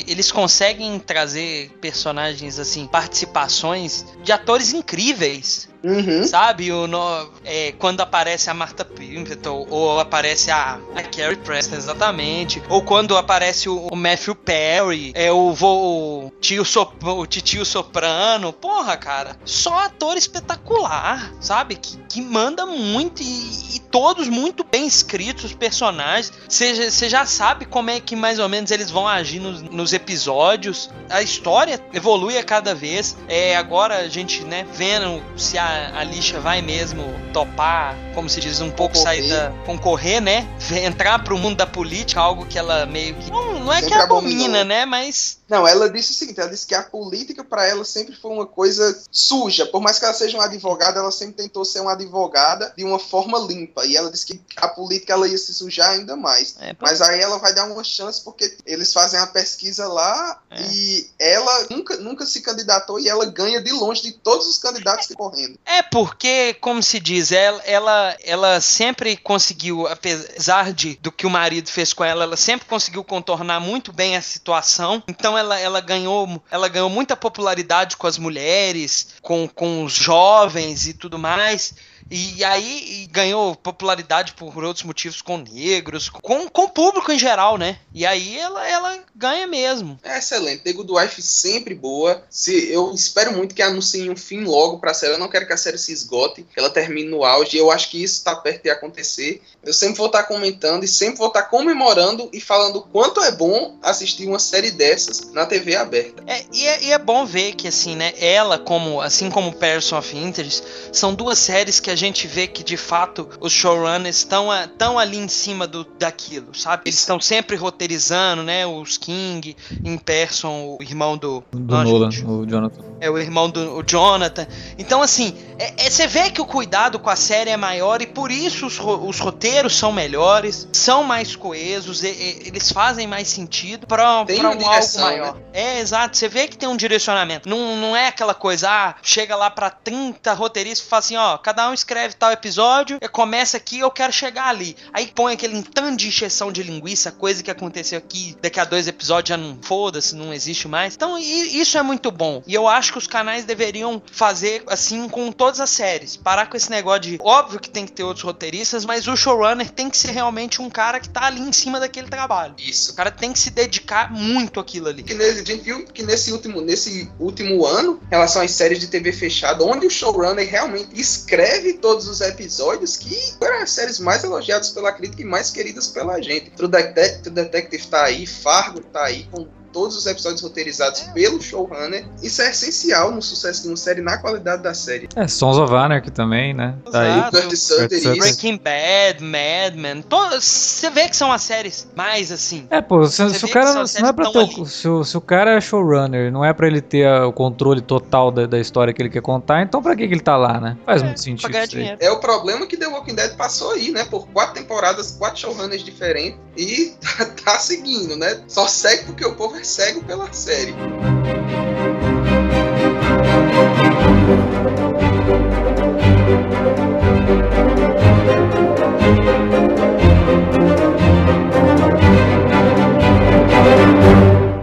eles 0.09 0.33
conseguem 0.33 0.99
trazer 0.99 1.71
personagens, 1.81 2.59
assim, 2.59 2.89
participações 2.89 4.05
de 4.25 4.33
atores 4.33 4.73
incríveis. 4.73 5.69
Uhum. 5.85 6.25
Sabe? 6.25 6.73
O 6.73 6.87
no- 6.87 7.29
é, 7.45 7.73
quando 7.79 8.01
aparece 8.01 8.51
a 8.51 8.55
Martha 8.55 8.85
Plimpton, 8.85 9.67
ou 9.71 10.01
aparece 10.01 10.51
a, 10.51 10.79
a 10.95 11.03
Carrie 11.03 11.37
Preston, 11.37 11.77
exatamente. 11.77 12.63
Ou 12.69 12.83
quando 12.83 13.17
aparece 13.17 13.69
o, 13.69 13.87
o 13.91 13.97
Matthew 13.97 14.35
Perry, 14.35 15.13
é 15.15 15.31
o, 15.31 15.53
vo- 15.53 16.27
o 16.27 16.33
tio 16.41 16.65
o 17.03 17.27
titio 17.27 17.65
Soprano. 17.65 18.53
Porra, 18.53 18.97
cara. 18.97 19.37
Só 19.45 19.79
ator 19.81 20.17
espetacular, 20.17 21.33
sabe? 21.41 21.77
Que, 21.77 21.97
que 22.09 22.21
manda 22.21 22.67
muito 22.67 23.23
e, 23.23 23.77
e 23.77 23.81
todos 23.91 24.29
muito 24.29 24.65
bem 24.65 24.87
escritos, 24.87 25.45
os 25.45 25.53
personagens. 25.55 26.33
Você 26.49 27.09
já 27.09 27.25
sabe 27.25 27.65
como 27.65 27.91
é 27.91 28.01
que 28.01 28.17
mais 28.17 28.39
ou 28.39 28.49
menos 28.49 28.71
eles 28.71 28.91
vão 28.91 29.07
agir 29.07 29.39
nos, 29.41 29.63
nos 29.63 29.93
episódios. 29.93 30.91
A 31.09 31.23
história 31.23 31.81
evolui 31.93 32.37
a 32.37 32.43
cada 32.45 32.75
vez. 32.75 33.17
É, 33.29 33.57
agora 33.57 33.99
a 33.99 34.09
gente, 34.09 34.43
né, 34.45 34.67
vendo 34.75 35.23
se 35.37 35.57
a, 35.59 35.68
a 36.01 36.05
lixa 36.05 36.41
vai 36.41 36.61
mesmo 36.63 37.05
topar, 37.33 37.95
como 38.15 38.29
se 38.29 38.41
diz, 38.41 38.61
um 38.61 38.71
pouco 38.71 38.95
Concorrer. 38.95 39.23
sair 39.25 39.29
da. 39.31 39.51
concorrer, 39.65 40.21
né? 40.21 40.47
Entrar 40.85 41.19
pro 41.23 41.39
mundo 41.39 41.57
da 41.57 41.67
política, 41.67 42.21
algo 42.21 42.47
que 42.47 42.59
ela 42.59 42.87
meio 42.87 43.15
que. 43.15 43.31
Não, 43.31 43.61
não 43.61 43.73
é 43.73 43.77
que 43.81 43.89
Sempre 43.89 44.03
abomina, 44.03 44.45
abominou. 44.45 44.65
né? 44.65 44.85
Mas. 44.85 45.38
Não, 45.49 45.67
ela 45.67 45.89
disse 45.89 46.13
o 46.13 46.15
seguinte: 46.15 46.39
ela 46.41 46.51
disse 46.51 46.67
que 46.67 46.75
a 46.75 46.83
política 46.83 47.43
para 47.43 47.67
ela 47.67 47.85
sempre 47.85 48.15
foi 48.15 48.31
uma 48.31 48.47
coisa 48.47 49.03
suja. 49.11 49.67
Por 49.67 49.81
mais 49.81 49.99
que 49.99 50.05
ela 50.05 50.15
seja 50.15 50.37
uma 50.37 50.45
advogada, 50.45 50.99
ela 51.01 51.11
sempre 51.11 51.37
tentou 51.37 51.65
ser 51.65 51.81
uma 51.81 51.93
advogada 51.93 52.73
de 52.77 52.85
uma 52.85 52.99
forma 52.99 53.39
limpa. 53.39 53.87
E 53.87 53.97
ela 53.97 54.11
disse 54.11 54.27
que 54.27 54.41
a 54.57 54.69
política 54.69 55.13
ela 55.15 55.27
ia 55.27 55.39
se 55.39 55.55
sujar 55.55 55.91
ainda 55.91 56.17
mais. 56.17 56.55
É, 56.61 56.77
Mas 56.81 57.01
aí 57.01 57.21
ela 57.21 57.39
vai 57.39 57.55
dar 57.55 57.65
uma 57.65 57.83
chance 57.83 58.23
porque 58.23 58.57
eles 58.67 58.93
fazem 58.93 59.19
a 59.19 59.27
pesquisa 59.27 59.87
lá 59.89 60.41
É. 60.51 60.63
e 60.71 61.11
ela 61.19 61.67
nunca, 61.71 61.97
nunca 61.97 62.27
se 62.27 62.41
candidatou 62.43 63.01
e 63.01 63.09
ela 63.09 63.25
ganha 63.25 63.61
de 63.63 63.73
longe 63.73 64.03
de 64.03 64.13
todos 64.13 64.47
os 64.47 64.59
candidatos 64.59 65.07
que 65.07 65.15
correndo. 65.15 65.59
É 65.65 65.83
porque, 65.83 66.55
como 66.55 66.83
se 66.83 67.01
diz, 67.01 67.33
ela, 67.33 67.63
ela, 67.65 68.17
ela 68.23 68.61
sempre 68.61 69.17
conseguiu, 69.17 69.87
apesar 69.87 70.73
de 70.73 70.97
do 71.01 71.11
que 71.11 71.27
o 71.27 71.31
marido 71.31 71.71
fez 71.71 71.93
com 71.93 72.05
ela, 72.05 72.25
ela 72.25 72.37
sempre 72.37 72.67
conseguiu 72.67 73.03
contornar 73.05 73.61
muito 73.61 73.93
bem 73.93 74.17
a 74.17 74.23
situação. 74.23 75.03
Então 75.09 75.38
ela, 75.39 75.59
ela 75.59 75.81
ganhou, 75.81 76.43
ela 76.51 76.69
ganhou 76.69 76.89
muita 76.89 77.17
popularidade 77.17 77.97
com 77.97 78.07
as 78.07 78.19
mulheres, 78.19 79.15
com, 79.23 79.49
com 79.49 79.85
os 79.85 79.93
jovens 79.93 80.87
e 80.87 80.95
tudo 80.95 81.19
mais. 81.19 81.75
E 82.11 82.43
aí 82.45 83.03
e 83.03 83.07
ganhou 83.07 83.55
popularidade 83.55 84.33
por 84.33 84.65
outros 84.65 84.85
motivos 84.85 85.21
com 85.21 85.37
negros, 85.39 86.09
com, 86.09 86.49
com 86.49 86.65
o 86.65 86.69
público 86.69 87.13
em 87.13 87.19
geral, 87.19 87.59
né? 87.59 87.79
E 87.93 88.07
aí 88.07 88.39
ela, 88.39 88.67
ela 88.67 88.99
ganha 89.15 89.47
mesmo. 89.47 89.99
É 90.03 90.19
excelente. 90.19 90.63
The 90.63 90.73
Good 90.73 90.93
Wife 90.93 91.21
sempre 91.23 91.75
boa. 91.75 92.23
Se, 92.31 92.71
eu 92.73 92.93
espero 92.95 93.33
muito 93.33 93.55
que 93.55 93.63
anunciem 93.63 94.11
um 94.11 94.17
fim 94.17 94.45
logo 94.45 94.79
pra 94.79 94.95
série. 94.95 95.15
Eu 95.15 95.19
não 95.19 95.29
quero 95.29 95.47
que 95.47 95.53
a 95.53 95.57
série 95.57 95.79
se 95.79 95.93
esgote, 95.93 96.43
que 96.43 96.59
ela 96.59 96.71
termine 96.71 97.09
no 97.09 97.25
auge. 97.25 97.57
Eu 97.57 97.71
acho 97.71 97.91
que 97.91 98.03
isso 98.03 98.25
tá 98.25 98.35
perto 98.37 98.63
de 98.63 98.71
acontecer. 98.71 99.43
Eu 99.63 99.75
sempre 99.75 99.99
vou 99.99 100.07
estar 100.07 100.23
comentando 100.25 100.85
e 100.85 100.89
sempre 100.89 101.19
vou 101.19 101.29
estar 101.29 101.43
comemorando 101.45 102.29
e 102.33 102.41
falando 102.41 102.77
o 102.77 102.83
quanto 102.83 103.23
é 103.23 103.31
bom 103.31 103.77
assistir 103.83 104.27
uma 104.27 104.39
série 104.39 104.71
dessas 104.71 105.33
na 105.33 105.45
TV 105.45 105.77
aberta. 105.77 106.23
É, 106.27 106.45
e, 106.53 106.67
é, 106.67 106.85
e 106.85 106.93
é 106.93 106.99
bom 106.99 107.27
ver 107.27 107.55
que, 107.55 107.69
assim, 107.69 107.97
né, 107.97 108.15
ela, 108.19 108.59
como, 108.59 109.01
assim 109.01 109.31
como 109.31 109.53
Person 109.53 109.99
of 109.99 110.17
Interest, 110.17 110.63
são 110.93 111.15
duas 111.15 111.39
séries 111.39 111.81
que 111.81 111.91
a 111.91 111.97
gente 111.99 112.27
vê 112.27 112.47
que, 112.47 112.63
de 112.65 112.77
fato, 112.77 113.29
os 113.41 113.53
showrunners 113.53 114.17
estão 114.17 114.49
tão 114.79 114.99
ali 114.99 115.19
em 115.19 115.29
cima 115.29 115.67
do, 115.67 115.85
daquilo, 115.99 116.55
sabe? 116.55 116.83
Eles 116.87 116.99
estão 116.99 117.21
sempre 117.21 117.57
roteirizando, 117.57 118.43
né, 118.43 118.67
os 118.67 118.97
King, 118.97 119.57
em 119.85 119.99
Person, 119.99 120.77
o 120.79 120.83
irmão 120.83 121.17
do... 121.17 121.43
Do 121.53 121.59
Não, 121.75 121.85
Nolan, 121.85 122.11
gente. 122.11 122.25
o 122.25 122.47
Jonathan. 122.47 122.83
É 123.01 123.11
o 123.11 123.19
irmão 123.19 123.49
do 123.51 123.77
o 123.79 123.83
Jonathan. 123.83 124.47
Então, 124.79 125.03
assim, 125.03 125.37
é- 125.59 125.87
é- 125.87 125.91
você 125.91 126.07
vê 126.07 126.31
que 126.31 126.41
o 126.41 126.47
cuidado 126.47 126.99
com 126.99 127.11
a 127.11 127.17
série 127.17 127.51
é 127.51 127.57
maior 127.57 128.01
e 128.01 128.07
por 128.07 128.31
isso 128.31 128.67
os, 128.67 128.79
os 128.79 129.19
roteiros 129.21 129.77
são 129.77 129.93
melhores, 129.93 130.69
são 130.73 131.03
mais 131.05 131.37
coesos, 131.37 132.03
e- 132.03 132.09
e- 132.09 132.43
eles 132.49 132.71
fazem 132.73 133.07
mais 133.07 133.29
sentido 133.29 133.87
pra, 133.87 134.25
Tem 134.25 134.39
pra 134.39 134.49
um 134.49 134.53
algo 134.53 134.63
direção, 134.65 135.03
maior. 135.05 135.37
É, 135.53 135.81
exato. 135.81 136.17
Você 136.17 136.29
vê 136.29 136.47
que 136.49 136.57
tem 136.57 136.69
um 136.69 136.77
direcionamento. 136.77 137.49
Não, 137.49 137.77
não 137.77 137.97
é 137.97 138.09
aquela 138.09 138.35
coisa, 138.35 138.69
ah, 138.71 138.95
chega 139.03 139.35
lá 139.37 139.51
pra 139.51 139.71
30 139.71 140.33
roteiristas 140.33 140.87
e 140.87 140.89
fala 140.89 141.01
assim, 141.01 141.17
ó, 141.17 141.39
cada 141.39 141.69
um 141.69 141.75
escreve 141.75 141.88
tal 142.19 142.33
episódio, 142.33 142.99
e 143.01 143.09
começa 143.09 143.57
aqui, 143.57 143.81
eu 143.81 143.91
quero 143.91 144.13
chegar 144.13 144.49
ali. 144.49 144.77
Aí 144.93 145.07
põe 145.15 145.35
aquele 145.35 145.63
tanto 145.63 145.99
de 145.99 146.09
encheção 146.09 146.53
de 146.53 146.63
linguiça, 146.63 147.11
coisa 147.13 147.43
que 147.43 147.51
aconteceu 147.51 147.99
aqui, 147.99 148.37
daqui 148.41 148.61
a 148.61 148.65
dois 148.65 148.87
episódios 148.87 149.29
já 149.29 149.37
não 149.37 149.59
foda-se, 149.63 150.15
não 150.15 150.33
existe 150.33 150.69
mais. 150.69 150.95
Então, 150.95 151.19
isso 151.19 151.79
é 151.79 151.83
muito 151.83 152.11
bom. 152.11 152.43
E 152.47 152.55
eu 152.55 152.69
acho 152.69 152.93
que 152.93 152.99
os 152.99 153.07
canais 153.07 153.45
deveriam 153.45 154.03
fazer 154.11 154.63
assim 154.67 155.09
com 155.09 155.31
todas 155.33 155.61
as 155.61 155.71
séries. 155.71 156.17
Parar 156.17 156.47
com 156.47 156.57
esse 156.57 156.71
negócio 156.71 157.03
de. 157.03 157.19
Óbvio 157.21 157.61
que 157.61 157.71
tem 157.71 157.87
que 157.87 157.93
ter 157.93 158.03
outros 158.03 158.25
roteiristas, 158.25 158.85
mas 158.85 159.07
o 159.07 159.17
showrunner 159.17 159.71
tem 159.71 159.89
que 159.89 159.97
ser 159.97 160.11
realmente 160.11 160.61
um 160.61 160.71
cara 160.71 161.01
que 161.01 161.09
tá 161.09 161.25
ali 161.25 161.41
em 161.41 161.53
cima 161.53 161.81
daquele 161.81 162.09
trabalho. 162.09 162.55
Isso. 162.59 162.93
O 162.93 162.95
cara 162.95 163.11
tem 163.11 163.33
que 163.33 163.39
se 163.39 163.51
dedicar 163.51 164.13
muito 164.13 164.61
àquilo 164.61 164.89
ali. 164.89 165.03
Que 165.03 165.15
nesse, 165.15 165.41
a 165.41 165.45
gente 165.45 165.63
viu 165.63 165.85
que 165.87 166.03
nesse 166.03 166.33
último, 166.33 166.61
nesse 166.61 167.11
último 167.19 167.65
ano, 167.65 168.01
em 168.07 168.11
relação 168.11 168.43
às 168.43 168.51
séries 168.51 168.79
de 168.79 168.89
TV 168.89 169.13
fechada, 169.13 169.65
onde 169.65 169.87
o 169.87 169.91
showrunner 169.91 170.49
realmente 170.49 170.89
escreve 170.93 171.75
todos 171.81 172.09
os 172.09 172.21
episódios, 172.21 172.97
que 172.97 173.15
foram 173.39 173.63
as 173.63 173.71
séries 173.71 173.99
mais 173.99 174.25
elogiadas 174.25 174.71
pela 174.71 174.93
crítica 174.93 175.23
e 175.23 175.25
mais 175.25 175.51
queridas 175.51 175.89
pela 175.89 176.21
gente. 176.21 176.51
True 176.51 176.71
Detective, 176.71 177.23
True 177.23 177.35
Detective 177.35 177.87
tá 177.87 178.05
aí, 178.05 178.27
Fargo 178.27 178.81
tá 178.81 179.05
aí, 179.05 179.25
com 179.31 179.47
todos 179.79 179.97
os 179.97 180.07
episódios 180.07 180.41
roteirizados 180.43 181.03
pelo 181.15 181.41
showrunner. 181.41 182.05
Isso 182.21 182.43
é 182.43 182.51
essencial 182.51 183.13
no 183.13 183.23
sucesso 183.23 183.63
de 183.63 183.69
uma 183.69 183.77
série, 183.77 184.01
na 184.03 184.19
qualidade 184.19 184.61
da 184.61 184.75
série. 184.75 185.09
É, 185.15 185.29
Sons 185.29 185.57
of 185.57 185.73
Anarchy 185.73 186.11
também, 186.11 186.53
né? 186.53 186.75
Tá 186.91 187.03
aí. 187.03 187.53
Isso. 187.53 187.77
Breaking 188.19 188.57
Bad, 188.59 189.23
Mad 189.23 189.75
Men. 189.77 190.05
Você 190.33 190.91
vê 190.91 191.09
que 191.09 191.17
são 191.17 191.31
as 191.33 191.43
séries 191.43 191.87
mais 191.97 192.33
assim. 192.33 192.67
É, 192.71 192.81
pô, 192.81 193.07
se, 193.07 193.29
se 193.39 193.45
o 193.45 193.49
cara 193.49 193.73
não, 193.73 193.85
não 194.01 194.09
é 194.09 194.13
pra 194.13 194.31
ter. 194.33 194.39
o- 194.61 194.67
Se, 194.67 194.89
o- 194.89 195.05
se 195.05 195.17
o 195.17 195.21
cara 195.21 195.53
é 195.57 195.61
showrunner, 195.61 196.33
não 196.33 196.45
é 196.45 196.53
pra 196.53 196.67
ele 196.67 196.81
ter 196.81 197.07
a- 197.07 197.27
o 197.29 197.33
controle 197.33 197.81
total 197.81 198.33
da, 198.33 198.47
da 198.47 198.59
história 198.59 198.93
que 198.93 199.01
ele 199.01 199.11
quer 199.11 199.23
contar, 199.23 199.63
então 199.63 199.81
pra 199.81 199.95
que, 199.95 200.09
que 200.09 200.15
ele 200.15 200.21
tá 200.21 200.37
lá, 200.37 200.61
né? 200.61 200.77
Faz 200.85 201.03
muito 201.05 201.21
sentido. 201.21 201.43
Pra 201.43 201.51
ganhar 201.51 201.65
isso 201.67 201.77
aí. 201.77 201.83
dinheiro. 201.83 201.99
É 202.03 202.11
o 202.11 202.19
problema 202.19 202.67
que 202.67 202.77
The 202.77 202.89
Walking 202.89 203.15
Dead 203.15 203.37
passou 203.37 203.71
aí, 203.73 203.91
né? 203.93 204.05
Por 204.05 204.27
quatro 204.29 204.55
temporadas, 204.55 205.13
quatro 205.13 205.39
showrunners 205.41 205.85
diferentes 205.85 206.39
e 206.57 206.95
tá, 207.19 207.25
tá 207.45 207.59
seguindo, 207.59 208.17
né? 208.17 208.41
Só 208.49 208.67
segue 208.67 209.05
porque 209.05 209.25
o 209.25 209.35
povo 209.37 209.57
é 209.57 209.63
cego 209.69 210.01
pela 210.01 210.33
série. 210.33 210.75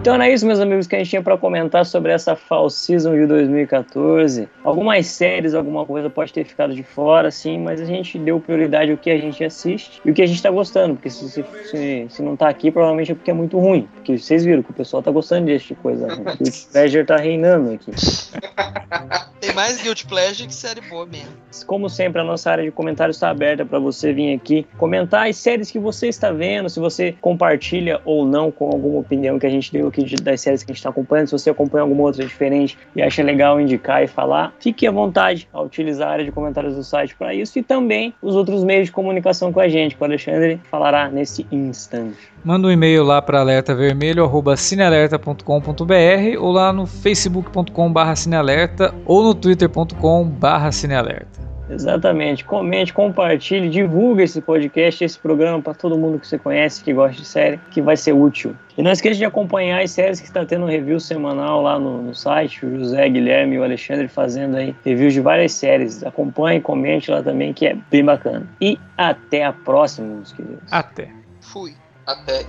Então 0.06 0.14
era 0.14 0.30
isso, 0.30 0.46
meus 0.46 0.60
amigos, 0.60 0.86
que 0.86 0.96
a 0.96 1.00
gente 1.00 1.10
tinha 1.10 1.24
pra 1.24 1.36
comentar 1.36 1.84
sobre 1.84 2.12
essa 2.12 2.36
Fall 2.36 2.70
Season 2.70 3.16
de 3.16 3.26
2014. 3.26 4.48
Algumas 4.64 5.08
séries, 5.08 5.56
alguma 5.56 5.84
coisa 5.84 6.12
pode 6.12 6.32
ter 6.32 6.46
ficado 6.46 6.76
de 6.76 6.84
fora, 6.84 7.32
sim, 7.32 7.58
mas 7.58 7.82
a 7.82 7.86
gente 7.86 8.20
deu 8.20 8.40
prioridade 8.40 8.92
ao 8.92 8.98
que 8.98 9.10
a 9.10 9.18
gente 9.18 9.44
assiste 9.44 10.00
e 10.06 10.12
o 10.12 10.14
que 10.14 10.22
a 10.22 10.28
gente 10.28 10.44
tá 10.44 10.52
gostando, 10.52 10.94
porque 10.94 11.10
se, 11.10 11.28
se, 11.28 11.44
se, 11.72 12.06
se 12.08 12.22
não 12.22 12.36
tá 12.36 12.48
aqui, 12.48 12.70
provavelmente 12.70 13.14
é 13.14 13.16
porque 13.16 13.32
é 13.32 13.34
muito 13.34 13.58
ruim. 13.58 13.90
Porque 13.96 14.16
vocês 14.16 14.46
viram 14.46 14.62
que 14.62 14.70
o 14.70 14.76
pessoal 14.76 15.02
tá 15.02 15.10
gostando 15.10 15.48
desse 15.48 15.66
tipo 15.66 15.90
de 15.92 15.98
coisa. 15.98 16.06
Né? 16.06 16.36
O 16.40 16.72
Pleasure 16.72 17.04
tá 17.04 17.18
reinando 17.18 17.72
aqui. 17.72 17.90
Tem 19.46 19.54
mais 19.54 19.82
Guilty 19.82 20.08
Pleasure 20.08 20.48
que 20.48 20.56
série 20.56 20.82
boa 20.82 21.06
mesmo. 21.06 21.30
Como 21.68 21.90
sempre, 21.90 22.20
a 22.20 22.24
nossa 22.24 22.52
área 22.52 22.64
de 22.64 22.72
comentários 22.72 23.18
está 23.18 23.30
aberta 23.30 23.66
para 23.66 23.80
você 23.80 24.12
vir 24.12 24.34
aqui 24.34 24.66
comentar 24.78 25.30
as 25.30 25.38
séries 25.38 25.70
que 25.70 25.80
você 25.80 26.08
está 26.08 26.32
vendo, 26.32 26.70
se 26.70 26.80
você 26.80 27.16
compartilha 27.22 28.02
ou 28.06 28.26
não 28.26 28.52
com 28.52 28.66
alguma 28.66 29.00
opinião 29.00 29.38
que 29.38 29.46
a 29.46 29.50
gente 29.50 29.72
deu 29.72 29.88
aqui 29.96 30.04
de- 30.04 30.16
das 30.18 30.42
séries 30.42 30.62
que 30.64 30.72
a 30.72 30.74
gente 30.74 30.80
está 30.80 30.90
acompanhando, 30.90 31.28
se 31.28 31.32
você 31.32 31.50
acompanha 31.50 31.84
alguma 31.84 32.04
outra 32.04 32.26
diferente 32.26 32.78
e 32.96 33.02
acha 33.02 33.24
legal 33.24 33.60
indicar 33.62 34.04
e 34.04 34.08
falar, 34.08 34.54
fique 34.60 34.86
à 34.86 34.92
vontade 34.92 35.48
a 35.54 35.62
utilizar 35.62 36.10
a 36.10 36.12
área 36.12 36.26
de 36.26 36.32
comentários 36.32 36.76
do 36.76 36.84
site 36.84 37.16
para 37.16 37.34
isso 37.34 37.58
e 37.58 37.64
também 37.64 38.14
os 38.22 38.36
outros 38.36 38.62
meios 38.64 38.88
de 38.88 38.92
comunicação 38.92 39.54
com 39.54 39.60
a 39.60 39.68
gente, 39.70 39.96
que 39.96 40.02
o 40.02 40.06
Alexandre 40.06 40.60
falará 40.70 41.10
nesse 41.10 41.48
instante. 41.52 42.18
Manda 42.44 42.68
um 42.68 42.72
e-mail 42.72 43.04
lá 43.04 43.22
para 43.22 43.40
alertavermelho@cinealerta.com.br 43.40 46.38
ou 46.40 46.52
lá 46.52 46.74
no 46.74 46.86
facebook.com/cinealerta 46.86 48.94
ou 49.06 49.24
no 49.24 49.34
twitter.com/cinealerta. 49.34 51.55
Exatamente. 51.70 52.44
Comente, 52.46 52.94
compartilhe, 52.94 53.70
divulgue 53.70 54.24
esse 54.24 54.42
podcast, 54.42 55.04
esse 55.04 55.18
programa 55.18 55.62
para 55.62 55.74
todo 55.74 55.98
mundo 55.98 56.20
que 56.20 56.28
você 56.28 56.38
conhece, 56.38 56.84
que 56.84 56.94
gosta 56.94 57.22
de 57.22 57.26
série, 57.26 57.60
que 57.72 57.82
vai 57.82 57.98
ser 57.98 58.14
útil. 58.14 58.56
E 58.78 58.84
não 58.84 58.92
esqueça 58.92 59.16
de 59.16 59.26
acompanhar 59.26 59.82
as 59.82 59.92
séries 59.92 60.20
que 60.20 60.28
está 60.28 60.46
tendo 60.46 60.66
um 60.66 60.68
review 60.68 61.00
semanal 61.00 61.62
lá 61.62 61.80
no, 61.80 62.02
no 62.02 62.14
site. 62.14 62.66
O 62.66 62.80
José, 62.80 63.08
Guilherme 63.10 63.56
e 63.56 63.60
o 63.60 63.64
Alexandre 63.64 64.08
fazendo 64.08 64.58
aí 64.58 64.76
reviews 64.84 65.14
de 65.14 65.22
várias 65.22 65.54
séries. 65.54 66.04
Acompanhe, 66.04 66.60
comente 66.62 67.10
lá 67.10 67.24
também, 67.24 67.54
que 67.54 67.66
é 67.66 67.78
bem 67.90 68.04
bacana. 68.04 68.48
E 68.60 68.78
até 68.98 69.46
a 69.46 69.54
próxima, 69.54 70.08
meus 70.08 70.34
queridos. 70.34 70.72
Até. 70.72 71.10
Fui. 71.42 71.74
Até. 72.06 72.46